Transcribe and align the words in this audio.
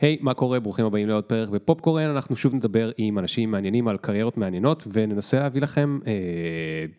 היי, 0.00 0.16
hey, 0.20 0.24
מה 0.24 0.34
קורה? 0.34 0.60
ברוכים 0.60 0.84
הבאים 0.84 1.08
לעוד 1.08 1.24
פרק 1.24 1.48
בפופקורן, 1.48 2.10
אנחנו 2.10 2.36
שוב 2.36 2.54
נדבר 2.54 2.90
עם 2.96 3.18
אנשים 3.18 3.50
מעניינים 3.50 3.88
על 3.88 3.96
קריירות 3.96 4.36
מעניינות 4.36 4.86
וננסה 4.92 5.38
להביא 5.38 5.60
לכם 5.60 5.98
אה, 6.06 6.12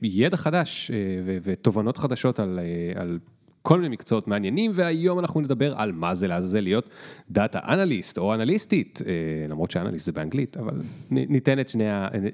ידע 0.01 0.37
חדש 0.37 0.91
אה, 0.91 0.97
ותובנות 1.43 1.97
חדשות 1.97 2.39
על, 2.39 2.59
אה, 2.59 3.01
על 3.01 3.19
כל 3.61 3.77
מיני 3.77 3.89
מקצועות 3.89 4.27
מעניינים, 4.27 4.71
והיום 4.75 5.19
אנחנו 5.19 5.41
נדבר 5.41 5.75
על 5.75 5.91
מה 5.91 6.15
זה 6.15 6.27
לעזאזל 6.27 6.59
להיות 6.59 6.89
דאטה 7.31 7.59
אנליסט 7.67 8.17
או 8.17 8.33
אנליסטית, 8.33 9.01
אה, 9.05 9.47
למרות 9.49 9.71
שאנליסט 9.71 10.05
זה 10.05 10.11
באנגלית, 10.11 10.57
אבל 10.57 10.75
ניתן 11.11 11.59
את, 11.59 11.69
שני, 11.69 11.85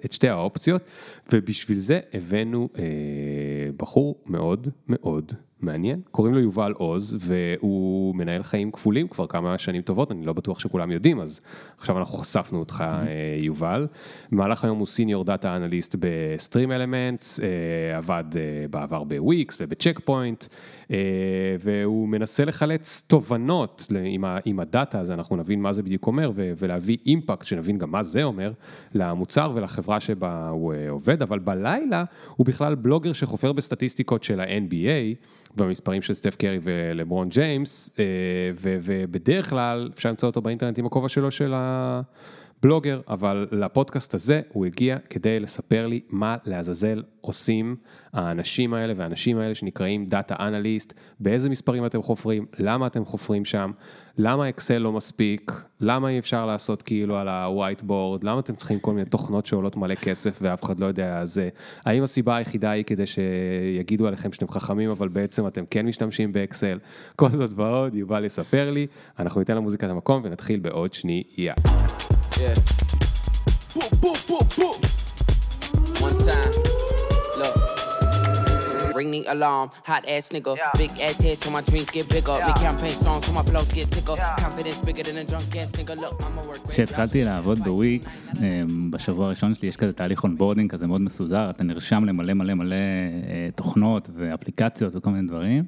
את 0.06 0.12
שתי 0.12 0.30
האופציות, 0.30 0.82
ובשביל 1.34 1.78
זה 1.78 2.00
הבאנו 2.14 2.70
אה, 2.78 2.84
בחור 3.78 4.16
מאוד 4.26 4.68
מאוד 4.88 5.32
מעניין, 5.62 6.02
קוראים 6.12 6.34
לו 6.34 6.40
יובל 6.40 6.72
עוז, 6.72 7.18
והוא 7.20 8.16
מנהל 8.16 8.44
חיים 8.44 8.72
כפולים 8.72 9.08
כבר 9.08 9.28
כמה 9.28 9.58
שנים 9.58 9.82
טובות, 9.82 10.12
אני 10.12 10.26
לא 10.26 10.34
בטוח 10.34 10.60
שכולם 10.60 10.92
יודעים, 10.92 11.20
אז 11.20 11.42
עכשיו 11.78 11.98
אנחנו 11.98 12.18
חשפנו 12.18 12.60
אותך, 12.60 12.84
אה, 12.88 13.06
יובל. 13.42 13.88
במהלך 14.32 14.64
היום 14.64 14.78
הוא 14.78 14.86
senior 14.86 15.24
data 15.24 15.56
analyst 15.56 15.96
בסטרים 16.00 16.72
אלמנטס, 16.72 17.40
אה, 17.40 17.98
עבד 17.98 18.24
אה, 18.36 18.68
בעבר 18.70 19.04
בוויקס 19.04 19.58
ובצ'ק 19.62 20.00
פוינט, 20.06 20.46
והוא 21.60 22.08
מנסה 22.08 22.46
לחלץ 22.46 23.04
תובנות 23.08 23.88
עם, 24.06 24.24
עם 24.46 24.60
ה 24.60 24.68
data 24.68 25.00
הזה, 25.00 25.14
אנחנו 25.14 25.36
נבין 25.36 25.62
מה 25.62 25.74
זה 25.74 25.84
בדיוק 25.84 26.08
אומר, 26.08 26.32
ולהביא 26.36 26.98
impact, 27.06 27.46
שנבין 27.46 27.78
גם 27.78 27.92
מה 27.92 28.04
זה 28.04 28.24
אומר, 28.24 28.52
למוצר 28.94 29.52
ולחברה 29.56 30.00
שבה 30.00 30.50
הוא 30.50 30.74
עובד, 30.90 31.22
אבל 31.22 31.40
בלילה 31.40 32.04
הוא 32.36 32.46
בכלל 32.46 32.76
בלוגר 32.76 33.14
שחופר 33.14 33.54
בסטטיסטיקות 33.54 34.24
של 34.24 34.40
ה-NBA. 34.40 35.16
במספרים 35.62 36.02
של 36.02 36.14
סטף 36.14 36.36
קרי 36.36 36.60
ולברון 36.64 37.30
ג'יימס, 37.30 37.90
אה, 38.00 38.06
ובדרך 38.62 39.50
כלל 39.50 39.90
אפשר 39.94 40.10
למצוא 40.10 40.30
אותו 40.30 40.42
באינטרנט 40.42 40.80
עם 40.80 40.86
הכובע 40.86 41.10
שלו 41.10 41.32
של 41.32 41.54
הבלוגר, 42.60 43.02
אבל 43.08 43.48
לפודקאסט 43.52 44.14
הזה 44.14 44.42
הוא 44.54 44.66
הגיע 44.66 44.98
כדי 45.10 45.40
לספר 45.40 45.88
לי 45.88 46.00
מה 46.10 46.38
לעזאזל 46.46 47.04
עושים 47.22 47.76
האנשים 48.14 48.74
האלה 48.74 48.94
והאנשים 48.98 49.38
האלה 49.38 49.56
שנקראים 49.56 50.06
דאטה 50.06 50.36
אנליסט, 50.40 50.94
באיזה 51.20 51.50
מספרים 51.50 51.86
אתם 51.86 52.02
חופרים, 52.02 52.46
למה 52.60 52.88
אתם 52.88 53.06
חופרים 53.06 53.46
שם, 53.46 53.72
למה 54.18 54.50
אקסל 54.50 54.78
לא 54.78 54.92
מספיק, 54.92 55.52
למה 55.82 56.10
אי 56.10 56.20
אפשר 56.20 56.46
לעשות 56.46 56.82
כאילו 56.82 57.18
על 57.18 57.28
ה-white 57.28 57.82
board, 57.82 58.20
למה 58.24 58.40
אתם 58.40 58.56
צריכים 58.56 58.80
כל 58.80 58.94
מיני 58.94 59.06
תוכנות 59.06 59.46
שעולות 59.46 59.78
מלא 59.78 59.96
כסף 59.96 60.40
ואף 60.42 60.64
אחד 60.64 60.80
לא 60.80 60.86
יודע 60.86 61.26
זה, 61.26 61.50
האם 61.86 62.04
הסיבה 62.04 62.36
היחידה 62.36 62.72
היא 62.72 62.84
כדי 62.84 63.06
שיגידו 63.06 64.08
עליכם 64.08 64.34
שאתם 64.34 64.48
חכמים 64.48 64.90
אבל 64.90 65.08
בעצם 65.08 65.48
אתם 65.48 65.66
כן 65.70 65.86
משתמשים 65.86 66.34
באקסל, 66.34 66.80
כל 67.16 67.30
זאת 67.30 67.52
ועוד, 67.56 67.96
יובל 67.96 68.26
יספר 68.26 68.72
לי, 68.72 68.88
אנחנו 69.20 69.42
ניתן 69.42 69.56
למוזיקת 69.56 69.90
המקום 69.90 70.22
ונתחיל 70.26 70.60
בעוד 70.60 70.94
שנייה. 70.94 71.54
Yeah. 71.54 72.27
One 76.00 76.18
time. 76.20 76.78
ring 78.98 79.12
the 79.12 79.22
alarm. 79.34 79.68
Hot 79.90 80.04
ass 80.14 80.30
nigga, 80.36 80.52
yeah. 80.58 80.72
big 80.82 80.92
ass 81.06 81.18
head 81.26 81.38
so 81.44 81.50
my 81.58 81.62
dreams 81.62 81.90
get 81.96 82.06
bigger. 82.16 82.36
Yeah. 82.38 82.48
Make 82.48 82.60
campaign 82.68 82.96
songs 83.06 83.26
so 83.26 83.32
my 83.40 83.44
flows 83.50 83.70
get 83.78 83.88
sicker. 83.94 84.16
Yeah. 84.18 84.36
Confidence 84.44 84.80
bigger 84.88 85.04
than 85.08 85.18
a 85.24 85.26
drunk 85.32 85.56
ass 85.62 85.72
nigga. 85.78 85.96
Look, 86.04 86.16
I'm 86.26 86.38
a 86.38 86.48
work. 86.48 86.68
כשהתחלתי 86.70 87.24
לעבוד 87.24 87.60
בוויקס, 87.60 88.32
בשבוע 88.90 89.26
הראשון 89.26 89.56
שלי 89.56 89.68
יש 89.68 89.76
כזה 89.76 89.94
תהליך 89.94 90.24
onboarding 90.24 90.72
כזה 90.72 90.88
מאוד 90.88 91.02
מסודר, 91.02 91.50
אתה 91.50 91.64
נרשם 91.64 92.06
למלא 92.06 92.34
מלא 92.34 92.54
מלא 92.54 92.76
תוכנות 93.56 94.10
ואפליקציות 94.14 94.96
וכל 94.96 95.10
מיני 95.10 95.28
דברים. 95.28 95.64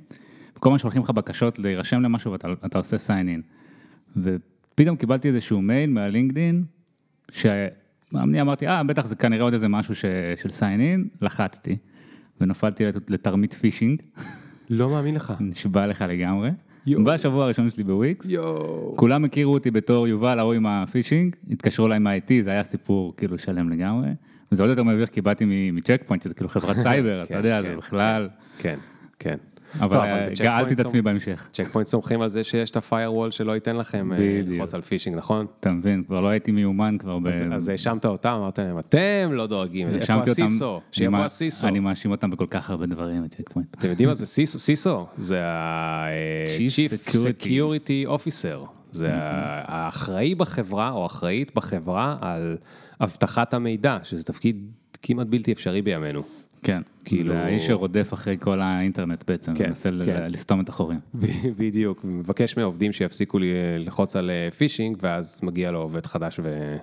וכל 0.57 0.69
מה 0.69 0.79
שהולכים 0.79 1.01
לך 1.01 1.09
בקשות 1.09 1.59
להירשם 1.59 2.01
למשהו 2.01 2.31
ואתה 2.31 2.77
עושה 2.77 2.97
sign 2.97 3.25
in. 3.25 3.41
ופתאום 4.79 4.95
קיבלתי 4.97 5.27
איזשהו 5.27 5.61
מייל 5.61 5.89
מהלינקדין, 5.89 6.63
שאני 7.31 8.41
אמרתי, 8.41 8.67
אה, 8.67 8.83
בטח 8.83 9.05
זה 9.05 9.15
כנראה 9.15 9.43
עוד 9.43 9.53
איזה 9.53 9.67
משהו 9.67 9.95
של 9.95 10.49
sign 10.59 10.79
in, 10.79 11.25
לחצתי. 11.25 11.77
ונפלתי 12.41 12.83
לתרמית 13.07 13.53
phishing. 13.53 14.01
לא 14.69 14.89
מאמין 14.89 15.15
לך. 15.15 15.33
נשבע 15.39 15.87
לך 15.87 16.05
לגמרי. 16.09 16.49
בשבוע 16.87 17.43
הראשון 17.43 17.69
שלי 17.69 17.83
בוויקס, 17.83 18.31
כולם 18.95 19.25
הכירו 19.25 19.53
אותי 19.53 19.71
בתור 19.71 20.07
יובל 20.07 20.39
ההוא 20.39 20.53
עם 20.53 20.65
ה 20.65 20.72
phishing, 20.72 21.35
התקשרו 21.49 21.87
אליי 21.87 21.99
מה-IT, 21.99 22.31
זה 22.41 22.49
היה 22.49 22.63
סיפור 22.63 23.13
כאילו 23.17 23.37
שלם 23.37 23.69
לגמרי. 23.69 24.09
וזה 24.51 24.63
עוד 24.63 24.69
יותר 24.69 24.83
מביך 24.83 25.09
כי 25.09 25.21
באתי 25.21 25.71
מצ'ק 25.73 26.03
פוינט, 26.05 26.23
שזה 26.23 26.33
כאילו 26.33 26.49
חברת 26.49 26.75
סייבר, 26.85 27.23
אתה 27.23 27.37
יודע, 27.37 27.61
זה 27.61 27.67
כן, 27.67 27.77
בכלל... 27.77 28.29
כן, 28.57 28.77
כן. 29.19 29.37
אבל 29.79 30.29
גאלתי 30.35 30.73
את 30.73 30.79
עצמי 30.79 31.01
בהמשך. 31.01 31.49
צ'ק 31.53 31.67
פוינט 31.67 31.87
סומכים 31.87 32.21
על 32.21 32.29
זה 32.29 32.43
שיש 32.43 32.71
את 32.71 32.75
ה 32.75 32.82
firewall 32.82 33.31
שלא 33.31 33.51
ייתן 33.51 33.75
לכם 33.75 34.13
אה, 34.13 34.17
ללחוץ 34.19 34.73
על 34.73 34.81
phishing, 34.81 35.17
נכון? 35.17 35.45
אתה 35.59 35.71
מבין, 35.71 36.03
כבר 36.03 36.21
לא 36.21 36.27
הייתי 36.27 36.51
מיומן 36.51 36.97
כבר 36.99 37.19
ב... 37.19 37.27
אז 37.27 37.69
האשמת 37.69 38.05
אותם, 38.05 38.29
אמרת 38.29 38.59
להם, 38.59 38.79
אתם 38.79 39.29
לא 39.31 39.47
דואגים, 39.47 39.87
איפה 39.87 40.13
ה 40.13 40.25
CISO? 40.25 40.81
שיבוא 40.91 41.19
ה 41.19 41.27
CISO. 41.27 41.67
אני 41.67 41.79
מאשים 41.79 42.11
אותם 42.11 42.31
בכל 42.31 42.45
כך 42.45 42.69
הרבה 42.69 42.85
דברים, 42.85 43.27
צ'ק 43.27 43.49
פוינט. 43.49 43.73
אתם 43.73 43.89
יודעים 43.89 44.09
מה 44.09 44.15
זה 44.15 44.25
CISO? 44.25 44.59
CISO 44.59 45.05
זה 45.17 45.45
ה-Chief 45.45 47.09
Security 47.09 48.09
Officer. 48.09 48.67
זה 48.91 49.09
האחראי 49.13 50.35
בחברה 50.35 50.91
או 50.91 51.03
האחראית 51.03 51.55
בחברה 51.55 52.17
על 52.21 52.57
אבטחת 53.01 53.53
המידע, 53.53 53.97
שזה 54.03 54.23
תפקיד 54.23 54.71
כמעט 55.01 55.27
בלתי 55.27 55.51
אפשרי 55.51 55.81
בימינו. 55.81 56.23
כן, 56.63 56.81
כאילו... 57.05 57.33
זה 57.33 57.39
האיש 57.39 57.67
שרודף 57.67 58.13
אחרי 58.13 58.37
כל 58.39 58.61
האינטרנט 58.61 59.23
בעצם, 59.27 59.55
כן, 59.55 59.67
מנסה 59.67 59.89
כן. 60.05 60.31
לסתום 60.31 60.61
את 60.61 60.69
החורים. 60.69 60.99
בדיוק, 61.57 62.05
מבקש 62.05 62.57
מהעובדים 62.57 62.91
שיפסיקו 62.91 63.39
ללחוץ 63.39 64.15
על 64.15 64.31
פישינג, 64.57 64.97
אה, 65.03 65.09
ואז 65.09 65.39
מגיע 65.43 65.71
לו 65.71 65.79
עובד 65.79 66.05
חדש 66.05 66.39
ו... 66.43 66.75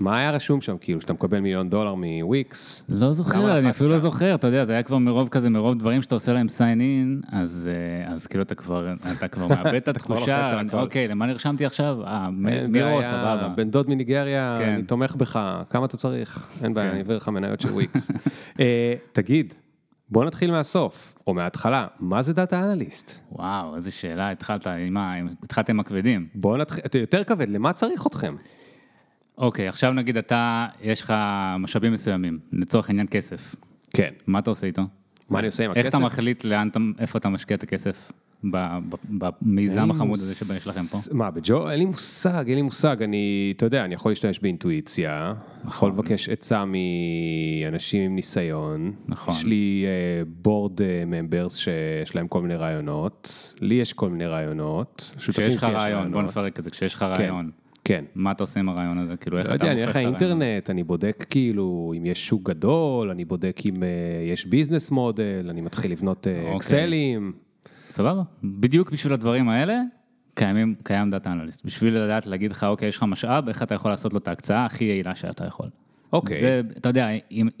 מה 0.00 0.18
היה 0.18 0.30
רשום 0.30 0.60
שם, 0.60 0.76
כאילו, 0.80 1.00
שאתה 1.00 1.12
מקבל 1.12 1.40
מיליון 1.40 1.70
דולר 1.70 1.94
מוויקס? 1.94 2.82
לא 2.88 3.12
זוכר, 3.12 3.58
אני 3.58 3.70
אפילו 3.70 3.90
לא 3.90 3.98
זוכר, 3.98 4.34
אתה 4.34 4.46
יודע, 4.46 4.64
זה 4.64 4.72
היה 4.72 4.82
כבר 4.82 4.98
מרוב 4.98 5.28
כזה, 5.28 5.50
מרוב 5.50 5.78
דברים 5.78 6.02
שאתה 6.02 6.14
עושה 6.14 6.32
להם 6.32 6.46
sign 6.46 6.78
in, 6.78 7.26
אז, 7.32 7.70
אה, 7.72 8.12
אז 8.12 8.26
כאילו 8.26 8.42
אתה 8.42 8.54
כבר, 8.54 8.94
אתה 9.18 9.28
כבר 9.28 9.46
מאבד 9.54 9.74
את 9.74 9.88
התחושה, 9.88 10.60
אוקיי, 10.72 11.08
למה 11.08 11.26
נרשמתי 11.26 11.66
עכשיו? 11.66 11.98
אה, 12.04 12.30
מירו, 12.68 13.00
סבבה. 13.02 13.48
בן 13.56 13.70
דוד 13.70 13.88
מניגריה, 13.88 14.56
כן. 14.58 14.68
אני 14.68 14.82
תומך 14.82 15.14
בך, 15.16 15.40
כמה 15.70 15.86
אתה 15.86 15.96
צריך? 15.96 16.54
אין 16.64 16.74
בעיה, 16.74 16.86
כן. 16.86 16.92
אני 16.92 17.02
אעביר 17.02 17.16
לך 17.16 17.28
מניות 17.28 17.60
של 17.60 17.68
וויקס. 17.74 18.10
אה, 18.60 18.94
תגיד, 19.12 19.54
בוא 20.10 20.24
נתחיל 20.24 20.50
מהסוף, 20.50 21.18
או 21.26 21.34
מההתחלה, 21.34 21.86
מה 22.00 22.22
זה 22.22 22.32
דאטה 22.32 22.72
אנליסט? 22.72 23.18
וואו, 23.32 23.76
איזה 23.76 23.90
שאלה, 23.90 24.30
התחלת 24.30 24.66
עם 24.66 24.94
מה, 24.94 25.14
התחלת 25.42 25.68
עם 25.70 25.80
הכבדים. 25.80 26.26
בוא 26.34 26.58
נתחיל, 26.58 26.82
אתה 26.86 26.98
יותר 26.98 27.24
כבד, 27.24 27.48
למה 27.48 27.72
צריך 27.72 28.06
אתכם? 28.06 28.34
אוקיי, 29.38 29.68
עכשיו 29.68 29.92
נגיד 29.92 30.16
אתה, 30.16 30.66
יש 30.82 31.02
לך 31.02 31.14
משאבים 31.58 31.92
מסוימים, 31.92 32.38
לצורך 32.52 32.88
העניין 32.88 33.06
כסף. 33.10 33.54
כן. 33.90 34.10
מה 34.26 34.38
אתה 34.38 34.50
עושה 34.50 34.66
איתו? 34.66 34.82
מה 35.30 35.38
אני 35.38 35.46
עושה 35.46 35.64
עם 35.64 35.70
הכסף? 35.70 35.84
איך 35.84 35.94
אתה 35.94 35.98
מחליט 35.98 36.44
לאן, 36.44 36.68
איפה 36.98 37.18
אתה 37.18 37.28
משקיע 37.28 37.56
את 37.56 37.62
הכסף? 37.62 38.12
במיזם 39.42 39.90
החמוד 39.90 40.18
הזה 40.18 40.34
שיש 40.34 40.66
לכם 40.66 40.80
פה? 40.80 41.14
מה, 41.14 41.30
בג'ו? 41.30 41.70
אין 41.70 41.78
לי 41.78 41.84
מושג, 41.84 42.44
אין 42.46 42.54
לי 42.56 42.62
מושג. 42.62 43.02
אני, 43.02 43.52
אתה 43.56 43.66
יודע, 43.66 43.84
אני 43.84 43.94
יכול 43.94 44.10
להשתמש 44.10 44.38
באינטואיציה, 44.38 45.34
יכול 45.66 45.68
נכון. 45.68 45.92
לבקש 45.92 46.28
עצה 46.28 46.64
מאנשים 46.64 48.02
עם 48.02 48.14
ניסיון. 48.14 48.92
נכון. 49.08 49.34
יש 49.34 49.44
לי 49.44 49.84
בורד 50.26 50.80
uh, 50.80 50.84
ממברס 51.06 51.56
שיש 51.56 52.14
להם 52.14 52.28
כל 52.28 52.42
מיני 52.42 52.56
רעיונות, 52.56 53.54
לי 53.60 53.74
יש 53.74 53.92
כל 53.92 54.10
מיני 54.10 54.26
רעיונות. 54.26 55.14
כשיש 55.18 55.56
לך 55.56 55.64
רעיון, 55.64 56.12
בוא 56.12 56.22
נפרק 56.22 56.58
את 56.58 56.64
זה, 56.64 56.70
כשיש 56.70 56.94
לך 56.94 57.00
כן. 57.00 57.06
רעיון. 57.06 57.50
כן. 57.84 58.04
מה 58.14 58.30
אתה 58.30 58.42
עושה 58.42 58.60
עם 58.60 58.68
הרעיון 58.68 58.98
הזה? 58.98 59.16
כאילו, 59.16 59.38
איך 59.38 59.48
לא 59.48 59.54
אתה 59.54 59.64
יודע, 59.64 59.72
אני 59.72 59.82
הולך 59.82 59.96
לאינטרנט, 59.96 60.70
אני 60.70 60.82
בודק 60.84 61.24
כאילו 61.30 61.94
אם 61.96 62.06
יש 62.06 62.28
שוק 62.28 62.42
גדול, 62.42 63.10
אני 63.10 63.24
בודק 63.24 63.60
אם 63.66 63.74
uh, 63.74 63.78
יש 64.32 64.46
ביזנס 64.46 64.90
מודל, 64.90 65.46
אני 65.50 65.60
מתחיל 65.60 65.92
לבנות 65.92 66.26
uh, 66.26 66.56
אקסלים. 66.56 67.32
סבבה, 67.88 68.22
בדיוק 68.44 68.90
בשביל 68.90 69.12
הדברים 69.12 69.48
האלה, 69.48 69.80
קיימים, 70.34 70.74
קיים 70.82 71.10
דאטה 71.10 71.32
אנליסט. 71.32 71.64
בשביל 71.64 71.98
לדעת 71.98 72.26
להגיד 72.26 72.50
לך, 72.50 72.64
אוקיי, 72.64 72.88
יש 72.88 72.96
לך 72.96 73.02
משאב, 73.02 73.48
איך 73.48 73.62
אתה 73.62 73.74
יכול 73.74 73.90
לעשות 73.90 74.12
לו 74.12 74.18
את 74.18 74.28
ההקצאה 74.28 74.64
הכי 74.64 74.84
יעילה 74.84 75.14
שאתה 75.14 75.46
יכול. 75.46 75.66
אוקיי. 76.12 76.40
זה, 76.40 76.60
אתה 76.76 76.88
יודע, 76.88 77.08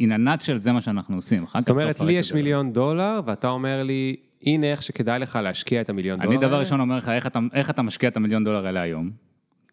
a 0.00 0.28
nutshell 0.28 0.58
זה 0.58 0.72
מה 0.72 0.80
שאנחנו 0.80 1.16
עושים. 1.16 1.44
זאת 1.56 1.70
אומרת, 1.70 2.00
לי 2.00 2.12
יש 2.12 2.32
מיליון 2.32 2.72
דולר, 2.72 3.20
ואתה 3.26 3.48
אומר 3.48 3.82
לי, 3.82 4.16
הנה 4.46 4.66
איך 4.66 4.82
שכדאי 4.82 5.18
לך 5.18 5.38
להשקיע 5.42 5.80
את 5.80 5.90
המיליון 5.90 6.20
דולר 6.20 6.30
אני 6.30 6.46
דבר 6.46 6.60
ראשון 6.60 6.80
אומר 6.80 6.96
לך, 6.96 7.08
איך 7.08 7.26
אתה, 7.26 7.38
איך 7.52 7.70
אתה 7.70 7.82
משקיע 7.82 8.08
את 8.08 8.16
המיליון 8.16 8.44
דולר 8.44 8.66
האלה 8.66 8.80
היום? 8.80 9.10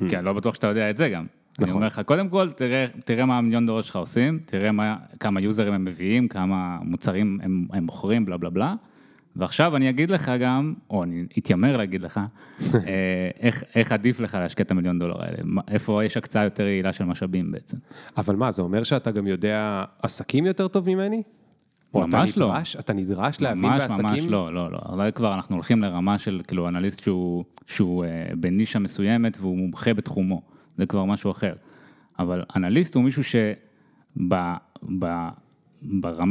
Mm. 0.01 0.09
כי 0.09 0.18
אני 0.18 0.25
לא 0.25 0.33
בטוח 0.33 0.56
שאתה 0.56 0.68
יודע 0.68 0.89
את 0.89 0.98
זה 0.98 1.09
גם. 1.09 1.25
נכון. 1.53 1.63
אני 1.63 1.71
אומר 1.71 1.88
לך, 1.88 2.01
קודם 2.06 2.30
כל, 2.30 2.51
תראה, 2.51 2.86
תראה 3.06 3.25
מה 3.25 3.38
המיליון 3.38 3.65
דולר 3.65 3.81
שלך 3.81 3.95
עושים, 3.95 4.39
תראה 4.45 4.71
מה, 4.71 4.95
כמה 5.19 5.42
יוזרים 5.42 5.74
הם 5.74 5.86
מביאים, 5.86 6.27
כמה 6.27 6.77
מוצרים 6.81 7.39
הם, 7.44 7.68
הם 7.74 7.83
מוכרים, 7.83 8.25
בלה 8.25 8.38
בלה 8.38 8.50
בלה. 8.50 8.75
ועכשיו 9.36 9.75
אני 9.75 9.89
אגיד 9.89 10.12
לך 10.12 10.31
גם, 10.39 10.74
או 10.89 11.03
אני 11.03 11.25
אתיימר 11.38 11.77
להגיד 11.77 12.01
לך, 12.01 12.19
אה, 12.59 13.30
איך, 13.39 13.63
איך 13.75 13.92
עדיף 13.92 14.19
לך 14.19 14.36
להשקיע 14.36 14.63
את 14.63 14.71
המיליון 14.71 15.00
דולר 15.00 15.24
האלה, 15.24 15.38
איפה 15.68 16.03
יש 16.03 16.18
הקצאה 16.18 16.44
יותר 16.44 16.63
יעילה 16.63 16.94
של 16.94 17.03
משאבים 17.06 17.51
בעצם. 17.51 17.77
אבל 18.18 18.36
מה, 18.36 18.51
זה 18.51 18.62
אומר 18.62 18.83
שאתה 18.83 19.12
גם 19.12 19.27
יודע 19.27 19.83
עסקים 20.01 20.45
יותר 20.45 20.68
טוב 20.68 20.89
ממני? 20.89 21.24
ממש 21.93 22.38
לא. 22.38 22.47
נדרש, 22.47 22.75
אתה 22.75 22.93
נדרש 22.93 23.41
להבין 23.41 23.61
ממש, 23.61 23.81
בעסקים? 23.81 24.05
ממש 24.05 24.19
לא, 24.19 24.53
לא, 24.53 24.71
לא. 24.71 24.79
אבל 24.85 25.11
כבר 25.11 25.33
אנחנו 25.33 25.55
הולכים 25.55 25.81
לרמה 25.81 26.17
של 26.17 26.41
כאילו 26.47 26.67
אנליסט 26.67 27.03
שהוא, 27.03 27.43
שהוא 27.67 28.05
אה, 28.05 28.31
בנישה 28.35 28.79
מסוימת 28.79 29.38
והוא 29.41 29.57
מומחה 29.57 29.93
בתחומו, 29.93 30.41
זה 30.77 30.85
כבר 30.85 31.05
משהו 31.05 31.31
אחר. 31.31 31.53
אבל 32.19 32.43
אנליסט 32.55 32.95
הוא 32.95 33.03
מישהו 33.03 33.23
שברמה 33.23 34.59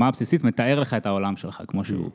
הבסיסית 0.09 0.45
מתאר 0.45 0.81
לך 0.81 0.95
את 0.95 1.07
העולם 1.07 1.37
שלך 1.37 1.63
כמו 1.69 1.85
שהוא. 1.85 2.07
Mm. 2.07 2.11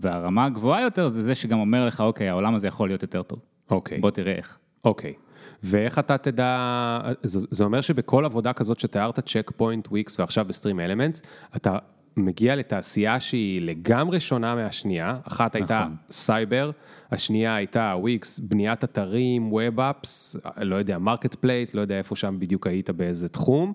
והרמה 0.00 0.44
הגבוהה 0.44 0.82
יותר 0.82 1.08
זה 1.08 1.22
זה 1.22 1.34
שגם 1.34 1.58
אומר 1.58 1.86
לך, 1.86 2.00
אוקיי, 2.00 2.28
העולם 2.28 2.54
הזה 2.54 2.68
יכול 2.68 2.88
להיות 2.88 3.02
יותר 3.02 3.22
טוב. 3.22 3.38
אוקיי. 3.70 3.98
בוא 3.98 4.10
תראה 4.10 4.32
איך. 4.32 4.58
אוקיי. 4.84 5.14
ואיך 5.62 5.98
אתה 5.98 6.18
תדע, 6.18 6.98
זה 7.22 7.64
אומר 7.64 7.80
שבכל 7.80 8.24
עבודה 8.24 8.52
כזאת 8.52 8.80
שתיארת, 8.80 9.28
צ'ק 9.28 9.50
פוינט, 9.56 9.88
וויקס 9.88 10.20
ועכשיו 10.20 10.44
בסטרים 10.44 10.80
אלמנטס, 10.80 11.22
אתה 11.56 11.78
מגיע 12.16 12.56
לתעשייה 12.56 13.20
שהיא 13.20 13.62
לגמרי 13.62 14.20
שונה 14.20 14.54
מהשנייה, 14.54 15.16
אחת 15.24 15.56
נכון. 15.56 15.60
הייתה 15.60 15.86
סייבר, 16.10 16.70
השנייה 17.12 17.54
הייתה 17.54 17.94
וויקס, 17.96 18.38
בניית 18.38 18.84
אתרים, 18.84 19.52
web 19.52 19.80
apps, 19.80 20.36
לא 20.60 20.76
יודע, 20.76 20.98
marketplace, 20.98 21.74
לא 21.74 21.80
יודע 21.80 21.98
איפה 21.98 22.16
שם 22.16 22.36
בדיוק 22.38 22.66
היית 22.66 22.90
באיזה 22.90 23.28
תחום, 23.28 23.72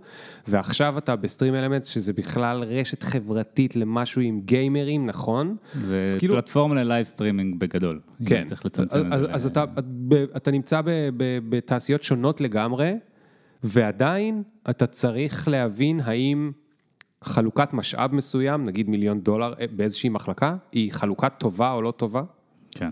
ועכשיו 0.47 0.97
אתה 0.97 1.15
בסטרים 1.15 1.55
אלמנטס, 1.55 1.87
שזה 1.87 2.13
בכלל 2.13 2.63
רשת 2.63 3.03
חברתית 3.03 3.75
למשהו 3.75 4.21
עם 4.21 4.41
גיימרים, 4.41 5.05
נכון? 5.05 5.55
זה 5.73 6.07
כאילו... 6.19 6.35
פלטפורמה 6.35 6.75
ל 6.83 6.88
live 6.88 7.05
streaming 7.05 7.59
בגדול, 7.59 7.99
כן, 8.25 8.45
צריך 8.45 8.65
לצמצם 8.65 9.13
אז, 9.13 9.23
את 9.23 9.29
זה. 9.29 9.35
אז 9.35 9.45
אתה, 9.45 9.65
אתה 10.37 10.51
נמצא 10.51 10.81
בתעשיות 11.49 12.03
שונות 12.03 12.41
לגמרי, 12.41 12.93
ועדיין 13.63 14.43
אתה 14.69 14.87
צריך 14.87 15.47
להבין 15.47 15.99
האם... 15.99 16.51
חלוקת 17.25 17.73
משאב 17.73 18.15
מסוים, 18.15 18.63
נגיד 18.63 18.89
מיליון 18.89 19.21
דולר 19.21 19.53
אה, 19.59 19.65
באיזושהי 19.75 20.09
מחלקה, 20.09 20.55
היא 20.71 20.91
חלוקה 20.91 21.29
טובה 21.29 21.71
או 21.71 21.81
לא 21.81 21.91
טובה? 21.91 22.21
כן. 22.71 22.89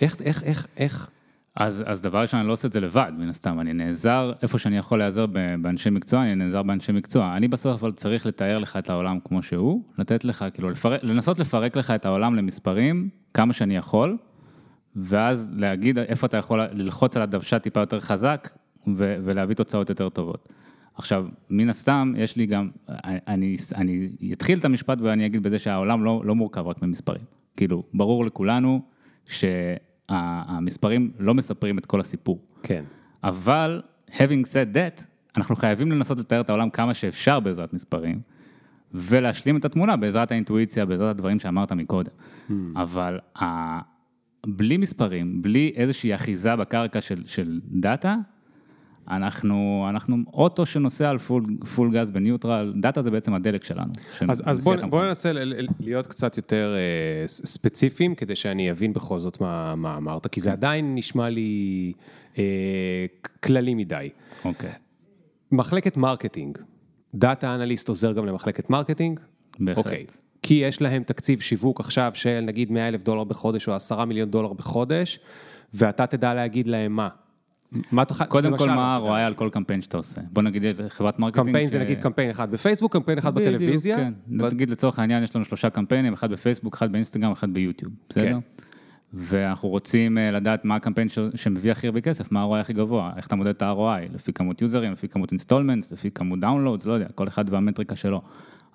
איך, 0.00 0.16
איך, 0.20 0.42
איך, 0.42 0.66
איך? 0.76 1.10
אז, 1.56 1.84
אז 1.86 2.00
דבר 2.00 2.20
ראשון, 2.20 2.40
אני 2.40 2.48
לא 2.48 2.52
עושה 2.52 2.68
את 2.68 2.72
זה 2.72 2.80
לבד, 2.80 3.12
מן 3.18 3.28
הסתם, 3.28 3.60
אני 3.60 3.72
נעזר, 3.72 4.32
איפה 4.42 4.58
שאני 4.58 4.76
יכול 4.76 4.98
להיעזר 4.98 5.26
באנשי 5.62 5.90
מקצוע, 5.90 6.22
אני 6.22 6.34
נעזר 6.34 6.62
באנשי 6.62 6.92
מקצוע. 6.92 7.36
אני 7.36 7.48
בסוף 7.48 7.82
אבל 7.82 7.92
צריך 7.92 8.26
לתאר 8.26 8.58
לך 8.58 8.76
את 8.76 8.90
העולם 8.90 9.18
כמו 9.24 9.42
שהוא, 9.42 9.82
לתת 9.98 10.24
לך, 10.24 10.44
כאילו, 10.54 10.70
לפרק, 10.70 11.00
לנסות 11.02 11.38
לפרק 11.38 11.76
לך 11.76 11.90
את 11.90 12.06
העולם 12.06 12.34
למספרים, 12.34 13.08
כמה 13.34 13.52
שאני 13.52 13.76
יכול, 13.76 14.16
ואז 14.96 15.50
להגיד 15.56 15.98
איפה 15.98 16.26
אתה 16.26 16.36
יכול 16.36 16.60
ללחוץ 16.72 17.16
על 17.16 17.22
הדוושה 17.22 17.58
טיפה 17.58 17.80
יותר 17.80 18.00
חזק, 18.00 18.48
ו, 18.96 19.16
ולהביא 19.24 19.54
תוצאות 19.54 19.88
יותר 19.88 20.08
טובות. 20.08 20.48
עכשיו, 21.00 21.26
מן 21.50 21.68
הסתם, 21.68 22.14
יש 22.16 22.36
לי 22.36 22.46
גם, 22.46 22.70
אני, 23.04 23.56
אני 23.74 24.08
אתחיל 24.32 24.58
את 24.58 24.64
המשפט 24.64 24.98
ואני 25.00 25.26
אגיד 25.26 25.42
בזה 25.42 25.58
שהעולם 25.58 26.04
לא, 26.04 26.22
לא 26.24 26.34
מורכב 26.34 26.66
רק 26.66 26.82
ממספרים. 26.82 27.22
כאילו, 27.56 27.82
ברור 27.94 28.24
לכולנו 28.24 28.80
שהמספרים 29.26 31.10
לא 31.18 31.34
מספרים 31.34 31.78
את 31.78 31.86
כל 31.86 32.00
הסיפור. 32.00 32.38
כן. 32.62 32.84
אבל, 33.24 33.82
having 34.08 34.44
said 34.44 34.74
that, 34.74 35.04
אנחנו 35.36 35.56
חייבים 35.56 35.92
לנסות 35.92 36.18
לתאר 36.18 36.40
את 36.40 36.50
העולם 36.50 36.70
כמה 36.70 36.94
שאפשר 36.94 37.40
בעזרת 37.40 37.72
מספרים, 37.72 38.20
ולהשלים 38.94 39.56
את 39.56 39.64
התמונה 39.64 39.96
בעזרת 39.96 40.32
האינטואיציה, 40.32 40.86
בעזרת 40.86 41.10
הדברים 41.10 41.38
שאמרת 41.38 41.72
מקודם. 41.72 42.10
Hmm. 42.48 42.52
אבל 42.76 43.18
ה... 43.42 43.44
בלי 44.46 44.76
מספרים, 44.76 45.42
בלי 45.42 45.72
איזושהי 45.76 46.14
אחיזה 46.14 46.56
בקרקע 46.56 47.00
של, 47.00 47.22
של 47.26 47.60
data, 47.64 48.16
אנחנו, 49.10 49.86
אנחנו 49.88 50.16
אוטו 50.32 50.66
שנוסע 50.66 51.10
על 51.10 51.18
full, 51.18 51.44
full 51.74 51.92
גז 51.92 52.10
בניוטרל, 52.10 52.72
data 52.80 53.02
זה 53.02 53.10
בעצם 53.10 53.34
הדלק 53.34 53.64
שלנו. 53.64 53.92
אז, 54.28 54.42
אז 54.46 54.60
בואו 54.60 54.88
בוא 54.90 55.04
ננסה 55.04 55.32
להיות 55.80 56.06
קצת 56.06 56.36
יותר 56.36 56.74
אה, 56.76 57.28
ספציפיים, 57.28 58.14
כדי 58.14 58.36
שאני 58.36 58.70
אבין 58.70 58.92
בכל 58.92 59.18
זאת 59.18 59.40
מה, 59.40 59.74
מה 59.74 59.96
אמרת, 59.96 60.26
כי 60.26 60.40
זה 60.40 60.52
עדיין 60.52 60.94
נשמע 60.94 61.28
לי 61.28 61.92
אה, 62.38 62.44
כללי 63.42 63.74
מדי. 63.74 64.08
אוקיי. 64.44 64.72
מחלקת 65.52 65.96
marketing, 65.96 66.58
data 67.14 67.54
analyst 67.54 67.88
עוזר 67.88 68.12
גם 68.12 68.26
למחלקת 68.26 68.70
marketing? 68.70 69.20
בהחלט. 69.58 69.86
אוקיי. 69.86 70.06
כי 70.42 70.54
יש 70.54 70.82
להם 70.82 71.02
תקציב 71.02 71.40
שיווק 71.40 71.80
עכשיו 71.80 72.12
של 72.14 72.40
נגיד 72.40 72.70
100 72.70 72.88
אלף 72.88 73.02
דולר 73.02 73.24
בחודש 73.24 73.68
או 73.68 73.74
10 73.74 74.04
מיליון 74.04 74.30
דולר 74.30 74.52
בחודש, 74.52 75.20
ואתה 75.74 76.06
תדע 76.06 76.34
להגיד 76.34 76.68
להם 76.68 76.96
מה, 76.96 77.08
מה 77.92 78.02
אתה... 78.02 78.24
קודם 78.24 78.58
כל, 78.58 78.66
מה 78.68 78.96
ה-ROI 78.96 79.20
על 79.20 79.34
כל 79.34 79.48
קמפיין 79.52 79.82
שאתה 79.82 79.96
עושה? 79.96 80.20
בוא 80.32 80.42
נגיד 80.42 80.64
חברת 80.88 81.18
marketing... 81.18 81.46
קמפיין 81.46 81.68
זה 81.68 81.78
נגיד 81.78 81.98
קמפיין 81.98 82.30
אחד 82.30 82.50
בפייסבוק, 82.50 82.92
קמפיין 82.92 83.18
אחד 83.18 83.34
בטלוויזיה. 83.34 83.96
כן, 83.96 84.12
נגיד 84.28 84.70
לצורך 84.70 84.98
העניין 84.98 85.22
יש 85.22 85.36
לנו 85.36 85.44
שלושה 85.44 85.70
קמפיינים, 85.70 86.12
אחד 86.12 86.32
בפייסבוק, 86.32 86.74
אחד 86.74 86.92
באינסטגרם, 86.92 87.32
אחד 87.32 87.52
ביוטיוב, 87.54 87.92
בסדר? 88.08 88.24
כן. 88.24 88.38
ואנחנו 89.14 89.68
רוצים 89.68 90.18
אה, 90.18 90.30
לדעת 90.30 90.64
מה 90.64 90.76
הקמפיין 90.76 91.08
שמביא 91.34 91.72
הכי 91.72 91.86
הרבה 91.86 92.00
כסף, 92.00 92.32
מה 92.32 92.42
ה-ROI 92.42 92.60
הכי 92.60 92.72
גבוה, 92.72 93.12
איך 93.16 93.26
אתה 93.26 93.36
מודד 93.36 93.50
את 93.50 93.62
ה-ROI, 93.62 94.14
לפי 94.14 94.32
כמות 94.32 94.62
users, 94.62 94.92
לפי 94.92 95.08
כמות 95.08 95.32
installments, 95.32 95.92
לפי 95.92 96.10
כמות 96.10 96.40
downloads, 96.40 96.86
לא 96.86 96.92
יודע, 96.92 97.06
כל 97.14 97.28
אחד 97.28 97.44
וה 97.50 97.60
metric 97.60 97.91
ה 97.91 97.96
שלו. 97.96 98.22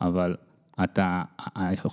אבל 0.01 0.35
אתה, 0.83 1.23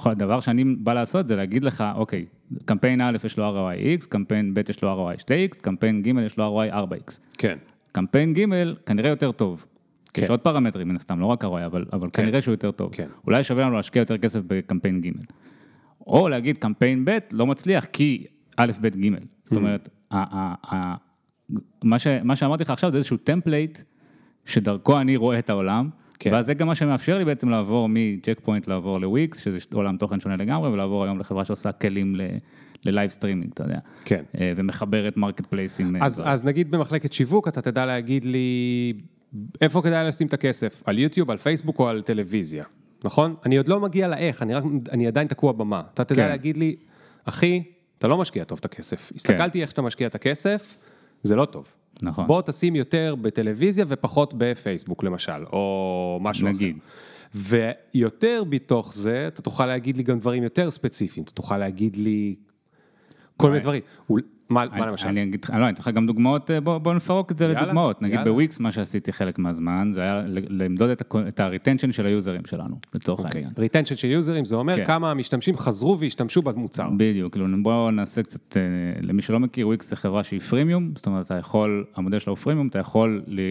הדבר 0.04 0.40
שאני 0.40 0.64
בא 0.64 0.94
לעשות 0.94 1.26
זה 1.26 1.36
להגיד 1.36 1.64
לך, 1.64 1.84
אוקיי, 1.94 2.26
קמפיין 2.64 3.00
א' 3.00 3.16
יש 3.24 3.36
לו 3.36 3.70
ROI 3.70 4.02
X, 4.02 4.08
קמפיין 4.08 4.54
ב' 4.54 4.70
יש 4.70 4.82
לו 4.82 5.10
ROI 5.10 5.20
2X, 5.20 5.60
קמפיין 5.60 6.02
ג' 6.02 6.06
יש 6.06 6.36
לו 6.36 6.68
ROI 6.68 6.74
4X. 6.74 7.18
כן. 7.38 7.58
קמפיין 7.92 8.32
ג' 8.32 8.46
כנראה 8.86 9.10
יותר 9.10 9.32
טוב. 9.32 9.66
כן. 10.14 10.22
יש 10.22 10.30
עוד 10.30 10.40
פרמטרים 10.40 10.88
מן 10.88 10.96
הסתם, 10.96 11.20
לא 11.20 11.26
רק 11.26 11.44
ROI, 11.44 11.66
אבל, 11.66 11.84
אבל 11.92 12.08
כן. 12.12 12.22
כנראה 12.22 12.42
שהוא 12.42 12.52
יותר 12.52 12.70
טוב. 12.70 12.94
כן. 12.94 13.06
אולי 13.26 13.44
שווה 13.44 13.64
לנו 13.64 13.76
להשקיע 13.76 14.00
יותר 14.00 14.18
כסף 14.18 14.40
בקמפיין 14.46 15.00
ג'. 15.00 15.10
או 16.06 16.28
להגיד 16.28 16.56
קמפיין 16.58 17.04
ב' 17.04 17.18
לא 17.32 17.46
מצליח 17.46 17.84
כי 17.84 18.24
א', 18.56 18.72
ב', 18.80 18.86
ג'. 18.86 19.08
זאת 19.44 19.52
mm. 19.52 19.56
אומרת, 19.56 19.88
ה, 20.10 20.38
ה, 20.38 20.74
ה, 20.74 20.94
מה, 21.84 21.98
ש, 21.98 22.06
מה 22.24 22.36
שאמרתי 22.36 22.62
לך 22.62 22.70
עכשיו 22.70 22.90
זה 22.90 22.96
איזשהו 22.96 23.16
template 23.16 23.78
שדרכו 24.46 25.00
אני 25.00 25.16
רואה 25.16 25.38
את 25.38 25.50
העולם. 25.50 25.88
כן. 26.22 26.32
ואז 26.32 26.46
זה 26.46 26.54
גם 26.54 26.66
מה 26.66 26.74
שמאפשר 26.74 27.18
לי 27.18 27.24
בעצם 27.24 27.48
לעבור 27.48 27.88
מצ'ק 27.90 28.40
פוינט 28.44 28.68
לעבור 28.68 29.00
לוויקס, 29.00 29.38
שזה 29.38 29.58
עולם 29.72 29.96
תוכן 29.96 30.20
שונה 30.20 30.36
לגמרי, 30.36 30.70
ולעבור 30.70 31.04
היום 31.04 31.18
לחברה 31.18 31.44
שעושה 31.44 31.72
כלים 31.72 32.16
ל 32.84 32.89
live 32.89 33.10
streaming, 33.10 33.50
אתה 33.54 33.62
יודע. 33.62 33.78
כן. 34.04 34.22
ומחברת 34.56 35.16
marketplace 35.16 35.46
ים. 35.46 36.02
אז, 36.02 36.22
אז 36.24 36.44
נגיד 36.44 36.70
במחלקת 36.70 37.12
שיווק, 37.12 37.48
אתה 37.48 37.62
תדע 37.62 37.86
להגיד 37.86 38.24
לי 38.24 38.92
איפה 39.60 39.82
כדאי 39.82 40.08
לשים 40.08 40.26
את 40.26 40.32
הכסף, 40.32 40.82
על 40.86 40.98
יוטיוב, 40.98 41.30
על 41.30 41.36
פייסבוק 41.36 41.78
או 41.78 41.88
על 41.88 42.02
טלוויזיה, 42.02 42.64
נכון? 43.04 43.34
אני 43.46 43.56
עוד 43.56 43.68
לא 43.68 43.80
מגיע 43.80 44.08
לאיך, 44.08 44.42
אני, 44.42 44.54
רק, 44.54 44.64
אני 44.92 45.06
עדיין 45.06 45.28
תקוע 45.28 45.52
במה. 45.52 45.82
אתה 45.94 46.04
תדע 46.04 46.22
כן. 46.22 46.28
להגיד 46.28 46.56
לי, 46.56 46.76
אחי, 47.24 47.62
אתה 47.98 48.08
לא 48.08 48.18
משקיע 48.18 48.44
טוב 48.44 48.58
את 48.58 48.64
הכסף. 48.64 49.08
כן. 49.08 49.14
הסתכלתי 49.16 49.62
איך 49.62 49.70
שאתה 49.70 49.82
משקיע 49.82 50.06
את 50.06 50.14
הכסף, 50.14 50.78
זה 51.22 51.36
לא 51.36 51.44
טוב. 51.44 51.74
נכון. 52.02 52.26
בוא 52.26 52.42
תשים 52.42 52.76
יותר 52.76 53.14
בטלוויזיה 53.20 53.84
ופחות 53.88 54.34
בפייסבוק 54.36 55.04
למשל, 55.04 55.44
או 55.52 56.18
משהו 56.22 56.48
נגיד. 56.48 56.76
אחר. 56.76 57.12
ויותר 57.94 58.42
בתוך 58.48 58.94
זה, 58.94 59.26
אתה 59.26 59.42
תוכל 59.42 59.66
להגיד 59.66 59.96
לי 59.96 60.02
גם 60.02 60.18
דברים 60.18 60.42
יותר 60.42 60.70
ספציפיים, 60.70 61.24
אתה 61.24 61.32
תוכל 61.32 61.58
להגיד 61.58 61.96
לי 61.96 62.34
כל 63.36 63.48
מיני 63.48 63.60
דברים. 63.60 63.82
מה, 64.52 64.64
מה 64.72 64.86
למשל? 64.86 65.08
אני 65.08 65.22
אגיד 65.22 65.44
לך, 65.44 65.50
לא, 65.50 65.56
אני 65.56 65.72
אתן 65.72 65.80
לך 65.80 65.88
גם 65.88 66.06
דוגמאות, 66.06 66.50
אה, 66.50 66.60
בוא, 66.60 66.78
בוא 66.78 66.94
נפרוק 66.94 67.32
את 67.32 67.38
זה 67.38 67.44
יאללה, 67.44 67.62
לדוגמאות. 67.62 68.02
נגיד. 68.02 68.20
בוויקס, 68.24 68.60
מה 68.60 68.72
שעשיתי 68.72 69.12
חלק 69.12 69.38
מהזמן, 69.38 69.90
זה 69.94 70.00
היה 70.02 70.22
למדוד 70.28 70.90
את 71.28 71.40
ה-retension 71.40 71.92
של 71.92 72.06
היוזרים 72.06 72.42
שלנו, 72.46 72.76
לצורך 72.94 73.20
okay. 73.20 73.24
אוקיי. 73.24 73.44
העניין. 73.44 73.84
retention 73.84 73.96
של 73.96 74.08
יוזרים, 74.08 74.44
זה 74.44 74.56
אומר 74.56 74.76
כן. 74.76 74.84
כמה 74.84 75.10
המשתמשים 75.10 75.56
חזרו 75.56 75.98
והשתמשו 75.98 76.42
במוצר. 76.42 76.88
בדיוק, 76.96 77.32
כאילו 77.32 77.46
בואו 77.62 77.90
נעשה 77.90 78.22
קצת, 78.22 78.56
אה, 78.56 78.62
למי 79.02 79.22
שלא 79.22 79.40
מכיר, 79.40 79.66
וויקס 79.66 79.90
זה 79.90 79.96
חברה 79.96 80.24
שהיא 80.24 80.40
פרימיום, 80.40 80.92
זאת 80.96 81.06
אומרת, 81.06 81.26
אתה 81.26 81.34
יכול, 81.34 81.84
המודל 81.96 82.18
שלו 82.18 82.32
הוא 82.32 82.38
פרימיום, 82.38 82.68
אתה 82.68 82.78
יכול 82.78 83.22
אה, 83.28 83.44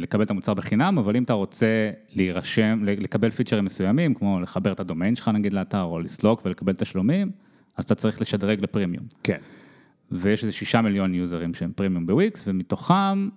לקבל 0.00 0.22
את 0.24 0.30
המוצר 0.30 0.54
בחינם, 0.54 0.98
אבל 0.98 1.16
אם 1.16 1.22
אתה 1.22 1.32
רוצה 1.32 1.90
להירשם, 2.14 2.80
לקבל 2.84 3.30
פיצ'רים 3.30 3.64
מסוימים, 3.64 4.14
כמו 4.14 4.40
לחבר 4.40 4.72
את 4.72 4.80
הדומיין 4.80 5.16
שלך 5.16 5.28
נגיד 5.28 5.52
לאתר, 5.52 5.82
או 5.82 5.98
לסלוק 5.98 6.42
ולקבל 6.44 6.72
תשלומים, 6.72 7.30
אז 7.76 7.84
אתה 7.84 7.94
צריך 7.94 8.20
לשדרג 8.20 8.60
לפרימיום. 8.60 9.04
כן. 9.22 9.38
ויש 10.12 10.42
איזה 10.42 10.52
שישה 10.52 10.80
מיליון 10.80 11.14
יוזרים 11.14 11.54
שהם 11.54 11.72
פרימיום 11.76 12.06
בוויקס, 12.06 12.44
ומתוכם 12.46 13.28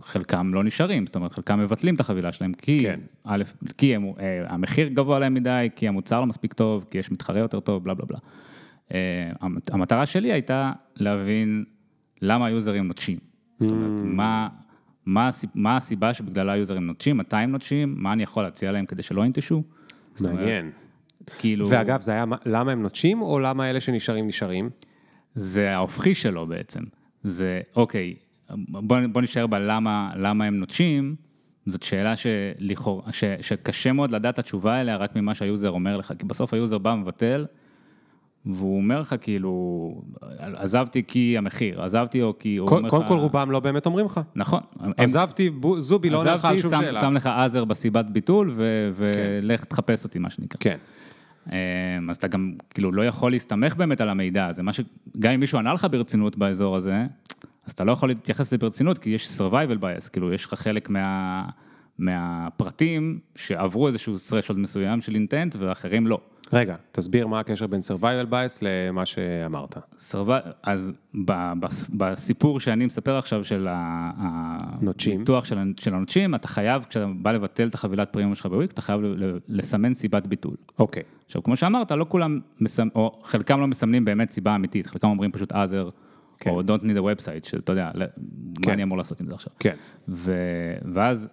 חלקם 0.00 0.54
לא 0.54 0.64
נשארים, 0.64 1.06
זאת 1.06 1.16
אומרת 1.16 1.32
חלקם 1.32 1.58
מבטלים 1.58 1.94
את 1.94 2.00
החבילה 2.00 2.32
שלהם, 2.32 2.52
כי, 2.52 2.82
כן. 2.82 3.00
א', 3.24 3.42
כי 3.78 3.94
הם, 3.94 4.04
אה, 4.20 4.44
המחיר 4.48 4.88
גבוה 4.88 5.18
להם 5.18 5.34
מדי, 5.34 5.68
כי 5.76 5.88
המוצר 5.88 6.20
לא 6.20 6.26
מספיק 6.26 6.52
טוב, 6.52 6.86
כי 6.90 6.98
יש 6.98 7.10
מתחרה 7.10 7.38
יותר 7.38 7.60
טוב, 7.60 7.84
בלה 7.84 7.94
בלה 7.94 8.06
בלה. 8.06 8.18
אה, 8.94 9.32
המטרה 9.72 10.06
שלי 10.06 10.32
הייתה 10.32 10.72
להבין 10.96 11.64
למה 12.22 12.46
היוזרים 12.46 12.88
נוטשים. 12.88 13.18
זאת 13.58 13.70
אומרת, 13.70 14.00
mm. 14.00 14.02
מה, 14.02 14.48
מה, 15.06 15.30
מה 15.54 15.76
הסיבה 15.76 16.14
שבגללה 16.14 16.52
היוזרים 16.52 16.86
נוטשים, 16.86 17.16
מתי 17.16 17.36
הם 17.36 17.50
נוטשים, 17.50 17.94
מה 17.98 18.12
אני 18.12 18.22
יכול 18.22 18.42
להציע 18.42 18.72
להם 18.72 18.86
כדי 18.86 19.02
שלא 19.02 19.24
ינטשו. 19.24 19.62
מעניין. 20.20 20.70
כאילו... 21.38 21.68
ואגב, 21.68 22.00
זה 22.00 22.12
היה 22.12 22.24
למה 22.46 22.72
הם 22.72 22.82
נוטשים, 22.82 23.22
או 23.22 23.38
למה 23.38 23.70
אלה 23.70 23.80
שנשארים 23.80 24.26
נשארים? 24.26 24.70
זה 25.34 25.74
ההופכי 25.74 26.14
שלו 26.14 26.46
בעצם. 26.46 26.80
זה, 27.24 27.60
אוקיי, 27.76 28.14
בוא, 28.50 28.98
בוא 29.12 29.22
נשאר 29.22 29.46
בלמה 29.46 30.12
למה 30.16 30.44
הם 30.44 30.56
נוטשים, 30.56 31.14
זאת 31.66 31.82
שאלה 31.82 32.14
שלכאורה, 32.16 33.12
ש, 33.12 33.24
שקשה 33.40 33.92
מאוד 33.92 34.10
לדעת 34.10 34.38
התשובה 34.38 34.80
אליה 34.80 34.96
רק 34.96 35.16
ממה 35.16 35.34
שה 35.34 35.49
user 35.49 35.70
אומר 35.70 35.96
לך, 35.96 36.12
כי 36.18 36.26
בסוף 36.26 36.54
ה 36.54 36.59
user 36.59 36.78
בא 36.78 36.94
מבטל, 36.94 37.46
והוא 38.46 38.76
אומר 38.76 39.00
לך 39.00 39.14
כאילו, 39.20 40.02
עזבתי 40.38 41.02
כי 41.06 41.38
המחיר, 41.38 41.82
עזבתי 41.82 42.22
או 42.22 42.38
כי 42.38 42.56
הוא 42.56 42.68
אומר 42.68 42.80
לך... 42.80 42.90
קודם 42.90 43.06
כל 43.08 43.14
רובם 43.14 43.50
לא 43.50 43.60
באמת 43.60 43.86
אומרים 43.86 44.06
לך. 44.06 44.20
נכון. 44.36 44.60
עזבתי, 44.96 45.50
זובי 45.78 46.10
לא 46.10 46.18
עונה 46.18 46.34
לך 46.34 46.44
על 46.44 46.58
שום 46.58 46.70
שאלה. 46.70 46.90
עזבתי, 46.90 47.06
שם 47.06 47.14
לך 47.14 47.26
עזר 47.26 47.64
בסיבת 47.64 48.04
ביטול, 48.04 48.52
ולך 48.94 49.60
כן. 49.60 49.66
תחפש 49.66 50.04
אותי, 50.04 50.18
מה 50.18 50.30
שנקרא. 50.30 50.60
כן. 50.60 50.76
אמ, 51.52 52.10
אז 52.10 52.16
אתה 52.16 52.28
גם 52.28 52.54
כאילו 52.70 52.92
לא 52.92 53.06
יכול 53.06 53.32
להסתמך 53.32 53.76
באמת 53.76 54.00
על 54.00 54.08
המידע 54.08 54.46
הזה, 54.46 54.62
מה 54.62 54.72
ש... 54.72 54.80
גם 55.18 55.32
אם 55.32 55.40
מישהו 55.40 55.58
ענה 55.58 55.72
לך 55.72 55.86
ברצינות 55.90 56.36
באזור 56.36 56.76
הזה, 56.76 57.06
אז 57.66 57.72
אתה 57.72 57.84
לא 57.84 57.92
יכול 57.92 58.08
להתייחס 58.08 58.46
לזה 58.46 58.58
ברצינות, 58.58 58.98
כי 58.98 59.10
יש 59.10 59.40
survival 59.40 59.82
bias, 59.82 60.08
כאילו 60.12 60.32
יש 60.32 60.44
לך 60.44 60.54
חלק 60.54 60.90
מה... 60.90 61.44
מהפרטים 61.98 63.18
שעברו 63.36 63.88
איזשהו 63.88 64.16
threshold 64.16 64.56
מסוים 64.56 65.00
של 65.00 65.14
אינטנט 65.14 65.56
ואחרים 65.58 66.06
לא. 66.06 66.20
רגע, 66.52 66.76
תסביר 66.92 67.26
מה 67.26 67.40
הקשר 67.40 67.66
בין 67.66 67.80
survival 67.80 68.30
bias 68.30 68.58
למה 68.62 69.06
שאמרת. 69.06 69.76
אז 70.62 70.92
בסיפור 71.90 72.60
שאני 72.60 72.86
מספר 72.86 73.16
עכשיו 73.16 73.44
של 73.44 73.68
הניתוח 73.70 75.44
של, 75.44 75.72
של 75.80 75.94
הנוטשים, 75.94 76.34
אתה 76.34 76.48
חייב, 76.48 76.84
כשאתה 76.88 77.06
בא 77.16 77.32
לבטל 77.32 77.68
את 77.68 77.74
החבילת 77.74 78.12
פרימיום 78.12 78.34
שלך 78.34 78.46
בוויקס, 78.46 78.72
אתה 78.72 78.82
חייב 78.82 79.00
לסמן 79.48 79.94
סיבת 79.94 80.26
ביטול. 80.26 80.54
אוקיי. 80.78 81.02
Okay. 81.02 81.13
עכשיו, 81.26 81.42
כמו 81.42 81.56
שאמרת, 81.56 81.90
לא 81.90 82.06
כולם, 82.08 82.40
מסמ... 82.60 82.88
או 82.94 83.20
חלקם 83.22 83.60
לא 83.60 83.66
מסמנים 83.66 84.04
באמת 84.04 84.30
סיבה 84.30 84.54
אמיתית, 84.54 84.86
חלקם 84.86 85.08
אומרים 85.08 85.32
פשוט 85.32 85.52
other, 85.52 85.90
כן. 86.38 86.50
או 86.50 86.60
don't 86.60 86.82
need 86.82 86.98
a 86.98 87.22
website, 87.22 87.48
שאתה 87.48 87.72
יודע, 87.72 87.90
כן. 87.94 88.00
מה 88.66 88.72
אני 88.72 88.82
אמור 88.82 88.98
לעשות 88.98 89.20
עם 89.20 89.28
זה 89.28 89.34
עכשיו. 89.34 89.52
כן. 89.58 89.74
ו... 90.08 90.32
ואז, 90.92 91.28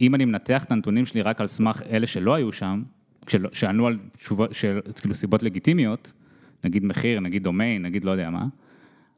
אם 0.00 0.14
אני 0.14 0.24
מנתח 0.24 0.64
את 0.64 0.72
הנתונים 0.72 1.06
שלי 1.06 1.22
רק 1.22 1.40
על 1.40 1.46
סמך 1.46 1.82
אלה 1.90 2.06
שלא 2.06 2.34
היו 2.34 2.52
שם, 2.52 2.82
שענו 3.52 3.86
על 3.86 3.98
תשובות, 4.16 4.54
של, 4.54 4.80
כאילו 5.00 5.14
סיבות 5.14 5.42
לגיטימיות, 5.42 6.12
נגיד 6.64 6.84
מחיר, 6.84 7.20
נגיד 7.20 7.42
דומיין, 7.42 7.82
נגיד 7.82 8.04
לא 8.04 8.10
יודע 8.10 8.30
מה, 8.30 8.46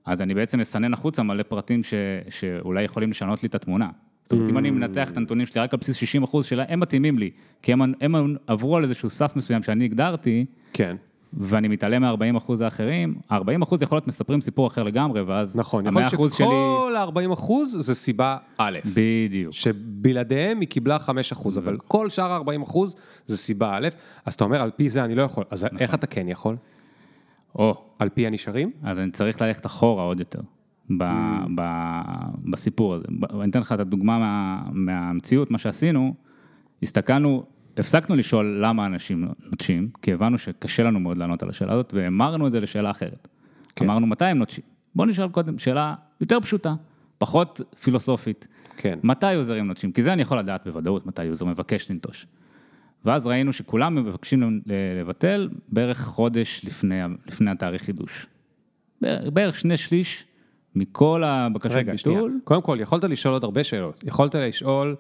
אז 0.05 0.23
אני 0.23 0.35
בעצם 0.35 0.59
מסנן 0.59 0.93
החוצה 0.95 1.23
מלא 1.23 1.43
פרטים 1.43 1.83
ש, 1.83 1.95
שאולי 2.29 2.83
יכולים 2.83 3.11
לשנות 3.11 3.43
לי 3.43 3.49
את 3.49 3.55
התמונה. 3.55 3.89
זאת 4.23 4.33
אומרת, 4.33 4.49
אם 4.49 4.59
אני 4.59 4.71
מנתח 4.71 5.11
את 5.11 5.17
הנתונים 5.17 5.47
שלי 5.47 5.61
רק 5.61 5.75
על 5.75 5.79
בסיס 5.81 5.97
60 5.97 6.23
אחוז 6.23 6.47
שלהם, 6.47 6.67
הם 6.69 6.81
מתאימים 6.81 7.19
לי, 7.19 7.31
כי 7.63 7.73
הם, 7.73 7.83
הם 8.01 8.37
עברו 8.47 8.77
על 8.77 8.85
איזשהו 8.85 9.11
סף 9.11 9.37
מסוים 9.37 9.63
שאני 9.63 9.85
הגדרתי, 9.85 10.45
כן. 10.73 10.97
ואני 11.33 11.69
מתעלם 11.69 12.03
מ-40 12.03 12.37
אחוז 12.37 12.61
האחרים, 12.61 13.15
40 13.33 13.63
אחוז 13.63 13.83
יכול 13.83 13.97
להיות 13.97 14.07
מספרים 14.07 14.41
סיפור 14.41 14.67
אחר 14.67 14.83
לגמרי, 14.83 15.23
ואז 15.23 15.57
נכון, 15.57 15.87
יכול 15.87 16.03
להיות 16.03 16.33
שכל 16.33 16.95
ה-40 16.97 17.33
אחוז 17.33 17.77
זה 17.81 17.95
סיבה 17.95 18.37
א', 18.59 18.79
בדיוק, 18.95 19.53
שבלעדיהם 19.55 20.61
היא 20.61 20.69
קיבלה 20.69 20.99
5 20.99 21.33
אחוז, 21.33 21.59
אבל 21.59 21.77
כל 21.89 22.11
שאר 22.11 22.33
ה-40 22.33 22.63
אחוז 22.63 22.95
זה 23.27 23.37
סיבה 23.37 23.77
א', 23.77 23.89
אז 24.25 24.35
אתה 24.35 24.45
אומר, 24.45 24.63
על 24.63 24.71
פי 24.77 24.91
זה 24.91 25.05
אני 25.05 25.15
לא 25.15 25.23
יכול, 25.23 25.45
אז 25.51 25.65
נכון. 25.65 25.79
איך 25.79 25.95
אתה 25.95 26.07
כן 26.07 26.29
יכול? 26.29 26.57
או. 27.55 27.75
על 27.99 28.09
פי 28.09 28.27
הנשארים? 28.27 28.71
אז 28.83 28.99
אני 28.99 29.11
צריך 29.11 29.43
ללכת 29.43 29.67
אחורה 29.67 30.05
עוד 30.05 30.19
יותר. 30.19 30.41
ב, 30.91 31.03
mm. 31.03 31.07
ב, 31.55 31.63
בסיפור 32.51 32.95
הזה. 32.95 33.05
אני 33.41 33.51
אתן 33.51 33.61
לך 33.61 33.73
את 33.73 33.81
הדוגמה 33.81 34.19
מה, 34.19 34.63
מהמציאות, 34.73 35.51
מה 35.51 35.59
שעשינו, 35.59 36.15
הסתכלנו 36.83 37.45
הפסקנו 37.77 38.17
לשאול 38.17 38.59
למה 38.63 38.87
אנשים 38.87 39.29
נוטשים, 39.51 39.89
כי 40.03 40.13
הבנו 40.13 40.39
שקשה 40.39 40.83
לנו 40.83 41.01
מאוד 41.01 41.19
לענות 41.19 41.43
על 41.43 41.49
השאלה 41.49 41.73
הזאת, 41.73 41.95
והמרנו 41.95 42.47
את 42.47 42.53
זה 42.53 42.61
לשאלה 42.61 42.91
אחרת. 42.91 43.29
כן. 43.77 43.85
אמרנו, 43.85 44.07
מתי 44.07 44.25
הם 44.25 44.39
נוטשים? 44.39 44.65
בואו 44.95 45.09
נשאל 45.09 45.29
קודם 45.29 45.59
שאלה 45.59 45.95
יותר 46.21 46.41
פשוטה, 46.41 46.75
פחות 47.19 47.61
פילוסופית. 47.81 48.49
כן. 48.77 48.99
מתי 49.03 49.33
users 49.33 49.67
נוטשים? 49.67 49.93
כי 49.93 50.03
זה 50.03 50.13
אני 50.13 50.23
יכול 50.23 50.39
לדעת 50.39 50.67
בוודאות 50.67 51.07
מתי 51.07 51.25
user 51.25 51.47
מבקש 51.47 51.91
לנטוש. 51.91 52.27
ואז 53.05 53.27
ראינו 53.27 53.53
שכולם 53.53 53.95
מבקשים 53.95 54.61
לבטל 54.67 55.49
בערך 55.69 56.01
חודש 56.01 56.65
לפני, 56.65 57.01
לפני 57.27 57.51
התאריך 57.51 57.83
חידוש. 57.83 58.27
בערך 59.33 59.59
שני 59.59 59.77
שליש 59.77 60.27
מכל 60.75 61.25
הבקשות 61.25 61.73
ביטול. 61.73 61.89
רגע, 61.89 61.99
שנייה. 61.99 62.21
קודם 62.45 62.63
כל, 62.63 62.79
יכולת 62.81 63.05
לשאול 63.05 63.35
עוד 63.35 63.45
הרבה 63.45 63.65
שאלות. 63.65 64.05
יכולת 64.07 64.35
לשאול... 64.35 64.97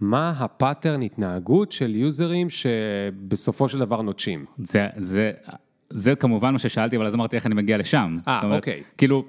מה 0.00 0.34
הפאטרן 0.38 1.02
התנהגות 1.02 1.72
של 1.72 1.94
יוזרים 1.94 2.50
שבסופו 2.50 3.68
של 3.68 3.78
דבר 3.78 4.02
נוטשים? 4.02 4.44
זה, 4.58 4.86
זה, 4.96 5.32
זה 5.90 6.14
כמובן 6.14 6.52
מה 6.52 6.58
ששאלתי, 6.58 6.96
אבל 6.96 7.06
אז 7.06 7.14
אמרתי 7.14 7.36
איך 7.36 7.46
אני 7.46 7.54
מגיע 7.54 7.78
לשם. 7.78 8.18
אה, 8.28 8.56
אוקיי. 8.56 8.82
כאילו, 8.96 9.24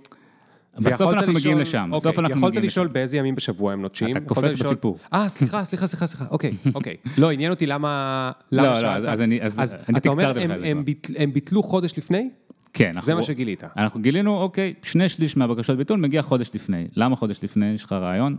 בסוף 0.78 1.02
אנחנו 1.02 1.16
לשאול, 1.16 1.36
מגיעים 1.36 1.58
לשם. 1.58 1.90
אוקיי, 1.92 2.12
בסוף 2.12 2.20
אנחנו 2.20 2.38
יכולת 2.38 2.52
מגיעים 2.52 2.66
לשאול 2.66 2.86
לשם. 2.86 2.94
באיזה 2.94 3.18
ימים 3.18 3.36
בשבוע 3.36 3.74
הם 3.74 3.82
נוטשים. 3.82 4.18
אתה 4.18 4.20
קופץ 4.20 4.44
לשאול... 4.44 4.70
בסיפור. 4.70 4.98
אה, 5.14 5.30
סליחה, 5.30 5.64
סליחה, 5.64 5.88
סליחה, 5.88 6.08
סליחה, 6.08 6.26
אוקיי, 6.32 6.52
אוקיי. 6.76 6.96
לא, 7.18 7.32
עניין 7.32 7.52
אותי 7.52 7.66
למה, 7.66 8.32
למה 8.52 8.68
לא, 8.68 8.74
לא 8.74 8.80
שאלת. 8.80 9.04
לא, 9.04 9.10
אז 9.10 9.22
אני, 9.22 9.42
אז, 9.42 9.60
אז 9.62 9.78
אני 9.90 9.98
אתה 9.98 10.10
אומר, 10.10 10.40
הם, 10.40 10.52
הם, 10.64 10.86
ביטל, 10.86 11.14
הם 11.18 11.34
ביטלו 11.34 11.64
חודש 11.64 11.98
לפני? 11.98 12.30
כן. 12.74 12.96
זה 13.02 13.16
מה 13.16 13.24
שגילית. 13.24 13.64
אנחנו 13.78 14.02
גילינו, 14.02 14.38
אוקיי, 14.38 14.74
שני 14.84 15.10
שליש 15.10 15.38
מהבקשות 15.38 15.78
ביטול 15.78 16.00
מגיע 16.00 16.22
חודש 16.22 16.52
לפני. 16.54 16.88
למה 16.96 17.16
חודש 17.16 17.44
לפני? 17.44 17.66
יש 17.66 17.84
לך 17.84 17.92
רעיון? 17.92 18.38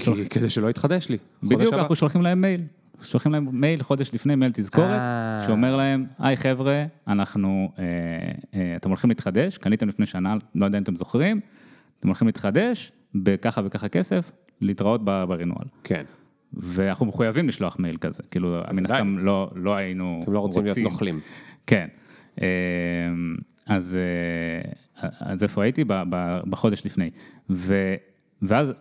כי, 0.00 0.28
כדי 0.28 0.50
שלא 0.50 0.70
יתחדש 0.70 1.08
לי. 1.08 1.18
בדיוק, 1.42 1.74
אנחנו 1.74 1.96
שולחים 1.96 2.22
להם 2.22 2.40
מייל. 2.40 2.60
שולחים 3.02 3.32
להם 3.32 3.48
מייל 3.52 3.82
חודש 3.82 4.14
לפני, 4.14 4.34
מייל 4.34 4.52
תזכורת, 4.54 4.88
אה. 4.88 5.42
שאומר 5.46 5.76
להם, 5.76 6.06
היי 6.18 6.36
חבר'ה, 6.36 6.84
אנחנו, 7.08 7.72
אה, 7.78 7.84
אה, 8.54 8.76
אתם 8.76 8.88
הולכים 8.88 9.10
להתחדש, 9.10 9.58
קניתם 9.58 9.88
לפני 9.88 10.06
שנה, 10.06 10.36
לא 10.54 10.64
יודע 10.64 10.78
אם 10.78 10.82
אתם 10.82 10.96
זוכרים, 10.96 11.40
אתם 12.00 12.08
הולכים 12.08 12.28
להתחדש 12.28 12.92
בככה 13.14 13.60
וככה 13.64 13.88
כסף, 13.88 14.32
להתראות 14.60 15.04
ברנואל. 15.04 15.66
כן. 15.84 16.02
ואנחנו 16.52 17.06
מחויבים 17.06 17.48
לשלוח 17.48 17.78
מייל 17.78 17.96
כזה, 17.96 18.22
כאילו, 18.30 18.60
מן 18.72 18.84
הסתם 18.84 19.18
לא, 19.18 19.50
לא 19.54 19.74
היינו 19.74 20.04
רוצים. 20.04 20.22
אתם 20.22 20.32
לא 20.32 20.38
רוצים 20.38 20.64
להיות 20.64 20.78
נוכלים. 20.78 21.20
כן. 21.66 21.88
אז, 23.66 23.98
אז 25.00 25.42
איפה 25.42 25.62
הייתי? 25.62 25.84
בחודש 26.50 26.86
לפני. 26.86 27.10
ו, 27.50 27.94
ואז 28.42 28.72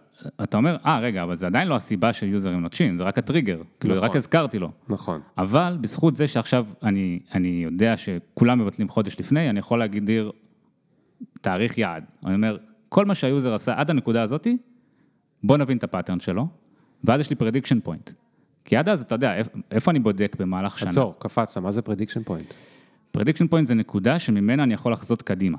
אתה 0.43 0.57
אומר, 0.57 0.77
אה, 0.85 0.99
רגע, 0.99 1.23
אבל 1.23 1.35
זה 1.35 1.45
עדיין 1.45 1.67
לא 1.67 1.75
הסיבה 1.75 2.13
שיוזרים 2.13 2.61
נוטשים, 2.61 2.97
זה 2.97 3.03
רק 3.03 3.17
הטריגר, 3.17 3.61
כאילו, 3.79 3.95
נכון. 3.95 4.09
רק 4.09 4.15
הזכרתי 4.15 4.59
לו. 4.59 4.71
נכון. 4.89 5.21
אבל 5.37 5.77
בזכות 5.81 6.15
זה 6.15 6.27
שעכשיו 6.27 6.65
אני, 6.83 7.19
אני 7.33 7.61
יודע 7.63 7.97
שכולם 7.97 8.59
מבטלים 8.59 8.89
חודש 8.89 9.19
לפני, 9.19 9.49
אני 9.49 9.59
יכול 9.59 9.79
להגדיר 9.79 10.31
תאריך 11.41 11.77
יעד. 11.77 12.03
אני 12.25 12.35
אומר, 12.35 12.57
כל 12.89 13.05
מה 13.05 13.15
שה 13.15 13.31
user 13.31 13.53
עשה 13.53 13.73
עד 13.77 13.89
הנקודה 13.89 14.21
הזאתי, 14.21 14.57
בוא 15.43 15.57
נבין 15.57 15.77
את 15.77 15.83
ה 15.83 15.88
pattern 15.88 16.19
שלו, 16.19 16.47
ואז 17.03 17.19
יש 17.19 17.29
לי 17.29 17.35
prediction 17.35 17.79
point. 17.79 18.09
כי 18.65 18.77
עד 18.77 18.89
אז, 18.89 19.01
אתה 19.01 19.15
יודע, 19.15 19.33
איפה 19.71 19.91
אני 19.91 19.99
בודק 19.99 20.35
במהלך 20.39 20.79
שנה? 20.79 20.89
עצור, 20.89 21.15
קפצת, 21.19 21.61
מה 21.61 21.71
זה 21.71 21.81
prediction 21.81 22.23
point? 22.23 22.53
prediction 23.13 23.47
point 23.47 23.67
זה 23.67 23.75
נקודה 23.75 24.19
שממנה 24.19 24.63
אני 24.63 24.73
יכול 24.73 24.93
לחזות 24.93 25.21
קדימה. 25.21 25.57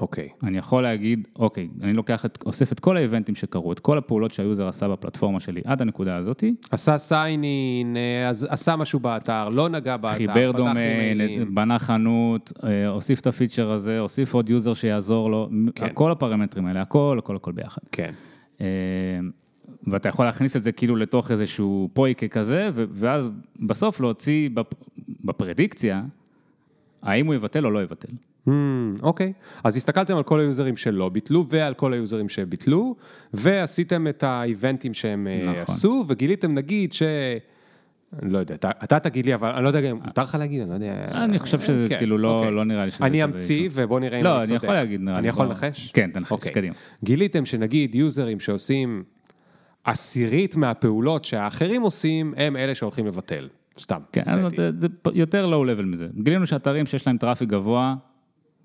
אוקיי. 0.00 0.28
Okay. 0.32 0.46
אני 0.46 0.58
יכול 0.58 0.82
להגיד, 0.82 1.28
אוקיי, 1.36 1.68
אני 1.82 1.92
לוקח 1.92 2.24
את, 2.24 2.42
אוסף 2.46 2.72
את 2.72 2.80
כל 2.80 2.96
האיבנטים 2.96 3.34
שקרו, 3.34 3.72
את 3.72 3.78
כל 3.78 3.98
הפעולות 3.98 4.32
שה 4.32 4.47
user 4.47 4.68
עשה 4.68 4.88
בפלטפורמה 4.88 5.40
שלי 5.40 5.60
עד 5.64 5.82
הנקודה 5.82 6.16
הזאתי. 6.16 6.54
עשה 6.70 6.98
sign 6.98 7.54
in, 7.54 7.96
עשה 8.48 8.76
משהו 8.76 9.00
באתר, 9.00 9.48
לא 9.48 9.68
נגע 9.68 9.96
באתר, 9.96 10.16
חיבר 10.16 10.52
דומיין, 10.52 11.54
בנה 11.54 11.78
חנות, 11.78 12.52
אה, 12.64 12.88
הוסיף 12.88 13.20
את 13.20 13.26
ה 13.26 13.32
feature 13.32 13.70
הזה, 13.70 13.98
הוסיף 13.98 14.34
עוד 14.34 14.48
user 14.48 14.74
שיעזור 14.74 15.30
לו, 15.30 15.50
כן. 15.74 15.88
כל 15.94 16.12
הפרמטרים 16.12 16.66
האלה, 16.66 16.82
הכל, 16.82 17.16
הכל, 17.18 17.36
הכל 17.36 17.52
ביחד. 17.52 17.82
כן. 17.92 18.12
אה, 18.60 18.66
ואתה 19.86 20.08
יכול 20.08 20.24
להכניס 20.24 20.56
את 20.56 20.62
זה 20.62 20.72
כאילו 20.72 20.96
לתוך 20.96 21.30
איזשהו 21.30 21.88
פויקה 21.92 22.28
כזה, 22.28 22.70
ואז 22.74 23.30
בסוף 23.60 24.00
להוציא 24.00 24.50
בפרדיקציה, 25.24 26.02
האם 27.02 27.26
הוא 27.26 27.34
יבטל 27.34 27.66
או 27.66 27.70
לא 27.70 27.82
יבטל. 27.82 28.08
Hmm, 28.48 28.50
אוקיי, 29.02 29.32
okay. 29.36 29.60
אז 29.64 29.76
הסתכלתם 29.76 30.16
על 30.16 30.22
כל 30.22 30.40
היוזרים 30.40 30.76
שלא 30.76 31.08
ביטלו 31.08 31.46
ועל 31.48 31.74
כל 31.74 31.92
היוזרים 31.92 32.28
שביטלו, 32.28 32.96
ועשיתם 33.34 34.08
את 34.08 34.22
האיבנטים 34.22 34.94
שהם 34.94 35.26
אה, 35.26 35.40
נכון. 35.40 35.54
עשו, 35.62 36.04
וגיליתם 36.08 36.54
נגיד 36.54 36.92
ש... 36.92 37.02
אני 38.22 38.32
לא 38.32 38.38
יודע, 38.38 38.54
אתה, 38.54 38.70
אתה 38.84 38.98
תגיד 38.98 39.26
לי, 39.26 39.34
אבל 39.34 39.48
אני 39.48 39.64
לא 39.64 39.68
יודע, 39.68 39.94
מותר 39.94 40.22
לך 40.22 40.36
להגיד, 40.40 40.60
אני 40.60 40.70
לא 40.70 40.74
יודע. 40.74 41.08
אני 41.12 41.38
חושב 41.38 41.60
שזה 41.60 41.86
כן, 41.88 41.98
כאילו 41.98 42.18
לא, 42.18 42.38
אוקיי. 42.38 42.50
לא 42.50 42.64
נראה 42.64 42.84
לי 42.84 42.90
שזה... 42.90 43.06
אני 43.06 43.24
אמציא 43.24 43.68
ובוא 43.72 44.00
נראה 44.00 44.18
אם 44.18 44.24
לא, 44.24 44.36
אני 44.36 44.46
צודק. 44.46 44.50
לא, 44.50 44.56
אני 44.56 44.64
יכול 44.64 44.74
להגיד, 44.74 45.00
נראה 45.00 45.14
לי. 45.14 45.18
אני 45.18 45.28
יכול 45.28 45.46
לנחש? 45.46 45.92
כן, 45.92 46.10
תנחש, 46.14 46.32
אוקיי. 46.32 46.52
קדימה. 46.52 46.74
גיליתם 47.04 47.46
שנגיד 47.46 47.94
יוזרים 47.94 48.40
שעושים 48.40 49.02
עשירית 49.84 50.56
מהפעולות 50.56 51.24
שהאחרים 51.24 51.82
עושים, 51.82 52.34
הם 52.36 52.56
אלה 52.56 52.74
שהולכים 52.74 53.06
לבטל. 53.06 53.48
סתם. 53.80 54.00
כן, 54.12 54.22
זה, 54.56 54.70
זה 54.76 54.88
יותר 55.14 55.46
low 55.46 55.64
level 55.64 55.84
מזה. 55.84 56.08
גילינו 56.22 56.46
שאתרים 56.46 56.86
שיש 56.86 57.06
להם 57.06 57.18
traffic 57.18 57.48
גבוה, 57.48 57.94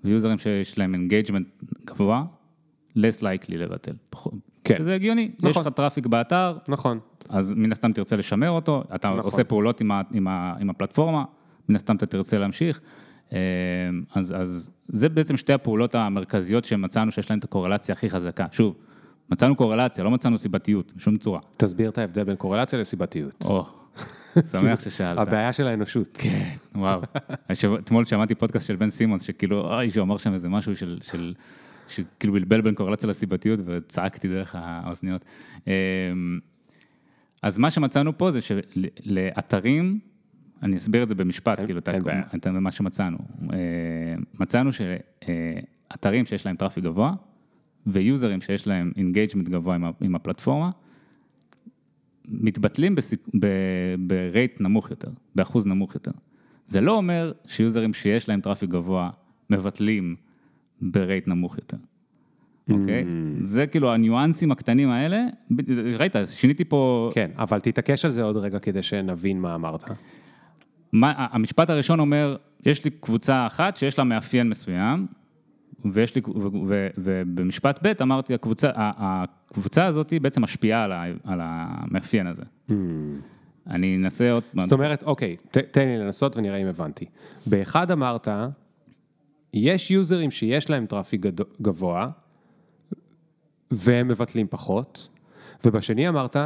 ויוזרים 0.04 0.38
שיש 0.38 0.78
להם 0.78 0.94
engagement 0.94 1.46
גבוה, 1.84 2.24
less 2.98 3.20
likely 3.20 3.56
לבטל. 3.56 3.92
כן. 4.64 4.84
זה 4.84 4.94
הגיוני, 4.94 5.30
נכון. 5.38 5.50
יש 5.50 5.56
לך 5.56 5.68
traffic 5.68 6.06
באתר, 6.06 6.58
נכון. 6.68 6.98
אז 7.28 7.54
מן 7.56 7.72
הסתם 7.72 7.92
תרצה 7.92 8.16
לשמר 8.16 8.50
אותו, 8.50 8.84
אתה 8.94 9.08
נכון. 9.08 9.20
עושה 9.20 9.44
פעולות 9.44 9.80
עם, 9.80 9.90
ה, 9.90 10.02
עם, 10.12 10.28
ה, 10.28 10.54
עם 10.60 10.70
הפלטפורמה, 10.70 11.24
מן 11.68 11.76
הסתם 11.76 11.96
אתה 11.96 12.06
תרצה 12.06 12.38
להמשיך. 12.38 12.80
אה, 13.32 13.38
אז, 14.14 14.34
אז 14.36 14.70
זה 14.88 15.08
בעצם 15.08 15.36
שתי 15.36 15.52
הפעולות 15.52 15.94
המרכזיות 15.94 16.64
שמצאנו 16.64 17.12
שיש 17.12 17.30
להן 17.30 17.38
את 17.38 17.44
הקורלציה 17.44 17.92
הכי 17.92 18.10
חזקה. 18.10 18.46
שוב, 18.52 18.74
מצאנו 19.30 19.56
קורלציה, 19.56 20.04
לא 20.04 20.10
מצאנו 20.10 20.38
סיבתיות, 20.38 20.92
בשום 20.96 21.16
צורה. 21.16 21.40
תסביר 21.56 21.90
את 21.90 21.98
ההבדל 21.98 22.24
בין 22.24 22.36
קורלציה 22.36 22.78
לסיבתיות. 22.78 23.44
או, 23.44 23.66
שמח 24.50 24.80
ששאלת. 24.80 25.18
הבעיה 25.18 25.52
של 25.52 25.66
האנושות. 25.66 26.08
כן, 26.20 26.48
וואו. 26.74 27.00
אתמול 27.78 28.04
שמעתי 28.04 28.34
פודקאסט 28.34 28.66
של 28.66 28.76
בן 28.76 28.90
סימונס, 28.90 29.22
שכאילו, 29.22 29.74
אוי, 29.74 29.90
שהוא 29.90 30.02
אמר 30.02 30.16
שם 30.16 30.32
איזה 30.34 30.48
משהו 30.48 30.76
של, 30.76 30.98
של, 31.02 31.34
שכאילו 31.88 32.32
בלבל 32.32 32.60
בין 32.60 32.74
קורלציה 32.74 33.08
לסיבתיות, 33.08 33.60
וצעקתי 33.66 34.28
דרך 34.28 34.54
האוזניות. 34.58 35.24
אמ, 35.66 35.72
אז 37.42 37.58
מה 37.58 37.70
שמצאנו 37.70 38.18
פה 38.18 38.30
זה 38.32 38.38
שלאתרים, 38.40 39.98
אני 40.62 40.76
אסביר 40.76 41.02
את 41.02 41.08
זה 41.08 41.14
במשפט, 41.14 41.64
כאילו, 41.64 41.80
את 42.34 42.46
מה 42.46 42.70
שמצאנו. 42.70 43.18
אה, 43.52 43.56
מצאנו 44.40 44.70
שאתרים 44.72 46.26
שיש 46.26 46.46
להם 46.46 46.56
traffic 46.56 46.84
גבוה, 46.84 47.12
ויוזרים 47.86 48.40
שיש 48.40 48.66
להם 48.66 48.92
engagement 48.96 49.48
גבוה 49.48 49.76
עם 50.00 50.14
הפלטפורמה, 50.14 50.70
מתבטלים 52.28 52.94
ב 53.98 54.10
rate 54.10 54.60
נמוך 54.60 54.90
יותר, 54.90 55.10
באחוז 55.34 55.66
נמוך 55.66 55.94
יותר. 55.94 56.10
זה 56.68 56.80
לא 56.80 56.92
אומר 56.92 57.32
שיוזרים 57.46 57.94
שיש 57.94 58.28
להם 58.28 58.40
traffic 58.40 58.70
גבוה 58.70 59.10
מבטלים 59.50 60.16
ברייט 60.80 61.28
נמוך 61.28 61.56
יותר. 61.58 61.76
אוקיי? 62.70 63.02
Mm. 63.02 63.06
זה 63.40 63.66
כאילו 63.66 63.92
הניואנסים 63.92 64.52
הקטנים 64.52 64.90
האלה, 64.90 65.24
ראית, 65.98 66.12
שיניתי 66.24 66.64
פה... 66.64 67.10
כן, 67.14 67.30
אבל 67.38 67.60
תתעקש 67.60 68.04
על 68.04 68.10
זה 68.10 68.22
עוד 68.22 68.36
רגע 68.36 68.58
כדי 68.58 68.82
שנבין 68.82 69.40
מה 69.40 69.54
אמרת. 69.54 69.84
מה, 70.92 71.12
המשפט 71.16 71.70
הראשון 71.70 72.00
אומר, 72.00 72.36
יש 72.66 72.84
לי 72.84 72.90
קבוצה 72.90 73.46
אחת 73.46 73.76
שיש 73.76 73.98
לה 73.98 74.04
מאפיין 74.04 74.48
מסוים, 74.48 75.06
ויש 75.84 76.14
לי, 76.14 76.22
ו, 76.26 76.48
ו, 76.66 76.88
ובמשפט 76.98 77.78
ב' 77.82 77.92
אמרתי, 78.02 78.34
הקבוצה, 78.34 78.70
הקבוצה 78.76 79.86
הזאת 79.86 80.12
בעצם 80.22 80.42
משפיעה 80.42 80.84
על, 80.84 80.92
ה, 80.92 81.04
על 81.24 81.40
המאפיין 81.42 82.26
הזה. 82.26 82.42
Mm. 82.68 82.72
אני 83.66 83.96
אנסה 83.96 84.32
עוד... 84.32 84.42
זאת 84.58 84.72
אומרת, 84.72 85.02
אוקיי, 85.02 85.36
ת, 85.50 85.58
תן 85.58 85.88
לי 85.88 85.98
לנסות 85.98 86.36
ונראה 86.36 86.56
אם 86.56 86.66
הבנתי. 86.66 87.04
באחד 87.46 87.90
אמרת, 87.90 88.28
יש 89.54 89.90
יוזרים 89.90 90.30
שיש 90.30 90.70
להם 90.70 90.86
traffic 90.86 91.26
גבוה, 91.62 92.08
והם 93.70 94.08
מבטלים 94.08 94.46
פחות, 94.50 95.08
ובשני 95.64 96.08
אמרת, 96.08 96.36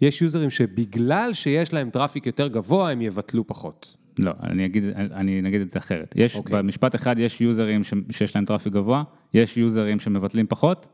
יש 0.00 0.22
יוזרים 0.22 0.50
שבגלל 0.50 1.30
שיש 1.32 1.72
להם 1.72 1.90
traffic 1.90 2.26
יותר 2.26 2.48
גבוה, 2.48 2.90
הם 2.90 3.02
יבטלו 3.02 3.46
פחות. 3.46 3.96
לא, 4.18 4.32
אני 4.46 4.66
אגיד, 4.66 4.84
אני 4.96 5.48
אגיד 5.48 5.60
את 5.60 5.70
זה 5.70 5.78
אחרת. 5.78 6.14
יש, 6.16 6.34
okay. 6.34 6.38
אוקיי. 6.38 6.56
במשפט 6.56 6.94
אחד 6.94 7.18
יש 7.18 7.40
יוזרים 7.40 7.84
ש, 7.84 7.94
שיש 8.10 8.36
להם 8.36 8.44
traffic 8.44 8.72
גבוה, 8.72 9.02
יש 9.34 9.56
יוזרים 9.56 10.00
שמבטלים 10.00 10.46
פחות, 10.48 10.86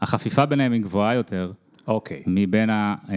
החפיפה 0.00 0.46
ביניהם 0.46 0.72
היא 0.72 0.82
גבוהה 0.82 1.14
יותר. 1.14 1.52
אוקיי. 1.88 2.16
Okay. 2.16 2.22
מבין 2.26 2.70
אה, 2.70 2.94
אה, 3.10 3.16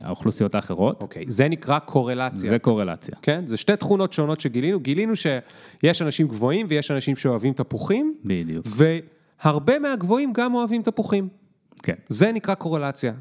האוכלוסיות 0.00 0.54
האחרות. 0.54 1.02
אוקיי, 1.02 1.22
okay. 1.22 1.26
זה 1.28 1.48
נקרא 1.48 1.78
קורלציה. 1.78 2.50
זה 2.50 2.58
קורלציה. 2.58 3.14
כן, 3.22 3.46
זה 3.46 3.56
שתי 3.56 3.76
תכונות 3.76 4.12
שונות 4.12 4.40
שגילינו. 4.40 4.80
גילינו 4.80 5.12
שיש 5.16 6.02
אנשים 6.02 6.28
גבוהים 6.28 6.66
ויש 6.68 6.90
אנשים 6.90 7.16
שאוהבים 7.16 7.52
תפוחים. 7.52 8.14
בדיוק. 8.24 8.66
והרבה 9.42 9.78
מהגבוהים 9.78 10.32
גם 10.32 10.54
אוהבים 10.54 10.82
תפוחים. 10.82 11.28
כן. 11.82 11.94
זה 12.08 12.32
נקרא 12.32 12.54
קורלציה. 12.54 13.12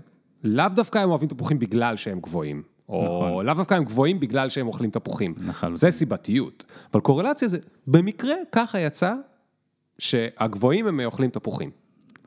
לאו 0.44 0.70
דווקא 0.76 1.00
הם 1.00 1.10
אוהבים 1.10 1.30
תפוחים 1.30 1.60
בגלל 1.60 1.96
שהם 1.96 2.20
גבוהים. 2.20 2.75
או 2.90 3.00
נכון. 3.04 3.46
לאו 3.46 3.54
דווקא 3.54 3.74
הם 3.74 3.84
גבוהים 3.84 4.20
בגלל 4.20 4.50
שהם 4.50 4.68
אוכלים 4.68 4.90
תפוחים. 4.90 5.34
נכון. 5.46 5.78
זה 5.78 5.92
סיבתיות. 5.92 6.66
אבל 6.94 7.02
קורלציה 7.02 7.48
זה, 7.48 7.58
במקרה 7.88 8.36
ככה 8.52 8.80
יצא 8.80 9.14
שהגבוהים 10.00 10.88
הם 10.88 11.00
אוכלים 11.00 11.30
תפוחים. 11.30 11.70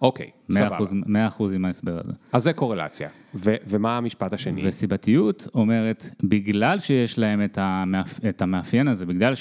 אוקיי, 0.03 0.31
סבבה. 0.53 0.79
מאה 0.93 1.27
אחוז 1.27 1.53
עם 1.53 1.65
ההסבר 1.65 2.01
הזה. 2.05 2.13
אז 2.33 2.43
זה 2.43 2.53
קורלציה. 2.53 3.09
ו- 3.35 3.55
ומה 3.67 3.97
המשפט 3.97 4.33
השני? 4.33 4.63
וסיבתיות 4.65 5.49
אומרת, 5.55 6.11
בגלל 6.23 6.79
שיש 6.79 7.19
להם 7.19 7.45
את, 7.45 7.59
המאפ... 7.61 8.21
את 8.29 8.43
המאפיין 8.43 8.89
הזה, 8.89 9.07
בגלל 9.07 9.35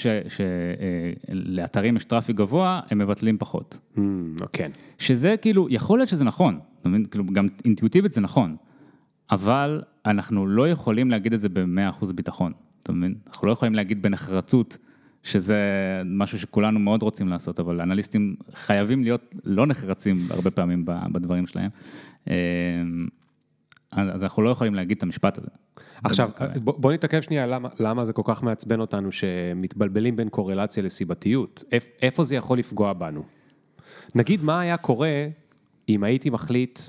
שלאתרים 1.28 1.96
ש... 1.96 2.02
יש 2.02 2.06
traffic 2.06 2.36
גבוה, 2.36 2.80
הם 2.90 2.98
מבטלים 2.98 3.38
פחות. 3.38 3.78
Mm, 3.96 4.00
כן. 4.54 4.72
שזה 4.98 5.36
כאילו, 5.42 5.68
יכול 5.70 6.00
להיות 6.00 6.10
שזה 6.10 6.24
נכון, 6.24 6.60
כאילו, 7.12 7.26
גם 7.26 7.48
אינטואיטיבית 7.66 8.12
זה 8.12 8.22
נכון, 8.22 8.56
אבל 9.32 9.82
אנחנו 10.06 10.48
לא 10.48 10.70
יכולים 10.70 11.12
להגיד 11.12 11.34
את 11.34 11.40
זה 11.40 11.50
ב-100% 11.50 12.14
ביטחון, 12.16 12.52
אתה 12.84 12.92
מבין? 12.92 13.16
אנחנו 13.28 13.48
לא 13.48 13.52
יכולים 13.52 13.76
להגיד 13.76 14.02
בנחרצות. 14.02 14.78
שזה 15.24 15.62
משהו 16.06 16.40
שכולנו 16.40 16.80
מאוד 16.80 17.02
רוצים 17.02 17.28
לעשות, 17.28 17.60
אבל 17.60 17.82
אנליסטים 17.82 18.36
חייבים 18.54 19.04
להיות 19.04 19.36
לא 19.44 19.68
נחרצים 19.68 20.18
הרבה 20.30 20.52
פעמים 20.52 20.86
בדברים 21.12 21.48
שלהם. 21.48 21.70
אמ, 22.28 22.34
אז 23.92 24.24
אנחנו 24.24 24.44
לא 24.44 24.50
יכולים 24.50 24.76
להגיד 24.76 24.98
את 24.98 25.04
המשפט 25.04 25.38
הזה. 25.38 25.48
עכשיו, 26.04 26.30
בוא, 26.64 26.74
בוא 26.78 26.94
נתעכב 26.94 27.22
שנייה 27.22 27.48
למה, 27.48 27.70
למה 27.80 28.06
זה 28.06 28.14
כל 28.14 28.22
כך 28.26 28.44
מעצבן 28.44 28.80
אותנו 28.80 29.12
שמתבלבלים 29.12 30.16
בין 30.16 30.30
קורלציה 30.30 30.84
לסיבתיות. 30.84 31.64
איפה 32.02 32.24
זה 32.24 32.36
יכול 32.36 32.60
לפגוע 32.60 32.94
בנו? 32.94 33.24
נגיד 34.16 34.44
מה 34.44 34.60
היה 34.60 34.78
קורה 34.78 35.28
אם 35.90 36.04
הייתי 36.04 36.30
מחליט 36.30 36.80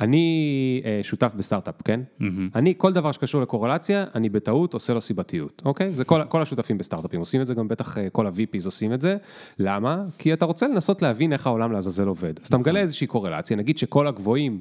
אני 0.00 0.82
אה, 0.84 1.00
שותף 1.02 1.32
בסטארט-אפ, 1.36 1.74
כן? 1.84 2.00
Mm-hmm. 2.20 2.24
אני, 2.54 2.74
כל 2.76 2.92
דבר 2.92 3.12
שקשור 3.12 3.42
לקורלציה, 3.42 4.04
אני 4.14 4.28
בטעות 4.28 4.74
עושה 4.74 4.94
לו 4.94 5.00
סיבתיות, 5.00 5.62
אוקיי? 5.64 5.90
זה 5.90 6.04
כל, 6.04 6.20
כל 6.28 6.42
השותפים 6.42 6.78
בסטארט-אפים 6.78 7.20
עושים 7.20 7.40
את 7.40 7.46
זה, 7.46 7.54
גם 7.54 7.68
בטח 7.68 7.98
אה, 7.98 8.10
כל 8.10 8.26
ה-VPs 8.26 8.66
עושים 8.66 8.92
את 8.92 9.00
זה. 9.00 9.16
למה? 9.58 10.04
כי 10.18 10.32
אתה 10.32 10.44
רוצה 10.44 10.68
לנסות 10.68 11.02
להבין 11.02 11.32
איך 11.32 11.46
העולם 11.46 11.72
לעזאזל 11.72 12.06
עובד. 12.06 12.32
אז 12.42 12.46
אתה 12.46 12.58
מגלה 12.58 12.80
איזושהי 12.80 13.06
קורלציה, 13.06 13.56
נגיד 13.56 13.78
שכל 13.78 14.06
הגבוהים 14.06 14.60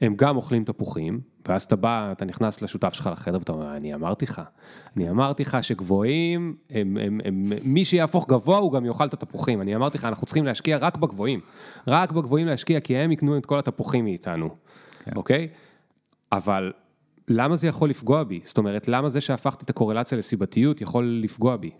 הם 0.00 0.14
גם 0.16 0.36
אוכלים 0.36 0.64
תפוחים, 0.64 1.20
ואז 1.48 1.62
אתה 1.62 1.76
בא, 1.76 2.12
אתה 2.12 2.24
נכנס 2.24 2.62
לשותף 2.62 2.92
שלך 2.92 3.10
לחדר 3.12 3.38
ואתה 3.38 3.52
אומר, 3.52 3.76
אני 3.76 3.94
אמרתי 3.94 4.24
לך, 4.24 4.42
אני 4.96 5.10
אמרתי 5.10 5.42
לך 5.42 5.58
שגבוהים, 5.62 6.56
הם, 6.70 6.96
הם, 7.00 7.20
הם, 7.24 7.52
מי 7.64 7.84
שיהפוך 7.84 8.28
גבוה 8.28 8.58
הוא 8.58 8.72
גם 8.72 8.84
יאכל 8.84 9.06
את 9.06 9.12
התפוחים, 9.12 9.60
אני 9.60 9.76
אמרתי 9.76 9.98
לך, 9.98 10.04
אנחנו 10.04 10.26
צריכים 10.26 10.44
להשקיע 10.44 10.78
רק 10.78 10.96
בגבוהים, 10.96 11.40
רק 11.86 12.12
בגבוהים 12.12 12.46
להשקיע, 12.46 12.80
כי 12.80 12.96
הם 12.96 13.12
יקנו 13.12 13.38
את 13.38 13.46
כל 13.46 13.58
התפוחים 13.58 14.04
מאיתנו, 14.04 14.48
כן. 15.04 15.12
אוקיי? 15.16 15.48
אבל 16.32 16.72
למה 17.28 17.56
זה 17.56 17.66
יכול 17.66 17.90
לפגוע 17.90 18.24
בי? 18.24 18.40
זאת 18.44 18.58
אומרת, 18.58 18.88
למה 18.88 19.08
זה 19.08 19.20
שהפכתי 19.20 19.64
את 19.64 19.70
הקורלציה 19.70 20.18
לסיבתיות 20.18 20.80
יכול 20.80 21.20
לפגוע 21.22 21.56
בי? 21.56 21.70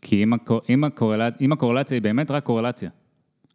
כי 0.00 0.22
אם, 0.22 0.32
הקור, 0.32 0.60
אם, 0.68 0.84
הקורלצ, 0.84 1.34
אם 1.40 1.52
הקורלציה 1.52 1.94
היא 1.94 2.02
באמת 2.02 2.30
רק 2.30 2.44
קורלציה, 2.44 2.90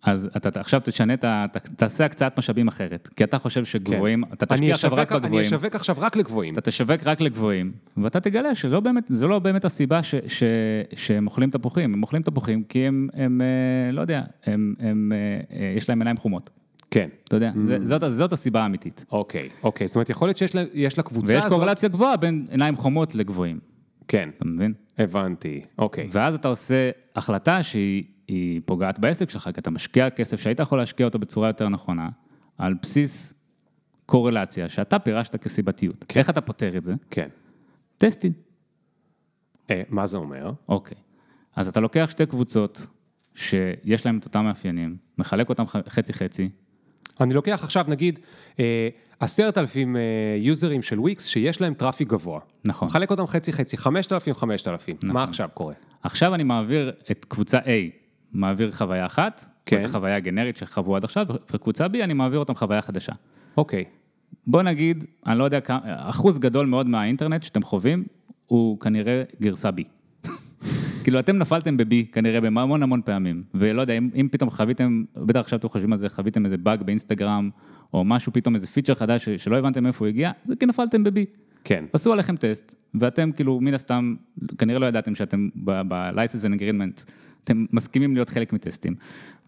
אז 0.04 0.30
אתה 0.38 0.60
עכשיו 0.60 0.82
תשנה, 0.84 1.14
את 1.14 1.24
ה... 1.24 1.46
תעשה 1.76 2.06
הקצאת 2.06 2.38
משאבים 2.38 2.68
אחרת, 2.68 3.10
כי 3.16 3.24
אתה 3.24 3.40
חושב 3.40 3.66
שגבוהים, 3.66 4.26
כן. 4.26 4.34
אתה 4.34 4.46
תשקיע 4.46 4.74
עכשיו 4.74 4.92
רק 4.94 5.12
בגבוהים. 5.12 5.36
אני 5.36 5.42
אשווק 5.42 5.76
עכשיו 5.76 5.96
רק 6.00 6.16
לגבוהים. 6.16 6.54
אתה 6.54 6.62
תשווק 6.62 7.04
רק 7.06 7.22
לגבוהים, 7.22 7.72
ואתה 7.98 8.20
תגלה 8.20 8.56
שלא 8.56 8.80
באמת, 8.80 9.04
זה 9.08 9.28
לא 9.28 9.40
באמת 9.40 9.66
הסיבה 9.66 10.04
ש, 10.04 10.16
ש, 10.28 10.44
שהם 10.96 11.28
אוכלים 11.28 11.50
תפוחים, 11.50 11.94
הם 11.94 12.02
אוכלים 12.02 12.22
תפוחים 12.22 12.64
כי 12.64 12.88
הם, 12.88 13.10
הם 13.14 13.42
אה, 13.42 13.92
לא 13.92 14.02
יודע, 14.02 14.22
הם, 14.46 14.74
הם, 14.80 15.12
אה, 15.52 15.74
יש 15.78 15.90
להם 15.90 16.02
עיניים 16.02 16.18
חומות. 16.18 16.50
כן. 16.92 17.10
אתה 17.24 17.36
יודע, 17.36 17.52
mm. 17.56 17.84
זאת, 17.84 18.04
זאת 18.10 18.34
הסיבה 18.34 18.62
האמיתית. 18.62 19.06
אוקיי, 19.12 19.50
אוקיי, 19.64 19.88
זאת 19.88 19.96
אומרת, 19.96 20.10
יכול 20.10 20.28
להיות 20.28 20.38
שיש 20.38 20.56
לה, 20.56 20.64
לה 20.98 21.04
קבוצה 21.04 21.34
ויש 21.34 21.38
הזאת... 21.38 21.52
ויש 21.52 21.60
קורלציה 21.60 21.90
גבוהה 21.90 22.18
בין 22.18 22.48
עיניים 22.52 22.76
חומות 22.76 23.16
לגבוהים. 23.16 23.60
כן. 24.08 24.30
אתה 24.38 24.46
מבין? 24.46 24.74
הבנתי, 24.98 25.62
אוקיי. 25.78 26.10
ואז 26.12 26.36
אתה 26.36 26.48
עושה 26.48 26.90
החלטה 27.16 27.64
שהיא... 27.64 28.04
היא 28.30 28.62
פוגעת 28.66 29.00
בעסק 29.00 29.30
שלך, 29.30 29.50
כי 29.54 29.60
אתה 29.60 29.70
משקיע 29.70 30.10
כסף 30.10 30.42
שהיית 30.42 30.60
יכול 30.60 30.78
להשקיע 30.78 31.06
אותו 31.06 31.20
בצורה 31.20 31.50
יותר 31.50 31.70
נכונה, 31.70 32.10
על 32.58 32.74
בסיס 32.82 33.34
קורלציה 34.06 34.70
שאתה 34.70 35.00
פירשת 35.00 35.36
כסיבתיות. 35.36 36.06
כן. 36.08 36.20
איך 36.20 36.30
אתה 36.30 36.42
פותר 36.42 36.78
את 36.78 36.84
זה? 36.84 36.94
כן. 37.10 37.28
טסטים. 37.98 38.32
אה, 39.70 39.82
מה 39.90 40.08
זה 40.08 40.18
אומר? 40.18 40.52
אוקיי. 40.70 40.98
אז 41.56 41.68
אתה 41.68 41.80
לוקח 41.80 42.08
שתי 42.10 42.26
קבוצות 42.26 42.88
שיש 43.36 44.06
להן 44.06 44.18
את 44.18 44.26
אותם 44.26 44.44
מאפיינים, 44.44 44.98
מחלק 45.18 45.50
אותם 45.50 45.64
חצי-חצי. 45.68 46.50
אני 47.22 47.34
לוקח 47.34 47.64
עכשיו 47.64 47.86
נגיד 47.88 48.20
אה, 48.60 48.90
עשרת 49.20 49.58
אלפים 49.58 49.96
אה, 49.96 50.02
יוזרים 50.38 50.82
של 50.82 51.00
וויקס 51.00 51.26
שיש 51.26 51.62
להם 51.62 51.74
traffic 51.74 52.08
גבוה. 52.08 52.40
נכון. 52.66 52.88
מחלק 52.88 53.12
אותם 53.12 53.28
חצי-חצי, 53.28 53.78
חמשת 53.78 54.14
אלפים, 54.14 54.34
חמשת 54.34 54.68
אלפים. 54.68 54.96
מה 55.04 55.10
נכון. 55.10 55.30
עכשיו 55.30 55.50
קורה? 55.54 55.74
עכשיו 56.04 56.36
אני 56.36 56.44
מעביר 56.44 56.92
את 57.12 57.26
קבוצה 57.26 57.60
A 57.60 57.99
מעביר 58.34 58.72
חוויה 58.72 59.06
אחת, 59.06 59.46
כן. 59.66 59.80
את 59.80 59.86
החוויה 59.86 60.16
הגנרית 60.16 60.58
שחוו 60.58 60.96
עד 60.96 61.04
עכשיו, 61.04 61.26
וקבוצה 61.54 61.86
B 61.86 62.04
אני 62.04 62.14
מעביר 62.14 62.40
אותם 62.40 62.56
חוויה 62.56 62.82
חדשה. 62.82 63.14
אוקיי. 63.58 63.84
בוא 64.48 64.62
נגיד, 64.62 65.04
אני 65.28 65.40
לא 65.40 65.44
יודע 65.44 65.60
כמה, 65.60 65.80
אחוז 65.86 66.40
גדול 66.40 66.66
מאוד 66.66 66.88
מהאינטרנט 66.88 67.44
שאתם 67.44 67.64
חווים, 67.64 68.04
הוא 68.46 68.80
כנראה 68.80 69.24
גרסה 69.42 69.70
B. 69.70 69.82
כאילו 71.04 71.20
אתם 71.20 71.38
נפלתם 71.38 71.78
ב-B 71.78 71.94
כנראה 72.12 72.42
בהמון 72.42 72.84
המון 72.84 73.02
פעמים, 73.06 73.44
ולא 73.54 73.82
יודע, 73.82 73.94
אם, 73.94 74.10
אם 74.16 74.28
פתאום 74.32 74.50
חוויתם, 74.50 75.04
בטח 75.16 75.40
עכשיו 75.40 75.60
אתם 75.60 75.70
חושבים 75.70 75.94
על 75.94 76.00
זה, 76.00 76.10
חוויתם 76.10 76.46
איזה 76.46 76.58
באג 76.58 76.84
באינסטגרם, 76.84 77.50
או 77.94 78.04
משהו, 78.04 78.34
פתאום 78.34 78.56
איזה 78.56 78.68
פיצ'ר 78.68 78.96
חדש 78.96 79.30
שלא 79.30 79.58
הבנתם 79.58 79.86
איפה 79.86 80.06
הוא 80.06 80.08
הגיע, 80.08 80.32
זה 80.46 80.56
כי 80.56 80.66
נפלתם 80.66 81.04
ב-B. 81.04 81.20
כן. 81.64 81.86
עשו 81.94 82.14
עליכם 82.14 82.36
טסט, 82.36 82.76
ואתם 82.94 83.32
כאילו, 83.32 83.60
מן 83.62 83.74
הסתם, 83.74 84.16
כנראה 84.58 84.80
לא 84.80 84.86
ידעתם 84.86 85.16
שאתם 85.16 85.50
ב-license 85.66 86.46
and 86.46 86.60
agreement 86.60 87.12
אתם 87.52 87.66
מסכימים 87.74 88.14
להיות 88.14 88.30
חלק 88.30 88.54
מטסטים, 88.54 88.96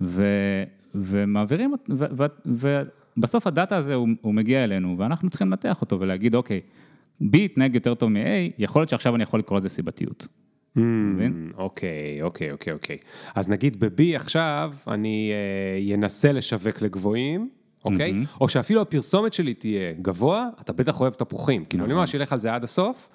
ו, 0.01 0.23
ומעבירים, 0.95 1.73
ו, 1.89 2.25
ו, 2.45 2.81
בסוף 3.17 3.47
הדאטה 3.47 3.77
הזה 3.77 3.93
הוא, 3.93 4.07
הוא 4.21 4.33
מגיע 4.33 4.63
אלינו, 4.63 4.95
ואנחנו 4.97 5.29
צריכים 5.29 5.47
לנתח 5.47 5.81
אותו 5.81 5.99
ולהגיד, 5.99 6.35
אוקיי, 6.35 6.61
B 7.21 7.37
יתנהג 7.37 7.75
יותר 7.75 7.93
טוב 7.93 8.09
מ-A, 8.09 8.53
יכול 8.57 8.81
להיות 8.81 8.89
שעכשיו 8.89 9.15
אני 9.15 9.23
יכול 9.23 9.39
לקרוא 9.39 9.59
לזה 9.59 9.69
סיבתיות. 9.69 10.27
Mm, 10.77 10.79
אוקיי, 11.57 12.21
אוקיי, 12.21 12.51
אוקיי, 12.51 12.73
אוקיי. 12.73 12.97
אז 13.35 13.49
נגיד 13.49 13.79
ב-B 13.79 14.15
עכשיו, 14.15 14.73
אני 14.87 15.31
אנסה 15.93 16.27
אה, 16.27 16.33
לשווק 16.33 16.81
לגבוהים, 16.81 17.49
אוקיי? 17.85 18.11
Mm-hmm. 18.11 18.37
או 18.41 18.49
שאפילו 18.49 18.81
הפרסומת 18.81 19.33
שלי 19.33 19.53
תהיה 19.53 19.93
גבוה, 20.01 20.47
אתה 20.61 20.73
בטח 20.73 21.01
אוהב 21.01 21.13
תפוחים. 21.13 21.65
כאילו, 21.65 21.83
אני 21.83 21.93
נכון. 21.93 22.01
ממש 22.01 22.15
אלך 22.15 22.33
על 22.33 22.39
זה 22.39 22.53
עד 22.53 22.63
הסוף, 22.63 23.09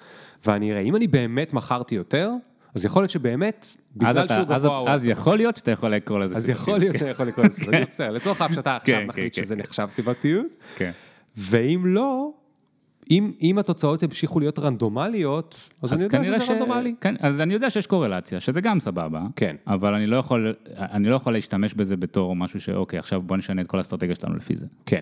ואני 0.45 0.71
אראה, 0.71 0.81
אם 0.81 0.95
אני 0.95 1.07
באמת 1.07 1.53
מכרתי 1.53 1.95
יותר, 1.95 2.31
אז 2.77 2.85
יכול 2.85 3.01
להיות 3.01 3.09
שבאמת, 3.09 3.75
בגלל 3.95 4.27
שהוא 4.27 4.43
גבוה... 4.43 4.93
אז 4.93 5.05
יכול 5.05 5.37
להיות 5.37 5.55
שאתה 5.55 5.71
יכול 5.71 5.89
לקרוא 5.95 6.19
לזה 6.19 6.35
סיבתיות. 6.35 6.57
אז 6.57 6.61
יכול 6.61 6.79
להיות 6.79 6.97
שאתה 6.97 7.09
יכול 7.09 7.25
לקרוא 7.25 7.45
לזה 7.45 7.55
סיבתיות, 7.55 7.89
בסדר, 7.91 8.11
לצורך 8.11 8.41
ההפשטה 8.41 8.75
עכשיו 8.75 8.95
כן, 8.95 9.07
נחליט 9.07 9.35
כן, 9.35 9.43
שזה 9.43 9.55
כן. 9.55 9.61
נחשב 9.61 9.87
סיבתיות, 9.89 10.47
ואם 11.37 11.81
לא, 11.85 12.31
אם, 13.11 13.31
אם 13.41 13.57
התוצאות 13.57 14.03
המשיכו 14.03 14.39
להיות 14.39 14.59
רנדומליות, 14.59 15.69
אז, 15.81 15.93
אז 15.93 16.01
אני 16.13 16.27
יודע 16.27 16.39
שזה 16.39 16.45
ש... 16.45 16.49
רנדומלי. 16.49 16.95
כן, 17.01 17.15
אז 17.19 17.41
אני 17.41 17.53
יודע 17.53 17.69
שיש 17.69 17.87
קורלציה, 17.87 18.39
שזה 18.39 18.61
גם 18.61 18.79
סבבה. 18.79 19.21
כן. 19.35 19.55
אבל 19.67 19.93
אני 19.93 20.07
לא 20.07 20.15
יכול, 20.15 20.53
אני 20.77 21.09
לא 21.09 21.15
יכול 21.15 21.33
להשתמש 21.33 21.73
בזה 21.73 21.97
בתור 21.97 22.35
משהו 22.35 22.61
שאוקיי, 22.61 22.99
עכשיו 22.99 23.21
בוא 23.21 23.37
נשנה 23.37 23.61
את 23.61 23.67
כל 23.67 23.77
האסטרטגיה 23.77 24.15
שלנו 24.15 24.35
לפי 24.35 24.57
זה. 24.57 24.65
כן. 24.85 25.01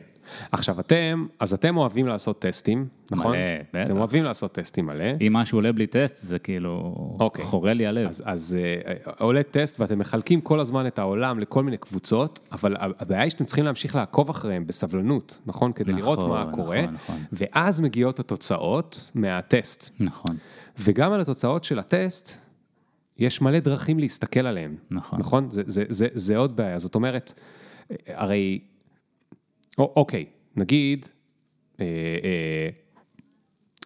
עכשיו 0.52 0.80
אתם, 0.80 1.26
אז 1.40 1.54
אתם 1.54 1.78
אוהבים 1.78 2.08
לעשות 2.08 2.42
טסטים, 2.42 2.88
נכון? 3.12 3.32
מלא, 3.32 3.40
בטח. 3.74 3.84
אתם 3.84 3.98
אוהבים 3.98 4.24
לעשות 4.24 4.52
טסטים 4.52 4.86
מלא. 4.86 5.06
אם 5.28 5.34
משהו 5.34 5.58
עולה 5.58 5.72
בלי 5.72 5.88
טסט, 5.88 6.16
זה 6.26 6.40
כאילו 6.40 6.96
אוקיי. 7.20 7.46
חורה 7.46 7.74
לי 7.74 7.88
הלב. 7.88 8.10
אז, 8.10 8.24
אז 8.26 8.58
uh, 9.06 9.10
עולה 9.20 9.44
טסט 9.44 9.80
ואתם 9.80 10.00
מחלקים 10.00 10.42
כל 10.42 10.60
הזמן 10.60 10.88
את 10.88 11.00
העולם 11.00 11.40
לכל 11.40 11.64
מיני 11.64 11.78
קבוצות, 11.78 12.40
אבל 12.52 12.76
הבעיה 12.80 13.22
היא 13.22 13.32
שאתם 13.32 13.46
צריכים 13.46 13.66
להמשיך 13.66 13.96
לעקוב 13.96 14.30
אחריהם 14.30 14.68
בסבלנות, 14.68 15.40
נכון? 15.46 15.72
כדי 15.72 15.92
נכון, 15.92 16.02
לראות 16.02 16.20
מה 16.20 16.42
נכון, 16.42 16.54
קורה, 16.54 16.82
נכון. 16.86 17.16
ואז 17.34 17.82
מגיעות 17.96 18.20
התוצאות 18.20 19.12
מהטסט. 19.16 19.90
נכון. 20.00 20.38
וגם 20.80 21.14
על 21.14 21.22
התוצאות 21.22 21.64
של 21.64 21.80
הטסט, 21.80 22.38
יש 23.18 23.42
מלא 23.42 23.60
דרכים 23.60 24.00
להסתכל 24.00 24.40
עליהם. 24.40 24.76
נכון. 24.92 25.20
נכון? 25.20 25.50
זה, 25.52 25.62
זה, 25.66 25.84
זה, 25.90 26.08
זה 26.14 26.38
עוד 26.38 26.56
בעיה. 26.56 26.80
זאת 26.80 26.96
אומרת, 26.96 27.34
הרי, 28.08 28.60
או, 29.78 29.94
אוקיי, 29.96 30.26
נגיד, 30.56 31.06
אה, 31.80 31.86
אה, 32.24 32.70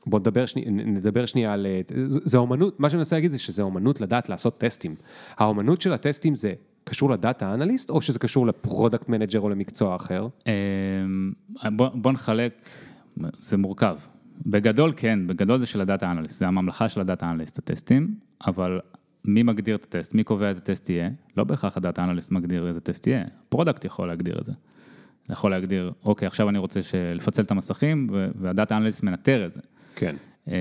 בוא 0.05 0.19
נדבר, 0.19 0.45
שני, 0.45 0.65
נדבר 0.67 1.25
שנייה 1.25 1.53
על, 1.53 1.67
זה, 2.05 2.19
זה 2.23 2.37
אומנות, 2.37 2.79
מה 2.79 2.89
שאני 2.89 2.97
מנסה 2.97 3.15
להגיד 3.15 3.31
זה 3.31 3.39
שזה 3.39 3.63
אומנות 3.63 4.01
לדעת 4.01 4.29
לעשות 4.29 4.57
טסטים. 4.57 4.95
האומנות 5.37 5.81
של 5.81 5.93
הטסטים 5.93 6.35
זה 6.35 6.53
קשור 6.83 7.09
ל 7.09 7.18
data 7.18 7.53
analyst, 7.53 7.89
או 7.89 8.01
שזה 8.01 8.19
קשור 8.19 8.47
ל 8.47 8.55
product 8.55 9.09
manager 9.09 9.39
או 9.39 9.49
למקצוע 9.49 9.95
אחר? 9.95 10.27
אמ, 10.47 11.31
בוא, 11.75 11.89
בוא 11.93 12.11
נחלק, 12.11 12.65
זה 13.41 13.57
מורכב. 13.57 13.97
בגדול 14.45 14.93
כן, 14.97 15.27
בגדול 15.27 15.59
זה 15.59 15.65
של 15.65 15.81
ה 15.81 15.87
data 15.87 16.11
analyst, 16.11 16.39
זה 16.39 16.47
הממלכה 16.47 16.89
של 16.89 17.01
ה 17.01 17.07
data 17.07 17.31
analyst, 17.31 17.57
הטסטים, 17.57 18.15
אבל 18.47 18.79
מי 19.25 19.43
מגדיר 19.43 19.75
את 19.75 19.83
הטסט, 19.83 20.13
מי 20.13 20.23
קובע 20.23 20.49
איזה 20.49 20.61
טסט 20.61 20.89
יהיה, 20.89 21.09
לא 21.37 21.43
בהכרח 21.43 21.77
ה 21.77 21.83
data 21.83 22.03
analyst 22.03 22.31
מגדיר 22.31 22.67
איזה 22.67 22.79
טסט 22.79 23.07
יהיה, 23.07 23.23
product 23.49 23.85
יכול 23.85 24.07
להגדיר 24.07 24.39
את 24.39 24.45
זה. 24.45 24.53
יכול 25.29 25.51
להגדיר, 25.51 25.91
אוקיי, 26.05 26.27
עכשיו 26.27 26.49
אני 26.49 26.57
רוצה 26.57 26.79
לפצל 27.15 27.41
את 27.41 27.51
המסכים, 27.51 28.07
וה 28.35 28.49
data 28.49 28.77
analyst 28.77 29.03
מנטר 29.03 29.45
את 29.45 29.53
זה. 29.53 29.61
כן. 29.95 30.15
אמ, 30.47 30.53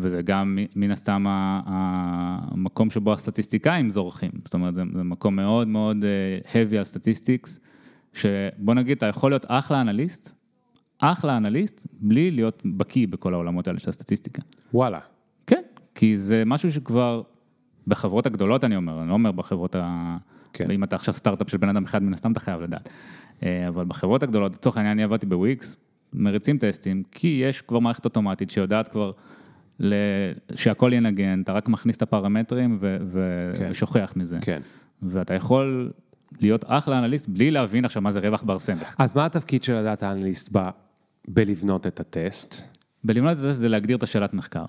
וזה 0.00 0.22
גם 0.22 0.58
מן 0.76 0.90
הסתם 0.90 1.24
המקום 1.28 2.90
שבו 2.90 3.12
הסטטיסטיקאים 3.12 3.90
זורחים, 3.90 4.30
זאת 4.44 4.54
אומרת, 4.54 4.74
זה, 4.74 4.82
זה 4.94 5.02
מקום 5.02 5.36
מאוד 5.36 5.68
מאוד 5.68 6.04
אה, 6.04 6.52
heavy 6.52 6.76
על 6.76 6.84
statistics, 6.84 7.60
שבוא 8.12 8.74
נגיד, 8.74 8.96
אתה 8.96 9.06
יכול 9.06 9.30
להיות 9.30 9.44
אחלה 9.48 9.80
אנליסט, 9.80 10.34
אחלה 11.00 11.36
אנליסט, 11.36 11.86
בלי 11.92 12.30
להיות 12.30 12.62
בקיא 12.64 13.08
בכל 13.08 13.34
העולמות 13.34 13.68
האלה 13.68 13.78
של 13.78 13.90
הסטטיסטיקה. 13.90 14.42
וואלה. 14.74 14.98
כן, 15.46 15.62
כי 15.94 16.18
זה 16.18 16.42
משהו 16.46 16.72
שכבר, 16.72 17.22
בחברות 17.86 18.26
הגדולות 18.26 18.64
אני 18.64 18.76
אומר, 18.76 19.00
אני 19.00 19.08
לא 19.08 19.12
אומר 19.12 19.32
בחברות 19.32 19.74
ה... 19.74 20.16
כן. 20.52 20.70
אם 20.70 20.84
אתה 20.84 20.96
עכשיו 20.96 21.14
סטארט-אפ 21.14 21.50
של 21.50 21.56
בן 21.56 21.68
אדם 21.68 21.84
אחד, 21.84 22.02
מן 22.02 22.12
הסתם 22.12 22.32
אתה 22.32 22.40
חייב 22.40 22.60
לדעת. 22.60 22.88
אה, 23.42 23.68
אבל 23.68 23.84
בחברות 23.84 24.22
הגדולות, 24.22 24.52
לצורך 24.52 24.76
העניין 24.76 24.92
אני 24.92 25.02
עבדתי 25.02 25.26
בוויקס, 25.26 25.76
מריצים 26.12 26.58
טסטים, 26.58 27.02
כי 27.10 27.42
יש 27.44 27.62
כבר 27.62 27.78
מערכת 27.78 28.04
אוטומטית 28.04 28.50
שיודעת 28.50 28.88
כבר 28.88 29.12
ל... 29.80 29.94
שהכל 30.54 30.90
ינגן, 30.92 31.40
אתה 31.42 31.52
רק 31.52 31.68
מכניס 31.68 31.96
את 31.96 32.02
הפרמטרים 32.02 32.78
ו... 32.80 32.96
ו... 33.06 33.50
כן. 33.58 33.68
ושוכח 33.70 34.12
מזה. 34.16 34.38
כן. 34.40 34.60
ואתה 35.02 35.34
יכול 35.34 35.90
להיות 36.40 36.64
אחלה 36.66 36.98
אנליסט 36.98 37.28
בלי 37.28 37.50
להבין 37.50 37.84
עכשיו 37.84 38.02
מה 38.02 38.12
זה 38.12 38.20
רווח 38.20 38.42
בר 38.42 38.58
סמך. 38.58 38.94
אז 38.98 39.16
מה 39.16 39.26
התפקיד 39.26 39.62
של 39.62 39.74
הדאטה 39.74 40.12
אנליסט 40.12 40.48
ב... 40.52 40.68
בלבנות 41.28 41.86
את 41.86 42.00
הטסט? 42.00 42.62
בלבנות 43.04 43.38
את 43.38 43.44
הטסט 43.44 43.60
זה 43.60 43.68
להגדיר 43.68 43.96
את 43.96 44.02
השאלת 44.02 44.34
מחקר. 44.34 44.64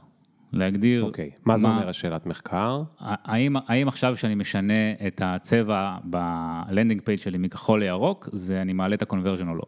להגדיר... 0.53 1.03
אוקיי, 1.03 1.31
okay. 1.35 1.41
מה 1.45 1.57
זה 1.57 1.67
אומר 1.67 1.89
השאלת 1.89 2.25
מחקר? 2.25 2.83
האם, 2.99 3.55
האם 3.67 3.87
עכשיו 3.87 4.17
שאני 4.17 4.35
משנה 4.35 4.91
את 5.07 5.21
הצבע 5.25 5.97
ב 6.03 6.16
landing 6.16 7.01
page 7.01 7.19
שלי 7.19 7.37
מכחול 7.37 7.79
לירוק, 7.79 8.29
זה 8.31 8.61
אני 8.61 8.73
מעלה 8.73 8.95
את 8.95 9.01
ה 9.01 9.06
conversion 9.06 9.47
או 9.47 9.55
לא? 9.55 9.63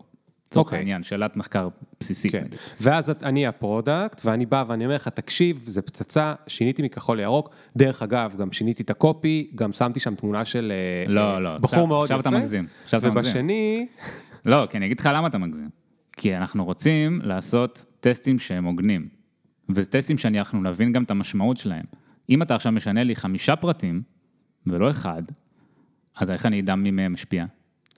לצורך 0.53 0.67
okay. 0.67 0.69
אוקיי. 0.69 0.79
העניין, 0.79 1.03
שאלת 1.03 1.37
מחקר 1.37 1.69
בסיסית. 1.99 2.31
כן. 2.31 2.47
ואז 2.81 3.13
אני 3.23 3.47
ה 3.47 3.56
product, 3.56 4.21
ואני 4.25 4.45
בא 4.45 4.63
ואני 4.67 4.85
אומר 4.85 4.95
לך, 4.95 5.07
תקשיב, 5.07 5.63
זה 5.67 5.81
פצצה, 5.81 6.33
שיניתי 6.47 6.81
מכחול 6.81 7.17
לירוק, 7.17 7.55
דרך 7.77 8.03
אגב, 8.03 8.35
גם 8.37 8.51
שיניתי 8.51 8.83
את 8.83 8.89
ה 8.89 9.00
copy, 9.00 9.51
גם 9.55 9.71
שמתי 9.71 9.99
שם 9.99 10.15
תמונה 10.15 10.45
של 10.45 10.73
אה, 10.75 11.13
לא, 11.13 11.43
לא, 11.43 11.57
בחור 11.57 11.73
עכשיו, 11.73 11.87
מאוד 11.87 12.03
עכשיו 12.03 12.19
יפה. 12.19 12.29
אתה 12.29 12.37
מגזים. 12.37 12.67
עכשיו 12.83 12.99
אתה 12.99 13.09
מגזים. 13.09 13.31
ובשני... 13.31 13.87
לא, 14.45 14.67
כי 14.69 14.77
אני 14.77 14.85
אגיד 14.85 14.99
לך 14.99 15.09
למה 15.13 15.27
אתה 15.27 15.37
מגזים. 15.37 15.69
כי 16.15 16.37
אנחנו 16.37 16.65
רוצים 16.65 17.21
לעשות 17.23 17.85
טסטים 17.99 18.39
שהם 18.39 18.65
הוגנים. 18.65 19.07
וזה 19.69 19.91
טסטים 19.91 20.17
שאנחנו 20.17 20.61
נבין 20.61 20.91
גם 20.91 21.03
את 21.03 21.11
המשמעות 21.11 21.57
שלהם. 21.57 21.85
אם 22.29 22.41
אתה 22.41 22.55
עכשיו 22.55 22.71
משנה 22.71 23.03
לי 23.03 23.15
חמישה 23.15 23.55
פרטים, 23.55 24.01
ולא 24.67 24.91
אחד, 24.91 25.23
אז 26.15 26.31
איך 26.31 26.45
אני 26.45 26.61
אדע 26.61 26.75
מי 26.75 26.91
מהם 26.91 27.13
משפיע? 27.13 27.45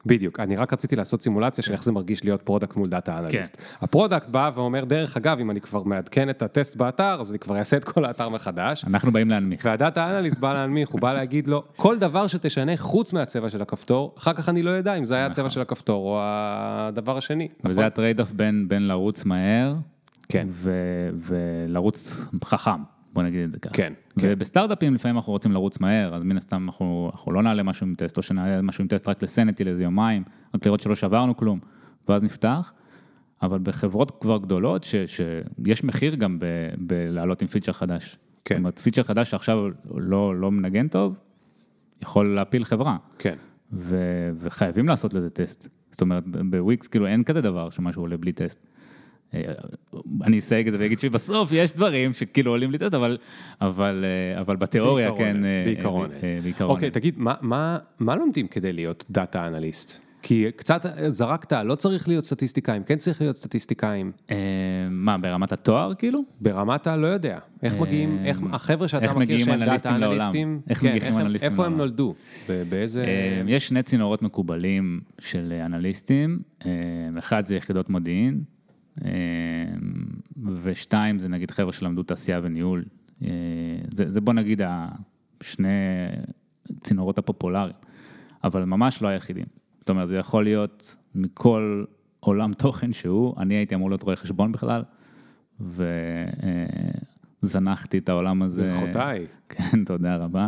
בדיוק, 0.05 0.39
אני 0.39 0.55
רק 0.55 0.73
רציתי 0.73 0.95
לעשות 0.95 1.21
סימולציה 1.21 1.63
של 1.63 1.71
איך 1.71 1.83
זה 1.83 1.91
מרגיש 1.91 2.23
להיות 2.23 2.41
product 2.41 2.75
מול 2.75 2.89
data 2.89 3.17
analyst. 3.17 3.55
כן. 3.55 3.63
ה 3.81 3.87
product 3.87 4.27
בא 4.27 4.51
ואומר, 4.55 4.85
דרך 4.85 5.17
אגב, 5.17 5.39
אם 5.39 5.51
אני 5.51 5.61
כבר 5.61 5.83
מעדכן 5.83 6.29
את 6.29 6.41
הטסט 6.41 6.75
באתר, 6.75 7.17
אז 7.21 7.31
אני 7.31 7.39
כבר 7.39 7.57
אעשה 7.57 7.77
את 7.77 7.83
כל 7.83 8.05
האתר 8.05 8.29
מחדש. 8.29 8.85
אנחנו 8.87 9.11
באים 9.11 9.29
להנמיך. 9.29 9.65
וה 9.65 9.83
data 9.83 10.17
analyst 10.17 10.39
בא 10.39 10.53
להנמיך, 10.53 10.89
הוא 10.89 11.01
בא 11.01 11.13
להגיד 11.13 11.47
לו, 11.47 11.63
כל 11.75 11.99
דבר 11.99 12.27
שתשנה 12.27 12.77
חוץ 12.77 13.13
מהצבע 13.13 13.49
של 13.49 13.61
הכפתור, 13.61 14.15
אחר 14.17 14.33
כך 14.33 14.49
אני 14.49 14.63
לא 14.63 14.79
אדע 14.79 14.95
אם 14.95 15.05
זה 15.05 15.15
היה 15.15 15.25
הצבע 15.25 15.43
נכון. 15.43 15.49
של 15.49 15.61
הכפתור 15.61 16.07
או 16.07 16.19
הדבר 16.21 17.17
השני. 17.17 17.47
וזה 17.63 17.73
נכון? 17.73 17.83
ה 17.83 18.19
trade-off 18.19 18.31
בין, 18.31 18.67
בין 18.67 18.87
לרוץ 18.87 19.25
מהר, 19.25 19.75
כן. 20.29 20.47
ולרוץ 21.27 22.21
חכם. 22.43 22.94
בוא 23.15 23.23
נגיד 23.23 23.43
את 23.43 23.51
זה 23.51 23.59
ככה. 23.59 23.73
כן. 23.73 23.93
כן. 24.19 24.27
ובסטארט-אפים 24.31 24.93
לפעמים 24.95 25.17
אנחנו 25.17 25.33
רוצים 25.33 25.51
לרוץ 25.51 25.79
מהר, 25.79 26.15
אז 26.15 26.23
מן 26.23 26.37
הסתם 26.37 26.63
אנחנו, 26.65 27.09
אנחנו 27.13 27.31
לא 27.31 27.43
נעלה 27.43 27.63
משהו 27.63 27.87
עם 27.87 27.95
טסט, 27.95 28.17
או 28.17 28.23
שנעלה 28.23 28.61
משהו 28.61 28.81
עם 28.81 28.87
טסט 28.87 29.07
רק 29.07 29.23
ל 29.23 29.29
sanity 29.29 29.63
לאיזה 29.63 29.83
יומיים, 29.83 30.23
רק 30.55 30.65
לראות 30.65 30.81
שלא 30.81 30.95
שברנו 30.95 31.37
כלום, 31.37 31.59
ואז 32.09 32.23
נפתח. 32.23 32.73
אבל 33.41 33.59
בחברות 33.63 34.11
כבר 34.21 34.37
גדולות, 34.37 34.83
ש, 34.83 34.95
שיש 35.05 35.83
מחיר 35.83 36.15
גם 36.15 36.39
בלעלות 36.77 37.41
עם 37.41 37.47
פיצ'ר 37.47 37.71
חדש. 37.71 38.17
כן. 38.45 38.55
זאת 38.55 38.59
אומרת, 38.59 38.79
פיצ'ר 38.79 39.03
חדש 39.03 39.31
שעכשיו 39.31 39.59
לא, 39.95 40.35
לא 40.35 40.51
מנגן 40.51 40.87
טוב, 40.87 41.15
יכול 42.01 42.35
להפיל 42.35 42.63
חברה. 42.63 42.97
כן. 43.19 43.35
ו, 43.73 43.97
וחייבים 44.39 44.87
לעשות 44.87 45.13
לזה 45.13 45.29
טסט. 45.29 45.69
זאת 45.91 46.01
אומרת, 46.01 46.23
בוויקס 46.27 46.87
כאילו 46.87 47.07
אין 47.07 47.23
כזה 47.23 47.41
דבר 47.41 47.69
שמשהו 47.69 48.01
עולה 48.01 48.17
בלי 48.17 48.31
טסט. 48.31 48.67
אני 50.23 50.39
אסייג 50.39 50.67
את 50.67 50.73
זה 50.73 50.79
ואגיד 50.79 50.99
שבסוף 50.99 51.49
יש 51.51 51.73
דברים 51.73 52.13
שכאילו 52.13 52.51
עולים 52.51 52.71
בלי 52.71 52.77
אבל, 52.93 53.17
אבל, 53.61 54.05
אה, 54.05 54.41
אבל 54.41 54.55
בתיאוריה 54.55 55.11
כן, 55.17 55.45
אה, 55.45 55.63
בעיקרון. 55.65 56.09
אה, 56.23 56.39
בעיקרון. 56.43 56.71
אוקיי, 56.71 56.91
תגיד, 56.91 57.13
מה, 57.17 57.33
מה, 57.41 57.77
מה 57.99 58.15
לומדים 58.15 58.47
כדי 58.47 58.73
להיות 58.73 59.05
דאטה 59.09 59.47
אנליסט? 59.47 60.01
כי 60.21 60.45
קצת 60.55 60.85
זרקת, 61.07 61.51
לא 61.51 61.75
צריך 61.75 62.07
להיות 62.07 62.25
סטטיסטיקאים, 62.25 62.83
כן 62.83 62.97
צריך 62.97 63.21
להיות 63.21 63.37
סטטיסטיקאים. 63.37 64.11
מה, 64.89 65.17
ברמת 65.17 65.51
התואר 65.51 65.93
כאילו? 65.93 66.21
ברמת 66.41 66.87
הלא 66.87 67.07
יודע. 67.07 67.39
איך 67.63 67.75
מגיעים, 67.75 68.19
איך 68.25 68.39
החבר'ה 68.51 68.87
שאתה 68.87 69.13
מכיר 69.13 69.39
שהם 69.39 69.65
דאטה 69.65 69.95
אנליסטים, 69.95 70.61
איך 70.69 70.79
כן, 70.79 70.95
מגיעים 70.95 71.17
אנליסטים 71.17 71.49
לעולם? 71.49 71.51
איפה 71.51 71.65
הם 71.65 71.77
נולדו? 71.77 72.15
באיזה... 72.69 73.05
יש 73.47 73.67
שני 73.67 73.83
צינורות 73.83 74.21
מקובלים 74.21 74.99
של 75.19 75.53
אנליסטים, 75.65 76.39
אחד 77.17 77.45
זה 77.45 77.55
יחידות 77.55 77.89
מודיעין. 77.89 78.54
אמ, 79.01 79.09
ושתיים 80.63 81.19
זה 81.19 81.29
נגיד 81.29 81.51
חבר'ה 81.51 81.73
שלמדו 81.73 82.03
תעשייה 82.03 82.39
וניהול. 82.43 82.85
אה, 83.23 83.29
זה, 83.91 84.11
זה 84.11 84.21
בוא 84.21 84.33
נגיד 84.33 84.61
השני 84.65 85.69
צינורות 86.83 87.17
הפופולריים, 87.17 87.75
אבל 88.43 88.65
ממש 88.65 89.01
לא 89.01 89.07
היחידים. 89.07 89.45
זאת 89.79 89.89
אומרת, 89.89 90.07
זה 90.09 90.17
יכול 90.17 90.43
להיות 90.43 90.95
מכל 91.15 91.83
עולם 92.19 92.53
תוכן 92.63 92.93
שהוא, 92.93 93.33
אני 93.37 93.53
הייתי 93.53 93.75
אמור 93.75 93.89
להיות 93.89 94.03
רואה 94.03 94.15
חשבון 94.15 94.51
בכלל, 94.51 94.83
וזנחתי 97.43 97.97
את 97.97 98.09
העולם 98.09 98.41
הזה. 98.41 98.67
ברכותיי. 98.67 99.25
כן, 99.49 99.83
תודה 99.85 100.15
רבה. 100.15 100.47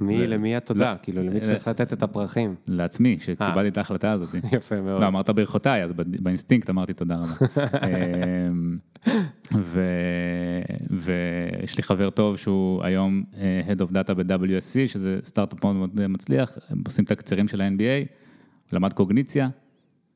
מי, 0.00 0.26
למי 0.26 0.56
התודה? 0.56 0.92
לא, 0.92 0.98
כאילו, 1.02 1.22
למי 1.22 1.40
צריך 1.40 1.68
לתת 1.68 1.92
את 1.92 2.02
הפרחים? 2.02 2.54
לעצמי, 2.66 3.16
שקיבלתי 3.20 3.68
את 3.68 3.78
ההחלטה 3.78 4.12
הזאת. 4.12 4.28
יפה 4.52 4.80
מאוד. 4.80 5.00
לא, 5.00 5.06
אמרת 5.06 5.30
ברכותיי, 5.30 5.84
אז 5.84 5.90
באינסטינקט 5.96 6.70
אמרתי 6.70 6.92
תודה 6.92 7.16
רבה. 7.16 7.32
ויש 10.90 11.76
לי 11.76 11.82
חבר 11.82 12.10
טוב 12.10 12.36
שהוא 12.36 12.84
היום 12.84 13.24
Head 13.68 13.80
of 13.80 13.92
Data 13.92 14.14
ב-WSC, 14.14 14.86
שזה 14.86 15.18
סטארט-אפ 15.24 15.64
מאוד 15.64 15.76
מאוד 15.76 16.06
מצליח, 16.06 16.58
הם 16.70 16.82
עושים 16.86 17.04
את 17.04 17.10
הקצרים 17.10 17.48
של 17.48 17.60
ה-NBA, 17.60 18.06
למד 18.72 18.92
קוגניציה. 18.92 19.48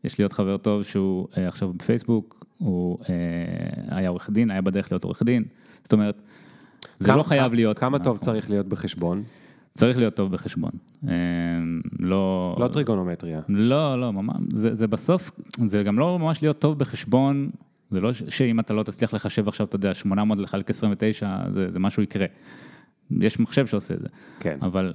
יש 0.04 0.18
לי 0.18 0.24
עוד 0.24 0.32
חבר 0.32 0.56
טוב 0.56 0.82
שהוא 0.82 1.28
עכשיו 1.34 1.72
בפייסבוק, 1.72 2.44
הוא 2.58 2.98
היה 3.88 4.08
עורך 4.08 4.30
דין, 4.30 4.50
היה 4.50 4.60
בדרך 4.60 4.92
להיות 4.92 5.04
עורך 5.04 5.22
דין. 5.22 5.44
זאת 5.82 5.92
אומרת, 5.92 6.22
זה 6.98 7.12
לא 7.12 7.22
חייב 7.22 7.54
להיות... 7.54 7.78
כמה 7.78 7.98
טוב 7.98 8.18
צריך 8.18 8.50
להיות 8.50 8.66
בחשבון? 8.66 9.22
צריך 9.74 9.98
להיות 9.98 10.14
טוב 10.14 10.32
בחשבון. 10.32 10.70
לא... 11.98 12.56
לא 12.60 12.68
טריגונומטריה. 12.68 13.40
לא, 13.48 14.00
לא, 14.00 14.12
ממש, 14.12 14.36
זה, 14.52 14.74
זה 14.74 14.86
בסוף, 14.86 15.30
זה 15.66 15.82
גם 15.82 15.98
לא 15.98 16.18
ממש 16.18 16.42
להיות 16.42 16.58
טוב 16.58 16.78
בחשבון, 16.78 17.50
זה 17.90 18.00
לא 18.00 18.12
שאם 18.12 18.60
אתה 18.60 18.74
לא 18.74 18.82
תצליח 18.82 19.14
לחשב 19.14 19.48
עכשיו, 19.48 19.66
אתה 19.66 19.76
יודע, 19.76 19.94
800 19.94 20.38
לחלק 20.38 20.70
29, 20.70 21.36
זה, 21.50 21.70
זה 21.70 21.78
משהו 21.78 22.02
יקרה. 22.02 22.26
יש 23.20 23.40
מחשב 23.40 23.66
שעושה 23.66 23.94
את 23.94 24.00
זה. 24.00 24.08
כן. 24.40 24.58
אבל, 24.62 24.92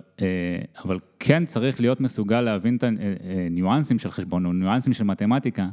אבל 0.85 0.99
כן 1.19 1.45
צריך 1.45 1.79
להיות 1.79 2.01
מסוגל 2.01 2.41
להבין 2.41 2.77
את 2.77 2.83
הניואנסים 2.83 3.99
של 3.99 4.11
חשבון, 4.11 4.45
או 4.45 4.53
ניואנסים 4.53 4.93
של 4.93 5.03
מתמטיקה, 5.03 5.67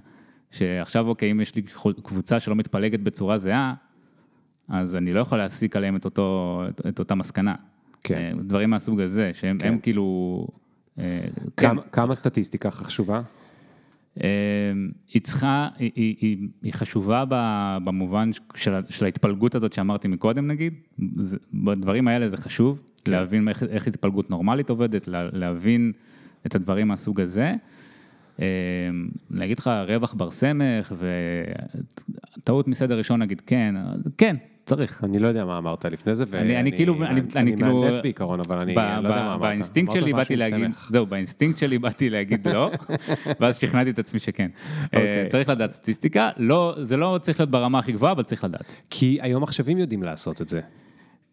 שעכשיו, 0.51 1.09
אוקיי, 1.09 1.31
אם 1.31 1.41
יש 1.41 1.55
לי 1.55 1.63
קבוצה 2.03 2.41
שלא 2.41 2.55
מתפלגת 2.55 3.01
בצורה 3.01 3.39
זהה, 3.39 3.75
אז 4.73 4.97
אני 4.97 5.13
לא 5.13 5.21
יכול 5.21 5.39
להסיק 5.39 5.77
עליהם 5.77 5.97
את, 5.97 6.05
אותו, 6.05 6.63
את, 6.69 6.81
את 6.89 6.99
אותה 6.99 7.15
מסקנה. 7.15 7.55
כן. 8.03 8.37
דברים 8.41 8.71
מהסוג 8.71 9.01
הזה, 9.01 9.31
שהם 9.33 9.59
כן. 9.59 9.79
כאילו... 9.83 10.47
כמה, 11.57 11.83
כן. 11.83 11.89
כמה 11.93 12.15
סטטיסטיקה 12.15 12.71
חשובה? 12.71 13.23
היא 14.17 15.23
צריכה, 15.23 15.69
היא, 15.79 15.93
היא, 15.97 16.49
היא 16.63 16.73
חשובה 16.73 17.25
במובן 17.85 18.31
של, 18.55 18.81
של 18.89 19.05
ההתפלגות 19.05 19.55
הזאת 19.55 19.73
שאמרתי 19.73 20.09
מקודם 20.09 20.47
נגיד, 20.47 20.75
זה, 21.17 21.39
בדברים 21.55 22.09
האלה 22.09 22.29
זה 22.29 22.37
חשוב, 22.37 22.83
כן. 23.05 23.13
להבין 23.13 23.49
איך, 23.49 23.63
איך 23.63 23.87
התפלגות 23.87 24.31
נורמלית 24.31 24.71
עובדת, 24.71 25.09
לה, 25.09 25.23
להבין 25.33 25.93
את 26.47 26.55
הדברים 26.55 26.89
מהסוג 26.89 27.21
הזה. 27.21 27.55
להגיד 29.31 29.59
לך 29.59 29.71
רווח 29.87 30.15
בר 30.15 30.31
סמך 30.31 30.95
וטעות 32.39 32.69
מסדר 32.69 32.99
ראשון 32.99 33.23
נגיד 33.23 33.41
כן, 33.47 33.75
כן, 34.19 34.37
צריך. 34.67 35.05
אני 35.05 35.19
לא 35.19 35.29
יודע 35.29 35.45
מה 35.45 35.59
אמרת 35.59 35.85
לפני 35.85 36.15
זה, 36.15 36.25
ואני 36.29 36.61
אני 36.61 36.73
כאילו, 36.73 36.95
אני, 37.05 37.21
אני 37.37 37.57
כאילו, 37.57 37.81
מהנדס 37.81 38.01
בעיקרון, 38.03 38.41
אבל 38.41 38.59
אני 38.59 38.75
לא 38.75 38.81
יודע 38.81 39.09
מה 39.09 39.35
אמרת. 39.35 39.41
באינסטינקט 39.41 39.93
שלי 39.93 40.13
באתי 40.13 40.37
להגיד, 40.37 40.71
זהו, 40.89 41.07
באינסטינקט 41.07 41.59
שלי 41.59 41.79
באתי 41.79 42.11
להגיד 42.11 42.49
לא, 42.49 42.71
ואז 43.41 43.57
שכנעתי 43.57 43.91
את 43.91 43.99
עצמי 43.99 44.21
שכן. 44.21 44.49
Okay. 44.55 44.87
אוקיי. 44.87 45.29
צריך 45.29 45.49
לדעת 45.49 45.73
סטטיסטיקה, 45.73 46.31
לא, 46.37 46.75
זה 46.81 46.97
לא 46.97 47.19
צריך 47.23 47.41
להיות 47.41 47.51
ברמה 47.51 47.79
הכי 47.79 47.93
גבוהה, 47.93 48.13
אבל 48.13 48.23
צריך 48.23 48.45
לדעת. 48.45 48.69
כי 48.91 49.19
היום 49.21 49.43
מחשבים 49.43 49.79
יודעים 49.79 50.03
לעשות 50.03 50.43
את 50.43 50.49
זה. 50.49 50.61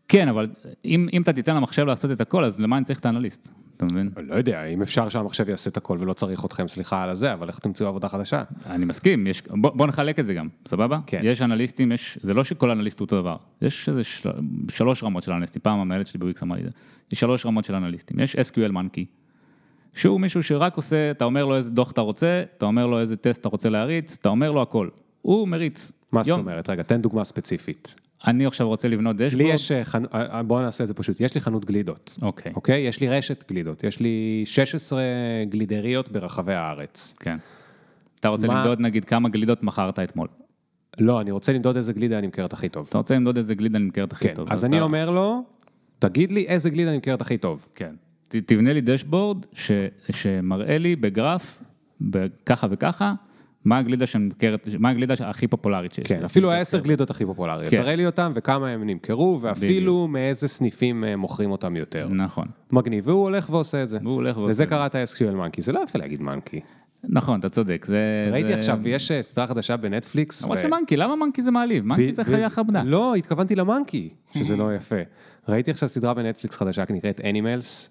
כן, 0.07 0.27
אבל 0.27 0.47
אם, 0.85 1.07
אם 1.13 1.21
אתה 1.21 1.33
תיתן 1.33 1.55
למחשב 1.55 1.85
לעשות 1.85 2.11
את 2.11 2.21
הכל, 2.21 2.43
אז 2.43 2.59
למה 2.59 2.77
אני 2.77 2.85
צריך 2.85 2.99
את 2.99 3.05
האנליסט? 3.05 3.49
אתה 3.79 3.87
מבין? 3.87 4.09
לא 4.17 4.35
יודע, 4.35 4.63
אם 4.63 4.81
אפשר 4.81 5.09
שהמחשב 5.09 5.49
יעשה 5.49 5.69
את 5.69 5.77
הכל 5.77 5.97
ולא 5.99 6.13
צריך 6.13 6.45
אתכם, 6.45 6.67
סליחה 6.67 7.03
על 7.03 7.09
הזה, 7.09 7.33
אבל 7.33 7.47
איך 7.47 7.59
תמצאו 7.59 7.87
עבודה 7.87 8.09
חדשה? 8.09 8.43
אני 8.65 8.85
מסכים, 8.85 9.27
יש, 9.27 9.41
בוא, 9.47 9.69
בוא 9.69 9.87
נחלק 9.87 10.19
את 10.19 10.25
זה 10.25 10.33
גם, 10.33 10.47
סבבה? 10.67 10.99
כן. 11.05 11.19
יש 11.23 11.41
אנליסטים, 11.41 11.91
יש, 11.91 12.17
זה 12.21 12.33
לא 12.33 12.43
שכל 12.43 12.71
אנליסט 12.71 12.99
הוא 12.99 13.05
אותו 13.05 13.21
דבר, 13.21 13.37
יש 13.61 13.89
איזה 13.89 14.03
של, 14.03 14.29
שלוש 14.69 15.03
רמות 15.03 15.23
של 15.23 15.31
אנליסטים, 15.31 15.61
פעם 15.61 15.79
המנהלת 15.79 16.07
שלי 16.07 16.19
בוויקס 16.19 16.43
אמרה 16.43 16.57
לי 16.57 16.63
זה, 16.63 16.69
יש 17.11 17.19
שלוש 17.19 17.45
רמות 17.45 17.65
של 17.65 17.75
אנליסטים, 17.75 18.19
יש 18.19 18.35
SQL 18.35 18.71
מנקי, 18.71 19.05
שהוא 19.93 20.19
מישהו 20.19 20.43
שרק 20.43 20.75
עושה, 20.75 21.11
אתה 21.11 21.25
אומר 21.25 21.45
לו 21.45 21.55
איזה 21.55 21.71
דוח 21.71 21.91
אתה 21.91 22.01
רוצה, 22.01 22.43
אתה 22.57 22.65
אומר 22.65 22.87
לו 22.87 22.99
איזה 22.99 23.17
טסט 23.17 23.41
אתה 23.41 23.49
רוצה 23.49 23.69
להריץ, 23.69 24.17
אתה 24.21 24.29
אומר 24.29 24.51
לו 24.51 24.61
הכל, 24.61 24.89
הוא 25.21 25.47
מריץ. 25.47 25.91
מה 26.11 26.23
זאת 26.23 26.39
אומרת? 26.39 26.69
רגע, 26.69 26.83
תן 26.83 27.01
דוגמה 27.01 27.23
ספציפית. 27.23 27.95
אני 28.27 28.45
עכשיו 28.45 28.67
רוצה 28.67 28.87
לבנות 28.87 29.15
דשבורד. 29.15 29.45
לי 29.45 29.53
יש, 29.53 29.71
חנ... 29.83 30.03
בואו 30.47 30.61
נעשה 30.61 30.83
את 30.83 30.87
זה 30.87 30.93
פשוט, 30.93 31.21
יש 31.21 31.35
לי 31.35 31.41
חנות 31.41 31.65
גלידות. 31.65 32.17
אוקיי. 32.21 32.51
אוקיי? 32.55 32.81
יש 32.81 33.01
לי 33.01 33.07
רשת 33.07 33.51
גלידות, 33.51 33.83
יש 33.83 33.99
לי 33.99 34.41
16 34.45 35.01
גלידריות 35.49 36.09
ברחבי 36.11 36.53
הארץ. 36.53 37.13
כן. 37.19 37.37
אתה 38.19 38.27
רוצה 38.27 38.47
מה... 38.47 38.59
למדוד 38.59 38.79
נגיד 38.79 39.05
כמה 39.05 39.29
גלידות 39.29 39.63
מכרת 39.63 39.99
אתמול. 39.99 40.27
לא, 40.99 41.21
אני 41.21 41.31
רוצה 41.31 41.53
למדוד 41.53 41.77
איזה 41.77 41.93
גלידה 41.93 42.21
נמכרת 42.21 42.53
הכי 42.53 42.69
טוב. 42.69 42.87
אתה 42.89 42.97
רוצה 42.97 43.15
למדוד 43.15 43.37
איזה 43.37 43.55
גלידה 43.55 43.79
נמכרת 43.79 44.11
הכי 44.11 44.27
כן, 44.27 44.33
טוב. 44.33 44.51
אז 44.51 44.65
אני 44.65 44.77
אתה... 44.77 44.83
אומר 44.83 45.11
לו, 45.11 45.43
תגיד 45.99 46.31
לי 46.31 46.45
איזה 46.47 46.69
גלידה 46.69 46.91
נמכרת 46.91 47.21
הכי 47.21 47.37
טוב. 47.37 47.67
כן. 47.75 47.95
ת, 48.27 48.35
תבנה 48.35 48.73
לי 48.73 48.81
דשבורד 48.81 49.45
ש... 49.53 49.71
שמראה 50.11 50.77
לי 50.77 50.95
בגרף, 50.95 51.63
בככה 52.01 52.67
וככה, 52.71 53.13
מה 53.65 53.77
הגלידה 53.77 54.05
שנמכרת, 54.05 54.67
מה 54.79 54.89
הגלידה 54.89 55.13
הכי 55.19 55.47
פופולרית 55.47 55.93
שיש. 55.93 56.07
כן, 56.07 56.23
אפילו 56.23 56.51
העשר 56.51 56.79
גלידות 56.79 57.09
הכי 57.09 57.25
פופולריות. 57.25 57.71
כן. 57.71 57.81
תראה 57.81 57.95
לי 57.95 58.05
אותם 58.05 58.31
וכמה 58.35 58.69
הם 58.69 58.83
נמכרו, 58.87 59.39
ואפילו 59.41 60.07
מאיזה 60.07 60.47
סניפים 60.47 61.03
אה, 61.03 61.15
מוכרים 61.15 61.51
אותם 61.51 61.75
יותר. 61.75 62.07
נכון. 62.11 62.47
מגניב, 62.71 63.07
והוא 63.07 63.23
הולך 63.23 63.49
ועושה 63.49 63.83
את 63.83 63.89
זה. 63.89 63.97
והוא 64.03 64.15
הולך 64.15 64.37
ועושה 64.37 64.51
לזה 64.51 64.65
קראת 64.65 64.95
SQL 64.95 65.31
מנקי, 65.31 65.61
זה 65.61 65.71
לא 65.71 65.79
יפה 65.83 65.99
להגיד 65.99 66.21
מנקי. 66.21 66.59
נכון, 67.03 67.39
אתה 67.39 67.49
צודק, 67.49 67.85
זה... 67.87 68.29
ראיתי 68.31 68.53
עכשיו, 68.53 68.87
יש 68.87 69.11
אה, 69.11 69.23
סדרה 69.23 69.47
חדשה 69.47 69.77
בנטפליקס. 69.77 70.43
למרות 70.43 70.59
שמנקי, 70.59 70.97
למה 70.97 71.15
מנקי 71.15 71.43
זה 71.43 71.51
מעליב? 71.51 71.85
מנקי 71.85 72.13
זה 72.13 72.23
חיה 72.23 72.49
חמדה. 72.49 72.83
לא, 72.83 73.15
התכוונתי 73.15 73.55
למנקי, 73.55 74.09
שזה 74.33 74.55
לא 74.57 74.75
יפה. 74.75 74.95
ראיתי 75.49 75.71
עכשיו 75.71 75.89
סדרה 75.89 76.13
בנטפליקס 76.13 76.55
חדשה, 76.55 76.83
נקראת 76.89 77.19
Animals. 77.19 77.89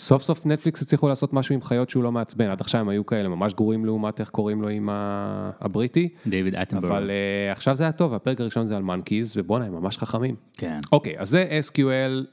סוף 0.00 0.22
סוף 0.22 0.46
נטפליקס 0.46 0.82
הצליחו 0.82 1.08
לעשות 1.08 1.32
משהו 1.32 1.54
עם 1.54 1.62
חיות 1.62 1.90
שהוא 1.90 2.02
לא 2.02 2.12
מעצבן, 2.12 2.50
עד 2.50 2.60
עכשיו 2.60 2.80
הם 2.80 2.88
היו 2.88 3.06
כאלה 3.06 3.28
ממש 3.28 3.54
גרועים 3.54 3.84
לעומת 3.84 4.20
איך 4.20 4.30
קוראים 4.30 4.62
לו 4.62 4.68
עם 4.68 4.88
הבריטי. 4.92 6.08
דיוויד 6.26 6.54
אטנבורג. 6.54 6.92
אבל 6.92 7.10
uh, 7.10 7.52
עכשיו 7.52 7.76
זה 7.76 7.84
היה 7.84 7.92
טוב, 7.92 8.14
הפרק 8.14 8.40
הראשון 8.40 8.66
זה 8.66 8.76
על 8.76 8.82
מנקיז, 8.82 9.36
ובואנה 9.36 9.64
הם 9.64 9.72
ממש 9.72 9.98
חכמים. 9.98 10.34
כן. 10.56 10.78
אוקיי, 10.92 11.18
אז 11.18 11.30
זה 11.30 11.60
SQL. 11.68 12.24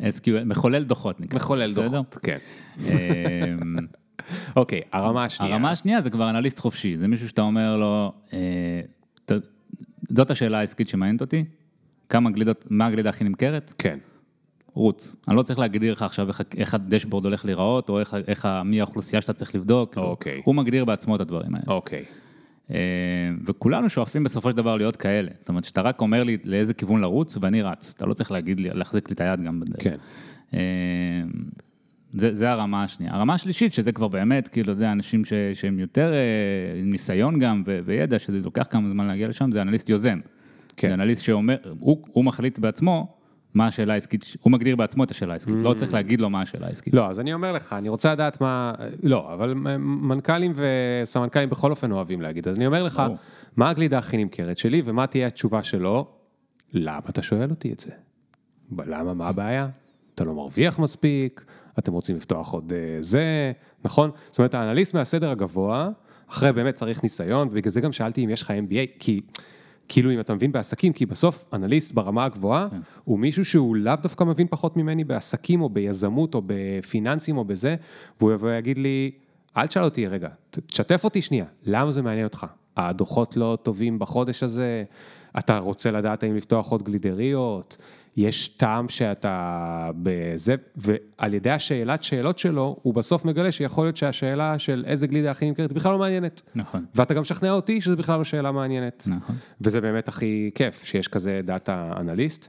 SQL, 0.00 0.44
מחולל 0.44 0.84
דוחות 0.84 1.20
נקרא. 1.20 1.36
מחולל 1.36 1.74
דוחות, 1.74 2.18
כן. 2.22 2.38
אמ, 2.78 3.76
אוקיי, 4.56 4.80
הרמה 4.92 5.24
השנייה. 5.24 5.52
הרמה 5.52 5.70
השנייה 5.70 6.00
זה 6.00 6.10
כבר 6.10 6.30
אנליסט 6.30 6.58
חופשי, 6.58 6.96
זה 6.96 7.08
מישהו 7.08 7.28
שאתה 7.28 7.42
אומר 7.42 7.76
לו, 7.76 8.12
אה, 8.32 8.80
זאת 10.08 10.30
השאלה 10.30 10.58
העסקית 10.58 10.88
שמעניינת 10.88 11.20
אותי, 11.20 11.44
כמה 12.08 12.30
גלידות, 12.30 12.64
מה 12.70 12.86
הגלידה 12.86 13.10
הכי 13.10 13.24
נמכרת? 13.24 13.74
כן. 13.78 13.98
רוץ. 14.76 15.16
אני 15.28 15.36
לא 15.36 15.42
צריך 15.42 15.58
להגדיר 15.58 15.92
לך 15.92 16.02
עכשיו 16.02 16.28
איך, 16.28 16.42
איך 16.56 16.74
הדשבורד 16.74 17.24
הולך 17.24 17.44
להיראות, 17.44 17.88
או 17.88 18.00
איך, 18.00 18.16
איך, 18.28 18.48
מי 18.64 18.80
האוכלוסייה 18.80 19.22
שאתה 19.22 19.32
צריך 19.32 19.54
לבדוק. 19.54 19.98
אוקיי. 19.98 20.42
הוא 20.44 20.54
מגדיר 20.54 20.84
בעצמו 20.84 21.16
את 21.16 21.20
הדברים 21.20 21.54
האלה. 21.54 21.66
אוקיי. 21.68 22.04
אה, 22.70 22.76
וכולנו 23.46 23.88
שואפים 23.88 24.24
בסופו 24.24 24.50
של 24.50 24.56
דבר 24.56 24.76
להיות 24.76 24.96
כאלה. 24.96 25.30
זאת 25.38 25.48
אומרת, 25.48 25.64
שאתה 25.64 25.80
רק 25.80 26.00
אומר 26.00 26.24
לי 26.24 26.38
לאיזה 26.44 26.74
כיוון 26.74 27.00
לרוץ, 27.00 27.36
ואני 27.40 27.62
רץ. 27.62 27.94
אתה 27.96 28.06
לא 28.06 28.14
צריך 28.14 28.30
להגיד 28.30 28.60
לי, 28.60 28.68
להחזיק 28.72 29.08
לי 29.08 29.14
את 29.14 29.20
היד 29.20 29.40
גם 29.40 29.60
בדרך. 29.60 29.82
כן. 29.82 29.96
אה, 30.54 30.60
זה, 32.12 32.34
זה 32.34 32.50
הרמה 32.50 32.82
השנייה. 32.82 33.14
הרמה 33.14 33.34
השלישית, 33.34 33.72
שזה 33.72 33.92
כבר 33.92 34.08
באמת, 34.08 34.48
כאילו, 34.48 34.64
אתה 34.64 34.72
יודע, 34.72 34.92
אנשים 34.92 35.24
ש, 35.24 35.32
שהם 35.54 35.78
יותר 35.78 36.12
אה, 36.12 36.80
עם 36.80 36.90
ניסיון 36.90 37.38
גם 37.38 37.62
ו, 37.66 37.80
וידע, 37.84 38.18
שזה 38.18 38.40
לוקח 38.44 38.66
כמה 38.70 38.88
זמן 38.90 39.06
להגיע 39.06 39.28
לשם, 39.28 39.50
זה 39.52 39.62
אנליסט 39.62 39.88
יוזם. 39.88 40.20
כן. 40.76 40.88
זה 40.88 40.94
אנליסט 40.94 41.22
שאומר, 41.22 41.56
הוא, 41.80 42.04
הוא 42.12 42.24
מחליט 42.24 42.58
בעצמו 42.58 43.16
מה 43.56 43.66
השאלה 43.66 43.92
העסקית, 43.92 44.24
הוא 44.40 44.52
מגדיר 44.52 44.76
בעצמו 44.76 45.04
את 45.04 45.10
השאלה 45.10 45.32
העסקית, 45.32 45.54
לא 45.58 45.74
צריך 45.74 45.94
להגיד 45.94 46.20
לו 46.20 46.30
מה 46.30 46.42
השאלה 46.42 46.66
העסקית. 46.66 46.94
לא, 46.94 47.10
אז 47.10 47.20
אני 47.20 47.34
אומר 47.34 47.52
לך, 47.52 47.72
אני 47.72 47.88
רוצה 47.88 48.12
לדעת 48.12 48.40
מה, 48.40 48.74
לא, 49.02 49.34
אבל 49.34 49.54
מנכ"לים 49.78 50.52
וסמנכ"לים 50.54 51.50
בכל 51.50 51.70
אופן 51.70 51.92
אוהבים 51.92 52.22
להגיד, 52.22 52.48
אז 52.48 52.56
אני 52.56 52.66
אומר 52.66 52.82
לך, 52.82 53.02
מה 53.56 53.70
הגלידה 53.70 53.98
הכי 53.98 54.16
נמכרת 54.16 54.58
שלי, 54.58 54.82
ומה 54.84 55.06
תהיה 55.06 55.26
התשובה 55.26 55.62
שלו, 55.62 56.06
למה 56.72 57.00
אתה 57.10 57.22
שואל 57.22 57.50
אותי 57.50 57.72
את 57.72 57.80
זה? 57.80 57.92
למה, 58.86 59.14
מה 59.14 59.28
הבעיה? 59.28 59.68
אתה 60.14 60.24
לא 60.24 60.34
מרוויח 60.34 60.78
מספיק, 60.78 61.44
אתם 61.78 61.92
רוצים 61.92 62.16
לפתוח 62.16 62.52
עוד 62.52 62.72
אה, 62.72 62.98
זה, 63.00 63.52
נכון? 63.84 64.10
זאת 64.30 64.38
אומרת, 64.38 64.54
האנליסט 64.54 64.94
מהסדר 64.94 65.30
הגבוה, 65.30 65.88
אחרי 66.30 66.52
באמת 66.52 66.74
צריך 66.74 67.02
ניסיון, 67.02 67.48
ובגלל 67.48 67.70
זה 67.70 67.80
גם 67.80 67.92
שאלתי 67.92 68.24
אם 68.24 68.30
יש 68.30 68.42
לך 68.42 68.50
MBA, 68.50 68.96
כי... 68.98 69.20
כאילו 69.88 70.12
אם 70.12 70.20
אתה 70.20 70.34
מבין 70.34 70.52
בעסקים, 70.52 70.92
כי 70.92 71.06
בסוף 71.06 71.44
אנליסט 71.52 71.92
ברמה 71.92 72.24
הגבוהה, 72.24 72.68
כן. 72.70 72.80
הוא 73.04 73.18
מישהו 73.18 73.44
שהוא 73.44 73.76
לאו 73.76 73.94
דווקא 74.02 74.24
מבין 74.24 74.46
פחות 74.50 74.76
ממני 74.76 75.04
בעסקים 75.04 75.60
או 75.60 75.68
ביזמות 75.68 76.34
או 76.34 76.42
בפיננסים 76.46 77.36
או 77.38 77.44
בזה, 77.44 77.76
והוא 78.20 78.32
יבוא 78.32 78.48
ויגיד 78.48 78.78
לי, 78.78 79.10
אל 79.56 79.66
תשאל 79.66 79.82
אותי 79.82 80.06
רגע, 80.06 80.28
תשתף 80.50 81.04
אותי 81.04 81.22
שנייה, 81.22 81.44
למה 81.66 81.92
זה 81.92 82.02
מעניין 82.02 82.24
אותך? 82.24 82.46
הדוחות 82.76 83.36
לא 83.36 83.58
טובים 83.62 83.98
בחודש 83.98 84.42
הזה, 84.42 84.84
אתה 85.38 85.58
רוצה 85.58 85.90
לדעת 85.90 86.22
האם 86.22 86.36
לפתוח 86.36 86.70
עוד 86.70 86.82
גלידריות, 86.82 87.76
יש 88.16 88.48
טעם 88.48 88.88
שאתה 88.88 89.90
בזה, 90.02 90.54
ועל 90.76 91.34
ידי 91.34 91.50
השאלת 91.50 92.02
שאלות 92.02 92.38
שלו, 92.38 92.76
הוא 92.82 92.94
בסוף 92.94 93.24
מגלה 93.24 93.52
שיכול 93.52 93.86
להיות 93.86 93.96
שהשאלה 93.96 94.58
של 94.58 94.84
איזה 94.86 95.06
גלידה 95.06 95.30
הכי 95.30 95.48
נמכרת 95.48 95.72
בכלל 95.72 95.92
לא 95.92 95.98
מעניינת. 95.98 96.42
נכון. 96.54 96.84
ואתה 96.94 97.14
גם 97.14 97.22
משכנע 97.22 97.50
אותי 97.50 97.80
שזה 97.80 97.96
בכלל 97.96 98.18
לא 98.18 98.24
שאלה 98.24 98.52
מעניינת. 98.52 99.04
נכון. 99.06 99.36
וזה 99.60 99.80
באמת 99.80 100.08
הכי 100.08 100.50
כיף, 100.54 100.84
שיש 100.84 101.08
כזה 101.08 101.40
דאטה 101.44 101.92
אנליסט. 102.00 102.48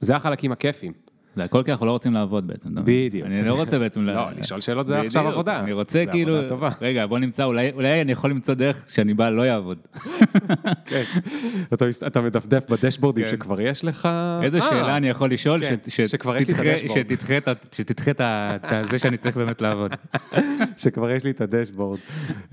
זה 0.00 0.16
החלקים 0.16 0.52
הכיפים. 0.52 0.92
זה 1.38 1.44
הכל 1.44 1.62
כי 1.62 1.70
אנחנו 1.70 1.86
לא 1.86 1.90
רוצים 1.90 2.14
לעבוד 2.14 2.46
בעצם. 2.46 2.68
בדיוק. 2.74 3.26
אני 3.26 3.42
לא 3.42 3.54
רוצה 3.54 3.78
בעצם... 3.78 4.06
לא, 4.06 4.30
לשאול 4.38 4.60
שאלות 4.60 4.86
זה 4.86 5.00
עכשיו 5.00 5.28
עבודה. 5.28 5.60
אני 5.60 5.72
רוצה 5.72 6.04
כאילו... 6.10 6.36
רגע, 6.80 7.06
בוא 7.06 7.18
נמצא, 7.18 7.44
אולי 7.44 8.00
אני 8.00 8.12
יכול 8.12 8.30
למצוא 8.30 8.54
דרך 8.54 8.84
שאני 8.88 9.14
בא 9.14 9.30
לא 9.30 9.42
יעבוד. 9.42 9.78
כן. 10.86 11.02
אתה 12.06 12.20
מדפדף 12.20 12.70
בדשבורדים 12.70 13.24
כן. 13.24 13.30
שכבר 13.30 13.60
יש 13.60 13.84
לך... 13.84 14.08
איזה 14.42 14.58
אה. 14.58 14.70
שאלה 14.70 14.96
אני 14.96 15.08
יכול 15.08 15.30
לשאול 15.30 15.60
כן. 15.60 15.76
שתדחה 17.70 18.10
את 18.10 18.90
זה 18.90 18.98
שאני 18.98 19.16
צריך 19.16 19.36
באמת 19.36 19.60
לעבוד. 19.60 19.94
שכבר 20.82 21.10
יש 21.10 21.24
לי 21.24 21.30
את 21.30 21.40
הדשבורד. 21.40 21.98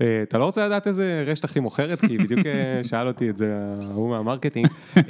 אה, 0.00 0.22
אתה 0.22 0.38
לא 0.38 0.44
רוצה 0.44 0.66
לדעת 0.66 0.86
איזה 0.86 1.24
רשת 1.26 1.44
הכי 1.44 1.60
מוכרת? 1.60 2.00
כי 2.00 2.18
בדיוק 2.18 2.46
אה, 2.46 2.80
שאל 2.84 3.06
אותי 3.06 3.30
את 3.30 3.36
זה 3.36 3.54
ההוא 3.82 4.10
מהמרקטינג. 4.10 4.68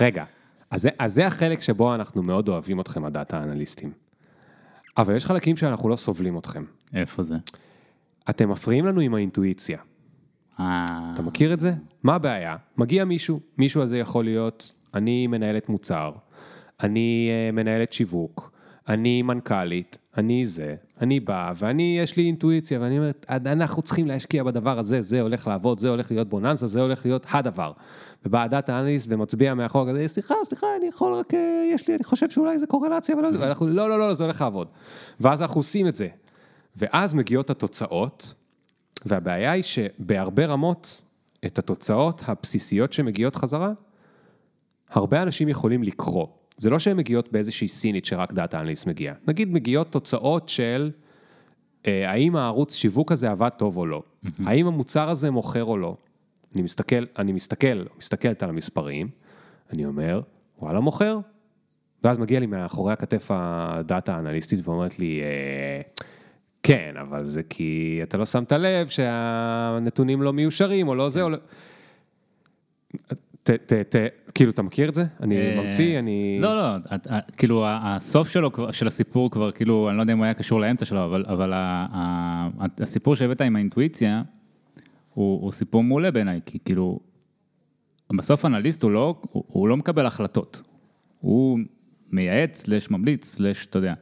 רגע. 0.00 0.24
אז 0.70 0.82
זה, 0.82 0.88
אז 0.98 1.14
זה 1.14 1.26
החלק 1.26 1.60
שבו 1.60 1.94
אנחנו 1.94 2.22
מאוד 2.22 2.48
אוהבים 2.48 2.80
אתכם, 2.80 3.04
הדאטה 3.04 3.42
אנליסטים. 3.42 3.92
אבל 4.96 5.16
יש 5.16 5.26
חלקים 5.26 5.56
שאנחנו 5.56 5.88
לא 5.88 5.96
סובלים 5.96 6.38
אתכם. 6.38 6.64
איפה 6.94 7.22
זה? 7.22 7.36
אתם 8.30 8.50
מפריעים 8.50 8.86
לנו 8.86 9.00
עם 9.00 9.14
האינטואיציה. 9.14 9.78
אה... 10.60 11.10
אתה 11.14 11.22
מכיר 11.22 11.54
את 11.54 11.60
זה? 11.60 11.72
מה 12.02 12.14
הבעיה? 12.14 12.56
מגיע 12.76 13.04
מישהו, 13.04 13.40
מישהו 13.58 13.82
הזה 13.82 13.98
יכול 13.98 14.24
להיות, 14.24 14.72
אני 14.94 15.26
מנהלת 15.26 15.68
מוצר, 15.68 16.12
אני 16.80 17.30
uh, 17.30 17.52
מנהלת 17.52 17.92
שיווק, 17.92 18.52
אני 18.88 19.22
מנכ"לית, 19.22 19.98
אני 20.18 20.46
זה, 20.46 20.74
אני 21.00 21.20
בא, 21.20 21.52
ואני, 21.56 21.98
יש 22.02 22.16
לי 22.16 22.22
אינטואיציה, 22.22 22.80
ואני 22.80 22.98
אומרת, 22.98 23.26
אנחנו 23.28 23.82
צריכים 23.82 24.06
להשקיע 24.06 24.42
בדבר 24.42 24.78
הזה, 24.78 25.02
זה 25.02 25.20
הולך 25.20 25.46
לעבוד, 25.46 25.80
זה 25.80 25.88
הולך 25.88 26.10
להיות 26.10 26.28
בוננזה, 26.28 26.66
זה 26.66 26.80
הולך 26.80 27.04
להיות 27.04 27.26
הדבר. 27.30 27.72
ובא 28.26 28.42
הדאטה 28.42 28.80
אנליסט 28.80 29.06
ומצביע 29.10 29.54
מאחור, 29.54 29.88
כזה, 29.88 30.08
סליחה, 30.08 30.34
סליחה, 30.44 30.66
אני 30.78 30.86
יכול 30.86 31.12
רק, 31.12 31.34
אה, 31.34 31.68
יש 31.72 31.88
לי, 31.88 31.94
אני 31.94 32.04
חושב 32.04 32.30
שאולי 32.30 32.58
זה 32.58 32.66
קורלציה, 32.66 33.14
אבל 33.14 33.22
לא, 33.22 33.30
לא, 33.60 33.88
לא, 33.88 33.98
לא, 33.98 34.14
זה 34.14 34.24
הולך 34.24 34.40
לעבוד. 34.40 34.68
ואז 35.20 35.42
אנחנו 35.42 35.58
עושים 35.58 35.86
את 35.86 35.96
זה. 35.96 36.08
ואז 36.76 37.14
מגיעות 37.14 37.50
התוצאות, 37.50 38.34
והבעיה 39.06 39.52
היא 39.52 39.62
שבהרבה 39.62 40.46
רמות, 40.46 41.02
את 41.46 41.58
התוצאות 41.58 42.22
הבסיסיות 42.26 42.92
שמגיעות 42.92 43.36
חזרה, 43.36 43.72
הרבה 44.90 45.22
אנשים 45.22 45.48
יכולים 45.48 45.82
לקרוא. 45.82 46.26
זה 46.56 46.70
לא 46.70 46.78
שהן 46.78 46.96
מגיעות 46.96 47.32
באיזושהי 47.32 47.68
סינית 47.68 48.04
שרק 48.04 48.32
דאטה 48.32 48.60
אנליסט 48.60 48.86
מגיע. 48.86 49.14
נגיד 49.28 49.52
מגיעות 49.52 49.92
תוצאות 49.92 50.48
של 50.48 50.90
אה, 51.86 52.10
האם 52.10 52.36
הערוץ 52.36 52.74
שיווק 52.74 53.12
הזה 53.12 53.30
עבד 53.30 53.48
טוב 53.48 53.76
או 53.76 53.86
לא, 53.86 54.02
mm-hmm. 54.02 54.28
האם 54.46 54.66
המוצר 54.66 55.10
הזה 55.10 55.30
מוכר 55.30 55.64
או 55.64 55.78
לא. 55.78 55.96
אני 56.54 56.62
מסתכל, 56.62 57.04
אני 57.18 57.32
מסתכל, 57.32 57.84
מסתכלת 57.98 58.42
על 58.42 58.48
המספרים, 58.48 59.08
אני 59.72 59.84
אומר, 59.84 60.20
וואלה 60.58 60.80
מוכר. 60.80 61.18
ואז 62.04 62.18
מגיע 62.18 62.40
לי 62.40 62.46
מאחורי 62.46 62.92
הכתף 62.92 63.26
הדאטה 63.30 64.16
האנליסטית 64.16 64.68
ואומרת 64.68 64.98
לי, 64.98 65.20
אה, 65.22 65.80
כן, 66.62 66.94
אבל 67.00 67.24
זה 67.24 67.42
כי 67.42 68.00
אתה 68.02 68.16
לא 68.16 68.26
שמת 68.26 68.52
לב 68.52 68.88
שהנתונים 68.88 70.22
לא 70.22 70.32
מיושרים 70.32 70.88
או 70.88 70.94
לא 70.94 71.08
זה 71.08 71.22
או 71.22 71.30
לא... 71.30 71.38
ת, 73.44 73.50
ת, 73.50 73.72
ת, 73.72 73.96
כאילו, 74.34 74.50
אתה 74.50 74.62
מכיר 74.62 74.88
את 74.88 74.94
זה? 74.94 75.04
אני 75.20 75.36
אה, 75.36 75.60
ממציא, 75.62 75.98
אני... 75.98 76.38
לא, 76.40 76.56
לא, 76.56 76.76
כאילו, 77.36 77.64
הסוף 77.68 78.28
שלו, 78.28 78.50
של 78.72 78.86
הסיפור 78.86 79.30
כבר, 79.30 79.50
כאילו, 79.50 79.88
אני 79.88 79.96
לא 79.96 80.02
יודע 80.02 80.12
אם 80.12 80.18
הוא 80.18 80.24
היה 80.24 80.34
קשור 80.34 80.60
לאמצע 80.60 80.84
שלו, 80.84 81.04
אבל, 81.04 81.24
אבל 81.28 81.52
הסיפור 82.78 83.16
שהבאת 83.16 83.40
עם 83.40 83.56
האינטואיציה, 83.56 84.22
הוא, 85.14 85.42
הוא 85.42 85.52
סיפור 85.52 85.82
מעולה 85.82 86.10
בעיניי, 86.10 86.40
כי 86.46 86.58
כאילו, 86.64 87.00
בסוף 88.16 88.44
אנליסט 88.44 88.82
הוא 88.82 88.90
לא, 88.90 89.20
הוא, 89.30 89.44
הוא 89.46 89.68
לא 89.68 89.76
מקבל 89.76 90.06
החלטות. 90.06 90.62
הוא 91.20 91.58
מייעץ, 92.12 92.64
slash 92.64 92.90
ממליץ, 92.90 93.24
slash, 93.26 93.66
אתה 93.66 93.78
יודע. 93.78 93.94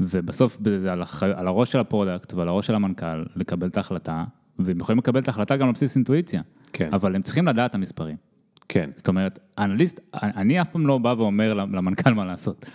ובסוף 0.00 0.58
זה 0.76 0.92
על, 0.92 1.02
הח... 1.02 1.22
על 1.22 1.46
הראש 1.46 1.72
של 1.72 1.78
ה 1.80 1.87
product 1.87 2.34
ועל 2.34 2.48
הראש 2.48 2.66
של 2.66 2.74
המנכ"ל 2.74 3.24
לקבל 3.36 3.66
את 3.66 3.76
ההחלטה, 3.76 4.24
והם 4.58 4.80
יכולים 4.80 4.98
לקבל 4.98 5.20
את 5.20 5.28
ההחלטה 5.28 5.56
גם 5.56 5.66
על 5.66 5.72
בסיס 5.72 5.96
אינטואיציה. 5.96 6.42
כן. 6.72 6.88
אבל 6.92 7.14
הם 7.14 7.22
צריכים 7.22 7.48
לדעת 7.48 7.70
את 7.70 7.74
המספרים. 7.74 8.25
כן. 8.68 8.90
זאת 8.96 9.08
אומרת, 9.08 9.38
אנליסט, 9.58 10.00
אני 10.14 10.60
אף 10.60 10.68
פעם 10.68 10.86
לא 10.86 10.98
בא 10.98 11.14
ואומר 11.18 11.54
למנכ"ל 11.54 12.14
מה 12.14 12.24
לעשות. 12.24 12.66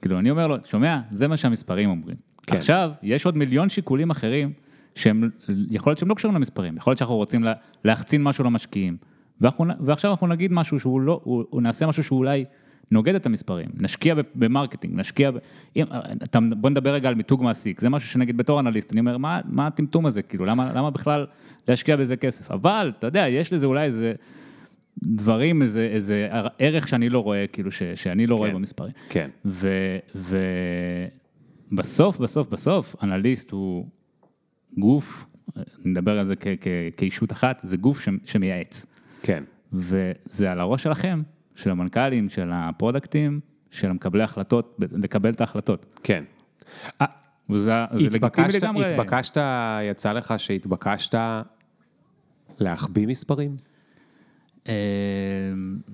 כאילו, 0.00 0.18
אני 0.18 0.30
אומר 0.30 0.46
לו, 0.46 0.56
שומע, 0.66 1.00
זה 1.10 1.28
מה 1.28 1.36
שהמספרים 1.36 1.90
אומרים. 1.90 2.16
כן. 2.46 2.56
עכשיו, 2.56 2.90
יש 3.02 3.26
עוד 3.26 3.36
מיליון 3.36 3.68
שיקולים 3.68 4.10
אחרים, 4.10 4.52
שהם, 4.94 5.30
יכול 5.70 5.90
להיות 5.90 5.98
שהם 5.98 6.08
לא 6.08 6.14
קשורים 6.14 6.36
למספרים, 6.36 6.76
יכול 6.76 6.90
להיות 6.90 6.98
שאנחנו 6.98 7.16
רוצים 7.16 7.44
לה, 7.44 7.52
להחצין 7.84 8.22
משהו 8.22 8.44
למשקיעים, 8.44 8.96
ואנחנו, 9.40 9.64
ועכשיו 9.80 10.10
אנחנו 10.10 10.26
נגיד 10.26 10.52
משהו 10.52 10.80
שהוא 10.80 11.00
לא, 11.00 11.20
הוא, 11.24 11.44
הוא 11.50 11.62
נעשה 11.62 11.86
משהו 11.86 12.04
שאולי 12.04 12.44
נוגד 12.90 13.14
את 13.14 13.26
המספרים, 13.26 13.68
נשקיע 13.74 14.14
ב 14.34 14.39
marketing, 14.39 14.94
נשקיע, 15.00 15.30
ב, 15.30 15.36
אם, 15.76 15.84
אתה, 16.22 16.38
בוא 16.56 16.70
נדבר 16.70 16.94
רגע 16.94 17.08
על 17.08 17.14
מיתוג 17.14 17.42
מעסיק, 17.42 17.80
זה 17.80 17.88
משהו 17.88 18.08
שנגיד 18.08 18.36
בתור 18.36 18.60
אנליסט, 18.60 18.92
אני 18.92 19.00
אומר, 19.00 19.18
מה, 19.18 19.40
מה 19.44 19.66
הטמטום 19.66 20.06
הזה, 20.06 20.22
כאילו, 20.22 20.44
למה, 20.44 20.72
למה 20.74 20.90
בכלל 20.90 21.26
להשקיע 21.68 21.96
בזה 21.96 22.16
כסף? 22.16 22.50
אבל, 22.50 22.92
אתה 22.98 23.06
יודע, 23.06 23.28
יש 23.28 23.52
לזה 23.52 23.66
אולי 23.66 23.84
איזה... 23.84 24.12
דברים, 25.02 25.62
איזה, 25.62 25.88
איזה 25.92 26.28
ערך 26.58 26.88
שאני 26.88 27.08
לא 27.08 27.18
רואה, 27.22 27.46
כאילו, 27.46 27.72
ש, 27.72 27.82
שאני 27.82 28.26
לא 28.26 28.34
כן, 28.34 28.38
רואה 28.38 28.50
במספרים. 28.50 28.92
כן. 29.08 29.30
ובסוף, 31.72 32.18
בסוף, 32.18 32.48
בסוף, 32.48 32.96
אנליסט 33.02 33.50
הוא 33.50 33.86
גוף, 34.78 35.26
נדבר 35.84 36.18
על 36.18 36.26
זה 36.26 36.36
כ, 36.36 36.46
כ, 36.60 36.66
כאישות 36.96 37.32
אחת, 37.32 37.60
זה 37.62 37.76
גוף 37.76 38.00
ש, 38.00 38.08
שמייעץ. 38.24 38.86
כן. 39.22 39.44
וזה 39.72 40.52
על 40.52 40.60
הראש 40.60 40.82
שלכם, 40.82 41.22
של 41.54 41.70
המנכ"לים, 41.70 42.28
של 42.28 42.50
הפרודקטים, 42.52 43.40
של 43.70 43.90
המקבלי 43.90 44.22
החלטות, 44.22 44.78
לקבל 44.92 45.30
את 45.30 45.40
ההחלטות. 45.40 45.86
כן. 46.02 46.24
וזה, 47.50 47.72
זה 47.94 48.08
לגיטימי 48.10 48.48
לגמרי. 48.52 48.86
התבקשת, 48.86 49.36
יצא 49.90 50.12
לך 50.12 50.34
שהתבקשת 50.38 51.18
להחביא 52.58 53.06
מספרים? 53.06 53.56
אמ, 54.68 54.74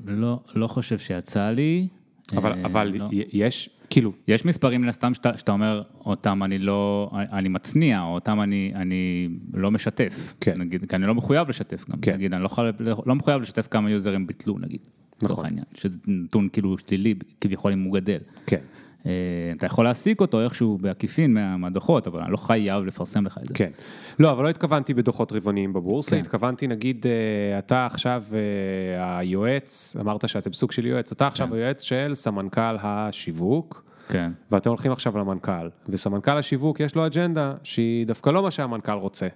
לא, 0.07 0.41
לא 0.55 0.67
חושב 0.67 0.99
שיצא 0.99 1.51
לי. 1.51 1.89
אבל, 2.37 2.53
אה, 2.53 2.65
אבל 2.65 2.93
לא. 2.95 3.09
יש, 3.13 3.71
כאילו... 3.91 4.13
יש 4.29 4.45
מספרים 4.45 4.83
מן 4.83 4.89
הסתם 4.89 5.15
שאתה, 5.15 5.39
שאתה 5.39 5.53
אומר, 5.53 5.83
אותם 6.05 6.43
אני 6.43 6.59
לא, 6.59 7.11
אני 7.13 7.49
מצניע, 7.49 8.03
או 8.03 8.15
אותם 8.15 8.41
אני, 8.41 8.73
אני 8.75 9.29
לא 9.55 9.71
משתף. 9.71 10.35
כן. 10.41 10.59
נגיד, 10.59 10.91
כי 10.91 10.97
אני 10.97 11.07
לא 11.07 11.15
מחויב 11.15 11.49
לשתף 11.49 11.85
גם. 11.91 11.99
כן. 12.01 12.15
נגיד, 12.15 12.35
אני 12.35 12.43
לא, 12.43 13.03
לא 13.07 13.15
מחויב 13.15 13.43
לשתף 13.43 13.69
כמה 13.71 13.91
יוזרים 13.91 14.27
ביטלו, 14.27 14.59
נגיד. 14.59 14.81
נכון. 15.23 15.45
העניין, 15.45 15.65
שזה 15.75 15.99
נתון 16.07 16.49
כאילו 16.53 16.77
שלילי, 16.79 17.15
כביכול 17.41 17.73
אם 17.73 17.83
הוא 17.83 17.95
גדל. 17.95 18.19
כן. 18.47 18.61
אה, 19.07 19.13
אתה 19.57 19.67
יכול 19.67 19.85
להעסיק 19.85 20.21
אותו 20.21 20.41
איכשהו 20.41 20.79
בעקיפין 20.79 21.37
מהדוחות, 21.59 22.07
אבל 22.07 22.21
אני 22.21 22.33
לא 22.33 22.37
חייב 22.37 22.85
לפרסם 22.85 23.27
לך 23.27 23.39
את 23.39 23.47
זה. 23.47 23.55
כן. 23.55 23.71
לא, 24.19 24.33
אבל 24.33 24.45
לא 24.45 24.49
התכוונתי 24.49 24.95
בדוחות 24.95 25.33
רבעוניים 25.33 25.73
בבורסה, 25.73 26.11
כן. 26.11 26.23
התכוונתי, 26.23 26.67
נגיד, 26.67 27.07
אה, 27.07 27.59
אתה 27.59 27.87
עכשיו 27.87 28.23
אה, 28.33 29.19
היועץ, 29.19 29.97
אמרת 30.01 30.29
שאתם 30.29 30.53
סוג 30.53 30.73
של 30.73 30.87
יועץ, 30.87 31.13
אתה 31.13 31.27
עכשיו 31.27 31.49
כן. 31.49 31.55
היועץ 31.55 31.83
של 31.83 32.13
סמנכ"ל 32.15 32.77
השיווק. 32.81 33.85
כן. 34.09 34.31
ואתם 34.51 34.71
הולכים 34.71 34.93
עכשיו 34.93 35.19
למנכ"ל, 35.19 35.69
וסמנכ"ל 35.89 36.39
השיווק 36.39 36.81
יש 36.81 36.95
לו 36.95 37.07
אג'נדה 37.07 37.55
שהיא 37.63 38.07
דווקא 38.07 38.31
לא 38.31 38.43
מה 38.43 38.51
שהמנכ"ל 38.51 38.93
רוצה, 38.93 39.27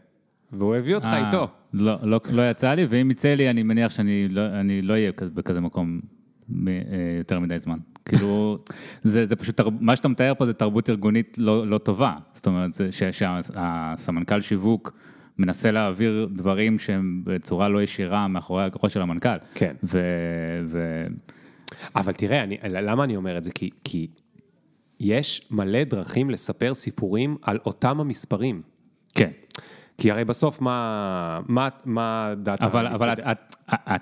והוא 0.52 0.76
הביא 0.76 0.94
אותך 0.94 1.08
איתו. 1.26 1.48
לא, 1.72 1.96
לא, 2.02 2.20
לא 2.32 2.50
יצא 2.50 2.74
לי, 2.74 2.86
ואם 2.88 3.10
יצא 3.10 3.34
לי, 3.34 3.50
אני 3.50 3.62
מניח 3.62 3.92
שאני 3.92 4.28
לא, 4.28 4.42
לא 4.82 4.92
אהיה 4.92 5.12
בכזה 5.34 5.60
מקום 5.60 6.00
יותר 7.18 7.40
מדי 7.40 7.58
זמן. 7.58 7.78
כאילו, 8.08 8.58
זה, 9.02 9.26
זה 9.26 9.36
פשוט, 9.36 9.60
מה 9.80 9.96
שאתה 9.96 10.08
מתאר 10.08 10.32
פה 10.38 10.46
זה 10.46 10.52
תרבות 10.52 10.90
ארגונית 10.90 11.36
לא, 11.38 11.66
לא 11.66 11.78
טובה. 11.78 12.14
זאת 12.34 12.46
אומרת, 12.46 12.70
שהסמנכ"ל 12.90 14.40
שיווק 14.40 14.92
מנסה 15.38 15.70
להעביר 15.70 16.28
דברים 16.32 16.78
שהם 16.78 17.22
בצורה 17.24 17.68
לא 17.68 17.82
ישירה 17.82 18.28
מאחורי 18.28 18.64
הכוחות 18.64 18.90
של 18.90 19.02
המנכ"ל. 19.02 19.36
כן. 19.54 19.74
ו... 19.84 20.00
ו... 20.66 21.06
אבל 21.96 22.12
תראה, 22.12 22.42
אני, 22.42 22.58
למה 22.64 23.04
אני 23.04 23.16
אומר 23.16 23.38
את 23.38 23.44
זה? 23.44 23.50
כי, 23.50 23.70
כי 23.84 24.08
יש 25.00 25.46
מלא 25.50 25.84
דרכים 25.84 26.30
לספר 26.30 26.74
סיפורים 26.74 27.36
על 27.42 27.58
אותם 27.66 28.00
המספרים. 28.00 28.62
כן. 29.14 29.30
כי 29.98 30.10
הרי 30.10 30.24
בסוף 30.24 30.60
מה, 30.60 31.40
מה, 31.48 31.68
מה 31.84 32.32
דאטה... 32.42 32.66
אבל, 32.66 32.86
אבל 32.86 33.12
את, 33.12 33.18
את, 33.18 33.56
את, 33.74 33.80
את, 33.92 34.00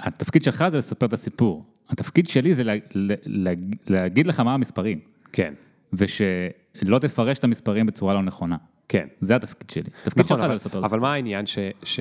התפקיד 0.00 0.42
שלך 0.42 0.64
זה 0.70 0.78
לספר 0.78 1.06
את 1.06 1.12
הסיפור. 1.12 1.64
התפקיד 1.88 2.28
שלי 2.28 2.54
זה 2.54 2.64
לה, 2.64 2.74
לה, 2.94 3.14
לה, 3.26 3.52
להגיד 3.88 4.26
לך 4.26 4.40
מה 4.40 4.54
המספרים. 4.54 5.00
כן. 5.32 5.54
ושלא 5.92 6.98
תפרש 7.00 7.38
את 7.38 7.44
המספרים 7.44 7.86
בצורה 7.86 8.14
לא 8.14 8.22
נכונה. 8.22 8.56
כן. 8.88 9.06
זה 9.20 9.36
התפקיד 9.36 9.70
שלי. 9.70 9.90
התפקיד 10.02 10.24
נכון, 10.24 10.38
שלך 10.38 10.48
זה 10.48 10.54
לספר. 10.54 10.84
אבל 10.84 11.00
מה 11.00 11.12
העניין 11.12 11.46
ש... 11.46 11.58
ש... 11.82 12.00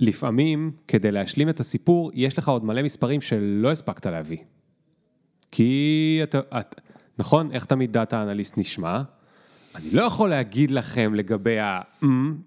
לפעמים, 0.00 0.72
כדי 0.88 1.10
להשלים 1.10 1.48
את 1.48 1.60
הסיפור, 1.60 2.10
יש 2.14 2.38
לך 2.38 2.48
עוד 2.48 2.64
מלא 2.64 2.82
מספרים 2.82 3.20
שלא 3.20 3.70
הספקת 3.70 4.06
להביא. 4.06 4.38
כי 5.50 6.20
אתה, 6.22 6.40
את, 6.60 6.80
נכון, 7.18 7.52
איך 7.52 7.64
תמיד 7.64 7.92
דאטה 7.92 8.22
אנליסט 8.22 8.58
נשמע? 8.58 9.02
אני 9.76 9.90
לא 9.92 10.02
יכול 10.02 10.30
להגיד 10.30 10.70
לכם 10.70 11.14
לגבי 11.14 11.58
ה... 11.58 11.80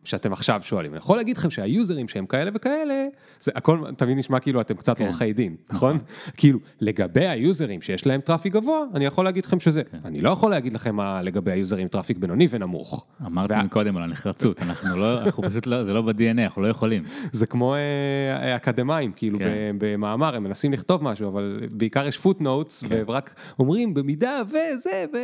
שאתם 0.04 0.34
עכשיו 0.34 0.62
שואלים, 0.64 0.92
אני 0.92 0.98
יכול 0.98 1.18
להגיד 1.18 1.38
לכם 1.38 1.50
שהיוזרים 1.50 2.08
שהם 2.08 2.26
כאלה 2.26 2.52
וכאלה, 2.54 3.08
זה 3.42 3.52
הכל 3.56 3.84
תמיד 3.98 4.18
נשמע 4.18 4.40
כאילו 4.40 4.62
אתם 4.62 4.74
קצת 4.74 4.98
כן. 4.98 5.06
עורכי 5.06 5.34
דין, 5.34 5.56
נכון? 5.70 5.96
נכון? 5.96 6.08
כאילו, 6.38 6.60
לגבי 6.82 7.28
היוזרים 7.28 7.82
שיש 7.82 8.08
להם 8.08 8.22
traffic 8.22 8.54
גבוה, 8.54 8.80
אני 8.94 9.06
יכול 9.06 9.26
להגיד 9.26 9.46
לכם 9.46 9.60
שזה. 9.60 9.84
כן. 9.84 9.98
אני 10.06 10.22
לא 10.22 10.30
יכול 10.30 10.52
להגיד 10.52 10.74
לכם 10.74 10.96
מה 10.96 11.22
לגבי 11.22 11.52
היוזרים 11.52 11.88
traffic 11.88 12.18
בינוני 12.18 12.48
ונמוך. 12.50 13.06
אמרתי 13.26 13.54
וה... 13.54 13.68
קודם 13.68 13.98
על 13.98 14.04
הנחרצות, 14.04 14.62
אנחנו 14.62 14.98
לא, 14.98 15.22
אנחנו 15.22 15.44
פשוט 15.44 15.68
לא, 15.68 15.84
זה 15.84 15.94
לא 15.94 16.02
ב-DNA, 16.02 16.42
אנחנו 16.44 16.62
לא 16.62 16.68
יכולים. 16.68 17.04
זה 17.32 17.46
כמו 17.46 17.76
אה, 17.76 18.56
אקדמאים, 18.56 19.12
כאילו 19.12 19.40
כן. 19.40 19.76
במאמר, 19.80 20.36
הם 20.36 20.44
מנסים 20.44 20.74
לכתוב 20.74 21.04
משהו, 21.04 21.30
אבל 21.30 21.60
בעיקר 21.72 22.08
יש 22.08 22.18
footnotes, 22.18 22.84
כן. 22.84 23.04
ורק 23.08 23.36
אומרים 23.60 23.94
במידה 23.94 24.42
וזה, 24.48 25.06
ו... 25.14 25.18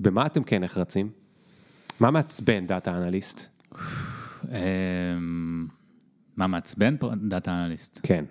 במה 0.00 0.26
אתם 0.26 0.42
כן 0.42 0.64
נחרצים? 0.64 1.10
מה 2.00 2.10
מעצבן 2.10 2.66
דאטה 2.66 2.96
אנליסט? 2.96 3.48
אמ, 4.44 5.66
מה 6.36 6.46
מעצבן 6.46 6.96
דאטה 7.28 7.64
אנליסט? 7.64 8.00
כן. 8.02 8.24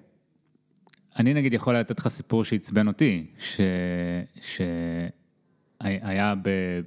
אני 1.19 1.33
נגיד 1.33 1.53
יכול 1.53 1.75
לתת 1.77 1.99
לך 1.99 2.07
סיפור 2.07 2.43
שעצבן 2.43 2.87
אותי, 2.87 3.25
שהיה 4.41 6.33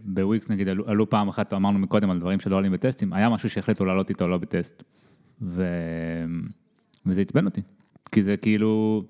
בוויקס 0.05 0.51
נגיד, 0.51 0.69
עלו, 0.69 0.89
עלו 0.89 1.11
פעם 1.11 1.29
אחת, 1.29 1.53
אמרנו 1.53 1.79
מקודם 1.79 2.11
על 2.11 2.19
דברים 2.19 2.41
שלא 2.41 2.57
עולים 2.57 2.73
בטסטים, 2.73 3.13
היה 3.13 3.29
משהו 3.29 3.51
שהחליטו 3.51 3.85
לעלות 3.85 4.11
איתו 4.11 4.29
לא 4.29 4.39
בטסט. 4.39 4.83
ו... 5.43 5.65
וזה 7.07 7.21
עצבן 7.21 7.45
אותי, 7.45 7.61
כי 8.13 8.23
זה 8.23 8.37
כאילו, 8.37 9.05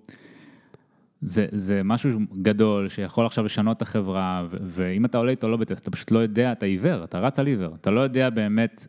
זה, 1.22 1.46
זה 1.50 1.82
משהו 1.84 2.10
גדול 2.42 2.88
שיכול 2.88 3.26
עכשיו 3.26 3.44
לשנות 3.44 3.76
את 3.76 3.82
החברה, 3.82 4.46
ו- 4.50 4.56
ואם 4.62 5.04
אתה 5.04 5.18
עולה 5.18 5.30
איתו 5.30 5.48
לא 5.48 5.56
בטסט, 5.56 5.82
אתה 5.82 5.90
פשוט 5.90 6.10
לא 6.10 6.18
יודע, 6.18 6.52
אתה 6.52 6.66
עיוור, 6.66 7.04
אתה 7.04 7.18
רץ 7.18 7.38
על 7.38 7.46
עיוור, 7.46 7.74
אתה 7.74 7.90
לא 7.90 8.00
יודע 8.00 8.30
באמת 8.30 8.86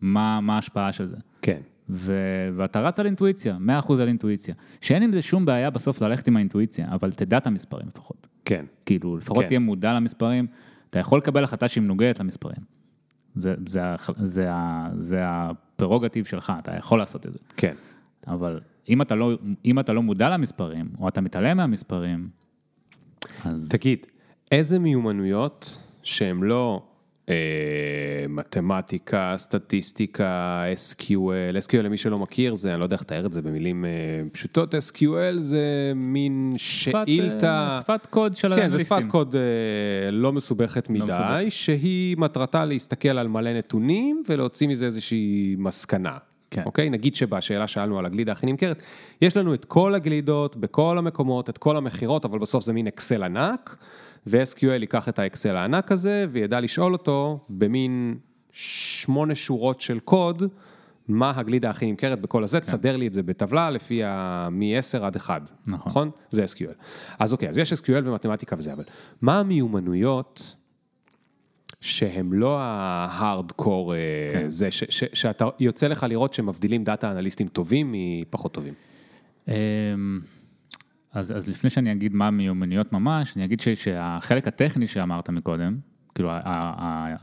מה, 0.00 0.40
מה 0.40 0.54
ההשפעה 0.54 0.92
של 0.92 1.08
זה. 1.08 1.16
כן. 1.42 1.60
ו- 1.90 2.48
ואתה 2.56 2.80
רץ 2.80 3.00
על 3.00 3.06
אינטואיציה, 3.06 3.56
100% 3.88 3.92
על 4.00 4.08
אינטואיציה. 4.08 4.54
שאין 4.80 5.02
עם 5.02 5.12
זה 5.12 5.22
שום 5.22 5.44
בעיה 5.44 5.70
בסוף 5.70 6.02
ללכת 6.02 6.28
עם 6.28 6.36
האינטואיציה, 6.36 6.86
אבל 6.90 7.12
תדע 7.12 7.36
את 7.36 7.46
המספרים 7.46 7.86
לפחות. 7.88 8.26
כן. 8.44 8.64
כאילו, 8.86 9.16
לפחות 9.16 9.42
כן. 9.42 9.48
תהיה 9.48 9.58
מודע 9.58 9.92
למספרים, 9.94 10.46
אתה 10.90 10.98
יכול 10.98 11.18
לקבל 11.18 11.44
החלטה 11.44 11.68
שהיא 11.68 11.82
מנוגדת 11.82 12.20
למספרים. 12.20 12.64
זה, 13.34 13.54
זה, 13.68 13.80
זה, 14.16 14.26
זה, 14.26 14.48
זה 14.94 15.18
הפרוגטיב 15.22 16.24
שלך, 16.24 16.52
אתה 16.58 16.76
יכול 16.76 16.98
לעשות 16.98 17.26
את 17.26 17.32
זה. 17.32 17.38
כן. 17.56 17.74
אבל 18.26 18.60
אם 18.88 19.02
אתה 19.02 19.14
לא, 19.14 19.32
אם 19.64 19.78
אתה 19.78 19.92
לא 19.92 20.02
מודע 20.02 20.28
למספרים, 20.28 20.88
או 21.00 21.08
אתה 21.08 21.20
מתעלם 21.20 21.56
מהמספרים, 21.56 22.28
אז... 23.44 23.68
תגיד, 23.68 24.06
איזה 24.52 24.78
מיומנויות 24.78 25.78
שהן 26.02 26.40
לא 26.40 26.82
אה, 27.28 27.34
מתמטיקה, 28.28 29.34
סטטיסטיקה, 29.36 30.64
SQL, 30.74 31.68
SQL 31.68 31.82
למי 31.82 31.96
שלא 31.96 32.18
מכיר, 32.18 32.54
זה, 32.54 32.72
אני 32.72 32.80
לא 32.80 32.84
יודע 32.84 32.94
איך 32.94 33.02
לתאר 33.02 33.26
את 33.26 33.32
זה 33.32 33.42
במילים 33.42 33.84
אה, 33.84 33.90
פשוטות, 34.32 34.74
SQL 34.74 35.38
זה 35.38 35.92
מין 35.96 36.50
שאילתה... 36.56 37.68
אה, 37.70 37.80
שפת 37.80 38.06
קוד 38.06 38.36
של 38.36 38.56
כן, 38.56 38.70
זה 38.70 38.84
שפת 38.84 39.06
קוד 39.08 39.36
אה, 39.36 40.10
לא 40.10 40.32
מסובכת 40.32 40.90
לא 40.90 40.94
מדי, 40.94 41.04
מסובכת. 41.04 41.52
שהיא 41.52 42.16
מטרתה 42.16 42.64
להסתכל 42.64 43.18
על 43.18 43.28
מלא 43.28 43.52
נתונים 43.58 44.22
ולהוציא 44.28 44.68
מזה 44.68 44.86
איזושהי 44.86 45.56
מסקנה. 45.58 46.16
כן. 46.52 46.62
אוקיי? 46.66 46.90
נגיד 46.90 47.14
שבשאלה 47.14 47.66
שאלנו 47.66 47.98
על 47.98 48.06
הגלידה 48.06 48.32
הכי 48.32 48.46
נמכרת, 48.46 48.82
יש 49.22 49.36
לנו 49.36 49.54
את 49.54 49.64
כל 49.64 49.94
הגלידות, 49.94 50.56
בכל 50.56 50.98
המקומות, 50.98 51.50
את 51.50 51.58
כל 51.58 51.76
המכירות, 51.76 52.24
אבל 52.24 52.38
בסוף 52.38 52.64
זה 52.64 52.72
מין 52.72 52.86
אקסל 52.86 53.22
ענק, 53.22 53.76
ו-SQL 54.26 54.66
ייקח 54.66 55.08
את 55.08 55.18
האקסל 55.18 55.56
הענק 55.56 55.92
הזה, 55.92 56.26
וידע 56.32 56.60
לשאול 56.60 56.92
אותו 56.92 57.38
במין 57.48 58.16
שמונה 58.52 59.34
שורות 59.34 59.80
של 59.80 59.98
קוד, 59.98 60.42
מה 61.08 61.32
הגלידה 61.36 61.70
הכי 61.70 61.86
נמכרת 61.86 62.20
בכל 62.20 62.44
הזה, 62.44 62.60
כן. 62.60 62.64
תסדר 62.64 62.96
לי 62.96 63.06
את 63.06 63.12
זה 63.12 63.22
בטבלה 63.22 63.70
לפי 63.70 64.02
מ-10 64.50 65.04
עד 65.04 65.16
1, 65.16 65.50
נכון. 65.66 65.78
נכון? 65.86 66.10
זה 66.30 66.44
SQL. 66.44 66.74
אז 67.18 67.32
אוקיי, 67.32 67.48
אז 67.48 67.58
יש 67.58 67.72
SQL 67.72 68.02
ומתמטיקה 68.04 68.56
וזה, 68.58 68.72
אבל 68.72 68.84
מה 69.22 69.40
המיומנויות 69.40 70.56
שהם 71.82 72.32
לא 72.32 72.58
ההארדקור, 72.60 73.94
אה, 73.94 73.98
כן. 74.32 74.50
זה 74.50 74.70
ש, 74.70 74.84
ש, 74.88 75.04
שאתה 75.12 75.48
יוצא 75.60 75.86
לך 75.88 76.06
לראות 76.08 76.34
שמבדילים 76.34 76.84
דאטה 76.84 77.10
אנליסטים 77.10 77.48
טובים 77.48 77.92
מפחות 77.92 78.54
טובים. 78.54 78.74
אמ, 79.48 79.54
אז, 81.12 81.36
אז 81.36 81.48
לפני 81.48 81.70
שאני 81.70 81.92
אגיד 81.92 82.14
מה 82.14 82.30
מיומנויות 82.30 82.92
ממש, 82.92 83.36
אני 83.36 83.44
אגיד 83.44 83.60
ש, 83.60 83.68
שהחלק 83.68 84.48
הטכני 84.48 84.86
שאמרת 84.86 85.30
מקודם, 85.30 85.78
כאילו 86.14 86.30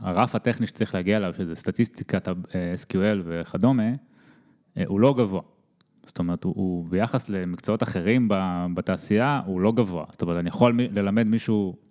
הרף 0.00 0.34
הטכני 0.34 0.66
שצריך 0.66 0.94
להגיע 0.94 1.16
אליו, 1.16 1.34
שזה 1.38 1.54
סטטיסטיקת 1.54 2.28
SQL 2.28 3.22
וכדומה, 3.24 3.88
אה, 4.76 4.84
הוא 4.86 5.00
לא 5.00 5.14
גבוה. 5.18 5.42
זאת 6.06 6.18
אומרת, 6.18 6.44
הוא, 6.44 6.54
הוא 6.56 6.88
ביחס 6.88 7.28
למקצועות 7.28 7.82
אחרים 7.82 8.28
בתעשייה, 8.74 9.40
הוא 9.46 9.60
לא 9.60 9.72
גבוה. 9.72 10.04
זאת 10.12 10.22
אומרת, 10.22 10.36
אני 10.38 10.48
יכול 10.48 10.80
ללמד 10.92 11.26
מישהו 11.26 11.76
אה, 11.76 11.89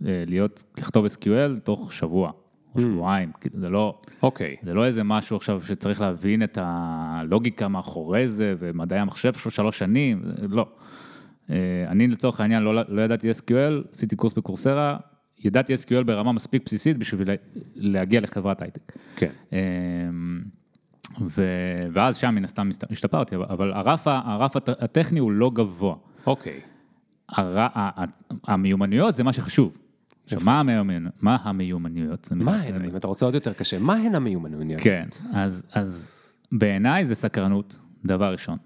להיות, 0.00 0.64
לכתוב 0.78 1.06
SQL 1.06 1.60
תוך 1.64 1.92
שבוע 1.92 2.30
או 2.74 2.80
mm. 2.80 2.82
שבועיים, 2.82 3.32
כאילו 3.40 3.60
זה 3.60 3.68
לא, 3.68 4.00
אוקיי. 4.22 4.56
זה 4.62 4.74
לא 4.74 4.84
איזה 4.84 5.04
משהו 5.04 5.36
עכשיו 5.36 5.62
שצריך 5.62 6.00
להבין 6.00 6.42
את 6.42 6.58
הלוגיקה 6.60 7.68
מאחורי 7.68 8.28
זה, 8.28 8.54
ומדעי 8.58 8.98
המחשב 8.98 9.32
שלו 9.32 9.50
שלוש 9.50 9.78
שנים, 9.78 10.22
לא. 10.48 10.68
אה, 11.50 11.56
אני 11.88 12.08
לצורך 12.08 12.40
העניין 12.40 12.62
לא, 12.62 12.74
לא 12.88 13.02
ידעתי 13.02 13.30
SQL, 13.30 13.92
עשיתי 13.92 14.16
קורס 14.16 14.32
בקורסרה, 14.32 14.96
ידעתי 15.44 15.74
SQL 15.74 16.04
ברמה 16.06 16.32
מספיק 16.32 16.62
בסיסית 16.64 16.98
בשביל 16.98 17.28
להגיע 17.74 18.20
לחברת 18.20 18.62
הייטק. 18.62 18.92
כן. 19.16 19.30
אה, 19.52 19.58
ו... 21.20 21.42
ואז 21.92 22.16
שם 22.16 22.34
מן 22.34 22.44
הסתם 22.44 22.68
השתפרתי, 22.90 23.36
אבל 23.36 23.72
הרף, 23.72 24.06
הרף 24.06 24.56
הטכני 24.56 25.18
הוא 25.18 25.32
לא 25.32 25.50
גבוה. 25.54 25.94
אוקיי. 26.26 26.60
הר... 27.28 27.66
המיומנויות 28.44 29.16
זה 29.16 29.24
מה 29.24 29.32
שחשוב. 29.32 29.76
עכשיו, 30.26 30.40
מה 30.44 30.60
המיומנויות? 30.60 31.22
מה 31.22 31.36
המיומנויות? 31.42 32.32
מה 32.34 32.62
הן? 32.62 32.84
אם 32.84 32.96
אתה 32.96 33.06
רוצה 33.06 33.24
עוד 33.26 33.34
יותר 33.34 33.52
קשה, 33.52 33.78
מה 33.78 33.94
הן 33.94 34.14
המיומנויות? 34.14 34.80
כן, 34.80 35.08
אז, 35.32 35.62
אז 35.72 36.06
בעיניי 36.52 37.06
זה 37.06 37.14
סקרנות, 37.14 37.78
דבר 38.04 38.32
ראשון. 38.32 38.58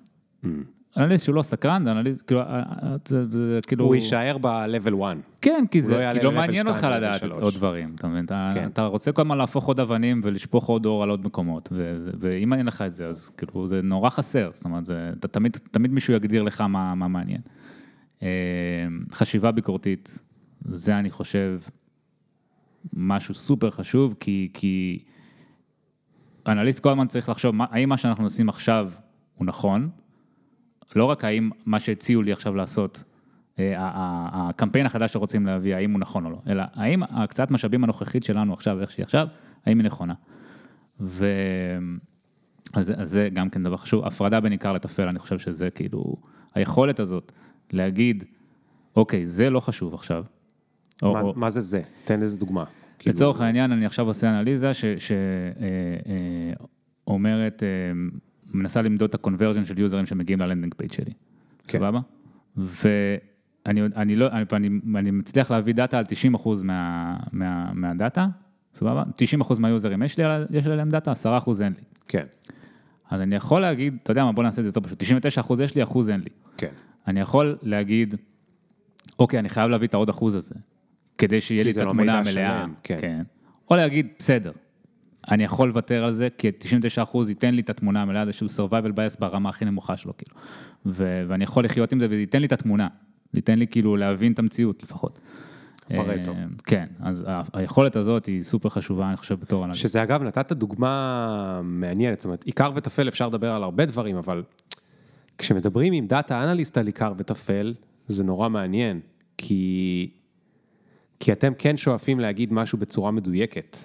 Mm. 0.44 0.48
אנליסט 0.96 1.24
שהוא 1.24 1.34
לא 1.34 1.42
סקרן, 1.42 1.84
זה 1.84 1.92
אנליסט, 1.92 2.22
כאילו, 2.26 2.40
אה, 2.40 2.46
אה, 2.46 2.96
זה, 3.08 3.26
זה 3.26 3.58
כאילו... 3.66 3.84
הוא 3.84 3.94
יישאר 3.94 4.36
ב-level 4.40 4.94
1. 5.04 5.16
כן, 5.40 5.64
כי 5.70 5.82
זה, 5.82 5.96
לא 5.96 6.12
כי 6.12 6.24
לא 6.24 6.32
מעניין 6.32 6.68
אותך 6.68 6.86
לדעת 6.90 7.22
עוד 7.22 7.54
דברים, 7.54 7.94
אתה 7.94 8.08
מבין? 8.08 8.26
כן. 8.26 8.68
אתה 8.72 8.86
רוצה 8.86 9.12
כל 9.12 9.22
הזמן 9.22 9.38
להפוך 9.38 9.66
עוד 9.66 9.80
אבנים 9.80 10.20
ולשפוך 10.24 10.66
עוד 10.66 10.86
אור 10.86 11.02
על 11.02 11.11
עוד 11.11 11.24
מקומות, 11.24 11.68
ו, 11.72 11.96
ואם 12.20 12.52
אין 12.52 12.66
לך 12.66 12.82
את 12.82 12.94
זה, 12.94 13.06
אז 13.06 13.30
כאילו, 13.36 13.68
זה 13.68 13.82
נורא 13.82 14.11
חסר, 14.11 14.50
זאת 14.52 14.64
אומרת, 14.64 14.84
זה, 14.84 15.11
אתה, 15.18 15.28
תמיד, 15.28 15.56
תמיד 15.70 15.92
מישהו 15.92 16.14
יגדיר 16.14 16.42
לך 16.42 16.61
מה, 16.61 16.94
מה 16.94 17.08
מעניין. 17.08 17.40
אה, 18.22 18.28
חשיבה 19.12 19.50
ביקורתית, 19.50 20.18
זה 20.64 20.98
אני 20.98 21.11
חושב 21.11 21.61
משהו 22.92 23.34
סופר 23.34 23.70
חשוב, 23.70 24.14
כי, 24.20 24.48
כי 24.54 25.04
אנליסט 26.46 26.80
כל 26.80 26.90
הזמן 26.90 27.06
צריך 27.06 27.28
לחשוב, 27.28 27.54
מה, 27.54 27.66
האם 27.70 27.88
מה 27.88 27.96
שאנחנו 27.96 28.24
עושים 28.24 28.48
עכשיו 28.48 28.92
הוא 29.34 29.46
נכון, 29.46 29.90
לא 30.96 31.04
רק 31.04 31.24
האם 31.24 31.50
מה 31.66 31.80
שהציעו 31.80 32.22
לי 32.22 32.32
עכשיו 32.32 32.54
לעשות, 32.54 33.04
אה, 33.58 33.74
הקמפיין 34.32 34.86
החדש 34.86 35.12
שרוצים 35.12 35.46
להביא, 35.46 35.76
האם 35.76 35.90
הוא 35.90 36.00
נכון 36.00 36.24
או 36.24 36.30
לא, 36.30 36.38
אלא 36.46 36.62
האם 36.74 37.02
הקצאת 37.02 37.50
משאבים 37.50 37.84
הנוכחית 37.84 38.24
שלנו 38.24 38.52
עכשיו, 38.52 38.80
איך 38.80 38.90
שהיא 38.90 39.04
עכשיו, 39.04 39.26
האם 39.66 39.78
היא 39.78 39.86
נכונה. 39.86 40.14
ו... 41.00 41.26
אז, 42.74 42.92
אז 42.96 43.11
זה 43.11 43.28
גם 43.32 43.50
כן 43.50 43.62
דבר 43.62 43.76
חשוב, 43.76 44.04
הפרדה 44.04 44.40
בין 44.40 44.52
עיקר 44.52 44.72
לטפל, 44.72 45.08
אני 45.08 45.18
חושב 45.18 45.38
שזה 45.38 45.70
כאילו, 45.70 46.16
היכולת 46.54 47.00
הזאת 47.00 47.32
להגיד, 47.72 48.24
אוקיי, 48.96 49.26
זה 49.26 49.50
לא 49.50 49.61
חשוב 49.61 49.94
עכשיו, 49.94 50.24
מה, 51.03 51.20
או, 51.20 51.32
מה 51.36 51.51
זה 51.51 51.61
זה? 51.61 51.80
תן 52.05 52.22
איזה 52.22 52.38
דוגמה. 52.38 52.64
כאילו- 52.98 53.14
לצורך 53.14 53.36
כאילו... 53.36 53.46
העניין, 53.46 53.72
אני 53.72 53.86
עכשיו 53.86 54.07
עושה 54.07 54.30
אנליזה 54.30 54.72
שאומרת, 57.05 57.62
אה, 57.62 57.68
אה, 57.68 57.88
אה, 57.88 57.92
מנסה 58.55 58.82
למדוד 58.82 59.09
את 59.09 59.14
ה 59.14 59.19
conversion 59.19 59.64
של 59.64 59.78
יוזרים 59.78 60.07
שמגיעים 60.07 60.40
ל 60.40 60.45
landing 60.45 60.74
page 60.74 60.92
שלי. 60.92 61.12
כן. 61.66 61.78
סבבה? 61.78 62.01
ואני 62.57 63.82
אני 63.96 64.16
לא, 64.16 64.26
אני, 64.26 64.44
אני, 64.53 64.68
אני 64.98 65.11
מצליח 65.11 65.51
להביא 65.51 65.74
דאטה 65.74 65.98
על 65.98 66.05
90% 66.05 66.48
מה, 66.62 67.16
מה, 67.32 67.72
מהדאטה, 67.74 68.26
סבבה? 68.74 69.03
90% 69.40 69.59
מהיוזרים 69.59 70.03
יש 70.03 70.18
לי, 70.18 70.24
יש 70.51 70.66
לי 70.66 70.72
עליהם 70.72 70.90
דאטה, 70.90 71.12
10% 71.12 71.62
אין 71.62 71.72
לי. 71.72 71.82
כן. 72.09 72.24
אז 73.11 73.20
אני 73.20 73.34
יכול 73.34 73.61
להגיד, 73.61 73.96
אתה 74.03 74.11
יודע 74.11 74.24
מה, 74.24 74.32
בוא 74.32 74.42
נעשה 74.42 74.61
את 74.61 74.64
זה 74.64 74.68
יותר 74.68 74.80
פשוט, 74.80 75.03
99% 75.48 75.62
יש 75.62 75.74
לי, 75.74 75.82
אחוז 75.82 76.11
אין 76.11 76.20
לי. 76.20 76.30
כן. 76.57 76.72
אני 77.07 77.20
יכול 77.20 77.59
להגיד, 77.62 78.14
אוקיי, 79.18 79.38
אני 79.38 79.48
חייב 79.48 79.70
להביא 79.70 79.88
את 79.88 79.94
העוד 79.94 80.09
אחוז 80.09 80.34
הזה. 80.34 80.55
כדי 81.20 81.40
שיהיה 81.40 81.64
לי 81.64 81.70
את 81.70 81.76
לא 81.76 81.90
התמונה 81.90 82.18
המלאה. 82.18 82.64
כן. 82.82 82.96
כן. 83.00 83.22
או 83.70 83.76
להגיד, 83.76 84.06
בסדר, 84.18 84.52
אני 85.30 85.44
יכול 85.44 85.68
לוותר 85.68 86.04
על 86.04 86.12
זה, 86.12 86.28
כי 86.38 86.48
99% 86.48 87.18
ייתן 87.28 87.54
לי 87.54 87.62
את 87.62 87.70
התמונה 87.70 88.02
המלאה, 88.02 88.26
זה 88.26 88.32
שהוא 88.32 88.48
survival 88.48 88.88
bias 88.88 89.20
ברמה 89.20 89.48
הכי 89.48 89.64
נמוכה 89.64 89.96
שלו, 89.96 90.16
כאילו. 90.16 90.36
ו- 90.86 91.24
ואני 91.28 91.44
יכול 91.44 91.64
לחיות 91.64 91.92
עם 91.92 92.00
זה, 92.00 92.06
וזה 92.06 92.20
ייתן 92.20 92.40
לי 92.40 92.46
את 92.46 92.52
התמונה, 92.52 92.88
ייתן 93.34 93.58
לי 93.58 93.66
כאילו 93.66 93.96
להבין 93.96 94.32
את 94.32 94.38
המציאות 94.38 94.82
לפחות. 94.82 95.18
פרטו. 95.96 96.34
כן, 96.64 96.84
אז 97.00 97.26
היכולת 97.52 97.96
הזאת 97.96 98.26
היא 98.26 98.42
סופר 98.42 98.68
חשובה, 98.68 99.08
אני 99.08 99.16
חושב, 99.16 99.40
בתור 99.40 99.64
אנליסט. 99.64 99.82
שזה 99.82 100.02
אגב, 100.02 100.22
נתת 100.22 100.52
דוגמה 100.52 101.60
מעניינת, 101.64 102.18
זאת 102.18 102.24
אומרת, 102.24 102.44
עיקר 102.44 102.72
וטפל 102.74 103.08
אפשר 103.08 103.28
לדבר 103.28 103.52
על 103.52 103.62
הרבה 103.62 103.86
דברים, 103.86 104.16
אבל 104.16 104.42
כשמדברים 105.38 105.92
עם 105.92 106.06
דאטה 106.06 106.42
אנליסט 106.42 106.78
על 106.78 106.86
עיקר 106.86 107.12
וטפל, 107.16 107.74
זה 108.08 108.24
נורא 108.24 108.48
מעניין, 108.48 109.00
כי, 109.38 110.10
כי 111.20 111.32
אתם 111.32 111.52
כן 111.58 111.76
שואפים 111.76 112.20
להגיד 112.20 112.52
משהו 112.52 112.78
בצורה 112.78 113.10
מדויקת. 113.10 113.76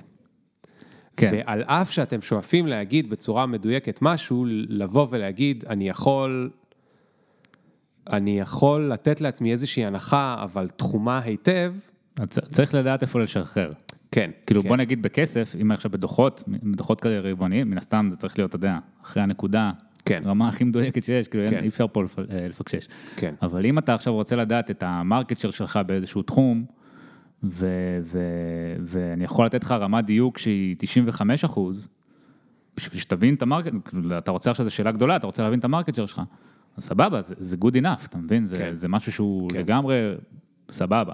כן. 1.17 1.31
ועל 1.33 1.63
אף 1.63 1.91
שאתם 1.91 2.21
שואפים 2.21 2.67
להגיד 2.67 3.09
בצורה 3.09 3.45
מדויקת 3.45 3.99
משהו, 4.01 4.45
לבוא 4.49 5.07
ולהגיד, 5.09 5.65
אני 5.69 5.89
יכול, 5.89 6.49
אני 8.09 8.39
יכול 8.39 8.81
לתת 8.81 9.21
לעצמי 9.21 9.51
איזושהי 9.51 9.85
הנחה, 9.85 10.35
אבל 10.43 10.67
תחומה 10.67 11.19
היטב. 11.19 11.73
צריך 12.51 12.73
לדעת 12.73 13.01
איפה 13.01 13.19
לשחרר. 13.19 13.71
כן. 14.11 14.31
כאילו 14.45 14.61
כן. 14.61 14.67
בוא 14.67 14.77
נגיד 14.77 15.01
בכסף, 15.01 15.55
אם 15.61 15.71
עכשיו 15.71 15.91
בדוחות, 15.91 16.43
בדוחות 16.47 17.01
כאלה 17.01 17.31
רבעוניים, 17.31 17.69
מן 17.69 17.77
הסתם 17.77 18.07
זה 18.11 18.17
צריך 18.17 18.39
להיות, 18.39 18.49
אתה 18.49 18.55
יודע, 18.55 18.77
אחרי 19.03 19.23
הנקודה, 19.23 19.71
כן. 20.05 20.23
רמה 20.25 20.47
הכי 20.47 20.63
מדויקת 20.63 21.03
שיש, 21.03 21.27
כאילו 21.27 21.49
כן. 21.49 21.63
אי 21.63 21.67
אפשר 21.67 21.85
פה 21.91 22.01
אה, 22.01 22.47
לפקשש. 22.47 22.87
כן. 23.15 23.33
אבל 23.41 23.65
אם 23.65 23.77
אתה 23.77 23.93
עכשיו 23.93 24.13
רוצה 24.13 24.35
לדעת 24.35 24.71
את 24.71 24.83
ה 24.83 24.91
market 24.91 25.37
שלך 25.37 25.79
באיזשהו 25.87 26.21
תחום, 26.21 26.65
ו- 27.43 27.99
ו- 28.03 28.75
ואני 28.79 29.23
יכול 29.23 29.45
לתת 29.45 29.63
לך 29.63 29.71
רמת 29.71 30.05
דיוק 30.05 30.37
שהיא 30.37 30.75
95 30.79 31.45
אחוז, 31.45 31.89
בשביל 32.77 32.99
שתבין 32.99 33.35
את 33.35 33.41
ה 33.41 33.45
market, 33.45 33.71
אתה 34.17 34.31
רוצה 34.31 34.51
עכשיו, 34.51 34.65
זו 34.65 34.71
שאלה 34.75 34.91
גדולה, 34.91 35.15
אתה 35.15 35.25
רוצה 35.25 35.43
להבין 35.43 35.59
את 35.59 35.65
ה 35.65 35.70
market 35.70 35.95
שלך, 35.95 36.21
אז 36.77 36.83
סבבה, 36.83 37.21
זה, 37.21 37.35
זה 37.37 37.57
good 37.61 37.75
enough, 37.81 38.05
אתה 38.05 38.17
מבין? 38.17 38.45
זה, 38.45 38.57
כן. 38.57 38.75
זה 38.75 38.87
משהו 38.87 39.11
שהוא 39.11 39.49
כן. 39.49 39.57
לגמרי 39.57 40.13
סבבה. 40.71 41.13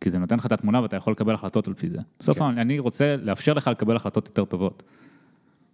כי 0.00 0.10
זה 0.10 0.18
נותן 0.18 0.36
לך 0.36 0.46
את 0.46 0.52
התמונה 0.52 0.82
ואתה 0.82 0.96
יכול 0.96 1.12
לקבל 1.12 1.34
החלטות 1.34 1.68
על 1.68 1.74
פי 1.74 1.90
זה. 1.90 1.98
בסוף 2.20 2.38
כן. 2.38 2.44
אני, 2.44 2.60
אני 2.60 2.78
רוצה 2.78 3.16
לאפשר 3.22 3.52
לך 3.52 3.68
לקבל 3.68 3.96
החלטות 3.96 4.26
יותר 4.28 4.44
טובות. 4.44 4.82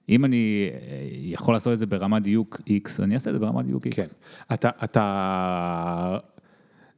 אם 0.09 0.24
אני 0.24 0.68
אה, 0.72 1.09
יכול 1.12 1.55
לעשות 1.55 1.72
את 1.72 1.79
זה 1.79 1.87
ברמת 1.87 2.22
דיוק 2.22 2.61
X, 2.61 3.03
אני 3.03 3.14
אעשה 3.14 3.31
את 3.31 3.35
זה 3.35 3.41
ברמת 3.41 3.66
דיוק 3.66 3.87
X. 3.87 3.91
כן. 3.91 4.03
אתה, 4.53 4.70
אתה, 4.85 6.18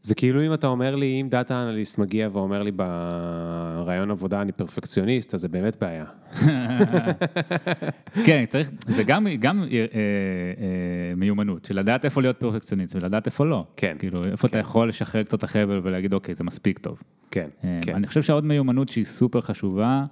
זה 0.02 0.14
כאילו 0.14 0.46
אם 0.46 0.54
אתה 0.54 0.66
אומר 0.66 0.96
לי, 0.96 1.20
אם 1.20 1.28
דאטה 1.28 1.62
אנליסט 1.62 1.98
מגיע 1.98 2.28
ואומר 2.32 2.62
לי 2.62 2.72
ברעיון 2.72 4.10
עבודה 4.10 4.42
אני 4.42 4.52
פרפקציוניסט, 4.52 5.34
אז 5.34 5.40
זה 5.40 5.48
באמת 5.48 5.76
בעיה. 5.80 6.04
כן, 8.26 8.44
צריך, 8.48 8.70
זה 8.86 9.02
גם, 9.02 9.26
גם 9.38 9.62
אה, 9.62 9.66
אה, 9.68 11.14
מיומנות, 11.16 11.64
של 11.64 11.78
לדעת 11.78 12.04
איפה 12.04 12.20
להיות 12.20 12.40
פרפקציוניסט 12.40 12.96
ולדעת 12.96 13.26
איפה 13.26 13.46
לא. 13.46 13.66
כן, 13.76 13.96
כאילו, 13.98 14.24
איפה 14.24 14.48
אתה 14.48 14.58
יכול 14.58 14.88
לשחרר 14.88 15.22
קצת 15.22 15.42
החבל 15.42 15.80
ולהגיד, 15.82 16.12
אוקיי, 16.12 16.34
זה 16.34 16.44
מספיק 16.44 16.78
טוב. 16.78 17.02
כן, 17.30 17.48
אה, 17.64 17.80
כן. 17.82 17.94
אני 17.94 18.06
חושב 18.06 18.22
שעוד 18.22 18.44
מיומנות 18.44 18.88
שהיא 18.88 19.04
סופר 19.04 19.40
חשובה, 19.40 20.04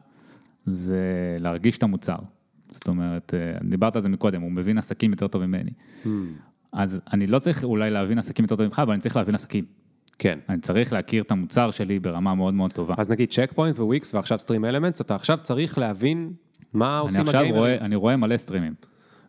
זה 0.67 1.37
להרגיש 1.41 1.79
את 1.79 1.83
המוצר. 1.83 2.19
זאת 2.71 2.89
אומרת, 2.89 3.35
אה, 3.35 3.69
דיברת 3.69 3.97
על 3.97 4.03
זה 4.03 4.09
מקודם, 4.09 4.43
הוא 4.43 4.53
מבין 4.53 4.79
עסקים 4.79 5.11
יותר 5.11 5.29
טוב 5.29 5.47
ממני. 5.47 5.71
אז 6.73 7.01
אני 7.13 7.27
לא 7.27 7.39
צריך 7.39 7.65
אולי 7.65 7.91
להבין 7.91 8.19
עסקים 8.19 8.45
יותר 8.45 8.57
טוב 8.57 8.67
ממך, 8.67 8.79
אבל 8.79 8.93
אני 8.93 9.01
צריך 9.01 9.17
להבין 9.17 9.35
עסקים. 9.35 9.65
כן. 10.19 10.39
אני 10.49 10.61
צריך 10.61 10.93
להכיר 10.93 11.23
את 11.23 11.31
המוצר 11.31 11.71
שלי 11.71 11.99
ברמה 11.99 12.35
מאוד 12.35 12.55
מאוד 12.55 12.73
טובה. 12.73 12.95
אז 12.99 13.11
נגיד 13.11 13.31
צ'ק 13.31 13.53
פוינט 13.55 13.79
וויקס 13.79 14.15
ועכשיו 14.15 14.39
StreamElements, 14.39 15.01
אתה 15.01 15.15
עכשיו 15.15 15.39
צריך 15.43 15.79
להבין 15.79 16.33
מה 16.73 16.95
הם 16.97 17.03
עושים 17.03 17.21
עכשיו 17.21 17.41
הגיימרים. 17.41 17.61
רואה, 17.61 17.79
אני 17.79 17.97
רואה 17.97 18.17
מלא 18.17 18.37
סטרימים. 18.37 18.75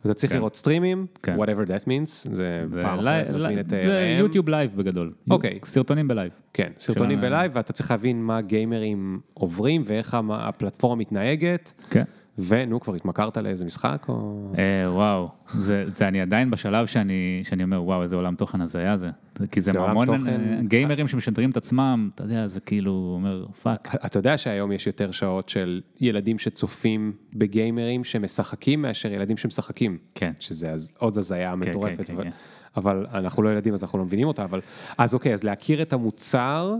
אתה 0.05 0.13
צריך 0.13 0.31
כן. 0.31 0.37
לראות 0.37 0.55
סטרימים, 0.55 1.05
כן. 1.23 1.37
whatever 1.39 1.67
that 1.67 1.83
means, 1.85 2.29
זה 2.35 2.63
פעם 2.81 2.99
ול- 2.99 3.07
אחרת 3.07 3.29
נזמין 3.29 3.59
את... 3.59 3.69
זה. 3.69 4.15
יוטיוב 4.19 4.49
לייב 4.49 4.75
בגדול. 4.75 5.13
אוקיי. 5.29 5.59
סרטונים 5.65 6.07
בלייב. 6.07 6.31
כן, 6.53 6.71
סרטונים 6.79 7.17
של 7.21 7.29
בלייב, 7.29 7.51
ואתה 7.55 7.73
צריך 7.73 7.91
להבין 7.91 8.23
מה 8.23 8.41
גיימרים 8.41 9.19
עוברים 9.33 9.83
ואיך 9.85 10.17
הפלטפורמה 10.31 10.95
מתנהגת, 10.95 11.81
כן. 11.89 12.03
ונו, 12.41 12.79
כבר 12.79 12.95
התמכרת 12.95 13.37
לאיזה 13.37 13.65
משחק 13.65 14.05
או... 14.09 14.47
אה, 14.57 14.91
וואו, 14.93 15.29
זה, 15.53 15.85
זה 15.93 16.07
אני 16.07 16.21
עדיין 16.21 16.51
בשלב 16.51 16.85
שאני, 16.85 17.41
שאני 17.43 17.63
אומר, 17.63 17.83
וואו, 17.83 18.01
איזה 18.01 18.15
עולם 18.15 18.35
תוכן 18.35 18.61
הזיה 18.61 18.97
זה. 18.97 19.09
כי 19.51 19.61
זה, 19.61 19.71
זה 19.71 19.79
המון 19.79 20.05
תוכן- 20.05 20.27
אה, 20.29 20.61
גיימרים 20.61 21.07
שמשדרים 21.07 21.51
את 21.51 21.57
עצמם, 21.57 22.09
אתה 22.15 22.23
יודע, 22.23 22.47
זה 22.47 22.59
כאילו 22.59 23.11
אומר, 23.15 23.45
fuck. 23.63 23.95
אתה 24.05 24.19
יודע 24.19 24.37
שהיום 24.37 24.71
יש 24.71 24.87
יותר 24.87 25.11
שעות 25.11 25.49
של 25.49 25.81
ילדים 26.01 26.39
שצופים 26.39 27.13
בגיימרים 27.33 28.03
שמשחקים 28.03 28.81
מאשר 28.81 29.11
ילדים 29.11 29.37
שמשחקים. 29.37 29.97
כן. 30.15 30.31
שזה 30.39 30.71
אז 30.71 30.91
עוד 30.97 31.17
הזיה 31.17 31.55
מטורפת. 31.55 32.05
כן, 32.05 32.13
אבל, 32.13 32.23
כן. 32.23 32.29
אבל 32.77 33.05
אנחנו 33.13 33.43
לא 33.43 33.49
ילדים 33.49 33.73
אז 33.73 33.83
אנחנו 33.83 33.99
לא 33.99 34.05
מבינים 34.05 34.27
אותה, 34.27 34.43
אבל... 34.43 34.61
אז 34.97 35.13
אוקיי, 35.13 35.33
אז 35.33 35.43
להכיר 35.43 35.81
את 35.81 35.93
המוצר 35.93 36.75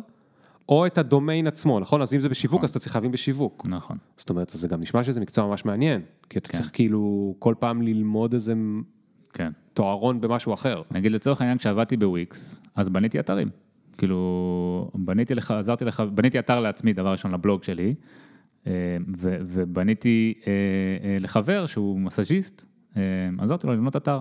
או 0.70 0.86
את 0.86 0.98
הדומיין 0.98 1.48
עצמו, 1.48 1.80
נכון? 1.80 2.02
אז 2.02 2.14
אם 2.14 2.20
זה 2.20 2.30
בשיווק 2.30 2.64
אז 2.64 2.70
אתה 2.70 2.80
צריך 2.80 2.96
להבין 2.96 3.12
בשיווק. 3.12 3.66
נכון. 3.70 3.98
זאת 4.18 4.30
אומרת, 4.30 4.52
זה 4.54 4.68
גם 4.68 4.82
נשמע 4.82 5.04
שזה 5.04 5.20
מקצוע 5.20 5.48
ממש 5.48 5.66
מעניין, 5.66 6.02
כי 6.30 6.40
אתה 6.40 6.50
כן. 6.50 6.58
צריך 6.58 6.70
כאילו 6.74 7.36
כל 7.40 7.56
פעם 7.60 7.82
ללמוד 7.82 8.34
איזה 8.34 8.54
כן. 9.34 9.52
תוארון 9.74 10.22
במשהו 10.22 10.54
אחר. 10.54 10.82
נגיד 10.92 11.12
לצורך 11.12 11.42
העניין, 11.42 11.58
כשעבדתי 11.58 11.98
בוויקס, 11.98 12.62
אז 12.76 12.90
בניתי 12.90 13.20
אתרים. 13.20 13.50
כאילו, 13.98 14.92
בניתי 14.94 15.36
לך, 15.36 15.52
עזרתי 15.52 15.86
לך, 15.86 16.00
בניתי 16.00 16.40
אתר 16.40 16.60
לעצמי, 16.60 16.94
דבר 16.94 17.12
ראשון, 17.12 17.32
לבלוג 17.32 17.64
שלי, 17.64 17.96
אה, 18.68 18.72
ו- 19.18 19.38
ובניתי 19.42 20.34
אה, 20.48 20.52
אה, 21.04 21.18
לחבר 21.20 21.66
שהוא 21.66 22.00
מסאז'יסט, 22.00 22.66
אה, 22.98 23.02
עזרתי 23.38 23.68
לו 23.68 23.74
לבנות 23.74 23.96
אתר. 23.96 24.20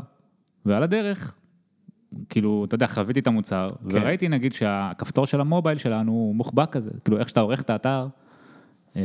ועל 0.67 0.83
הדרך, 0.83 1.35
כאילו, 2.29 2.65
אתה 2.65 2.75
יודע, 2.75 2.87
חוויתי 2.87 3.21
את 3.21 3.27
המוצר, 3.27 3.69
כן. 3.69 3.97
וראיתי 3.97 4.29
נגיד 4.29 4.53
שהכפתור 4.53 5.27
של 5.27 5.41
המובייל 5.41 5.79
שלנו 5.79 6.13
הוא 6.13 6.35
מוחבא 6.35 6.65
כזה, 6.67 6.91
כאילו 7.05 7.19
איך 7.19 7.29
שאתה 7.29 7.41
עורך 7.41 7.63
את 7.63 7.71
האתר, 7.71 8.07
אה, 8.97 9.03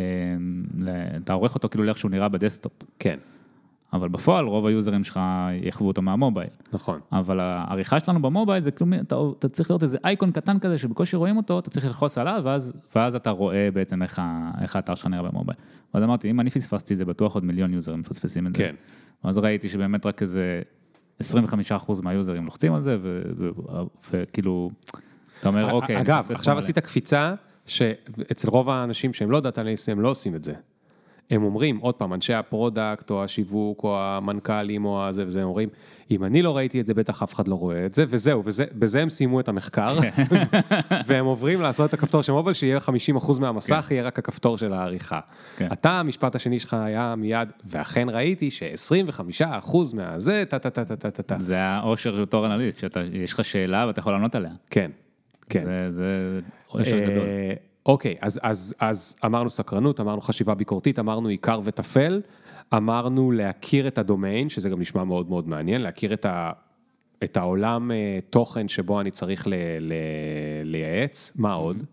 אתה 1.24 1.34
עורך 1.34 1.56
אותו 1.56 1.70
כאילו 1.70 1.84
לאיך 1.84 1.98
שהוא 1.98 2.12
נראה 2.12 2.30
ב 2.30 2.35
desktop. 2.35 2.72
כן, 3.00 3.18
אבל 3.94 4.10
בפועל 4.10 4.46
רוב 4.46 4.66
היוזרים 4.66 5.04
שלך 5.04 5.20
יחוו 5.62 5.88
אותו 5.88 6.02
מהמובייל. 6.02 6.50
נכון. 6.74 7.00
אבל 7.12 7.40
העריכה 7.40 8.00
שלנו 8.00 8.22
במובייל 8.22 8.64
זה 8.64 8.72
כלום, 8.72 8.94
אתה, 8.94 9.16
אתה 9.40 9.48
צריך 9.50 9.70
לראות 9.70 9.84
איזה 9.84 9.98
אייקון 10.04 10.32
קטן 10.32 10.60
כזה 10.60 10.78
שבקושי 10.78 11.16
רואים 11.16 11.38
אותו, 11.38 11.60
אתה 11.60 11.70
צריך 11.70 11.86
ללחוץ 11.86 12.18
עליו, 12.18 12.42
ואז, 12.44 12.74
ואז 12.96 13.16
אתה 13.16 13.30
רואה 13.30 13.70
בעצם 13.74 14.04
איך, 14.04 14.22
איך 14.62 14.76
האתר 14.76 14.96
שלך 14.96 15.08
נראה 15.08 15.32
במובייל. 15.32 15.58
ואז 15.94 16.04
אמרתי, 16.04 16.30
אם 16.30 16.40
אני 16.40 16.50
פספסתי 16.50 16.96
זה, 16.96 17.06
בטוח 17.06 17.34
עוד 17.34 17.46
מיליון 17.46 17.74
users 17.74 18.00
מפספסים 18.00 18.48
את 18.48 18.56
זה. 18.56 18.64
כן. 18.64 18.76
ואז 19.24 19.38
ראיתי 19.38 19.70
שבאמת 19.70 20.06
רק 20.06 20.22
איזה 20.22 20.62
25% 21.22 21.26
מה 22.04 22.16
users 22.16 22.46
לוחצים 22.46 22.74
על 22.74 22.82
זה, 22.82 22.98
וכאילו, 24.12 24.72
אתה 25.40 25.48
אומר, 25.48 25.72
אוקיי, 25.72 26.02
אגב, 26.02 26.28
עכשיו 26.32 26.54
מלא." 26.54 26.64
עשית 26.64 26.80
קפיצה, 26.80 27.34
שאצל 27.66 28.50
רוב 28.50 28.70
האנשים 28.70 29.14
שהם 29.14 29.32
לא 29.32 29.40
data 29.40 29.62
analysts, 29.62 29.98
הם 29.98 30.04
לא 30.04 30.10
עושים 30.10 30.36
את 30.36 30.44
זה. 30.44 30.54
הם 31.32 31.44
אומרים, 31.44 31.78
עוד 31.78 31.96
פעם, 31.96 32.14
אנשי 32.14 32.34
ה 32.34 32.43
product, 32.43 33.12
או 33.12 33.24
השיווק, 33.24 33.84
או 33.84 34.00
המנכ"לים, 34.00 34.86
או 34.86 35.06
הזה 35.06 35.28
וזה, 35.28 35.42
הם 35.42 35.48
אומרים, 35.48 35.70
אם 36.12 36.24
אני 36.24 36.42
לא 36.42 36.58
ראיתי 36.58 36.82
את 36.82 36.86
זה, 36.86 36.94
בטח 36.94 37.24
אף 37.24 37.34
אחד 37.34 37.48
לא 37.48 37.56
רואה 37.56 37.86
את 37.86 37.94
זה, 37.94 38.06
וזהו, 38.08 38.42
וזה, 38.46 38.66
בזה 38.74 39.02
הם 39.02 39.10
סיימו 39.10 39.40
את 39.40 39.48
המחקר, 39.48 39.98
והם 41.08 41.26
עוברים 41.26 41.62
לעשות 41.62 41.90
את 41.90 41.94
הכפתור 41.94 42.22
של 42.22 42.34
מובייל, 42.34 42.54
שיהיה 42.54 42.78
50% 43.20 43.40
מהמסך, 43.40 43.88
יהיה 43.92 44.04
רק 44.04 44.20
הכפתור 44.20 44.58
של 44.58 44.74
העריכה. 44.74 45.20
כן. 45.58 45.68
אתה, 45.74 45.92
המשפט 45.92 46.36
השני 46.36 46.60
שלך 46.60 46.74
היה 46.74 47.16
מיד, 47.18 47.50
ואכן 47.66 48.10
ראיתי 48.10 48.52
ש-25% 48.52 49.78
מהזה, 49.94 50.44
טה 50.50 50.60
טה 50.60 50.70
טה 50.70 50.86
טה 50.86 50.96
טה 50.96 51.12
טה 51.12 51.24
טה. 51.24 51.36
זה 51.40 51.60
האושר 51.60 52.16
של 52.16 52.26
תור 52.26 52.46
אנליסט, 52.46 52.80
שיש 52.80 53.34
לך 53.34 53.46
שאלה 53.46 53.88
ואתה 53.88 54.00
יכול 54.00 54.14
לענות 54.14 54.36
עליה. 54.36 54.52
כן, 54.70 54.92
כן. 55.50 55.64
זה, 55.90 56.40
אושר 56.74 57.00
אה, 57.00 57.06
גדול. 57.06 57.26
אוקיי, 57.86 58.16
אז, 58.22 58.40
אז, 58.44 58.76
אז 58.80 59.16
אמרנו 59.26 59.50
סקרנות, 59.50 60.00
אמרנו 60.00 60.22
חשיבה 60.22 60.56
ביקורתית, 60.56 61.00
אמרנו 61.00 61.28
עיקר 61.28 61.60
וטפל, 61.64 62.22
אמרנו 62.78 63.32
להכיר 63.32 63.88
את 63.88 63.98
הדומיין, 63.98 64.50
שזה 64.50 64.70
גם 64.70 64.82
נשמע 64.82 65.04
מאוד 65.04 65.30
מאוד 65.30 65.48
מעניין, 65.48 65.82
להכיר 65.82 66.14
את, 66.14 66.26
ה, 66.26 66.52
את 67.24 67.38
העולם 67.38 67.92
אה, 67.92 68.20
תוכן 68.30 68.68
שבו 68.68 69.02
אני 69.02 69.12
צריך 69.12 69.48
ל, 69.48 69.54
ל, 69.80 69.94
לייעץ, 70.64 71.32
מה 71.36 71.54
עוד? 71.54 71.84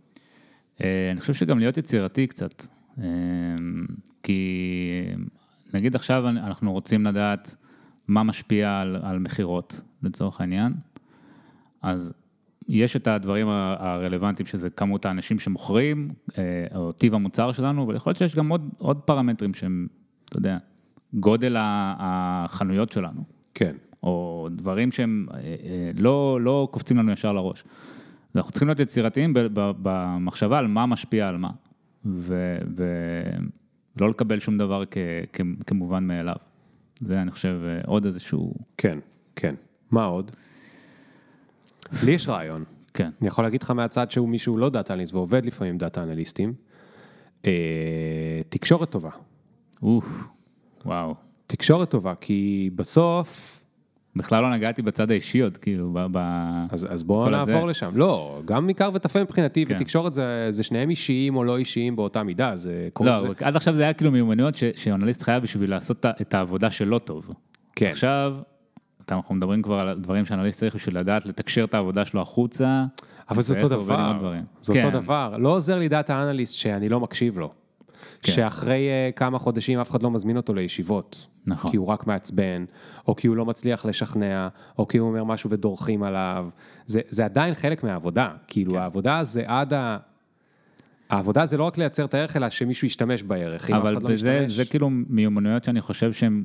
אה, 0.80 1.10
אני 1.10 1.20
חושב 1.20 1.34
שגם 1.34 1.58
להיות 1.58 1.76
יצירתי 1.76 2.26
קצת, 2.26 2.66
אה, 2.98 3.04
כי 4.22 5.02
נגיד 5.74 5.94
עכשיו 5.94 6.28
אנחנו 6.28 6.72
רוצים 6.72 7.06
לדעת 7.06 7.56
מה 8.08 8.22
משפיע 8.22 8.80
על, 8.80 8.96
על 9.02 9.18
מכירות 9.18 9.80
לצורך 10.02 10.40
העניין, 10.40 10.72
אז 11.82 12.12
יש 12.68 12.96
את 12.96 13.06
הדברים 13.06 13.48
הרלוונטיים 13.48 14.46
שזה 14.46 14.70
כמות 14.70 15.06
האנשים 15.06 15.38
שמוכרים, 15.38 16.10
או 16.74 16.92
טיב 16.92 17.14
המוצר 17.14 17.52
שלנו, 17.52 17.84
אבל 17.84 17.96
יכול 17.96 18.10
להיות 18.10 18.18
שיש 18.18 18.36
גם 18.36 18.48
עוד, 18.48 18.70
עוד 18.78 19.00
פרמטרים 19.00 19.54
שהם, 19.54 19.86
אתה 20.30 20.38
יודע, 20.38 20.58
גודל 21.14 21.56
החנויות 21.58 22.92
שלנו. 22.92 23.24
כן. 23.54 23.76
או 24.02 24.48
דברים 24.52 24.92
שהם 24.92 25.26
אה, 25.34 25.38
אה, 25.40 25.54
לא, 25.98 26.38
לא 26.40 26.68
קופצים 26.70 26.96
לנו 26.96 27.12
ישר 27.12 27.32
לראש. 27.32 27.64
אנחנו 28.36 28.50
צריכים 28.50 28.68
להיות 28.68 28.80
יצירתיים 28.80 29.32
במחשבה 29.54 30.58
על 30.58 30.66
מה 30.66 30.86
משפיע 30.86 31.28
על 31.28 31.36
מה, 31.36 31.50
ולא 32.04 32.28
לקבל 34.10 34.38
שום 34.38 34.58
דבר 34.58 34.84
כ- 34.90 34.96
כ- 35.32 35.40
כמובן 35.66 36.06
מאליו. 36.06 36.34
זה, 37.00 37.22
אני 37.22 37.30
חושב, 37.30 37.60
אה, 37.64 37.80
עוד 37.86 38.06
איזשהו... 38.06 38.54
כן, 38.76 38.98
כן. 39.36 39.54
מה 39.90 40.04
עוד? 40.04 40.30
לי 42.04 42.12
יש 42.12 42.28
רעיון. 42.28 42.64
כן. 42.94 43.10
אני 43.20 43.28
יכול 43.28 43.44
להגיד 43.44 43.62
לך 43.62 43.70
מהצד 43.70 44.10
שהוא 44.10 44.28
מישהו 44.28 44.58
לא 44.58 44.70
data 44.70 44.94
analyst 44.94 45.14
ועובד 45.14 45.46
לפעמים 45.46 45.78
data 45.78 46.02
analysts, 46.02 46.54
אה, 47.44 47.50
תקשורת 48.48 48.90
טובה. 48.90 49.10
אוף, 49.82 50.04
וואו. 50.84 51.14
תקשורת 51.46 51.90
טובה, 51.90 52.14
כי 52.14 52.70
בסוף... 52.74 53.56
בכלל 54.16 54.42
לא 54.42 54.50
נגעתי 54.50 54.82
בצד 54.82 55.10
האישי 55.10 55.40
עוד, 55.40 55.56
כאילו, 55.56 55.96
ב... 56.12 56.18
אז, 56.70 56.86
אז 56.90 57.02
בואו 57.02 57.30
נעבור 57.30 57.54
הזה. 57.54 57.66
לשם. 57.66 57.90
לא, 57.94 58.42
גם 58.44 58.68
עיקר 58.68 58.90
וטפל 58.94 59.22
מבחינתי, 59.22 59.66
כן. 59.66 59.76
ותקשורת 59.76 60.12
זה, 60.12 60.46
זה 60.50 60.62
שניהם 60.62 60.90
אישיים 60.90 61.36
או 61.36 61.44
לא 61.44 61.58
אישיים 61.58 61.96
באותה 61.96 62.22
מידה, 62.22 62.56
זה 62.56 62.88
לא, 63.00 63.20
זה... 63.20 63.28
עד 63.40 63.56
עכשיו 63.56 63.74
זה 63.74 63.82
היה 63.82 63.92
כאילו 63.92 64.10
מיומנויות 64.10 64.54
שאנליסט 64.74 65.22
חייב 65.22 65.42
בשביל 65.42 65.70
לעשות 65.70 66.06
את 66.06 66.34
העבודה 66.34 66.70
שלו 66.70 66.98
טוב. 66.98 67.30
כן. 67.76 67.86
עכשיו, 67.86 68.36
אנחנו 69.10 69.34
מדברים 69.34 69.62
כבר 69.62 69.74
על 69.74 69.98
דברים 70.00 70.26
שאנליסט 70.26 70.60
צריך 70.60 70.74
בשביל 70.74 70.98
לדעת 70.98 71.26
לתקשר 71.26 71.64
את 71.64 71.74
העבודה 71.74 72.04
שלו 72.04 72.20
החוצה. 72.20 72.84
אבל 73.30 73.42
זה 73.42 73.54
אותו 73.54 73.68
דבר, 73.68 74.34
זה 74.62 74.72
כן. 74.72 74.86
אותו 74.86 75.00
דבר. 75.00 75.36
לא 75.38 75.48
עוזר 75.56 75.78
לי 75.78 75.88
דאטה 75.88 76.22
אנליסט 76.22 76.54
שאני 76.54 76.88
לא 76.88 77.00
מקשיב 77.00 77.38
לו. 77.38 77.52
כן. 78.22 78.32
שאחרי 78.32 78.88
uh, 78.88 79.16
כמה 79.16 79.38
חודשים 79.38 79.78
אף 79.78 79.90
אחד 79.90 80.02
לא 80.02 80.10
מזמין 80.10 80.36
אותו 80.36 80.54
לישיבות. 80.54 81.26
נכון. 81.46 81.70
כי 81.70 81.76
הוא 81.76 81.86
רק 81.86 82.06
מעצבן, 82.06 82.64
או 83.08 83.16
כי 83.16 83.26
הוא 83.26 83.36
לא 83.36 83.46
מצליח 83.46 83.86
לשכנע, 83.86 84.48
או 84.78 84.88
כי 84.88 84.98
הוא 84.98 85.08
אומר 85.08 85.24
משהו 85.24 85.50
ודורכים 85.50 86.02
עליו. 86.02 86.48
זה, 86.86 87.00
זה 87.08 87.24
עדיין 87.24 87.54
חלק 87.54 87.84
מהעבודה. 87.84 88.30
כאילו, 88.46 88.72
כן. 88.72 88.78
העבודה 88.78 89.24
זה 89.24 89.42
עד 89.46 89.72
ה... 89.72 89.96
העבודה 91.10 91.46
זה 91.46 91.56
לא 91.56 91.64
רק 91.64 91.78
לייצר 91.78 92.04
את 92.04 92.14
הערך, 92.14 92.36
אלא 92.36 92.50
שמישהו 92.50 92.86
ישתמש 92.86 93.22
בערך. 93.22 93.70
אבל 93.70 93.94
לא 93.94 94.00
בזה, 94.00 94.40
לא 94.42 94.54
זה 94.54 94.64
כאילו 94.64 94.90
מיומנויות 94.90 95.64
שאני 95.64 95.80
חושב 95.80 96.12
שהן 96.12 96.44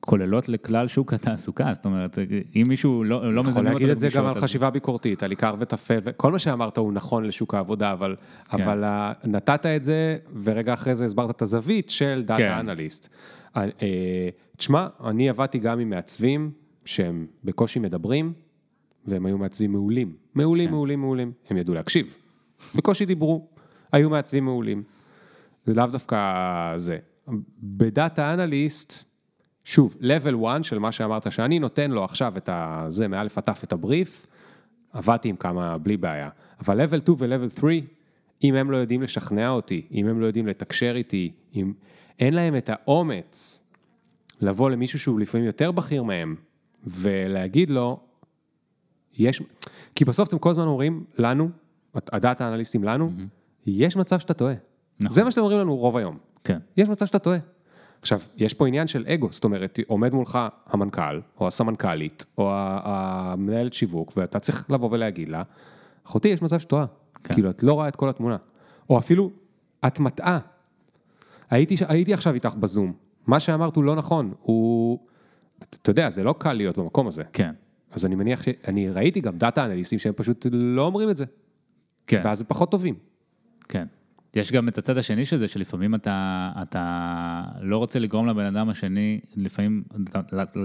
כוללות 0.00 0.48
לכלל 0.48 0.88
שוק 0.88 1.12
התעסוקה, 1.14 1.74
זאת 1.74 1.84
אומרת, 1.84 2.18
אם 2.56 2.64
מישהו 2.68 3.04
לא, 3.04 3.34
לא 3.34 3.42
מזמן 3.42 3.56
אותו... 3.56 3.60
יכול 3.60 3.72
להגיד 3.72 3.88
את 3.88 3.98
זה 3.98 4.08
גם 4.14 4.26
על 4.26 4.34
חשיבה 4.34 4.70
ביקורתית, 4.70 5.22
על 5.22 5.30
עיקר 5.30 5.54
וטפל, 5.58 5.98
וכל 6.04 6.32
מה 6.32 6.38
שאמרת 6.38 6.78
הוא 6.78 6.92
נכון 6.92 7.24
לשוק 7.24 7.54
העבודה, 7.54 7.92
אבל, 7.92 8.16
כן. 8.50 8.62
אבל 8.62 8.84
נתת 9.24 9.66
את 9.66 9.82
זה, 9.82 10.18
ורגע 10.44 10.74
אחרי 10.74 10.94
זה 10.94 11.04
הסברת 11.04 11.30
את 11.30 11.42
הזווית 11.42 11.90
של 11.90 12.22
דאטה 12.24 12.42
כן. 12.42 12.52
אנליסט. 12.52 13.08
אה, 13.56 13.68
תשמע, 14.56 14.86
אני 15.04 15.28
עבדתי 15.28 15.58
גם 15.58 15.80
עם 15.80 15.90
מעצבים 15.90 16.50
שהם 16.84 17.26
בקושי 17.44 17.78
מדברים, 17.78 18.32
והם 19.06 19.26
היו 19.26 19.38
מעצבים 19.38 19.72
מעולים. 19.72 20.12
מעולים, 20.34 20.68
כן. 20.68 20.74
מעולים, 20.74 21.00
מעולים. 21.00 21.32
הם 21.50 21.56
ידעו 21.56 21.74
להקשיב. 21.74 22.16
בקושי 22.74 23.06
דיברו, 23.06 23.48
היו 23.92 24.10
מעצבים 24.10 24.44
מעולים. 24.44 24.82
זה 25.66 25.74
לאו 25.74 25.86
דווקא 25.86 26.18
זה. 26.76 26.98
בדאטה 27.62 28.34
אנליסט, 28.34 29.11
שוב, 29.64 29.96
level 30.00 30.46
1 30.46 30.64
של 30.64 30.78
מה 30.78 30.92
שאמרת, 30.92 31.32
שאני 31.32 31.58
נותן 31.58 31.90
לו 31.90 32.04
עכשיו 32.04 32.36
את 32.36 32.48
ה... 32.48 32.86
זה, 32.88 33.08
מאלף 33.08 33.38
עד 33.38 33.44
תף 33.44 33.64
את 33.64 33.72
הבריף, 33.72 34.26
עבדתי 34.92 35.28
עם 35.28 35.36
כמה 35.36 35.78
בלי 35.78 35.96
בעיה. 35.96 36.28
אבל 36.60 36.80
level 36.80 37.02
2 37.02 37.16
ו-level 37.18 37.60
3, 37.60 37.74
אם 38.44 38.54
הם 38.54 38.70
לא 38.70 38.76
יודעים 38.76 39.02
לשכנע 39.02 39.50
אותי, 39.50 39.86
אם 39.92 40.06
הם 40.06 40.20
לא 40.20 40.26
יודעים 40.26 40.46
לתקשר 40.46 40.92
איתי, 40.96 41.32
אם 41.54 41.72
אין 42.18 42.34
להם 42.34 42.56
את 42.56 42.70
האומץ 42.72 43.62
לבוא 44.40 44.70
למישהו 44.70 44.98
שהוא 44.98 45.20
לפעמים 45.20 45.46
יותר 45.46 45.70
בכיר 45.72 46.02
מהם, 46.02 46.36
ולהגיד 46.86 47.70
לו, 47.70 48.00
יש... 49.14 49.42
כי 49.94 50.04
בסוף 50.04 50.28
אתם 50.28 50.38
כל 50.38 50.50
הזמן 50.50 50.66
אומרים 50.66 51.04
לנו, 51.18 51.50
הדאטה 51.94 52.44
האנליסטים 52.46 52.84
לנו, 52.84 53.08
mm-hmm. 53.08 53.66
יש 53.66 53.96
מצב 53.96 54.18
שאתה 54.18 54.34
טועה. 54.34 54.54
נכון. 55.00 55.14
זה 55.14 55.24
מה 55.24 55.30
שאתם 55.30 55.40
אומרים 55.40 55.58
לנו 55.58 55.76
רוב 55.76 55.96
היום. 55.96 56.18
כן. 56.44 56.58
יש 56.76 56.88
מצב 56.88 57.06
שאתה 57.06 57.18
טועה. 57.18 57.38
עכשיו, 58.02 58.20
יש 58.36 58.54
פה 58.54 58.66
עניין 58.66 58.86
של 58.86 59.04
אגו, 59.08 59.28
זאת 59.30 59.44
אומרת, 59.44 59.78
עומד 59.86 60.12
מולך 60.12 60.38
המנכ"ל, 60.66 61.20
או 61.40 61.46
הסמנכ"לית, 61.46 62.24
או 62.38 62.50
המנהלת 62.54 63.72
שיווק, 63.72 64.12
ואתה 64.16 64.40
צריך 64.40 64.70
לבוא 64.70 64.88
ולהגיד 64.92 65.28
לה, 65.28 65.42
אחותי, 66.06 66.28
יש 66.28 66.42
מצב 66.42 66.58
שטועה. 66.58 66.86
כן. 67.24 67.34
כאילו, 67.34 67.50
את 67.50 67.62
לא 67.62 67.72
רואה 67.72 67.88
את 67.88 67.96
כל 67.96 68.08
התמונה. 68.08 68.36
או 68.90 68.98
אפילו, 68.98 69.30
את 69.86 70.00
מטעה. 70.00 70.38
הייתי, 71.50 71.76
הייתי 71.88 72.14
עכשיו 72.14 72.34
איתך 72.34 72.54
בזום, 72.54 72.92
מה 73.26 73.40
שאמרת 73.40 73.76
הוא 73.76 73.84
לא 73.84 73.96
נכון, 73.96 74.32
הוא... 74.40 74.98
אתה 75.82 75.90
יודע, 75.90 76.10
זה 76.10 76.24
לא 76.24 76.34
קל 76.38 76.52
להיות 76.52 76.78
במקום 76.78 77.06
הזה. 77.06 77.22
כן. 77.32 77.52
אז 77.90 78.06
אני 78.06 78.14
מניח 78.14 78.42
ש... 78.42 78.48
אני 78.68 78.90
ראיתי 78.90 79.20
גם 79.20 79.38
דאטה 79.38 79.64
אנליסטים 79.64 79.98
שהם 79.98 80.12
פשוט 80.16 80.46
לא 80.52 80.82
אומרים 80.82 81.10
את 81.10 81.16
זה. 81.16 81.24
כן. 82.06 82.22
ואז 82.24 82.40
הם 82.40 82.46
פחות 82.48 82.70
טובים. 82.70 82.94
כן. 83.68 83.86
יש 84.34 84.52
גם 84.52 84.68
את 84.68 84.78
הצד 84.78 84.98
השני 84.98 85.24
של 85.24 85.38
זה, 85.38 85.48
שלפעמים 85.48 85.94
אתה, 85.94 86.50
אתה 86.62 87.42
לא 87.60 87.76
רוצה 87.76 87.98
לגרום 87.98 88.26
לבן 88.26 88.44
אדם 88.44 88.68
השני, 88.68 89.20
לפעמים, 89.36 89.82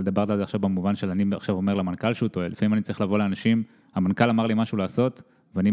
דיברת 0.03 0.29
על 0.29 0.37
זה 0.37 0.43
עכשיו 0.43 0.59
במובן 0.59 0.95
של 0.95 1.09
אני 1.09 1.25
עכשיו 1.35 1.55
אומר 1.55 1.73
למנכ"ל 1.73 2.13
שהוא 2.13 2.29
טועה, 2.29 2.47
לפעמים 2.47 2.73
אני 2.73 2.81
צריך 2.81 3.01
לבוא 3.01 3.17
לאנשים, 3.17 3.63
המנכ"ל 3.95 4.29
אמר 4.29 4.47
לי 4.47 4.53
משהו 4.57 4.77
לעשות, 4.77 5.21
ואני 5.55 5.71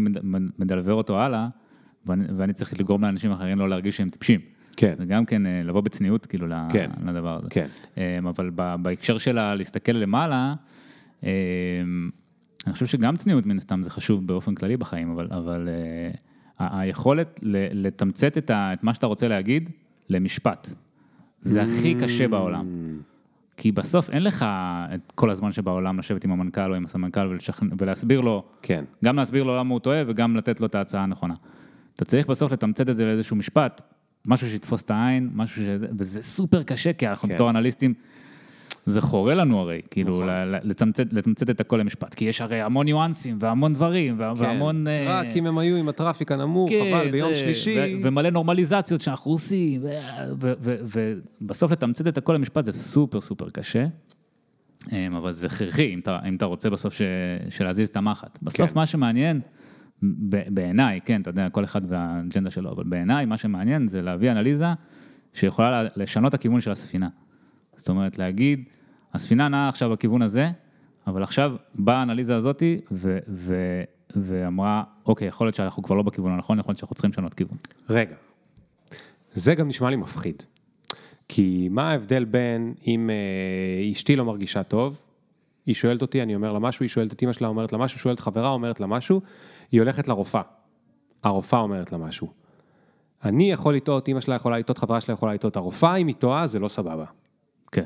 מדלבר 0.59 0.93
אותו 0.93 1.19
הלאה, 1.19 1.47
ואני, 2.05 2.23
ואני 2.37 2.53
צריך 2.53 2.79
לגרום 2.79 3.01
לאנשים 3.01 3.31
אחרים 3.31 3.59
לא 3.59 3.69
להרגיש 3.69 3.97
שהם 3.97 4.09
טיפשים. 4.09 4.39
כן. 4.77 4.95
זה 4.97 5.05
גם 5.05 5.25
כן 5.25 5.45
אה, 5.45 5.61
לבוא 5.63 5.81
בצניעות 5.81 6.25
כאילו 6.25 6.47
כן. 6.71 6.91
לדבר 7.05 7.37
הזה. 7.37 7.47
כן. 7.49 7.67
אה, 7.97 8.19
אבל 8.19 8.49
בהקשר 8.81 9.17
של 9.17 9.53
להסתכל 9.53 9.91
למעלה, 9.91 10.55
אה, 11.23 11.29
אני 12.65 12.73
חושב 12.73 12.85
שגם 12.85 13.17
צניעות 13.17 13.45
מן 13.45 13.57
הסתם 13.57 13.83
זה 13.83 13.89
חשוב 13.89 14.27
באופן 14.27 14.55
כללי 14.55 14.77
בחיים, 14.77 15.11
אבל, 15.11 15.27
אבל 15.31 15.69
היכולת 16.59 17.39
לתמצת 17.73 18.37
את, 18.37 18.49
ה, 18.49 18.73
את 18.73 18.83
מה 18.83 18.93
שאתה 18.93 19.07
רוצה 19.07 19.27
להגיד 19.27 19.69
למשפט. 20.09 20.69
זה 21.41 21.63
הכי 21.63 21.95
קשה 21.95 22.27
בעולם. 22.27 22.65
כי 23.57 23.71
בסוף 23.71 24.09
אין 24.09 24.23
לך 24.23 24.45
את 24.95 25.11
כל 25.15 25.29
הזמן 25.29 25.51
שבעולם 25.51 25.99
לשבת 25.99 26.23
עם 26.23 26.31
המנכ"ל 26.31 26.71
או 26.71 26.75
עם 26.75 26.85
הסמנכ"ל 26.85 27.27
ולשכנ... 27.27 27.67
ולהסביר 27.77 28.21
לו, 28.21 28.43
כן. 28.61 28.83
גם 29.05 29.15
להסביר 29.15 29.43
לו 29.43 29.57
למה 29.57 29.73
הוא 29.73 29.79
טועה 29.79 30.03
וגם 30.07 30.35
לתת 30.35 30.59
לו 30.59 30.67
את 30.67 30.75
ההצעה 30.75 31.03
הנכונה. 31.03 31.33
אתה 31.95 32.05
צריך 32.05 32.27
בסוף 32.27 32.51
לתמצת 32.51 32.89
את 32.89 32.95
זה 32.95 33.05
לאיזשהו 33.05 33.35
משפט, 33.35 33.81
משהו 34.25 34.49
שיתפוס 34.49 34.83
את 34.83 34.91
העין, 34.91 35.29
משהו 35.33 35.63
שזה, 35.63 35.87
וזה 35.97 36.23
סופר 36.23 36.63
קשה, 36.63 36.93
כי 36.93 37.07
אנחנו 37.07 37.27
כן. 37.27 37.35
בתור 37.35 37.49
אנליסטים, 37.49 37.93
זה 38.85 39.01
חורה 39.01 39.33
לנו 39.33 39.59
הרי, 39.59 39.81
כאילו, 39.91 40.15
נכון. 40.15 40.29
לתמצת 41.11 41.49
את 41.49 41.59
הכל 41.59 41.77
למשפט, 41.77 42.13
כי 42.13 42.25
יש 42.25 42.41
הרי 42.41 42.61
המון 42.61 42.85
ניואנסים 42.85 43.37
והמון 43.39 43.73
דברים, 43.73 44.17
כן. 44.17 44.23
והמון... 44.37 44.87
רק 45.07 45.27
uh... 45.27 45.35
אם 45.37 45.47
הם 45.47 45.57
היו 45.57 45.75
עם 45.75 45.89
הטראפיק 45.89 46.31
הנמוך, 46.31 46.69
כן, 46.69 46.93
אבל 46.93 47.11
ביום 47.11 47.35
שלישי... 47.35 47.77
ו- 47.79 48.07
ומלא 48.07 48.29
נורמליזציות 48.29 49.01
שאנחנו 49.01 49.31
עושים, 49.31 49.81
ובסוף 51.41 51.71
לתמצת 51.71 52.07
את 52.07 52.17
הכל 52.17 52.33
למשפט 52.33 52.65
זה 52.65 52.71
סופר 52.71 53.21
סופר 53.21 53.49
קשה, 53.49 53.85
אמ, 54.91 55.15
אבל 55.15 55.33
זה 55.33 55.47
הכרחי, 55.47 55.93
אם 55.93 55.99
אם 56.27 56.35
אתה 56.35 56.45
רוצה 56.45 56.69
בסוף 56.69 56.93
ש- 56.93 57.01
שלהזיז 57.49 57.89
את 57.89 57.97
המחט. 57.97 58.39
בסוף 58.41 58.69
כן. 58.69 58.75
מה 58.75 58.85
שמעניין, 58.85 59.41
בעיניי, 60.49 60.99
כן, 61.05 61.21
אתה 61.21 61.29
יודע, 61.29 61.49
כל 61.49 61.63
אחד 61.63 61.81
והאג'נדה 61.87 62.51
שלו, 62.51 62.71
אבל 62.71 62.83
בעיניי 62.83 63.25
מה 63.25 63.37
שמעניין 63.37 63.87
זה 63.87 64.01
להביא 64.01 64.31
אנליזה 64.31 64.65
שיכולה 65.33 65.83
לשנות 65.95 66.33
הכיוון 66.33 66.61
של 66.61 66.71
הספינה. 66.71 67.09
זאת 67.77 67.89
אומרת, 67.89 68.17
להגיד, 68.17 68.63
הספינה 69.15 69.47
נעה 69.47 69.69
עכשיו 69.69 69.89
בכיוון 69.89 70.21
הזה, 70.21 70.49
אבל 71.07 71.23
עכשיו 71.23 71.55
באה 71.75 71.95
האנליזה 71.95 72.35
הזאתי 72.35 72.81
ו- 72.91 73.19
ו- 73.27 73.83
ואמרה, 74.15 74.83
אוקיי, 75.05 75.27
יכול 75.27 75.47
להיות 75.47 75.55
שאנחנו 75.55 75.83
כבר 75.83 75.95
לא 75.95 76.03
בכיוון 76.03 76.31
הנכון, 76.31 76.59
יכול 76.59 76.71
להיות 76.71 76.79
שאנחנו 76.79 76.95
צריכים 76.95 77.11
לשנות 77.11 77.33
כיוון. 77.33 77.57
רגע, 77.89 78.15
זה 79.33 79.55
גם 79.55 79.67
נשמע 79.67 79.89
לי 79.89 79.95
מפחיד. 79.95 80.43
כי 81.27 81.67
מה 81.71 81.91
ההבדל 81.91 82.25
בין 82.25 82.73
אם 82.87 83.09
אה, 83.09 83.91
אשתי 83.91 84.15
לא 84.15 84.25
מרגישה 84.25 84.63
טוב, 84.63 85.01
היא 85.65 85.75
שואלת 85.75 86.01
אותי, 86.01 86.21
אני 86.21 86.35
אומר 86.35 86.51
לה 86.51 86.59
משהו, 86.59 86.83
היא 86.83 86.89
שואלת 86.89 87.13
את 87.13 87.23
אמא 87.23 87.33
שלה, 87.33 87.47
אומרת 87.47 87.71
לה 87.71 87.77
משהו, 87.77 87.99
שואלת 87.99 88.19
חברה, 88.19 88.49
אומרת 88.49 88.79
לה 88.79 88.87
משהו, 88.87 89.21
היא 89.71 89.81
הולכת 89.81 90.07
לרופאה. 90.07 90.41
הרופאה 91.23 91.59
אומרת 91.59 91.91
לה 91.91 91.97
משהו. 91.97 92.31
אני 93.23 93.51
יכול 93.51 93.75
לטעות, 93.75 94.09
אמא 94.09 94.21
שלה 94.21 94.35
יכולה 94.35 94.59
לטעות, 94.59 94.77
חברה 94.77 95.01
שלה 95.01 95.13
יכולה 95.13 95.33
לטעות, 95.33 95.55
הרופאה 95.55 95.95
אם 95.95 96.07
היא 96.07 96.15
טועה 96.15 96.47
זה 96.47 96.59
לא 96.59 96.67
סבבה. 96.67 97.05
כן. 97.71 97.85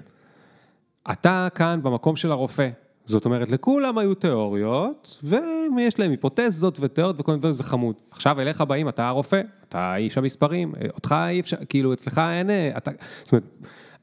אתה 1.11 1.47
כאן 1.55 1.79
במקום 1.83 2.15
של 2.15 2.31
הרופא. 2.31 2.69
זאת 3.05 3.25
אומרת, 3.25 3.49
לכולם 3.49 3.97
היו 3.97 4.15
תיאוריות, 4.15 5.23
ויש 5.23 5.99
להם 5.99 6.11
היפותזות 6.11 6.77
ותיאוריות 6.79 7.19
וכל 7.19 7.31
מיני 7.31 7.39
דברים, 7.39 7.53
זה 7.53 7.63
חמוד. 7.63 7.95
עכשיו 8.11 8.41
אליך 8.41 8.61
באים, 8.61 8.89
אתה 8.89 9.07
הרופא, 9.07 9.41
אתה 9.69 9.95
איש 9.95 10.17
המספרים, 10.17 10.73
אותך 10.93 11.15
אי 11.29 11.39
אפשר, 11.39 11.57
כאילו, 11.69 11.93
אצלך 11.93 12.21
אין, 12.31 12.49
אתה, 12.77 12.91
זאת 13.23 13.31
אומרת, 13.31 13.43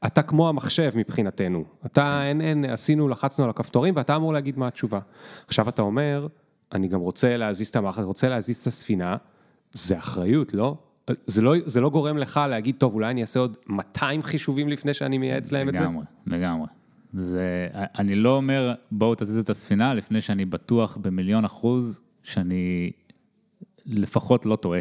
אתה 0.05 0.21
כמו 0.21 0.49
המחשב 0.49 0.91
מבחינתנו. 0.95 1.63
אתה, 1.85 2.23
אין, 2.25 2.41
אין, 2.41 2.65
עשינו, 2.65 3.07
לחצנו 3.07 3.43
על 3.43 3.49
הכפתורים, 3.49 3.93
ואתה 3.97 4.15
אמור 4.15 4.33
להגיד 4.33 4.59
מה 4.59 4.67
התשובה. 4.67 4.99
עכשיו 5.47 5.69
אתה 5.69 5.81
אומר, 5.81 6.27
אני 6.71 6.87
גם 6.87 6.99
רוצה 6.99 7.37
להזיז 7.37 7.67
את 7.67 7.75
המערכת, 7.75 8.03
רוצה 8.03 8.29
להזיז 8.29 8.61
את 8.61 8.67
הספינה, 8.67 9.17
זה 9.71 9.97
אחריות, 9.97 10.53
לא? 10.53 10.75
זה 11.25 11.41
לא, 11.41 11.53
זה 11.65 11.81
לא 11.81 11.89
גורם 11.89 12.17
לך 12.17 12.39
להגיד, 12.49 12.75
טוב, 12.77 12.93
אולי 12.93 13.09
אני 13.09 13.21
אעשה 13.21 13.39
עוד 13.39 13.57
200 13.67 14.23
חישובים 14.23 14.69
לפני 14.69 14.93
שאני 14.93 15.17
מייעץ 15.17 15.51
להם 15.51 15.67
לגמרי, 15.67 15.79
את 15.79 15.83
זה? 15.83 15.89
לגמרי, 15.89 16.05
לגמרי. 16.27 16.67
זה, 17.13 17.67
אני 17.73 18.15
לא 18.15 18.35
אומר, 18.35 18.73
בואו 18.91 19.15
תזיזו 19.15 19.39
את 19.39 19.49
הספינה 19.49 19.93
לפני 19.93 20.21
שאני 20.21 20.45
בטוח 20.45 20.97
במיליון 21.01 21.45
אחוז 21.45 22.01
שאני 22.23 22.91
לפחות 23.85 24.45
לא 24.45 24.55
טועה. 24.55 24.79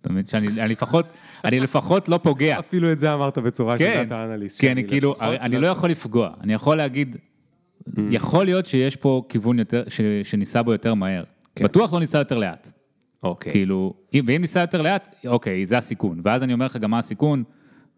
אתה 0.00 0.12
מבין? 0.12 0.26
שאני 0.26 0.46
אני 0.48 0.68
לפחות, 0.68 1.06
אני 1.44 1.60
לפחות 1.60 2.08
לא 2.08 2.18
פוגע. 2.22 2.58
אפילו 2.58 2.92
את 2.92 2.98
זה 2.98 3.14
אמרת 3.14 3.38
בצורה 3.38 3.78
כן, 3.78 3.92
של 3.94 4.04
דאטה 4.04 4.24
אנליסט. 4.24 4.60
כן, 4.60 4.86
כאילו, 4.88 5.14
אני 5.20 5.58
לא 5.58 5.66
יכול 5.66 5.90
לפגוע. 5.90 6.30
אני 6.40 6.52
יכול 6.52 6.76
להגיד, 6.76 7.16
יכול 8.10 8.44
להיות 8.44 8.66
שיש 8.66 8.96
פה 8.96 9.22
כיוון 9.28 9.58
יותר, 9.58 9.84
ש, 9.88 10.00
שנסע 10.24 10.62
בו 10.62 10.72
יותר 10.72 10.94
מהר. 10.94 11.24
כן. 11.54 11.64
בטוח 11.64 11.92
לא 11.92 12.00
ניסע 12.00 12.18
יותר 12.18 12.38
לאט. 12.38 12.72
אוקיי. 13.22 13.52
כאילו, 13.52 13.94
ואם 14.26 14.40
ניסע 14.40 14.60
יותר 14.60 14.82
לאט, 14.82 15.14
אוקיי, 15.26 15.66
זה 15.66 15.78
הסיכון. 15.78 16.20
ואז 16.24 16.42
אני 16.42 16.52
אומר 16.52 16.66
לך 16.66 16.76
גם 16.76 16.90
מה 16.90 16.98
הסיכון, 16.98 17.44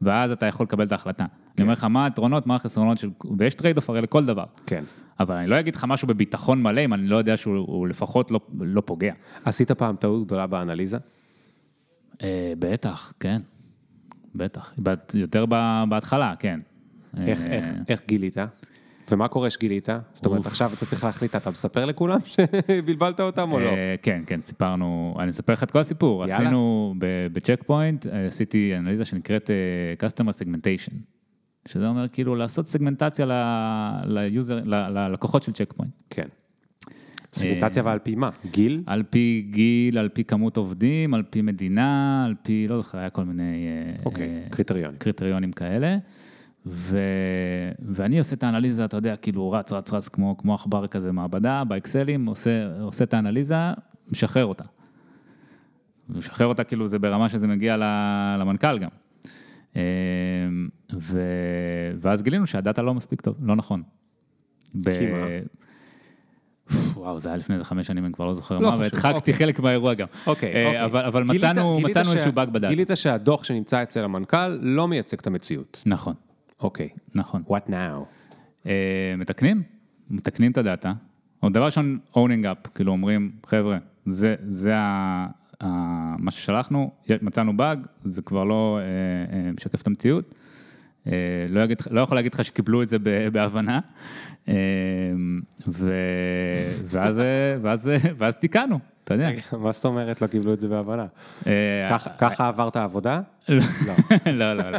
ואז 0.03 0.31
אתה 0.31 0.47
יכול 0.47 0.65
לקבל 0.65 0.87
את 0.87 0.93
ההחלטה. 0.93 1.25
כן. 1.25 1.33
אני 1.59 1.63
אומר 1.63 1.73
לך 1.73 1.85
מה 1.85 2.05
היתרונות, 2.05 2.47
מה 2.47 2.55
החסרונות 2.55 2.99
של... 2.99 3.11
ויש 3.39 3.55
trade 3.55 3.77
off 3.77 3.91
הרי 3.91 4.01
לכל 4.01 4.25
דבר. 4.25 4.45
כן. 4.67 4.85
אבל 5.21 5.35
אני 5.35 5.47
לא 5.47 5.61
אגיד 5.61 5.75
לך 5.75 5.85
משהו 5.89 6.09
בביטחון 6.09 6.63
מלא, 6.63 6.81
אם 6.81 6.95
אני 6.95 7.07
לא 7.07 7.17
יודע 7.17 7.37
שהוא 7.37 7.89
לפחות 7.89 8.31
לא, 8.31 8.41
לא 8.61 8.83
פוגע. 8.85 9.13
עשית 9.45 9.71
פעם 9.73 9.97
טעות 9.97 10.27
גדולה 10.27 10.47
באנליזה? 10.47 10.99
אה, 12.23 12.53
בטח, 12.59 13.13
כן. 13.21 13.43
בטח. 14.35 14.75
יותר 15.15 15.47
בהתחלה, 15.89 16.35
כן. 16.39 16.61
איך, 17.17 17.47
איך, 17.47 17.65
אה, 17.65 17.73
איך 17.89 18.03
גילית? 18.09 18.37
ומה 19.11 19.29
קורה 19.29 19.51
שגילית? 19.51 19.89
זאת 20.15 20.27
אומרת, 20.27 20.47
עכשיו 20.47 20.71
אתה 20.77 20.87
צריך 20.87 21.05
להחליט, 21.05 21.37
אתה 21.37 21.51
מספר 21.51 21.85
לכולם 21.85 22.19
שבלבלת 22.67 23.21
אותם 23.21 23.53
או 23.53 23.61
לא? 23.61 23.69
אה, 23.69 23.95
כן, 24.03 24.23
כן, 24.27 24.41
סיפרנו, 24.43 25.17
אני 25.19 25.31
אספר 25.31 25.53
לך 25.53 25.63
את 25.63 25.71
כל 25.71 25.79
הסיפור. 25.79 26.25
עשינו 26.25 26.95
בצ'ק 27.33 27.63
פוינט, 27.67 28.07
עשיתי 28.07 28.77
אנליזה 28.77 29.05
שנקראת 29.05 29.51
Customer 30.01 30.31
Segmentation. 30.31 30.95
שזה 31.69 31.89
אומר 31.89 32.09
כאילו 32.09 32.35
לעשות 32.35 32.67
סגמנטציה 32.67 33.27
ללקוחות 34.67 35.43
של 35.43 35.53
צ'ק 35.53 35.73
פוינט. 35.73 35.93
כן. 36.11 36.27
סגמנטציה 37.33 37.83
ועל 37.85 37.99
פי 37.99 38.15
מה? 38.15 38.31
גיל? 38.51 38.83
על 38.87 39.03
פי 39.11 39.47
גיל, 39.51 39.99
על 39.99 40.09
פי 40.09 40.25
כמות 40.25 40.57
עובדים, 40.57 41.15
על 41.15 41.23
פי 41.31 41.43
מדינה, 41.43 42.25
על 42.27 42.35
פי, 42.43 42.67
לא 42.69 42.77
זוכר, 42.77 42.99
היה 42.99 43.11
כל 43.11 43.25
מיני... 43.25 43.67
אוקיי, 44.05 44.29
אה, 44.29 44.51
קריטריונים. 44.51 44.99
קריטריונים 44.99 45.53
כאלה. 45.53 45.97
ו... 46.67 46.99
ואני 47.89 48.19
עושה 48.19 48.35
את 48.35 48.43
האנליזה, 48.43 48.85
אתה 48.85 48.97
יודע, 48.97 49.17
כאילו 49.17 49.51
רץ, 49.51 49.73
רץ, 49.73 49.93
רץ, 49.93 50.09
כמו, 50.09 50.37
כמו 50.39 50.55
עכבר 50.55 50.87
כזה 50.87 51.13
מעבדה, 51.13 51.65
באקסלים, 51.65 52.27
עושה, 52.27 52.81
עושה 52.81 53.05
את 53.05 53.15
האנליזה, 53.15 53.57
משחרר 54.13 54.47
אותה. 54.47 54.65
משחרר 56.09 56.47
אותה, 56.47 56.65
כאילו 56.65 56.87
זה 56.87 56.99
ברמה 56.99 57.29
שזה 57.29 57.47
מגיע 57.47 57.77
למנכ"ל 58.41 58.79
גם. 58.79 58.89
אמ, 59.77 59.81
ו... 60.93 61.23
ואז 62.01 62.23
גילינו 62.23 62.47
שהדאטה 62.47 62.83
לא 62.83 62.95
מספיק 62.95 63.21
טוב, 63.21 63.37
לא 63.43 63.57
נכון. 63.57 63.83
ב... 64.75 64.89
מה? 65.13 65.27
וואו, 66.95 67.21
זה 67.21 67.29
היה 67.29 67.39
לפני 67.39 67.55
איזה 67.55 67.65
חמש 67.65 67.87
שנים, 67.87 68.05
אני 68.05 68.13
כבר 68.13 68.25
לא 68.25 68.35
זוכר 68.35 68.59
לא 68.59 68.71
מה, 68.71 68.77
והדחקתי 68.79 69.17
אוקיי. 69.17 69.35
חלק 69.35 69.61
מהאירוע 69.61 69.95
גם. 69.95 70.07
אוקיי, 70.27 70.55
אה, 70.55 70.67
אוקיי. 70.67 70.85
אבל, 70.85 71.05
אבל 71.05 71.23
גילית, 71.23 71.43
מצאנו, 71.43 71.77
גילית 71.77 71.91
מצאנו 71.91 72.13
איזשהו 72.13 72.33
באג 72.33 72.49
בדאטה. 72.49 72.69
גילית 72.69 72.91
שהדוח 72.95 73.45
שנמצא 73.45 73.83
אצל 73.83 74.05
המנכ"ל 74.05 74.49
לא 74.63 74.89
מייצג 74.89 75.19
את 75.19 75.27
המציאות. 75.27 75.83
נכון. 75.87 76.15
אוקיי. 76.61 76.89
נכון. 77.15 77.43
What 77.47 77.69
now? 77.69 78.05
Uh, 78.65 78.69
מתקנים, 79.19 79.63
מתקנים 80.11 80.53
את 80.53 80.59
הדאטה. 80.59 80.93
עוד 81.41 81.53
דבר 81.53 81.65
ראשון, 81.65 81.99
owning 82.15 82.45
up, 82.45 82.69
כאילו 82.75 82.93
אומרים, 82.93 83.33
חבר'ה, 83.47 83.79
זה, 84.07 84.35
זה 84.49 84.77
ה, 84.77 85.27
ה, 85.61 85.67
מה 86.19 86.31
ששלחנו, 86.31 86.91
מצאנו 87.23 87.57
באג, 87.57 87.87
זה 88.05 88.23
כבר 88.23 88.45
לא 88.45 88.79
uh, 88.79 89.33
uh, 89.33 89.57
משקף 89.57 89.83
את 89.83 89.87
המציאות. 89.87 90.35
Uh, 91.07 91.11
לא, 91.49 91.61
יגיד, 91.61 91.79
לא 91.91 92.01
יכול 92.01 92.17
להגיד 92.17 92.35
לך 92.35 92.45
שקיבלו 92.45 92.83
את 92.83 92.89
זה 92.89 92.97
בהבנה, 93.33 93.81
uh, 94.47 94.51
ו, 95.69 95.93
ואז, 96.91 97.21
ואז, 97.63 97.91
ואז 98.19 98.35
תיקנו. 98.35 98.79
אתה 99.05 99.15
יודע. 99.15 99.31
מה 99.59 99.73
זאת 99.73 99.85
אומרת 99.85 100.23
לא 100.23 100.27
קיבלו 100.27 100.53
את 100.53 100.61
זה 100.61 100.69
בהבנה? 100.69 101.07
אה, 101.47 101.99
ככה 102.19 102.49
עברת 102.49 102.77
עבודה? 102.77 103.21
לא. 103.49 103.65
לא, 104.33 104.55
לא, 104.55 104.71
לא. 104.71 104.79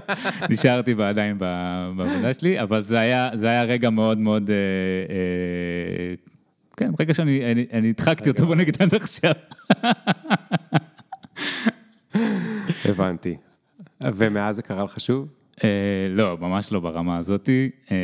נשארתי 0.49 0.95
עדיין 1.03 1.38
בעבודה 1.38 2.34
שלי, 2.34 2.61
אבל 2.61 2.82
זה 2.82 2.99
היה 3.49 3.63
רגע 3.63 3.89
מאוד 3.89 4.17
מאוד, 4.17 4.49
אה, 4.49 4.55
אה, 5.09 6.13
כן, 6.78 6.91
רגע 6.99 7.13
שאני 7.13 7.89
הדחקתי 7.89 8.30
אותו, 8.30 8.45
בוא 8.45 8.55
נגיד 8.55 8.82
עד 8.82 8.95
עכשיו. 8.95 9.32
הבנתי. 12.86 13.38
ומאז 14.01 14.55
זה 14.55 14.61
קרה 14.61 14.84
לך 14.84 14.99
שוב? 14.99 15.28
אה, 15.64 16.07
לא, 16.09 16.38
ממש 16.38 16.72
לא 16.72 16.80
ברמה 16.80 17.18
הזאתי, 17.18 17.70
אה, 17.91 17.97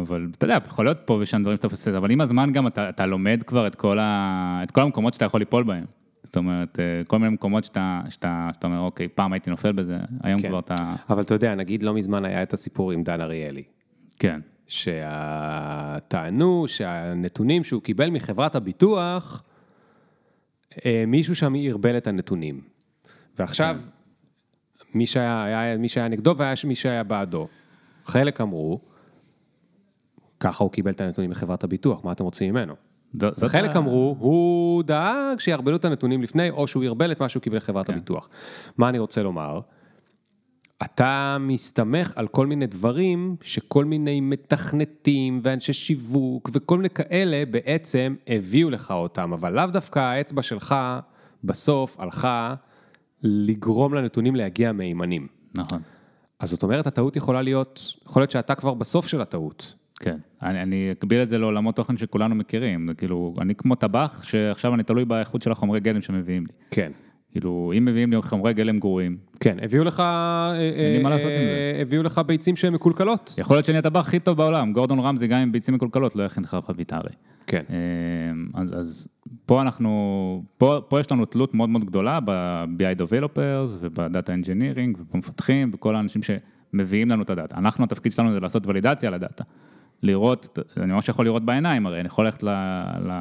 אבל 0.00 0.28
אתה 0.36 0.44
יודע, 0.44 0.58
יכול 0.66 0.84
להיות 0.84 0.98
פה 1.04 1.18
ושם 1.20 1.42
דברים 1.42 1.56
שאתה 1.56 1.66
עושה, 1.66 1.96
אבל 1.96 2.10
עם 2.10 2.20
הזמן 2.20 2.52
גם 2.52 2.66
אתה, 2.66 2.88
אתה 2.88 3.06
לומד 3.06 3.42
כבר 3.46 3.66
את 3.66 3.74
כל, 3.74 3.98
ה, 3.98 4.60
את 4.62 4.70
כל 4.70 4.80
המקומות 4.80 5.14
שאתה 5.14 5.24
יכול 5.24 5.40
ליפול 5.40 5.62
בהם. 5.64 5.84
זאת 6.24 6.36
אומרת, 6.36 6.78
אה, 6.80 7.04
כל 7.06 7.18
מיני 7.18 7.30
מקומות 7.30 7.64
שאתה, 7.64 8.00
שאתה, 8.08 8.50
שאתה 8.54 8.66
אומר, 8.66 8.78
אוקיי, 8.80 9.08
פעם 9.08 9.32
הייתי 9.32 9.50
נופל 9.50 9.72
בזה, 9.72 9.96
היום 10.22 10.42
כן. 10.42 10.48
כבר 10.48 10.58
אתה... 10.58 10.74
אבל 11.10 11.22
אתה 11.22 11.34
יודע, 11.34 11.54
נגיד 11.54 11.82
לא 11.82 11.94
מזמן 11.94 12.24
היה 12.24 12.42
את 12.42 12.52
הסיפור 12.52 12.92
עם 12.92 13.02
דן 13.02 13.20
אריאלי. 13.20 13.62
כן. 14.18 14.40
שטענו 14.66 16.64
שהנתונים 16.68 17.64
שהוא 17.64 17.82
קיבל 17.82 18.10
מחברת 18.10 18.54
הביטוח, 18.54 19.42
מישהו 21.06 21.36
שם 21.36 21.54
ערבל 21.64 21.96
את 21.96 22.06
הנתונים. 22.06 22.60
ועכשיו, 23.38 23.76
כן. 23.80 23.95
מי 24.96 25.06
שהיה, 25.06 25.44
היה 25.44 25.76
מי 25.76 25.88
שהיה 25.88 26.08
נגדו 26.08 26.34
והיה 26.36 26.54
מי 26.64 26.74
שהיה 26.74 27.02
בעדו. 27.02 27.48
חלק 28.04 28.40
אמרו, 28.40 28.80
ככה 30.40 30.64
הוא 30.64 30.72
קיבל 30.72 30.90
את 30.90 31.00
הנתונים 31.00 31.30
מחברת 31.30 31.64
הביטוח, 31.64 32.04
מה 32.04 32.12
אתם 32.12 32.24
רוצים 32.24 32.54
ממנו? 32.54 32.74
חלק 33.46 33.76
אמרו, 33.76 34.16
הוא 34.18 34.82
דאג 34.82 35.40
שיערבלו 35.40 35.76
את 35.76 35.84
הנתונים 35.84 36.22
לפני, 36.22 36.50
או 36.50 36.66
שהוא 36.66 36.84
ירבל 36.84 37.12
את 37.12 37.20
מה 37.20 37.28
שהוא 37.28 37.42
קיבל 37.42 37.56
מחברת 37.56 37.86
כן. 37.86 37.92
הביטוח. 37.92 38.28
מה 38.78 38.88
אני 38.88 38.98
רוצה 38.98 39.22
לומר? 39.22 39.60
אתה 40.84 41.36
מסתמך 41.40 42.12
על 42.16 42.28
כל 42.28 42.46
מיני 42.46 42.66
דברים 42.66 43.36
שכל 43.42 43.84
מיני 43.84 44.20
מתכנתים 44.20 45.40
ואנשי 45.42 45.72
שיווק 45.72 46.50
וכל 46.52 46.76
מיני 46.76 46.90
כאלה 46.90 47.42
בעצם 47.50 48.14
הביאו 48.28 48.70
לך 48.70 48.90
אותם, 48.90 49.32
אבל 49.32 49.52
לאו 49.52 49.66
דווקא 49.66 49.98
האצבע 49.98 50.42
שלך 50.42 50.74
בסוף 51.44 52.00
הלכה 52.00 52.54
לגרום 53.22 53.94
לנתונים 53.94 54.36
להגיע 54.36 54.72
מהימנים. 54.72 55.26
נכון. 55.54 55.80
אז 56.40 56.50
זאת 56.50 56.62
אומרת, 56.62 56.86
הטעות 56.86 57.16
יכולה 57.16 57.42
להיות, 57.42 57.94
יכול 58.06 58.22
להיות 58.22 58.30
שאתה 58.30 58.54
כבר 58.54 58.74
בסוף 58.74 59.06
של 59.06 59.20
הטעות. 59.20 59.74
כן, 60.00 60.16
אני, 60.42 60.62
אני 60.62 60.92
אקביל 60.92 61.22
את 61.22 61.28
זה 61.28 61.38
לעולמות 61.38 61.76
תוכן 61.76 61.96
שכולנו 61.96 62.34
מכירים, 62.34 62.88
כאילו, 62.98 63.34
אני 63.40 63.54
כמו 63.54 63.74
טבח, 63.74 64.22
שעכשיו 64.22 64.74
אני 64.74 64.82
תלוי 64.82 65.04
באיכות 65.04 65.42
של 65.42 65.52
החומרי 65.52 65.80
גלם 65.80 66.00
שמביאים 66.00 66.42
לי. 66.42 66.52
כן. 66.70 66.92
כאילו, 67.36 67.72
אם 67.78 67.84
מביאים 67.84 68.10
לי 68.10 68.22
חומרי 68.22 68.54
גלם 68.54 68.78
גרועים. 68.78 69.16
כן, 69.40 69.56
הביאו 69.62 69.84
לך... 69.84 70.02
אין 70.58 70.96
לי 70.96 71.02
מה 71.02 71.10
לעשות 71.10 71.26
עם 71.26 71.44
זה. 71.44 71.72
אה, 71.76 71.82
הביאו 71.82 72.02
לך 72.02 72.20
ביצים 72.26 72.56
שהן 72.56 72.72
מקולקלות. 72.72 73.34
יכול 73.38 73.56
להיות 73.56 73.66
שאני 73.66 73.78
הטבח 73.78 74.00
הכי 74.00 74.20
טוב 74.20 74.36
בעולם, 74.36 74.72
גורדון 74.72 75.00
רמזי 75.00 75.26
גם 75.26 75.38
עם 75.38 75.52
ביצים 75.52 75.74
מקולקלות, 75.74 76.16
לא 76.16 76.22
יכין 76.22 76.42
לך 76.42 76.58
חביתה 76.66 76.96
הרי. 76.96 77.10
כן. 77.46 77.62
אז, 78.54 78.80
אז 78.80 79.08
פה 79.46 79.62
אנחנו, 79.62 80.42
פה, 80.58 80.80
פה 80.88 81.00
יש 81.00 81.12
לנו 81.12 81.24
תלות 81.24 81.54
מאוד 81.54 81.68
מאוד 81.68 81.84
גדולה 81.84 82.18
ב-BI 82.24 83.00
Developers 83.00 83.70
ובדאטה 83.80 84.34
Engineering 84.34 84.98
ובמפתחים 84.98 85.70
וכל 85.74 85.96
האנשים 85.96 86.22
שמביאים 86.22 87.10
לנו 87.10 87.22
את 87.22 87.30
הדאטה. 87.30 87.56
אנחנו, 87.56 87.84
התפקיד 87.84 88.12
שלנו 88.12 88.32
זה 88.32 88.40
לעשות 88.40 88.66
ולידציה 88.66 89.10
לדאטה. 89.10 89.44
לראות, 90.02 90.58
אני 90.76 90.92
ממש 90.92 91.08
יכול 91.08 91.24
לראות 91.24 91.44
בעיניים, 91.44 91.86
הרי 91.86 92.00
אני 92.00 92.06
יכול 92.06 92.24
ללכת 92.24 92.42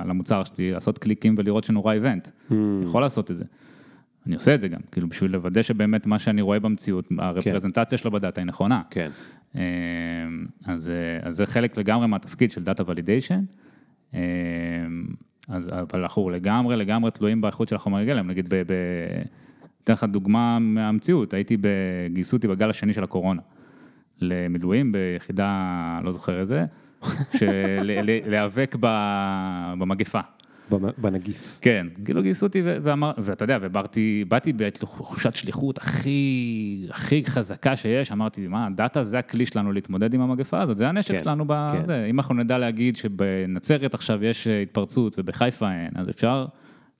למוצר 0.05 0.43
שלי, 0.43 0.71
לעשות 0.71 0.97
קליקים 0.97 1.35
ולראות 1.37 1.63
שנורא 1.63 1.93
איבנט. 1.93 2.27
אני 2.51 2.83
יכול 2.83 3.01
לעשות 3.01 3.31
את 3.31 3.37
זה. 3.37 3.45
אני 4.27 4.35
עושה 4.35 4.55
את 4.55 4.61
זה 4.61 4.67
גם, 4.67 4.79
כאילו 4.91 5.09
בשביל 5.09 5.31
לוודא 5.31 5.61
שבאמת 5.61 6.05
מה 6.05 6.19
שאני 6.19 6.41
רואה 6.41 6.59
במציאות, 6.59 7.09
הרפרזנטציה 7.17 7.97
כן. 7.97 8.01
שלו 8.01 8.11
בדאטה 8.11 8.41
היא 8.41 8.45
נכונה. 8.45 8.81
כן. 8.89 9.09
אמ, 9.55 9.61
אז, 10.65 10.91
אז 11.21 11.35
זה 11.35 11.45
חלק 11.45 11.77
לגמרי 11.77 12.07
מהתפקיד 12.07 12.51
של 12.51 12.63
data 12.63 12.83
validation. 12.87 13.43
אז, 15.47 15.69
אבל 15.73 16.01
אנחנו 16.01 16.29
לגמרי, 16.29 16.75
לגמרי 16.75 17.11
תלויים 17.11 17.41
באיכות 17.41 17.69
של 17.69 17.75
החומר 17.75 18.03
גלם, 18.03 18.27
נגיד, 18.27 18.49
ב, 18.49 18.55
ב, 18.55 18.73
אתן 19.83 19.93
לך 19.93 20.03
דוגמה 20.03 20.59
מהמציאות, 20.59 21.33
הייתי, 21.33 21.57
גייסו 22.13 22.37
אותי 22.37 22.47
בגל 22.47 22.69
השני 22.69 22.93
של 22.93 23.03
הקורונה, 23.03 23.41
למילואים 24.21 24.91
ביחידה, 24.91 25.99
לא 26.03 26.11
זוכר 26.11 26.39
איזה, 26.39 26.65
להיאבק 28.25 28.75
במגפה. 29.77 30.19
בנגיף. 30.97 31.59
כן, 31.61 31.87
כאילו 32.05 32.21
גייסו 32.23 32.45
אותי 32.45 32.61
ואמר, 32.63 33.11
ואתה 33.17 33.43
יודע, 33.43 33.57
ובאתי, 33.61 34.25
באתי 34.27 34.53
בתחושת 34.53 35.33
שליחות 35.33 35.77
הכי, 35.77 36.87
הכי 36.89 37.23
חזקה 37.25 37.75
שיש, 37.75 38.11
אמרתי, 38.11 38.47
מה, 38.47 38.67
דאטה 38.75 39.03
זה 39.03 39.19
הכלי 39.19 39.45
שלנו 39.45 39.71
להתמודד 39.71 40.13
עם 40.13 40.21
המגפה 40.21 40.61
הזאת, 40.61 40.77
זה 40.77 40.89
הנשק 40.89 41.11
כן, 41.11 41.23
שלנו 41.23 41.45
בזה, 41.47 41.93
כן. 41.93 42.09
אם 42.09 42.19
אנחנו 42.19 42.35
נדע 42.35 42.57
להגיד 42.57 42.95
שבנצרת 42.95 43.93
עכשיו 43.93 44.23
יש 44.23 44.47
התפרצות 44.47 45.15
ובחיפה 45.19 45.71
אין, 45.71 45.91
אז 45.95 46.09
אפשר 46.09 46.45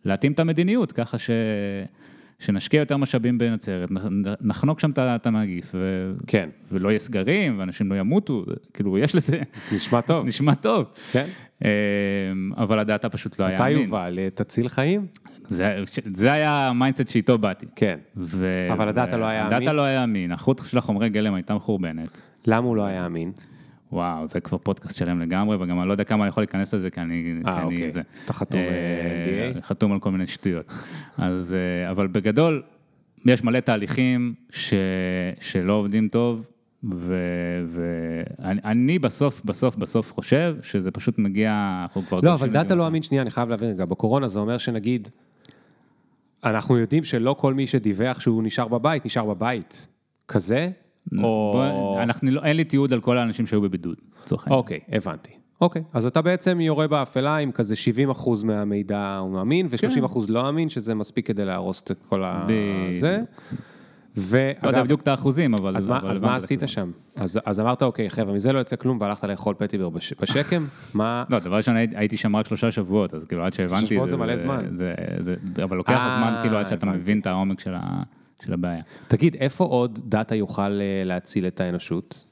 להתאים 0.05 0.31
את 0.31 0.39
המדיניות, 0.39 0.91
ככה 0.91 1.17
ש... 1.17 1.29
שנשקיע 2.39 2.79
יותר 2.79 2.97
משאבים 2.97 3.37
בנצרת, 3.37 3.89
נחנוק 4.41 4.79
שם 4.79 4.91
את 4.97 5.25
הנגיף, 5.25 5.71
ו... 5.73 6.11
כן. 6.27 6.49
ולא 6.71 6.89
יהיה 6.89 6.99
סגרים, 6.99 7.59
ואנשים 7.59 7.91
לא 7.91 7.95
ימותו, 7.95 8.45
כאילו, 8.73 8.97
יש 8.97 9.15
לזה... 9.15 9.41
נשמע 9.71 10.01
טוב. 10.01 10.25
נשמע 10.27 10.55
טוב. 10.55 10.85
כן. 11.11 11.25
אמ, 11.63 11.69
אבל 12.57 12.79
הדאטה 12.79 13.09
פשוט 13.09 13.39
לא 13.39 13.45
היה 13.45 13.65
אמין. 13.65 13.77
מתי 13.77 13.83
יובל? 13.83 14.19
תציל 14.35 14.69
חיים? 14.69 15.07
זה, 15.47 15.83
זה 16.13 16.33
היה 16.33 16.67
ה 16.67 16.72
mindset 16.72 17.07
שאיתו 17.07 17.37
באתי. 17.37 17.65
כן, 17.75 17.99
ו... 18.17 18.67
אבל 18.73 18.87
הדאטה 18.87 19.17
לא 19.17 19.25
היה 19.25 19.41
אמין? 19.41 19.53
הדאטה 19.53 19.73
לא 19.73 19.81
היה 19.81 20.03
אמין, 20.03 20.31
האיכות 20.31 20.61
של 20.65 20.77
החומרי 20.77 21.09
גלם 21.09 21.33
הייתה 21.33 21.55
מחורבנת. 21.55 22.17
למה 22.47 22.67
הוא 22.67 22.75
לא 22.75 22.85
היה 22.85 23.05
אמין? 23.05 23.31
וואו, 23.91 24.27
זה 24.27 24.39
כבר 24.39 24.57
פודקאסט 24.57 24.95
שלם 24.95 25.19
לגמרי, 25.19 25.57
וגם 25.59 25.79
אני 25.79 25.87
לא 25.87 25.93
יודע 25.93 26.03
כמה 26.03 26.23
אני 26.23 26.29
יכול 26.29 26.41
להיכנס 26.41 26.73
לזה, 26.73 26.89
כי 26.89 27.01
אני... 27.01 27.33
אה, 27.47 27.63
אוקיי. 27.63 27.91
זה, 27.91 28.01
אתה 28.25 28.33
חתום 28.33 28.59
אה, 28.59 29.55
NDA? 29.55 29.61
חתום 29.61 29.93
על 29.93 29.99
כל 29.99 30.11
מיני 30.11 30.27
שטויות. 30.27 30.73
אז, 31.17 31.53
אה, 31.53 31.91
אבל 31.91 32.07
בגדול, 32.07 32.63
יש 33.25 33.43
מלא 33.43 33.59
תהליכים 33.59 34.33
ש, 34.49 34.73
שלא 35.39 35.73
עובדים 35.73 36.07
טוב, 36.07 36.45
ואני 37.67 38.99
בסוף, 38.99 39.41
בסוף, 39.45 39.75
בסוף 39.75 40.13
חושב 40.13 40.55
שזה 40.61 40.91
פשוט 40.91 41.19
מגיע, 41.19 41.79
אנחנו 41.83 42.01
כבר... 42.01 42.19
לא, 42.23 42.33
אבל 42.33 42.49
דאטה 42.49 42.75
לא 42.75 42.87
אמין, 42.87 43.03
שנייה, 43.03 43.21
אני 43.21 43.31
חייב 43.31 43.49
להבין 43.49 43.69
רגע, 43.69 43.85
בקורונה 43.85 44.27
זה 44.27 44.39
אומר 44.39 44.57
שנגיד, 44.57 45.09
אנחנו 46.43 46.77
יודעים 46.77 47.03
שלא 47.03 47.35
כל 47.39 47.53
מי 47.53 47.67
שדיווח 47.67 48.19
שהוא 48.19 48.43
נשאר 48.43 48.67
בבית, 48.67 49.05
נשאר 49.05 49.25
בבית. 49.25 49.87
כזה? 50.27 50.69
או... 51.23 51.97
אנחנו, 52.01 52.31
לא, 52.31 52.43
אין 52.43 52.57
לי 52.57 52.63
תיעוד 52.63 52.93
על 52.93 53.01
כל 53.01 53.17
האנשים 53.17 53.47
שהיו 53.47 53.61
בבידוד, 53.61 53.95
לצורך 54.23 54.43
העניין. 54.43 54.57
אוקיי, 54.59 54.79
הבנתי. 54.91 55.31
אוקיי, 55.61 55.83
אז 55.93 56.05
אתה 56.05 56.21
בעצם 56.21 56.61
יורה 56.61 56.87
באפלה 56.87 57.35
עם 57.35 57.51
כזה 57.51 57.75
70 57.75 58.09
אחוז 58.09 58.43
מהמידע 58.43 59.17
הוא 59.17 59.31
מאמין, 59.31 59.67
ו-30 59.71 59.95
כן. 59.95 60.03
אחוז 60.03 60.29
לא 60.29 60.49
אמין, 60.49 60.69
שזה 60.69 60.95
מספיק 60.95 61.27
כדי 61.27 61.45
להרוס 61.45 61.81
את 61.81 61.91
כל 62.09 62.23
ה... 62.23 62.47
זה. 62.93 63.23
ואגב, 64.17 64.63
לא 64.63 64.69
יודע 64.69 64.83
בדיוק 64.83 65.01
את 65.01 65.07
האחוזים, 65.07 65.53
אבל... 65.53 65.77
אז, 65.77 65.85
אבל 65.85 66.01
מה, 66.01 66.11
אז 66.11 66.21
מה 66.21 66.35
עשית 66.35 66.59
שם? 66.65 66.91
אז, 67.15 67.39
אז 67.45 67.59
אמרת, 67.59 67.83
אוקיי, 67.83 68.09
חבר'ה, 68.09 68.33
מזה 68.33 68.53
לא 68.53 68.59
יוצא 68.59 68.75
כלום, 68.75 69.01
והלכת 69.01 69.23
לאכול 69.23 69.55
פטיבר 69.57 69.89
בש, 69.89 70.13
בשקם? 70.21 70.65
מה... 70.93 71.23
לא, 71.29 71.39
דבר 71.39 71.55
ראשון, 71.55 71.75
הייתי 71.75 72.17
שם 72.17 72.35
רק 72.35 72.47
שלושה 72.47 72.71
שבועות, 72.71 73.13
אז 73.13 73.25
כאילו, 73.25 73.45
עד 73.45 73.53
שהבנתי... 73.53 73.87
שבועות 73.87 74.09
זה 74.09 74.17
מלא 74.17 74.37
זמן. 74.37 74.65
זה, 74.71 74.93
זה, 75.19 75.35
זה, 75.55 75.63
אבל 75.63 75.77
לוקח 75.77 75.91
아, 75.91 76.17
זמן, 76.17 76.39
כאילו, 76.41 76.57
עד 76.57 76.67
שאתה 76.67 76.85
מבין 76.85 77.19
את 77.19 77.27
העומק 77.27 77.59
של, 77.59 77.73
ה, 77.75 78.03
של 78.45 78.53
הבעיה. 78.53 78.81
תגיד, 79.07 79.35
איפה 79.39 79.63
עוד 79.63 79.99
דאטה 80.03 80.35
יוכל 80.35 80.81
אה, 80.81 81.01
להציל 81.05 81.47
את 81.47 81.61
האנושות? 81.61 82.25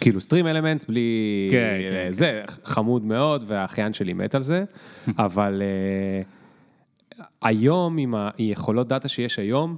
כאילו 0.00 0.20
סטרים 0.20 0.46
אלמנטס 0.46 0.84
בלי... 0.84 1.48
כן, 1.50 1.78
כן. 1.90 2.12
זה 2.12 2.42
כן. 2.46 2.52
חמוד 2.64 3.04
מאוד, 3.04 3.44
והאחיין 3.46 3.92
שלי 3.92 4.12
מת 4.12 4.34
על 4.34 4.42
זה, 4.42 4.64
אבל... 5.18 5.62
אה, 7.20 7.24
היום, 7.42 7.98
עם 7.98 8.14
היכולות 8.38 8.88
דאטה 8.88 9.08
שיש 9.08 9.38
היום, 9.38 9.76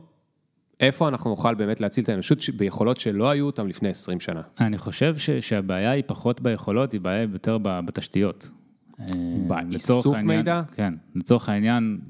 איפה 0.81 1.09
אנחנו 1.09 1.31
נוכל 1.31 1.55
באמת 1.55 1.81
להציל 1.81 2.05
את 2.05 2.09
האנושות 2.09 2.39
ביכולות 2.57 3.01
שלא 3.01 3.31
היו 3.31 3.47
אותן 3.47 3.67
לפני 3.67 3.89
20 3.89 4.21
שנה? 4.21 4.41
אני 4.61 4.79
חושב 4.79 5.19
ש, 5.19 5.31
שהבעיה 5.31 5.91
היא 5.91 6.05
פחות 6.07 6.41
ביכולות, 6.41 6.93
היא 6.93 7.01
בעיה 7.01 7.23
יותר 7.23 7.59
בתשתיות. 7.63 8.51
באיסוף 9.47 10.17
מידע? 10.17 10.63
כן, 10.75 10.95
לצורך 11.15 11.49
העניין, 11.49 12.01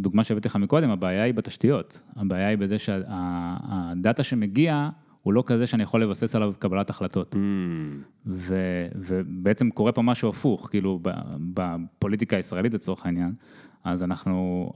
דוגמה 0.00 0.24
שהבאתי 0.24 0.48
לך 0.48 0.56
מקודם, 0.56 0.90
הבעיה 0.90 1.22
היא 1.22 1.34
בתשתיות. 1.34 2.00
הבעיה 2.16 2.48
היא 2.48 2.58
בזה 2.58 2.78
שהדאטה 2.78 4.22
שמגיע, 4.22 4.88
הוא 5.22 5.32
לא 5.32 5.44
כזה 5.46 5.66
שאני 5.66 5.82
יכול 5.82 6.02
לבסס 6.02 6.34
עליו 6.34 6.52
קבלת 6.58 6.90
החלטות. 6.90 7.34
Mm. 7.34 7.38
ו, 8.26 8.56
ובעצם 8.94 9.70
קורה 9.70 9.92
פה 9.92 10.02
משהו 10.02 10.28
הפוך, 10.28 10.68
כאילו 10.70 11.00
בפוליטיקה 11.54 12.36
הישראלית 12.36 12.74
לצורך 12.74 13.06
העניין, 13.06 13.32
אז 13.84 14.02
אנחנו 14.02 14.70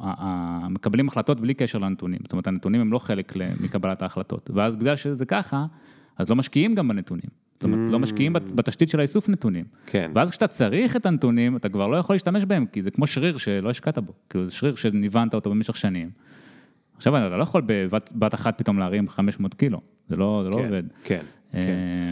מקבלים 0.71 1.09
החלטות 1.09 1.41
בלי 1.41 1.55
קשר 1.55 1.79
לנתונים, 1.79 2.19
זאת 2.23 2.33
אומרת 2.33 2.47
הנתונים 2.47 2.81
הם 2.81 2.93
לא 2.93 2.99
חלק 2.99 3.33
מקבלת 3.61 4.03
ההחלטות, 4.03 4.51
ואז 4.55 4.77
בגלל 4.77 4.97
שזה 4.97 5.27
ככה, 5.27 5.67
אז 6.19 6.31
לא 6.31 6.37
משקיעים 6.37 6.75
גם 6.75 6.89
בנתונים. 6.89 7.45
זאת 7.55 7.65
אומרת, 7.65 7.93
לא 7.93 7.99
משקיעים 7.99 8.37
mm. 8.37 8.41
בתשתית 8.55 8.89
של 8.89 8.99
האיסוף 8.99 9.29
נתונים. 9.29 9.65
כן. 9.87 10.11
ואז 10.15 10.31
כשאתה 10.31 10.47
צריך 10.47 10.97
את 10.97 11.07
הנתונים, 11.07 11.57
אתה 11.57 11.69
כבר 11.69 11.89
לא 11.89 11.97
יכול 11.97 12.15
להשתמש 12.15 12.45
בהם, 12.45 12.67
כי 12.67 12.83
זה 12.83 12.91
כמו 12.91 13.07
שריר 13.07 13.37
שלא 13.37 13.71
השקעת 13.71 13.99
בו. 13.99 14.13
כאילו, 14.29 14.49
זה 14.49 14.55
שריר 14.55 14.75
שניוונת 14.75 15.35
אותו 15.35 15.51
במשך 15.51 15.77
שנים. 15.77 16.11
עכשיו, 16.97 17.17
אני 17.17 17.39
לא 17.39 17.43
יכול 17.43 17.63
בבת 17.67 18.35
אחת 18.35 18.59
פתאום 18.59 18.79
להרים 18.79 19.09
500 19.09 19.55
קילו, 19.55 19.81
זה 20.09 20.17
לא, 20.17 20.41
זה 20.45 20.51
לא 20.51 20.57
כן, 20.57 20.65
עובד. 20.65 20.83
כן. 21.05 21.23
כן. 21.55 21.61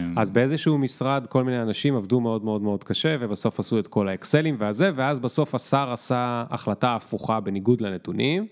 אמ, 0.07 0.19
אז 0.19 0.31
באיזשהו 0.31 0.77
משרד 0.77 1.27
כל 1.27 1.43
מיני 1.43 1.61
אנשים 1.61 1.95
עבדו 1.95 2.19
מאוד 2.19 2.43
מאוד 2.43 2.61
מאוד 2.61 2.83
קשה, 2.83 3.15
ובסוף 3.19 3.59
עשו 3.59 3.79
את 3.79 3.87
כל 3.87 4.07
האקסלים 4.07 4.55
והזה, 4.59 4.91
ואז 4.95 5.19
בסוף 5.19 5.55
השר 5.55 5.93
עשה 5.93 6.43
החלטה 6.49 6.95
הפוכה 6.95 7.39
בניגוד 7.39 7.81
לנתונים, 7.81 8.47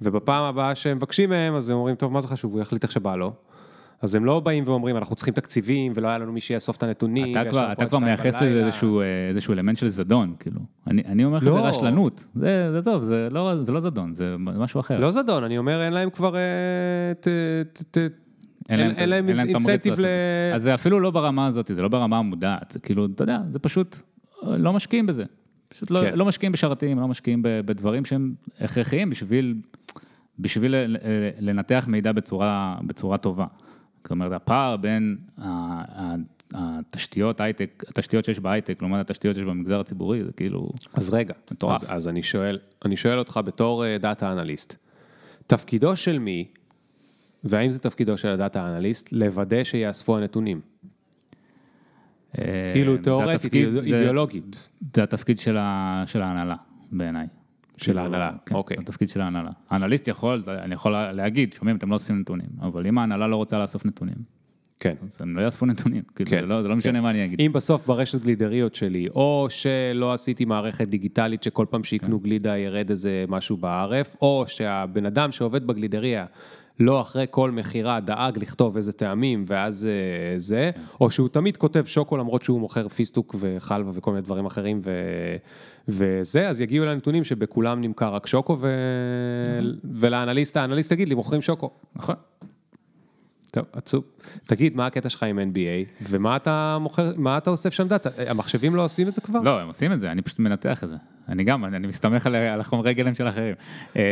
ובפעם 0.00 0.44
הבאה 0.44 0.74
שהם 0.74 0.96
מבקשים 0.96 1.30
מהם, 1.30 1.54
אז 1.54 1.70
הם 1.70 1.76
אומרים, 1.76 1.96
טוב, 1.96 2.12
מה 2.12 2.20
זה 2.20 2.28
חשוב, 2.28 2.52
הוא 2.52 2.60
יחליט 2.60 2.82
איך 2.82 2.92
שבא 2.92 3.16
לו. 3.16 3.32
אז 4.02 4.14
הם 4.14 4.24
לא 4.24 4.40
באים 4.40 4.64
ואומרים, 4.66 4.96
אנחנו 4.96 5.16
צריכים 5.16 5.34
תקציבים, 5.34 5.92
ולא 5.94 6.08
היה 6.08 6.18
לנו 6.18 6.32
מי 6.32 6.40
שיאסוף 6.40 6.76
את 6.76 6.82
משהו 6.82 7.32
אתה 7.32 7.50
כבר, 7.50 7.72
אתה 7.72 7.86
כבר 7.86 7.98
מייחס 7.98 8.34
לזה 8.34 8.64
איזשהו, 8.64 9.00
איזשהו 9.28 9.54
אלמנט 9.54 9.78
של 9.78 9.88
זדון, 9.88 10.34
כאילו. 10.38 10.60
אני, 10.86 11.02
אני 11.06 11.24
אומר 11.24 11.36
לך, 11.36 11.44
לא. 11.44 11.54
זה 11.54 11.60
רשלנות. 11.60 12.26
זה, 12.34 12.72
זה 12.72 12.82
טוב, 12.82 13.02
זה 13.02 13.28
לא, 13.30 13.62
זה 13.62 13.72
לא 13.72 13.80
זדון, 13.80 14.14
זה 14.14 14.36
משהו 14.38 14.80
אחר. 14.80 15.00
לא 15.00 15.10
זדון, 15.10 15.44
אני 15.44 15.58
אומר, 15.58 15.82
אין 15.82 15.92
להם 15.92 16.10
כבר... 16.10 16.36
אה, 16.36 16.40
ת, 17.20 17.28
ת, 17.72 17.98
ת, 17.98 17.98
אין 18.70 19.08
להם 19.08 19.28
אינסנטיב 19.28 20.00
ל... 20.00 20.06
אז 20.54 20.62
זה 20.62 20.74
אפילו 20.74 21.00
לא 21.00 21.10
ברמה 21.10 21.46
הזאת, 21.46 21.70
זה 21.74 21.82
לא 21.82 21.88
ברמה 21.88 22.18
המודעת, 22.18 22.70
זה 22.70 22.78
כאילו, 22.78 23.06
אתה 23.14 23.22
יודע, 23.22 23.38
זה 23.48 23.58
פשוט, 23.58 23.96
לא 24.42 24.72
משקיעים 24.72 25.06
בזה. 25.06 25.24
פשוט 25.68 25.90
לא, 25.90 26.00
כן. 26.00 26.18
לא 26.18 26.24
משקיעים 26.24 26.52
בשרתים, 26.52 26.98
לא 26.98 27.08
משקיעים 27.08 27.40
בדברים 27.42 28.04
שהם 28.04 28.34
הכרחיים 28.60 29.10
בשביל, 29.10 29.54
בשביל 30.38 30.74
לנתח 31.40 31.84
מידע 31.88 32.12
בצורה, 32.12 32.76
בצורה 32.86 33.18
טובה. 33.18 33.46
זאת 34.02 34.10
אומרת, 34.10 34.32
הפער 34.32 34.76
בין 34.76 35.16
התשתיות 36.54 37.40
הייטק, 37.40 37.84
התשתיות 37.88 38.24
שיש 38.24 38.40
בהייטק, 38.40 38.82
לעומת 38.82 39.00
התשתיות 39.00 39.36
שיש 39.36 39.44
במגזר 39.44 39.80
הציבורי, 39.80 40.24
זה 40.24 40.32
כאילו... 40.32 40.70
אז 40.94 41.10
רגע, 41.10 41.34
מטורף. 41.50 41.82
אז, 41.82 41.96
אז 41.96 42.08
אני 42.08 42.22
שואל, 42.22 42.58
אני 42.84 42.96
שואל 42.96 43.18
אותך 43.18 43.40
בתור 43.44 43.84
דאטה 43.98 44.32
אנליסט, 44.32 44.76
תפקידו 45.46 45.96
של 45.96 46.18
מי 46.18 46.46
והאם 47.44 47.70
זה 47.70 47.78
תפקידו 47.78 48.18
של 48.18 48.28
הדאטה 48.28 48.68
אנליסט 48.68 49.12
לוודא 49.12 49.64
שיאספו 49.64 50.16
הנתונים? 50.16 50.60
אה, 52.38 52.70
כאילו 52.72 52.96
תיאורטית, 52.96 53.54
אידיאולוגית. 53.54 54.68
זה 54.94 55.02
התפקיד 55.02 55.38
של 55.38 55.56
ההנהלה, 55.56 56.56
בעיניי. 56.92 57.26
של 57.76 57.98
ההנהלה, 57.98 58.32
כן, 58.46 58.54
אוקיי. 58.54 58.76
זה 58.76 58.82
התפקיד 58.82 59.08
של 59.08 59.20
ההנהלה. 59.20 59.50
האנליסט 59.70 60.08
יכול, 60.08 60.42
אני 60.48 60.74
יכול 60.74 60.92
להגיד, 60.92 61.52
שומעים, 61.52 61.76
אתם 61.76 61.90
לא 61.90 61.94
עושים 61.94 62.20
נתונים, 62.20 62.48
אבל 62.60 62.86
אם 62.86 62.98
ההנהלה 62.98 63.26
לא 63.26 63.36
רוצה 63.36 63.58
לאסוף 63.58 63.86
נתונים, 63.86 64.16
כן. 64.80 64.94
אז 65.04 65.18
הם 65.20 65.36
לא 65.36 65.42
יאספו 65.42 65.66
נתונים, 65.66 66.02
כאילו, 66.14 66.30
כן, 66.30 66.40
זה 66.40 66.46
לא, 66.46 66.62
זה 66.62 66.68
לא 66.68 66.76
משנה 66.76 66.98
כן. 66.98 67.02
מה 67.02 67.10
אני 67.10 67.24
אגיד. 67.24 67.40
אם 67.40 67.52
בסוף 67.52 67.86
ברשת 67.86 68.22
גלידריות 68.22 68.74
שלי, 68.74 69.08
או 69.08 69.46
שלא 69.50 70.12
עשיתי 70.12 70.44
מערכת 70.44 70.88
דיגיטלית 70.88 71.42
שכל 71.42 71.66
פעם 71.70 71.84
שיקנו 71.84 72.18
כן. 72.18 72.24
גלידה 72.24 72.58
ירד 72.58 72.90
איזה 72.90 73.24
משהו 73.28 73.56
בערך, 73.56 74.16
או 74.20 74.44
שהבן 74.46 75.06
אדם 75.06 75.32
שעובד 75.32 75.66
בגלידריה 75.66 76.26
לא 76.80 77.00
אחרי 77.00 77.26
כל 77.30 77.50
מכירה 77.50 78.00
דאג 78.00 78.38
לכתוב 78.38 78.76
איזה 78.76 78.92
טעמים 78.92 79.44
ואז 79.46 79.86
אה, 79.86 80.38
זה, 80.38 80.70
או 81.00 81.10
שהוא 81.10 81.28
תמיד 81.28 81.56
כותב 81.56 81.84
שוקו 81.84 82.16
למרות 82.16 82.42
שהוא 82.42 82.60
מוכר 82.60 82.88
פיסטוק 82.88 83.34
וחלבה 83.38 83.90
וכל 83.94 84.10
מיני 84.10 84.22
דברים 84.22 84.46
אחרים 84.46 84.80
ו... 84.84 84.90
וזה, 85.88 86.48
אז 86.48 86.60
יגיעו 86.60 86.86
לנתונים 86.86 87.24
שבכולם 87.24 87.80
נמכר 87.80 88.14
רק 88.14 88.26
שוקו 88.26 88.56
ו... 88.60 88.68
ולאנליסט, 89.84 90.56
האנליסט 90.56 90.92
יגיד 90.92 91.08
לי, 91.08 91.14
מוכרים 91.14 91.42
שוקו. 91.42 91.70
נכון. 91.96 92.14
טוב, 93.50 93.64
עצוב. 93.72 94.04
תגיד, 94.46 94.76
מה 94.76 94.86
הקטע 94.86 95.08
שלך 95.08 95.22
עם 95.22 95.38
NBA, 95.38 96.04
ומה 96.10 96.36
אתה 96.36 96.78
מוכר, 96.80 97.12
מה 97.16 97.38
אתה 97.38 97.50
אוסף 97.50 97.72
שם 97.72 97.88
דאטה? 97.88 98.10
המחשבים 98.28 98.74
לא 98.74 98.84
עושים 98.84 99.08
את 99.08 99.14
זה 99.14 99.20
כבר? 99.20 99.40
לא, 99.40 99.60
הם 99.60 99.68
עושים 99.68 99.92
את 99.92 100.00
זה, 100.00 100.10
אני 100.12 100.22
פשוט 100.22 100.38
מנתח 100.38 100.84
את 100.84 100.88
זה. 100.88 100.96
אני 101.28 101.44
גם, 101.44 101.64
אני 101.64 101.86
מסתמך 101.86 102.26
על, 102.26 102.34
על 102.34 102.60
החומרי 102.60 102.94
גלם 102.94 103.14
של 103.14 103.28
אחרים. 103.28 103.54
אה, 103.96 104.02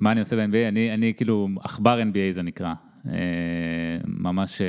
מה 0.00 0.12
אני 0.12 0.20
עושה 0.20 0.36
ב-NBA? 0.36 0.68
אני, 0.68 0.94
אני 0.94 1.14
כאילו, 1.16 1.48
עכבר 1.60 2.00
NBA 2.00 2.34
זה 2.34 2.42
נקרא. 2.42 2.74
אה, 3.08 3.12
ממש 4.06 4.62
אה, 4.62 4.66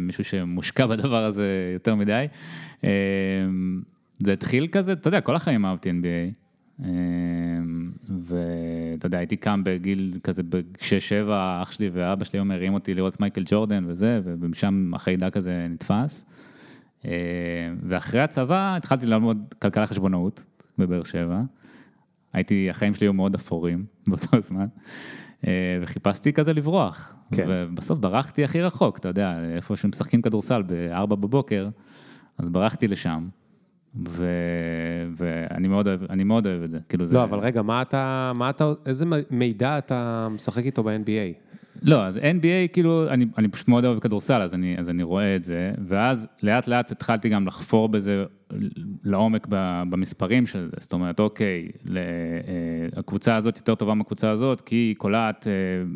מישהו 0.00 0.24
שמושקע 0.24 0.86
בדבר 0.86 1.24
הזה 1.24 1.70
יותר 1.74 1.94
מדי. 1.94 2.26
זה 4.18 4.32
התחיל 4.32 4.66
כזה, 4.72 4.92
אתה 4.92 5.08
יודע, 5.08 5.20
כל 5.20 5.36
החיים 5.36 5.66
אהבתי 5.66 5.90
NBA. 5.90 6.43
ואתה 8.08 9.06
יודע, 9.06 9.18
הייתי 9.18 9.36
קם 9.36 9.60
בגיל 9.64 10.18
כזה, 10.22 10.42
ב-6-7, 10.48 11.30
אח 11.62 11.70
שלי 11.70 11.90
ואבא 11.92 12.24
שלי 12.24 12.38
היו 12.38 12.44
מרים 12.44 12.74
אותי 12.74 12.94
לראות 12.94 13.20
מייקל 13.20 13.42
ג'ורדן 13.46 13.84
וזה, 13.86 14.20
ומשם 14.24 14.92
החיידק 14.94 15.36
הזה 15.36 15.66
נתפס. 15.70 16.26
ואחרי 17.82 18.20
הצבא 18.20 18.76
התחלתי 18.76 19.06
ללמוד 19.06 19.54
כלכלה 19.58 19.86
חשבונאות. 19.86 20.44
בבאר 20.78 21.04
שבע. 21.04 21.42
הייתי, 22.32 22.70
החיים 22.70 22.94
שלי 22.94 23.06
היו 23.06 23.12
מאוד 23.12 23.34
אפורים 23.34 23.84
באותו 24.08 24.40
זמן, 24.40 24.66
אה, 25.46 25.78
וחיפשתי 25.82 26.32
כזה 26.32 26.52
לברוח. 26.52 27.14
כן. 27.32 27.46
ובסוף 27.48 27.98
ברחתי 27.98 28.44
הכי 28.44 28.62
רחוק, 28.62 28.98
אתה 28.98 29.08
יודע, 29.08 29.38
איפה 29.56 29.76
שמשחקים 29.76 30.22
כדורסל 30.22 30.62
ב-4 30.62 31.06
בבוקר, 31.06 31.68
אז 32.38 32.48
ברחתי 32.48 32.88
לשם. 32.88 33.28
ו... 34.08 34.26
ואני 35.16 35.68
מאוד 35.68 35.88
אוהב, 35.88 36.00
אני 36.10 36.24
מאוד 36.24 36.46
אוהב 36.46 36.62
את 36.62 36.70
זה, 36.70 36.78
כאילו 36.88 37.04
לא, 37.04 37.10
זה... 37.10 37.22
אבל 37.22 37.38
רגע, 37.38 37.62
מה 37.62 37.82
אתה, 37.82 38.32
מה 38.34 38.50
אתה, 38.50 38.72
איזה 38.86 39.06
מידע 39.30 39.78
אתה 39.78 40.28
משחק 40.30 40.64
איתו 40.64 40.82
ב-NBA? 40.82 41.54
לא, 41.84 42.04
אז 42.04 42.16
NBA, 42.16 42.72
כאילו, 42.72 43.08
אני, 43.08 43.26
אני 43.38 43.48
פשוט 43.48 43.68
מאוד 43.68 43.84
אוהב 43.84 43.98
כדורסל, 43.98 44.42
אז 44.42 44.54
אני, 44.54 44.78
אז 44.78 44.88
אני 44.88 45.02
רואה 45.02 45.36
את 45.36 45.42
זה, 45.42 45.72
ואז 45.88 46.26
לאט 46.42 46.68
לאט 46.68 46.90
התחלתי 46.90 47.28
גם 47.28 47.46
לחפור 47.46 47.88
בזה 47.88 48.24
לעומק 49.04 49.46
במספרים 49.90 50.46
של 50.46 50.64
זה, 50.64 50.76
זאת 50.80 50.92
אומרת, 50.92 51.20
אוקיי, 51.20 51.68
אה, 51.96 52.00
הקבוצה 52.96 53.36
הזאת 53.36 53.56
יותר 53.56 53.74
טובה 53.74 53.94
מהקבוצה 53.94 54.30
הזאת, 54.30 54.60
כי 54.60 54.76
היא 54.76 54.96
קולעת, 54.96 55.46
אה, 55.46 55.52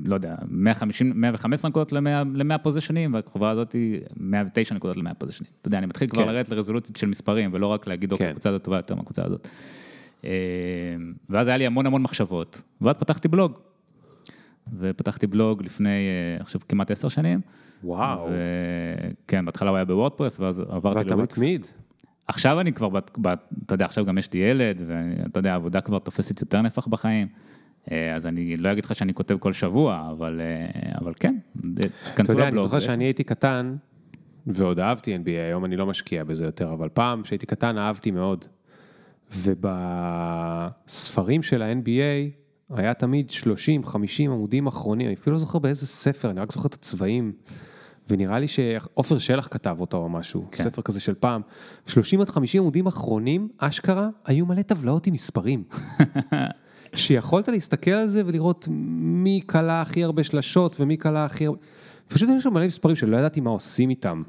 לא 0.06 0.14
יודע, 0.14 0.34
150, 0.48 1.12
115 1.14 1.68
נקודות 1.68 1.92
ל-100 1.92 2.58
פוזיישנים, 2.58 3.14
והקבוצה 3.14 3.50
הזאת 3.50 3.72
היא 3.72 4.00
109 4.16 4.74
נקודות 4.74 4.96
ל-100 4.96 5.14
פוזיישנים. 5.14 5.50
אתה 5.60 5.68
יודע, 5.68 5.78
אני 5.78 5.86
מתחיל 5.86 6.08
כן. 6.08 6.16
כבר 6.16 6.24
לרדת 6.24 6.48
לרזולוציות 6.48 6.96
של 6.96 7.06
מספרים, 7.06 7.50
ולא 7.52 7.66
רק 7.66 7.86
להגיד, 7.86 8.12
אוקיי, 8.12 8.26
כן. 8.26 8.30
הקבוצה 8.30 8.48
הזאת 8.48 8.62
טובה 8.62 8.76
יותר 8.76 8.94
מהקבוצה 8.94 9.24
הזאת. 9.24 9.48
אה, 10.24 10.30
ואז 11.30 11.48
היה 11.48 11.56
לי 11.56 11.66
המון 11.66 11.86
המון 11.86 12.02
מחשבות, 12.02 12.62
ואז 12.80 12.96
פתחתי 12.96 13.28
בלוג. 13.28 13.52
ופתחתי 14.78 15.26
בלוג 15.26 15.62
לפני, 15.62 16.08
עכשיו 16.40 16.60
כמעט 16.68 16.90
עשר 16.90 17.08
שנים. 17.08 17.40
וואו. 17.84 18.28
כן, 19.26 19.44
בהתחלה 19.44 19.70
הוא 19.70 19.76
היה 19.76 19.84
בוורדפרס, 19.84 20.40
ואז 20.40 20.60
עברתי 20.60 20.94
לוויקס. 20.94 21.10
ואתה 21.10 21.22
מתמיד. 21.22 21.66
עכשיו 22.28 22.60
אני 22.60 22.72
כבר, 22.72 22.88
בת, 22.88 23.10
בת, 23.18 23.48
אתה 23.66 23.74
יודע, 23.74 23.84
עכשיו 23.84 24.04
גם 24.04 24.18
יש 24.18 24.32
לי 24.32 24.38
ילד, 24.38 24.82
ואתה 24.86 25.38
יודע, 25.38 25.52
העבודה 25.52 25.80
כבר 25.80 25.98
תופסת 25.98 26.40
יותר 26.40 26.62
נפח 26.62 26.86
בחיים. 26.86 27.28
אה, 27.92 28.14
אז 28.14 28.26
אני 28.26 28.56
לא 28.56 28.72
אגיד 28.72 28.84
לך 28.84 28.94
שאני 28.94 29.14
כותב 29.14 29.38
כל 29.38 29.52
שבוע, 29.52 30.08
אבל, 30.10 30.40
אה, 30.40 30.66
אבל 31.00 31.12
כן, 31.20 31.36
כנסו 31.54 31.72
לבלוג. 31.72 31.92
אתה 32.18 32.32
יודע, 32.32 32.48
אני 32.48 32.58
זוכר 32.58 32.80
שאני 32.80 33.04
הייתי 33.04 33.24
קטן, 33.24 33.76
ועוד 34.46 34.80
אהבתי 34.80 35.16
NBA, 35.16 35.40
היום 35.48 35.64
אני 35.64 35.76
לא 35.76 35.86
משקיע 35.86 36.24
בזה 36.24 36.44
יותר, 36.44 36.72
אבל 36.72 36.88
פעם, 36.88 37.22
כשהייתי 37.22 37.46
קטן, 37.46 37.78
אהבתי 37.78 38.10
מאוד. 38.10 38.44
ובספרים 39.36 41.42
של 41.42 41.62
ה-NBA 41.62 42.30
היה 42.74 42.94
תמיד 42.94 43.30
30-50 43.84 43.90
עמודים 44.24 44.66
אחרונים, 44.66 45.06
אני 45.06 45.14
אפילו 45.14 45.32
לא 45.32 45.40
זוכר 45.40 45.58
באיזה 45.58 45.86
ספר, 45.86 46.30
אני 46.30 46.40
רק 46.40 46.52
זוכר 46.52 46.66
את 46.66 46.74
הצבעים. 46.74 47.32
ונראה 48.10 48.38
לי 48.38 48.48
שעופר 48.48 49.18
שלח 49.18 49.48
כתב 49.50 49.76
אותו 49.80 49.96
או 49.96 50.08
משהו, 50.08 50.46
כן. 50.52 50.62
ספר 50.62 50.82
כזה 50.82 51.00
של 51.00 51.14
פעם. 51.14 51.42
30 51.86 52.20
עד 52.20 52.28
50 52.30 52.62
עמודים 52.62 52.86
אחרונים, 52.86 53.48
אשכרה, 53.58 54.08
היו 54.24 54.46
מלא 54.46 54.62
טבלאות 54.62 55.06
עם 55.06 55.14
מספרים. 55.14 55.64
שיכולת 56.94 57.48
להסתכל 57.48 57.90
על 57.90 58.08
זה 58.08 58.22
ולראות 58.26 58.68
מי 58.98 59.40
קלה 59.46 59.80
הכי 59.80 60.04
הרבה 60.04 60.24
שלשות 60.24 60.80
ומי 60.80 60.96
קלה 60.96 61.24
הכי 61.24 61.46
הרבה... 61.46 61.58
פשוט 62.08 62.28
יש 62.36 62.42
שם 62.42 62.54
מלא 62.54 62.66
מספרים 62.66 62.96
שלא 62.96 63.16
ידעתי 63.16 63.40
מה 63.40 63.50
עושים 63.50 63.90
איתם. 63.90 64.22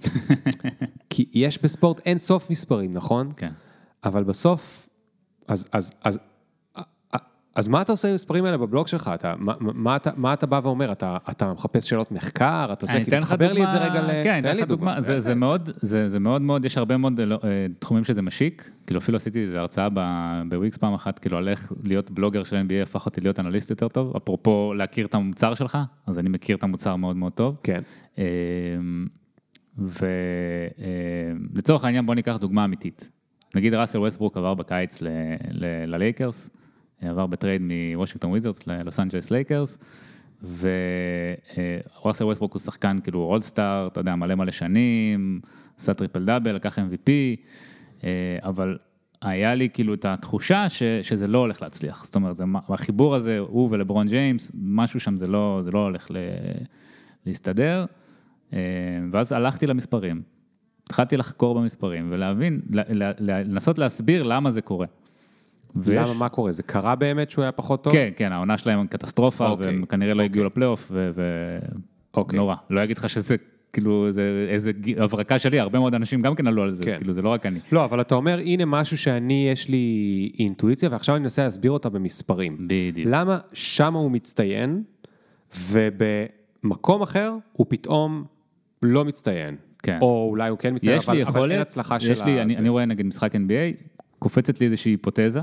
כי 1.09 1.25
יש 1.33 1.61
בספורט 1.63 1.99
אין 2.05 2.19
סוף 2.19 2.49
מספרים, 2.49 2.93
נכון? 2.93 3.31
כן. 3.37 3.51
אבל 4.03 4.23
בסוף, 4.23 4.89
אז, 5.47 5.65
אז, 5.71 5.91
אז 6.03 6.19
אז 7.55 7.67
מה 7.67 7.81
אתה 7.81 7.91
עושה 7.91 8.07
עם 8.07 8.11
המספרים 8.11 8.45
האלה 8.45 8.57
בבלוג 8.57 8.87
שלך? 8.87 9.11
אתה, 9.13 9.33
מה, 9.37 9.53
מה, 9.59 9.95
אתה, 9.95 10.11
מה 10.15 10.33
אתה 10.33 10.45
בא 10.45 10.61
ואומר? 10.63 10.91
אתה, 10.91 11.17
אתה 11.29 11.53
מחפש 11.53 11.89
שאלות 11.89 12.11
מחקר? 12.11 12.69
אתה 12.73 12.85
עושה, 12.85 13.03
כאילו, 13.03 13.21
תחבר 13.21 13.53
לי 13.53 13.63
את 13.63 13.71
זה 13.71 13.77
רגע 13.77 14.01
ל... 14.01 14.23
כן, 14.23 14.41
תן 14.41 14.55
לי 14.55 14.65
דוגמה. 14.65 15.01
זה, 15.01 15.19
זה, 15.19 15.35
מאוד, 15.35 15.69
זה, 15.75 16.09
זה 16.09 16.19
מאוד 16.19 16.41
מאוד, 16.41 16.65
יש 16.65 16.77
הרבה 16.77 16.97
מאוד 16.97 17.19
אה, 17.19 17.65
תחומים 17.79 18.03
שזה 18.03 18.21
משיק. 18.21 18.69
כאילו 18.87 18.99
אפילו 18.99 19.15
עשיתי 19.15 19.45
איזו 19.45 19.57
הרצאה 19.57 19.87
בוויקס 20.49 20.77
פעם 20.77 20.93
אחת, 20.93 21.19
כאילו 21.19 21.37
על 21.37 21.47
איך 21.47 21.73
להיות 21.83 22.11
בלוגר 22.11 22.43
של 22.43 22.55
NBA 22.55 22.83
הפך 22.83 23.05
אותי 23.05 23.21
להיות 23.21 23.39
אנליסט 23.39 23.69
יותר 23.69 23.87
טוב. 23.87 24.15
אפרופו 24.15 24.73
להכיר 24.73 25.05
את 25.05 25.15
המוצר 25.15 25.53
שלך, 25.53 25.77
אז 26.07 26.19
אני 26.19 26.29
מכיר 26.29 26.57
את 26.57 26.63
המוצר 26.63 26.95
מאוד 26.95 27.15
מאוד 27.15 27.31
טוב. 27.31 27.55
כן. 27.63 27.81
אמ, 28.17 29.07
ולצורך 31.57 31.83
העניין 31.83 32.05
בוא 32.05 32.15
ניקח 32.15 32.35
דוגמה 32.35 32.65
אמיתית. 32.65 33.09
נגיד 33.55 33.73
ראסל 33.73 33.97
ווסטברוק 33.97 34.37
עבר 34.37 34.53
בקיץ 34.53 34.97
ללייקרס. 35.85 36.49
עבר 37.01 37.27
ב 37.27 37.33
trade 37.33 37.61
מוושינגטון 37.61 38.29
וויזרדס 38.29 38.67
ללוס 38.67 38.99
אנג'לס 38.99 39.31
לייקרס, 39.31 39.77
וראסל 40.43 42.23
ווסטברוק 42.23 42.53
הוא 42.53 42.59
שחקן 42.59 42.99
כאילו 43.03 43.19
all-star, 43.19 43.87
אתה 43.91 43.99
יודע, 43.99 44.15
מלא 44.15 44.35
מלא 44.35 44.51
שנים, 44.51 45.41
עשה 45.77 45.93
triple 45.93 46.25
double, 46.25 46.55
לקח 46.55 46.79
MVP, 46.79 47.11
אבל 48.43 48.77
היה 49.21 49.55
לי 49.55 49.69
כאילו 49.73 49.93
את 49.93 50.05
התחושה 50.05 50.69
ש, 50.69 50.83
שזה 50.83 51.27
לא 51.27 51.37
הולך 51.37 51.61
להצליח, 51.61 52.05
זאת 52.05 52.15
אומרת, 52.15 52.37
זה, 52.37 52.43
החיבור 52.69 53.15
הזה, 53.15 53.39
הוא 53.39 53.69
ולברון 53.71 54.07
ג'יימס, 54.07 54.51
משהו 54.53 54.99
שם 54.99 55.17
זה 55.17 55.27
לא, 55.27 55.59
זה 55.63 55.71
לא 55.71 55.83
הולך 55.83 56.11
ל, 56.11 56.17
להסתדר, 57.25 57.85
ואז 59.11 59.31
הלכתי 59.31 59.67
למספרים, 59.67 60.21
התחלתי 60.83 61.17
לחקור 61.17 61.59
במספרים 61.59 62.07
ולהבין, 62.11 62.61
לנסות 63.19 63.77
להסביר 63.77 64.23
למה 64.23 64.51
זה 64.51 64.61
קורה. 64.61 64.87
למה, 65.85 66.13
מה 66.13 66.29
קורה? 66.29 66.51
זה 66.51 66.63
קרה 66.63 66.95
באמת 66.95 67.29
שהוא 67.29 67.43
היה 67.43 67.51
פחות 67.51 67.83
טוב? 67.83 67.93
כן, 67.93 68.09
כן, 68.15 68.31
העונה 68.31 68.57
שלהם 68.57 68.87
קטסטרופה, 68.87 69.47
אוקיי, 69.49 69.65
והם 69.65 69.85
כנראה 69.85 70.13
לא 70.13 70.23
הגיעו 70.23 70.45
אוקיי. 70.45 70.51
לפלייאוף, 70.51 70.91
ונורא. 72.15 72.55
לא 72.69 72.83
אגיד 72.83 72.97
לך 72.97 73.09
שזה 73.09 73.35
כאילו 73.73 74.11
זה 74.11 74.47
איזה 74.49 74.71
הברקה 74.97 75.39
שלי, 75.39 75.59
הרבה 75.59 75.79
מאוד 75.79 75.93
אנשים 75.93 76.21
גם 76.21 76.35
כן 76.35 76.47
עלו 76.47 76.63
על 76.63 76.73
זה, 76.73 76.83
כן. 76.83 76.97
כאילו 76.97 77.13
זה 77.13 77.21
לא 77.21 77.29
רק 77.29 77.45
אני. 77.45 77.59
לא, 77.71 77.85
אבל 77.85 78.01
אתה 78.01 78.15
אומר, 78.15 78.39
הנה 78.39 78.65
משהו 78.65 78.97
שאני, 78.97 79.49
יש 79.51 79.69
לי 79.69 80.31
אינטואיציה, 80.39 80.89
ועכשיו 80.91 81.15
אני 81.15 81.21
מנסה 81.21 81.43
להסביר 81.43 81.71
אותה 81.71 81.89
במספרים. 81.89 82.57
בדיוק. 82.67 83.07
למה 83.11 83.37
שם 83.53 83.93
הוא 83.93 84.11
מצטיין, 84.11 84.83
ובמקום 85.69 87.01
אחר 87.01 87.35
הוא 87.53 87.65
פתאום 87.69 88.23
לא 88.81 89.05
מצטיין. 89.05 89.55
כן. 89.83 89.97
או 90.01 90.27
אולי 90.29 90.49
הוא 90.49 90.57
כן 90.57 90.73
מצטיין, 90.73 90.99
אבל, 91.05 91.21
אבל 91.23 91.51
אין 91.51 91.61
הצלחה 91.61 91.99
של 91.99 92.09
ה... 92.09 92.13
יש 92.13 92.21
לי, 92.21 92.41
אני, 92.41 92.57
אני 92.57 92.69
רואה 92.69 92.85
נגיד 92.85 93.05
משחק 93.05 93.35
NBA, 93.35 93.83
קופצת 94.19 94.59
לי 94.59 94.65
איזושהי 94.65 94.91
היפותזה, 94.91 95.41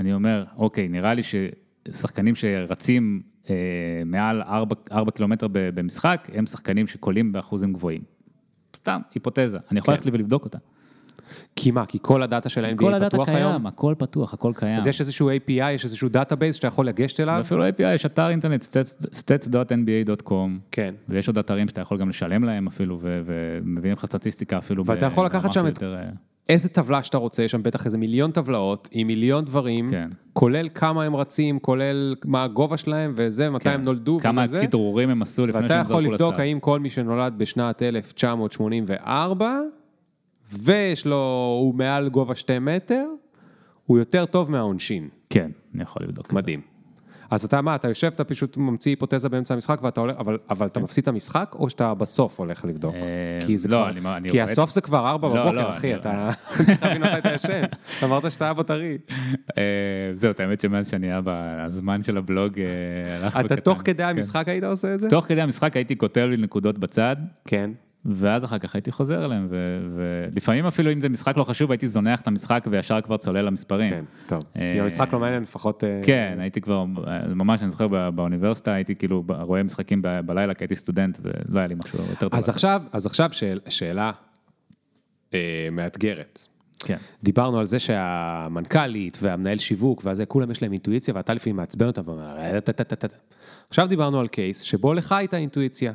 אני 0.00 0.12
אומר, 0.12 0.44
אוקיי, 0.56 0.88
נראה 0.88 1.14
לי 1.14 1.22
ששחקנים 1.22 2.34
שרצים 2.34 3.22
אה, 3.50 3.54
מעל 4.06 4.42
4, 4.42 4.76
4 4.92 5.10
קילומטר 5.10 5.46
במשחק, 5.50 6.28
הם 6.34 6.46
שחקנים 6.46 6.86
שקולעים 6.86 7.32
באחוזים 7.32 7.72
גבוהים. 7.72 8.02
סתם, 8.76 9.00
היפותזה, 9.14 9.58
אני 9.70 9.78
יכול 9.78 9.86
כן. 9.86 9.92
ללכת 9.92 10.06
לי 10.06 10.12
ולבדוק 10.14 10.44
אותה. 10.44 10.58
כי 11.56 11.70
מה? 11.70 11.86
כי 11.86 11.98
כל 12.02 12.22
הדאטה 12.22 12.48
של 12.48 12.64
ה-NBA 12.64 12.74
פתוח 12.74 12.82
היום? 12.82 12.92
כל 12.92 12.94
הדאטה 12.94 13.24
קיים, 13.24 13.46
היום? 13.46 13.66
הכל 13.66 13.94
פתוח, 13.98 14.34
הכל 14.34 14.52
קיים. 14.56 14.76
אז 14.76 14.86
יש 14.86 15.00
איזשהו 15.00 15.30
API, 15.30 15.50
יש 15.50 15.84
איזשהו 15.84 16.08
database 16.08 16.56
שאתה 16.56 16.66
יכול 16.66 16.86
לגשת 16.86 17.20
אליו? 17.20 17.40
אפילו 17.40 17.68
API, 17.68 17.82
יש 17.94 18.06
אתר 18.06 18.28
אינטרנט, 18.28 18.62
stats.nba.com. 18.62 20.32
כן. 20.70 20.94
ויש 21.08 21.28
עוד 21.28 21.38
אתרים 21.38 21.68
שאתה 21.68 21.80
יכול 21.80 21.98
גם 21.98 22.08
לשלם 22.08 22.44
להם 22.44 22.66
אפילו, 22.66 22.98
ומביאים 23.02 23.92
לך 23.92 24.06
סטטיסטיקה 24.06 24.58
אפילו. 24.58 24.86
ואתה 24.86 25.06
יכול 25.06 25.26
לקחת 25.26 25.52
שם 25.52 25.66
את 25.66 25.68
יותר... 25.68 25.96
איזה 26.50 26.68
טבלה 26.68 27.02
שאתה 27.02 27.18
רוצה, 27.18 27.42
יש 27.42 27.50
שם 27.50 27.62
בטח 27.62 27.86
איזה 27.86 27.98
מיליון 27.98 28.30
טבלאות 28.30 28.88
עם 28.92 29.06
מיליון 29.06 29.44
דברים, 29.44 29.90
כן. 29.90 30.08
כולל 30.32 30.68
כמה 30.74 31.04
הם 31.04 31.16
רצים, 31.16 31.58
כולל 31.58 32.14
מה 32.24 32.44
הגובה 32.44 32.76
שלהם 32.76 33.12
וזה, 33.16 33.50
מתי 33.50 33.64
כן. 33.64 33.70
הם 33.70 33.82
נולדו 33.82 34.18
כמה 34.22 34.44
וזה. 34.48 34.60
כדרורים 34.62 35.10
הם 35.10 35.22
עשו 35.22 35.46
לפני 35.46 35.60
שהם 35.60 35.68
זרקו 35.68 35.80
לסל. 35.82 35.92
ואתה 35.92 35.92
יכול 35.92 36.04
לבדוק 36.04 36.40
האם 36.40 36.60
כל 36.60 36.80
מי 36.80 36.90
שנולד 36.90 37.34
בשנת 37.36 37.82
1984, 37.82 39.60
ויש 40.52 41.06
לו, 41.06 41.56
הוא 41.60 41.74
מעל 41.74 42.08
גובה 42.08 42.34
שתי 42.34 42.58
מטר, 42.58 43.06
הוא 43.86 43.98
יותר 43.98 44.24
טוב 44.24 44.50
מהעונשין. 44.50 45.08
כן, 45.30 45.50
אני 45.74 45.82
יכול 45.82 46.02
לבדוק. 46.02 46.32
מדהים. 46.32 46.69
אז 47.30 47.44
אתה 47.44 47.62
מה, 47.62 47.74
אתה 47.74 47.88
יושב, 47.88 48.10
אתה 48.14 48.24
פשוט 48.24 48.56
ממציא 48.56 48.92
היפותזה 48.92 49.28
באמצע 49.28 49.54
המשחק 49.54 49.78
ואתה 49.82 50.00
הולך, 50.00 50.16
אבל, 50.18 50.38
אבל 50.50 50.66
אתה 50.66 50.80
כן. 50.80 50.84
מפסיד 50.84 51.02
את 51.02 51.08
המשחק, 51.08 51.54
או 51.58 51.70
שאתה 51.70 51.94
בסוף 51.94 52.38
הולך 52.38 52.64
לבדוק? 52.64 52.94
אה, 52.94 53.46
כי 53.46 53.58
זה 53.58 53.68
לא, 53.68 53.86
כבר, 54.00 54.16
אני, 54.16 54.30
כי 54.30 54.40
הסוף 54.40 54.70
זה 54.70 54.80
כבר 54.80 55.08
ארבע 55.08 55.28
לא, 55.28 55.34
בבוקר, 55.34 55.62
לא, 55.62 55.70
אחי, 55.70 55.94
אתה 55.94 56.30
צריך 56.56 56.82
להבין 56.82 57.02
מתי 57.02 57.18
אתה 57.18 57.32
ישן. 57.34 57.62
אמרת 58.04 58.32
שאתה 58.32 58.52
בו 58.52 58.62
טרי. 58.62 58.98
אה, 59.58 59.62
זהו, 60.14 60.32
האמת 60.38 60.60
שמאז 60.60 60.90
שאני 60.90 61.06
היה 61.06 61.20
בזמן 61.24 62.02
של 62.02 62.16
הבלוג, 62.16 62.58
אה, 62.58 63.16
הלך 63.16 63.36
בקטן. 63.36 63.54
אתה 63.54 63.56
תוך 63.56 63.82
כדי 63.84 64.02
כן. 64.02 64.08
המשחק 64.08 64.48
היית 64.48 64.64
עושה 64.64 64.94
את 64.94 65.00
זה? 65.00 65.10
תוך 65.10 65.24
כדי 65.24 65.40
המשחק 65.40 65.76
הייתי 65.76 65.98
כותב 65.98 66.26
לי 66.30 66.36
נקודות 66.36 66.78
בצד. 66.78 67.16
כן. 67.46 67.70
ואז 68.04 68.44
אחר 68.44 68.58
כך 68.58 68.74
הייתי 68.74 68.92
חוזר 68.92 69.24
אליהם, 69.24 69.48
ולפעמים 69.94 70.66
אפילו 70.66 70.92
אם 70.92 71.00
זה 71.00 71.08
משחק 71.08 71.36
לא 71.36 71.44
חשוב, 71.44 71.70
הייתי 71.70 71.88
זונח 71.88 72.20
את 72.20 72.26
המשחק 72.26 72.66
וישר 72.70 73.00
כבר 73.00 73.16
צולל 73.16 73.40
למספרים. 73.40 73.90
כן, 73.90 74.04
טוב. 74.26 74.42
אה, 74.56 74.74
אם 74.76 74.82
המשחק 74.82 75.12
לא 75.12 75.20
מעניין, 75.20 75.42
לפחות... 75.42 75.84
אה, 75.84 76.00
כן, 76.04 76.38
הייתי 76.40 76.60
כבר, 76.60 76.84
ממש, 77.34 77.62
אני 77.62 77.70
זוכר 77.70 78.10
באוניברסיטה, 78.10 78.72
הייתי 78.72 78.94
כאילו 78.94 79.24
רואה 79.28 79.62
משחקים 79.62 80.02
בלילה, 80.26 80.54
כי 80.54 80.64
הייתי 80.64 80.76
סטודנט, 80.76 81.18
ולא 81.22 81.58
היה 81.58 81.66
לי 81.66 81.74
משהו 81.84 81.98
יותר 81.98 82.28
טוב. 82.28 82.34
אז 82.34 82.48
עכשיו, 82.48 82.82
אז 82.92 83.06
עכשיו 83.06 83.30
שאלה 83.68 84.10
אה, 85.34 85.68
מאתגרת. 85.72 86.48
כן. 86.78 86.96
דיברנו 87.22 87.58
על 87.58 87.66
זה 87.66 87.78
שהמנכ"לית 87.78 89.18
והמנהל 89.22 89.58
שיווק 89.58 90.02
והזה, 90.04 90.26
כולם 90.26 90.50
יש 90.50 90.62
להם 90.62 90.72
אינטואיציה, 90.72 91.14
ואתה 91.14 91.34
לפעמים 91.34 91.56
מעצבן 91.56 91.86
אותם 91.86 92.02
ואומר, 92.04 92.36
עכשיו 93.68 93.86
דיברנו 93.86 94.20
על 94.20 94.28
קייס 94.28 94.60
שבו 94.60 94.94
לך 94.94 95.12
הייתה 95.12 95.36
אינטואיציה. 95.36 95.92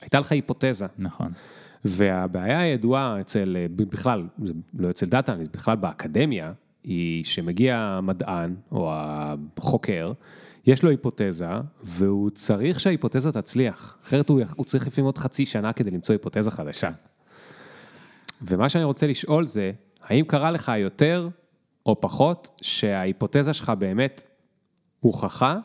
הייתה 0.00 0.20
לך 0.20 0.32
היפותזה. 0.32 0.86
נכון. 0.98 1.32
והבעיה 1.84 2.60
הידועה 2.60 3.20
אצל, 3.20 3.56
בכלל, 3.76 4.26
לא 4.74 4.90
אצל 4.90 5.06
דאטה, 5.06 5.34
בכלל 5.52 5.76
באקדמיה, 5.76 6.52
היא 6.84 7.24
שמגיע 7.24 7.76
המדען 7.78 8.54
או 8.72 8.92
החוקר, 8.94 10.12
יש 10.66 10.82
לו 10.82 10.90
היפותזה, 10.90 11.48
והוא 11.82 12.30
צריך 12.30 12.80
שההיפותזה 12.80 13.32
תצליח, 13.32 13.98
אחרת 14.02 14.28
הוא, 14.28 14.40
הוא 14.56 14.64
צריך 14.64 14.86
לפעמים 14.86 15.06
עוד 15.06 15.18
חצי 15.18 15.46
שנה 15.46 15.72
כדי 15.72 15.90
למצוא 15.90 16.12
היפותזה 16.12 16.50
חדשה. 16.50 16.90
ומה 18.42 18.68
שאני 18.68 18.84
רוצה 18.84 19.06
לשאול 19.06 19.46
זה, 19.46 19.72
האם 20.02 20.24
קרה 20.24 20.50
לך 20.50 20.72
יותר 20.76 21.28
או 21.86 22.00
פחות 22.00 22.50
שההיפותזה 22.62 23.52
שלך 23.52 23.72
באמת 23.78 24.22
הוכחה, 25.00 25.58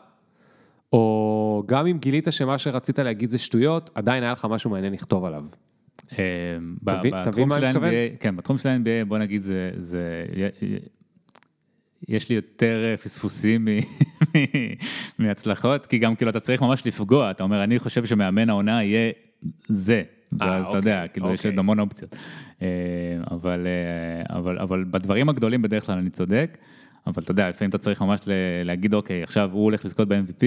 או 0.96 1.62
גם 1.66 1.86
אם 1.86 1.98
גילית 1.98 2.26
שמה 2.30 2.58
שרצית 2.58 2.98
להגיד 2.98 3.30
זה 3.30 3.38
שטויות, 3.38 3.90
עדיין 3.94 4.22
היה 4.22 4.32
לך 4.32 4.46
משהו 4.50 4.70
מעניין 4.70 4.92
לכתוב 4.92 5.24
עליו. 5.24 5.44
אה, 6.18 6.24
תבין 7.24 7.48
מה 7.48 7.56
אני 7.56 7.68
מתכוון? 7.68 7.90
כן, 8.20 8.36
בתחום 8.36 8.58
של 8.58 8.68
ה-NBA, 8.68 9.04
בוא 9.08 9.18
נגיד, 9.18 9.42
זה, 9.42 9.70
זה, 9.76 10.24
יש 12.08 12.28
לי 12.28 12.34
יותר 12.34 12.84
אה, 12.84 12.96
פספוסים 12.96 13.68
מהצלחות, 15.18 15.86
כי 15.86 15.98
גם 15.98 16.14
כאילו 16.16 16.30
אתה 16.30 16.40
צריך 16.40 16.62
ממש 16.62 16.86
לפגוע, 16.86 17.30
אתה 17.30 17.42
אומר, 17.42 17.64
אני 17.64 17.78
חושב 17.78 18.04
שמאמן 18.04 18.50
העונה 18.50 18.82
יהיה 18.82 19.12
זה, 19.68 20.02
אה, 20.42 20.46
ואז 20.50 20.66
אתה 20.66 20.76
יודע, 20.76 21.08
כאילו 21.12 21.32
יש 21.32 21.40
עוד 21.40 21.46
אוקיי. 21.46 21.58
המון 21.58 21.80
אופציות. 21.80 22.16
אבל, 23.30 23.66
אבל, 24.28 24.58
אבל 24.58 24.84
בדברים 24.90 25.28
הגדולים 25.28 25.62
בדרך 25.62 25.86
כלל 25.86 25.98
אני 25.98 26.10
צודק, 26.10 26.58
אבל 27.06 27.22
אתה 27.22 27.30
יודע, 27.30 27.48
לפעמים 27.48 27.70
אתה 27.70 27.78
צריך 27.78 28.02
ממש 28.02 28.20
להגיד, 28.64 28.94
אוקיי, 28.94 29.22
עכשיו 29.22 29.50
הוא 29.52 29.64
הולך 29.64 29.84
לזכות 29.84 30.08
ב-MVP, 30.08 30.42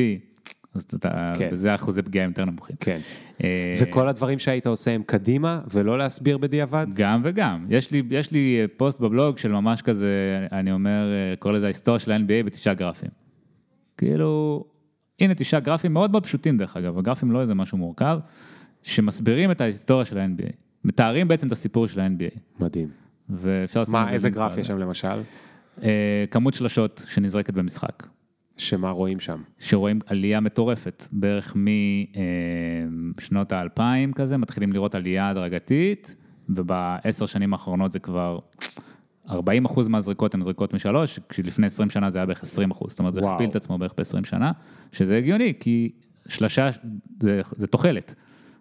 אז 0.76 0.82
אתה, 0.95 1.34
כן. 1.38 1.49
וזה 1.51 1.76
אחוזי 1.76 2.01
פגיעה 2.01 2.26
יותר 2.26 2.45
נמוכים. 2.45 2.76
כן. 2.80 2.99
אה, 3.43 3.80
וכל 3.82 4.07
הדברים 4.07 4.39
שהיית 4.39 4.68
עושה 4.68 4.91
הם 4.91 5.03
קדימה, 5.05 5.62
ולא 5.74 5.97
להסביר 5.97 6.38
בדיעבד? 6.38 6.88
גם 6.93 7.22
וגם. 7.24 7.66
יש 7.70 7.91
לי, 7.91 8.03
יש 8.10 8.32
לי 8.32 8.57
אה, 8.62 8.66
פוסט 8.78 8.99
בבלוג 8.99 9.38
של 9.38 9.51
ממש 9.51 9.82
כזה, 9.82 10.47
אני 10.51 10.72
אומר, 10.72 11.12
אה, 11.12 11.36
קורא 11.36 11.53
לזה 11.53 11.66
ההיסטוריה 11.66 11.99
של 11.99 12.12
ה-NBA 12.12 12.45
בתשעה 12.45 12.74
גרפים. 12.74 13.10
כאילו, 13.97 14.66
הנה 15.20 15.36
תשעה 15.36 15.60
גרפים 15.60 15.93
מאוד 15.93 16.12
מאוד 16.12 16.24
פשוטים 16.24 16.57
דרך 16.57 16.78
אגב, 16.78 16.97
הגרפים 16.97 17.32
לא 17.32 17.41
איזה 17.41 17.55
משהו 17.55 17.78
מורכב, 17.78 18.20
שמסבירים 18.84 19.51
את 19.51 19.62
ההיסטוריה 19.62 20.05
של 20.05 20.18
ה-NBA. 20.18 20.51
מתארים 20.84 21.28
בעצם 21.28 21.47
את 21.47 21.51
הסיפור 21.51 21.88
של 21.88 21.99
ה-NBA. 21.99 22.39
מדהים. 22.60 22.88
ואפשר. 23.30 23.84
מה, 23.88 24.12
איזה 24.12 24.30
גרף 24.30 24.57
יש 24.57 24.68
שם 24.68 24.78
למשל? 24.78 25.18
כמות 26.32 26.53
שלשות 26.53 27.05
שנזרקת 27.09 27.53
במשחק. 27.53 28.07
שמה 28.57 28.89
רואים 28.89 29.19
שם? 29.19 29.41
שרואים 29.59 29.99
עלייה 30.05 30.39
מטורפת, 30.39 31.07
בערך 31.11 31.55
משנות 33.17 33.51
האלפיים 33.51 34.13
כזה, 34.13 34.38
מתחילים 34.38 34.73
לראות 34.73 34.95
עלייה 34.95 35.30
הדרגתית, 35.30 36.15
ובעשר 36.49 37.25
שנים 37.25 37.53
האחרונות 37.53 37.91
זה 37.91 37.99
כבר 37.99 38.39
40 39.30 39.65
אחוז 39.65 39.88
מהזריקות 39.88 40.34
הן 40.34 40.41
זריקות 40.41 40.73
משלוש, 40.73 41.19
כשלפני 41.30 41.67
20 41.67 41.89
שנה 41.89 42.09
זה 42.09 42.17
היה 42.17 42.25
בערך 42.25 42.43
20 42.43 42.71
אחוז, 42.71 42.89
זאת 42.89 42.99
אומרת 42.99 43.13
זה 43.13 43.21
הכפיל 43.30 43.49
את 43.49 43.55
עצמו 43.55 43.77
בערך 43.77 43.93
ב-20 43.97 44.27
שנה, 44.27 44.51
שזה 44.91 45.17
הגיוני, 45.17 45.53
כי 45.59 45.91
שלשה 46.27 46.69
זה, 47.19 47.41
זה 47.55 47.67
תוחלת, 47.67 48.15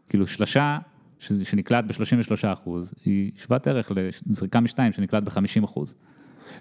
כאילו 0.08 0.26
שלשה 0.26 0.78
שנקלט 1.18 1.84
ב-33 1.84 2.52
אחוז, 2.52 2.94
היא 3.04 3.32
שוות 3.36 3.66
ערך 3.66 3.92
לזריקה 4.26 4.60
משתיים 4.60 4.92
שנקלט 4.92 5.22
ב-50 5.22 5.64
אחוז. 5.64 5.94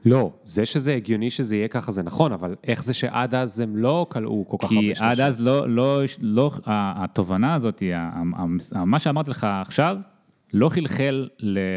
לא, 0.06 0.32
זה 0.44 0.66
שזה 0.66 0.94
הגיוני 0.94 1.32
שזה 1.32 1.56
יהיה 1.56 1.68
ככה 1.68 1.92
זה 1.92 2.04
נכון, 2.04 2.32
אבל 2.32 2.56
איך 2.64 2.84
זה 2.84 2.94
שעד 2.94 3.36
אז 3.36 3.60
הם 3.60 3.76
לא 3.76 4.06
כלאו 4.10 4.46
כל 4.48 4.58
כך 4.60 4.72
הרבה 4.72 4.82
כי 4.82 4.94
עד 5.00 5.20
אז 5.20 5.42
לא, 5.42 5.70
לא, 5.70 6.02
לא, 6.22 6.52
התובנה 6.68 7.54
הזאת, 7.54 7.84
מה 8.76 9.00
שאמרתי 9.00 9.32
לך 9.32 9.48
עכשיו, 9.62 9.98
לא 10.54 10.70
חלחל 10.70 11.28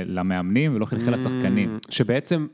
למאמנים 0.07 0.75
ולא 0.75 0.85
חלחל 0.85 1.11
לשחקנים. 1.11 1.77
שבעצם 1.89 2.47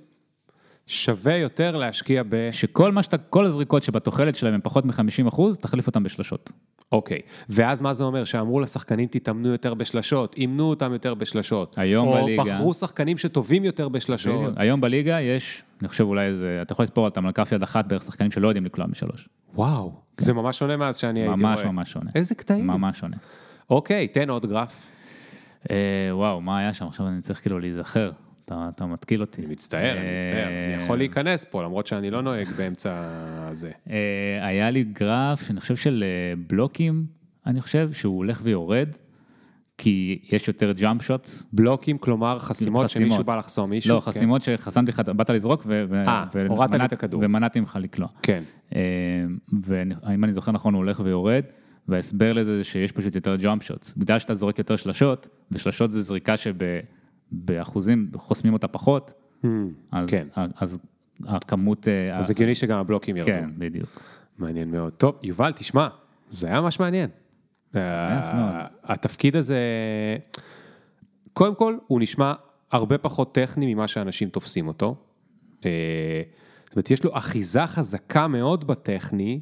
שווה 0.87 1.34
יותר 1.37 1.76
להשקיע 1.76 2.22
ב... 2.28 2.49
שכל 2.53 2.93
מה 2.93 3.03
שאתה, 3.03 3.18
כל 3.18 3.47
הזריקות 3.47 3.82
שבתוחלת 3.82 4.37
שלהם 4.37 4.55
הם 4.55 4.61
פחות 4.62 4.84
מ-50 4.84 5.28
אחוז, 5.28 5.59
תחליף 5.59 5.87
אותם 5.87 6.03
בשלשות. 6.03 6.53
אוקיי, 6.93 7.20
ואז 7.49 7.80
מה 7.80 7.95
זה 7.95 8.05
אומר? 8.05 8.24
שאמרו 8.24 8.61
לשחקנים 8.61 9.09
תתאמנו 9.11 9.49
יותר 9.49 9.74
בשלשות, 9.74 10.34
אימנו 10.37 10.64
אותם 10.64 10.93
יותר 10.93 11.14
בשלשות. 11.14 11.78
היום 11.78 12.09
או 12.09 12.14
בליגה... 12.14 12.43
או 12.43 12.47
בחרו 12.47 12.74
שחקנים 12.74 13.18
שטובים 13.18 13.64
יותר 13.64 13.89
בשלשות. 13.89 14.41
בדיוק. 14.43 14.55
היום 14.57 14.80
בליגה 14.80 15.20
יש, 15.20 15.62
אני 15.80 15.89
חושב 15.89 16.05
אולי 16.05 16.26
איזה, 16.26 16.59
אתה 16.62 16.72
יכול 16.72 16.82
לספור 16.82 17.05
אותם 17.05 17.26
על 17.26 17.32
כף 17.32 17.53
יד 17.53 17.62
אחת 17.62 17.87
בערך 17.87 18.03
שחקנים 18.03 18.30
שלא 18.30 18.49
יודעים 18.49 18.64
לקלוע 18.64 18.87
משלוש. 18.87 19.28
וואו, 19.55 19.93
כן. 20.16 20.24
זה 20.24 20.32
ממש 20.32 20.59
שונה 20.59 20.76
מאז 20.76 20.97
שאני 20.97 21.20
הייתי 21.20 21.43
רואה. 21.43 21.55
ממש 21.55 21.64
ממש 21.64 21.93
שונה. 21.93 22.11
איזה 22.14 22.34
קטעים. 22.34 22.66
ממש 22.66 22.99
שונה. 22.99 23.16
אוקיי, 23.70 24.09
תן 24.09 24.30
עוד 24.30 24.47
גרף. 24.47 24.87
אה, 25.70 26.09
וואו, 26.11 26.41
מה 26.41 26.59
היה 26.59 26.74
שם? 26.74 26.87
עכשיו 26.87 27.09
אני 27.09 27.20
צריך 27.20 27.41
כאילו 27.41 27.59
להיזכר. 27.59 28.11
אתה, 28.47 28.68
אתה 28.74 28.86
מתקיל 28.86 29.20
אותי. 29.20 29.42
אני 29.42 29.51
מצטער, 29.51 29.92
אני 29.92 30.01
מצטער. 30.01 30.74
אני 30.74 30.82
יכול 30.82 30.99
להיכנס 30.99 31.44
פה, 31.44 31.62
למרות 31.62 31.86
שאני 31.86 32.11
לא 32.11 32.22
נוהג 32.22 32.49
באמצע 32.49 33.11
זה. 33.53 33.70
אה, 33.90 34.47
היה 34.47 34.70
לי 34.70 34.84
גרף, 34.84 35.51
אני 35.51 35.61
חושב 35.61 35.76
של 35.76 36.05
אה, 36.07 36.42
בלוקים, 36.49 37.07
אני 37.47 37.61
חושב, 37.61 37.92
שהוא 37.92 38.16
הולך 38.16 38.40
ויורד. 38.42 38.88
כי 39.78 40.18
יש 40.32 40.49
יותר 40.49 40.72
jump 40.72 41.03
shots. 41.03 41.47
בלוקים, 41.53 41.99
כלומר 41.99 42.38
חסימות, 42.38 42.84
חסימות. 42.84 43.09
שמישהו 43.11 43.24
בא 43.24 43.36
לחסום 43.36 43.70
מישהו? 43.70 43.94
לא, 43.94 44.01
כן. 44.01 44.07
חסימות 44.11 44.42
כן. 44.42 44.57
שחסמתי 44.57 44.90
לך, 44.90 45.01
באת 45.01 45.30
לזרוק 45.30 45.62
ו... 45.66 45.84
אה, 46.07 46.24
הורדת 46.49 46.74
לי 46.74 46.84
את 46.84 46.92
הכדור. 46.92 47.20
ומנעתי 47.24 47.61
ממך 47.61 47.78
לקלוע. 47.80 48.09
כן. 48.22 48.42
ואם 49.62 50.24
אני 50.24 50.32
זוכר 50.32 50.53
נכון, 50.53 50.74
הוא 50.74 50.78
הולך 50.78 51.01
ויורד, 51.05 51.44
וההסבר 51.88 52.32
לזה 52.32 52.57
זה 52.57 52.64
שיש 52.64 52.92
פשוט 52.92 53.14
יותר 53.14 53.36
jump 53.37 53.62
shots. 53.62 53.95
בגלל 53.94 54.18
שאתה 54.18 54.34
זורק 54.34 54.59
יותר 54.59 54.76
שלשות, 54.76 55.28
ושלשות 55.51 55.90
זה 55.90 56.03
זריקה 56.03 56.36
שב... 56.36 56.55
באחוזים 57.33 58.11
חוסמים 58.16 58.53
אותה 58.53 58.68
פחות, 58.68 59.12
mm, 59.45 59.47
אז, 59.93 60.09
כן. 60.09 60.27
אז 60.35 60.79
הכמות... 61.24 61.89
אה, 61.89 62.18
אז 62.18 62.31
הגיוני 62.31 62.55
שגם 62.55 62.79
הבלוקים 62.79 63.16
ירדו. 63.16 63.33
כן, 63.33 63.51
בדיוק. 63.59 64.01
מעניין 64.39 64.70
מאוד. 64.70 64.93
טוב, 64.93 65.18
יובל, 65.22 65.53
תשמע, 65.53 65.89
זה 66.31 66.47
היה 66.47 66.61
ממש 66.61 66.81
מעניין. 66.81 67.11
מאוד. 67.74 68.55
התפקיד 68.85 69.37
הזה, 69.37 69.59
קודם 71.33 71.55
כל, 71.55 71.77
הוא 71.87 72.01
נשמע 72.01 72.33
הרבה 72.70 72.99
פחות 72.99 73.35
טכני 73.35 73.74
ממה 73.74 73.89
שאנשים 73.89 74.29
תופסים 74.29 74.68
אותו. 74.68 74.97
אה, 75.64 76.22
זאת 76.64 76.77
אומרת, 76.77 76.91
יש 76.91 77.05
לו 77.05 77.18
אחיזה 77.18 77.66
חזקה 77.66 78.29
מאוד 78.29 78.66
בטכני, 78.66 79.41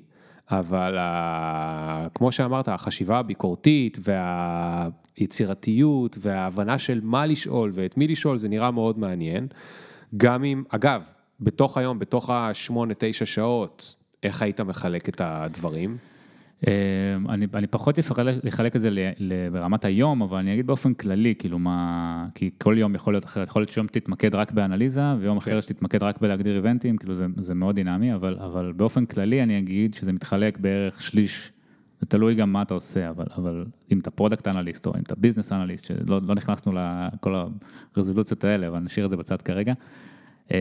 אבל 0.51 0.99
ה... 0.99 2.07
כמו 2.14 2.32
שאמרת, 2.32 2.68
החשיבה 2.68 3.18
הביקורתית 3.18 3.99
והיצירתיות 5.19 6.19
וההבנה 6.21 6.79
של 6.79 7.01
מה 7.03 7.27
לשאול 7.27 7.71
ואת 7.75 7.97
מי 7.97 8.09
לשאול, 8.09 8.37
זה 8.37 8.49
נראה 8.49 8.71
מאוד 8.71 8.99
מעניין. 8.99 9.47
גם 10.17 10.45
אם, 10.45 10.62
אגב, 10.69 11.03
בתוך 11.41 11.79
היום, 11.79 11.99
בתוך 11.99 12.31
השמונה, 12.31 12.95
תשע 12.99 13.27
שעות, 13.27 13.97
איך 14.23 14.43
היית 14.43 14.61
מחלק 14.61 15.09
את 15.09 15.21
הדברים? 15.25 15.97
אמ, 16.67 17.31
אני, 17.31 17.47
אני 17.55 17.67
פחות 17.67 17.99
אפריד 17.99 18.18
לחלק 18.43 18.77
את 18.77 18.81
זה 18.81 18.91
ברמת 19.53 19.85
היום, 19.85 20.23
אבל 20.23 20.39
אני 20.39 20.55
אגיד 20.55 20.67
באופן 20.67 20.95
כללי, 20.95 21.35
כאילו 21.39 21.59
מה, 21.59 22.27
כי 22.35 22.51
כל 22.59 22.75
יום 22.79 22.95
יכול 22.95 23.15
להיות 23.15 23.25
אחרת, 23.25 23.49
יכול 23.49 23.62
להיות 23.62 23.71
שיום 23.71 23.87
תתמקד 23.87 24.35
רק 24.35 24.53
באנליזה, 24.53 25.03
ויום 25.21 25.37
אחר 25.37 25.51
כן. 25.51 25.62
שתתמקד 25.62 26.03
רק 26.03 26.21
בלהגדיר 26.21 26.57
events, 26.57 26.97
כאילו 26.97 27.15
זה, 27.15 27.27
זה 27.37 27.55
מאוד 27.55 27.75
דינמי, 27.75 28.15
אבל, 28.15 28.39
אבל 28.41 28.73
באופן 28.77 29.07
כללי 29.07 29.43
אני 29.43 29.59
אגיד 29.59 29.95
שזה 29.95 30.12
מתחלק 30.12 30.59
בערך 30.59 31.03
שליש, 31.03 31.53
זה 32.05 32.09
תלוי 32.09 32.34
גם 32.34 32.52
מה 32.52 32.62
אתה 32.62 32.74
עושה, 32.74 33.11
אבל, 33.11 33.26
אבל 33.36 33.64
אם 33.92 33.98
אתה 33.98 34.11
product 34.11 34.49
analyst 34.49 34.87
או 34.86 34.94
אם 34.96 35.00
אתה 35.02 35.14
business 35.14 35.53
analyst, 35.53 35.85
שלא 35.84 36.20
לא 36.28 36.34
נכנסנו 36.34 36.72
לכל 36.72 37.34
הרזולוציות 37.96 38.44
האלה, 38.44 38.68
אבל 38.68 38.78
נשאיר 38.78 39.07
את 39.07 39.11
זה 39.11 39.16
בצד 39.16 39.42
כרגע. 39.42 39.72
אה, 40.52 40.59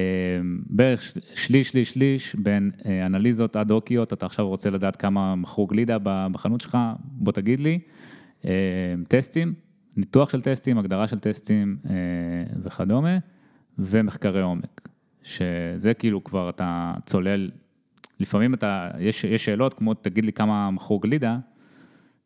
בערך 0.69 1.13
שליש, 1.33 1.69
שליש, 1.69 1.93
שליש 1.93 2.35
בין 2.35 2.71
אה, 2.85 3.05
אנליזות 3.05 3.55
עד 3.55 3.71
הוקיות, 3.71 4.13
אתה 4.13 4.25
עכשיו 4.25 4.47
רוצה 4.47 4.69
לדעת 4.69 4.95
כמה 4.95 5.35
מכרו 5.35 5.67
גלידה 5.67 5.97
בחנות 6.03 6.61
שלך, 6.61 6.77
בוא 6.99 7.33
תגיד 7.33 7.59
לי, 7.59 7.79
אה, 8.45 8.51
טסטים, 9.07 9.53
ניתוח 9.97 10.29
של 10.29 10.41
טסטים, 10.41 10.77
הגדרה 10.77 11.07
של 11.07 11.19
טסטים 11.19 11.77
וכדומה, 12.63 13.17
ומחקרי 13.79 14.41
עומק, 14.41 14.89
שזה 15.23 15.93
כאילו 15.93 16.23
כבר 16.23 16.49
אתה 16.49 16.93
צולל, 17.05 17.51
לפעמים 18.20 18.53
אתה, 18.53 18.89
יש, 18.99 19.24
יש 19.24 19.45
שאלות 19.45 19.74
כמו 19.74 19.93
תגיד 19.93 20.26
לי 20.26 20.34
כמה 20.34 20.72
מכרו 20.72 20.99
גלידה, 20.99 21.38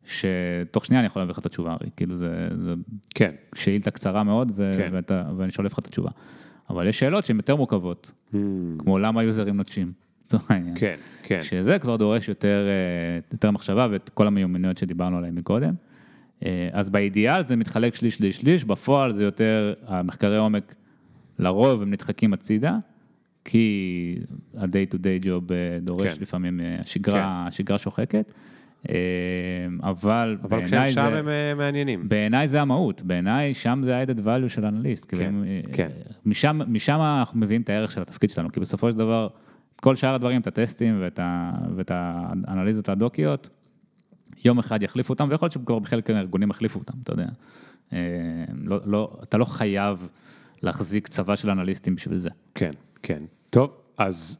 שתוך 0.04 0.84
שנייה 0.84 1.00
אני 1.00 1.06
יכול 1.06 1.22
להביא 1.22 1.32
לך 1.32 1.38
את 1.38 1.46
התשובה, 1.46 1.72
הרי 1.72 1.90
כאילו 1.96 2.16
זה, 2.16 2.48
זה 2.62 2.74
כן. 3.14 3.34
שאילתה 3.54 3.90
קצרה 3.90 4.22
מאוד, 4.22 4.52
ו, 4.54 4.74
כן. 4.78 4.88
ואתה, 4.92 5.24
ואני 5.36 5.52
שולף 5.52 5.72
לך 5.72 5.78
את 5.78 5.86
התשובה. 5.86 6.10
אבל 6.70 6.86
יש 6.86 6.98
שאלות 6.98 7.24
שהן 7.24 7.36
יותר 7.36 7.56
מורכבות, 7.56 8.12
mm. 8.32 8.36
כמו 8.78 8.98
למה 8.98 9.22
יוזרים 9.22 9.56
נוטשים, 9.56 9.92
לצורך 10.24 10.50
העניין. 10.50 10.74
כן, 10.78 10.96
כן. 11.22 11.42
שזה 11.42 11.78
כבר 11.78 11.96
דורש 11.96 12.28
יותר, 12.28 12.66
אה, 12.68 13.20
יותר 13.32 13.50
מחשבה 13.50 13.88
ואת 13.90 14.08
כל 14.14 14.26
המיומנויות 14.26 14.78
שדיברנו 14.78 15.18
עליהן 15.18 15.34
מקודם. 15.34 15.74
אה, 16.44 16.68
אז 16.72 16.90
באידיאל 16.90 17.44
זה 17.44 17.56
מתחלק 17.56 17.94
שליש, 17.94 18.14
שליש, 18.14 18.36
שליש, 18.36 18.64
בפועל 18.64 19.12
זה 19.12 19.24
יותר, 19.24 19.74
המחקרי 19.86 20.36
עומק 20.36 20.74
לרוב 21.38 21.82
הם 21.82 21.90
נדחקים 21.90 22.32
הצידה, 22.32 22.78
כי 23.50 24.16
ה-day 24.56 24.94
to 24.94 24.96
day 24.96 25.24
job 25.24 25.52
אה, 25.52 25.78
דורש 25.80 26.12
כן. 26.12 26.22
לפעמים, 26.22 26.60
השגרה, 26.80 27.14
כן. 27.14 27.48
השגרה 27.48 27.78
שוחקת. 27.78 28.32
אמ, 28.88 28.94
אבל, 29.82 30.38
אבל 30.42 30.66
כשהם 30.66 30.90
שם 30.90 31.14
הם 31.14 31.28
אה, 31.28 31.54
מעניינים. 31.54 32.08
בעיניי 32.08 32.48
זה 32.48 32.60
המהות, 32.60 33.02
בעיניי 33.02 33.54
שם 33.54 33.80
זה 33.84 33.96
ה-added 33.96 34.18
value 34.18 34.48
של 34.48 34.64
אנליסט. 34.64 35.14
כן, 35.14 35.34
כן. 35.72 35.88
משם, 36.26 36.60
משם 36.68 37.00
אנחנו 37.00 37.40
מביאים 37.40 37.62
את 37.62 37.70
הערך 37.70 37.92
של 37.92 38.02
התפקיד 38.02 38.30
שלנו, 38.30 38.52
כי 38.52 38.60
בסופו 38.60 38.92
של 38.92 38.98
דבר, 38.98 39.28
כל 39.76 39.96
שאר 39.96 40.14
הדברים, 40.14 40.40
את 40.40 40.46
הטסטים 40.46 40.96
ואת, 41.00 41.18
ה, 41.18 41.52
ואת 41.76 41.90
האנליזות 41.94 42.88
הדוקיות, 42.88 43.48
יום 44.44 44.58
אחד 44.58 44.82
יחליפו 44.82 45.12
אותם, 45.12 45.28
ויכול 45.30 45.46
להיות 45.46 45.52
שכבר 45.52 45.78
בחלק 45.78 46.10
מהארגונים 46.10 46.50
יחליפו 46.50 46.78
אותם, 46.78 46.94
אתה 47.02 47.12
יודע. 47.12 47.28
לא, 48.64 48.80
לא, 48.84 49.18
אתה 49.22 49.38
לא 49.38 49.44
חייב 49.44 50.08
להחזיק 50.62 51.08
צבא 51.08 51.36
של 51.36 51.50
אנליסטים 51.50 51.94
בשביל 51.94 52.18
זה. 52.18 52.30
כן, 52.54 52.70
כן. 53.02 53.22
טוב, 53.50 53.70
אז 53.98 54.38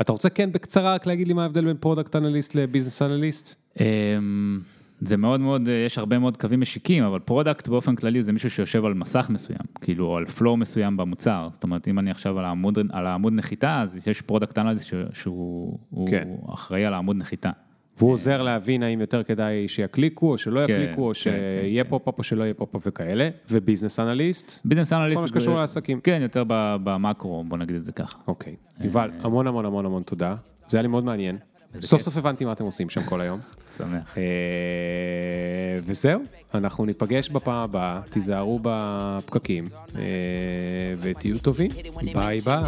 אתה 0.00 0.12
רוצה 0.12 0.28
כן 0.28 0.52
בקצרה 0.52 0.94
רק 0.94 1.06
להגיד 1.06 1.28
לי 1.28 1.34
מה 1.34 1.42
ההבדל 1.42 1.64
בין 1.64 1.76
product 1.80 2.16
analyst 2.16 2.54
ל 2.54 2.59
business 2.59 3.02
analyst? 3.02 3.54
זה 5.00 5.16
מאוד 5.16 5.40
מאוד, 5.40 5.68
יש 5.86 5.98
הרבה 5.98 6.18
מאוד 6.18 6.36
קווים 6.36 6.60
משיקים, 6.60 7.04
אבל 7.04 7.18
product 7.18 7.68
באופן 7.68 7.96
כללי 7.96 8.22
זה 8.22 8.32
מישהו 8.32 8.50
שיושב 8.50 8.84
על 8.84 8.94
מסך 8.94 9.26
מסוים, 9.30 9.58
כאילו, 9.80 10.06
או 10.06 10.16
על 10.16 10.26
flow 10.26 10.56
מסוים 10.56 10.96
במוצר. 10.96 11.48
זאת 11.52 11.62
אומרת, 11.62 11.88
אם 11.88 11.98
אני 11.98 12.10
עכשיו 12.10 12.38
על 12.38 12.44
העמוד, 12.44 12.78
על 12.90 13.06
העמוד 13.06 13.32
נחיתה, 13.32 13.80
אז 13.80 14.08
יש 14.08 14.22
product 14.22 14.58
analyst 14.58 14.86
שהוא 15.12 15.78
כן. 16.10 16.28
אחראי 16.54 16.84
על 16.84 16.94
העמוד 16.94 17.16
נחיתה. 17.16 17.50
והוא 17.98 18.12
עוזר 18.12 18.42
להבין 18.42 18.82
האם 18.82 19.00
יותר 19.00 19.22
כדאי 19.22 19.68
שיקליקו 19.68 20.30
או 20.30 20.38
שלא 20.38 20.66
כן, 20.66 20.80
יקליקו, 20.82 21.02
או 21.02 21.08
כן, 21.08 21.14
שיהיה 21.14 21.84
כן, 21.84 21.90
pop-up 21.90 22.18
או 22.18 22.22
שלא 22.22 22.44
יהיה 22.44 22.54
pop-up 22.54 22.82
וכאלה, 22.86 23.28
ו 23.50 23.56
business 23.56 24.00
analyst? 24.00 24.60
business 24.64 24.92
analyst. 24.92 25.16
כל 25.16 25.22
מה 25.22 25.28
שקשור 25.28 25.54
לעסקים. 25.56 26.00
כן, 26.00 26.18
יותר 26.22 26.44
במקרו, 26.48 27.44
בוא 27.44 27.58
נגיד 27.58 27.76
את 27.76 27.84
זה 27.84 27.92
ככה. 27.92 28.18
אוקיי. 28.26 28.56
יובל, 28.80 29.10
המון 29.20 29.46
המון 29.46 29.64
המון 29.64 29.86
המון 29.86 30.02
תודה. 30.02 30.34
זה 30.68 30.76
היה 30.76 30.82
לי 30.82 30.88
מאוד 30.88 31.04
מעניין. 31.04 31.38
סוף 31.80 32.02
סוף 32.02 32.16
הבנתי 32.16 32.44
מה 32.44 32.52
אתם 32.52 32.64
עושים 32.64 32.90
שם 32.90 33.02
כל 33.02 33.20
היום. 33.20 33.40
שמח. 33.76 34.16
וזהו, 35.86 36.22
אנחנו 36.54 36.84
ניפגש 36.84 37.28
בפעם 37.28 37.56
הבאה, 37.56 38.00
תיזהרו 38.10 38.60
בפקקים 38.62 39.68
ותהיו 40.98 41.38
טובים. 41.38 41.70
ביי 42.14 42.40
ביי. 42.40 42.62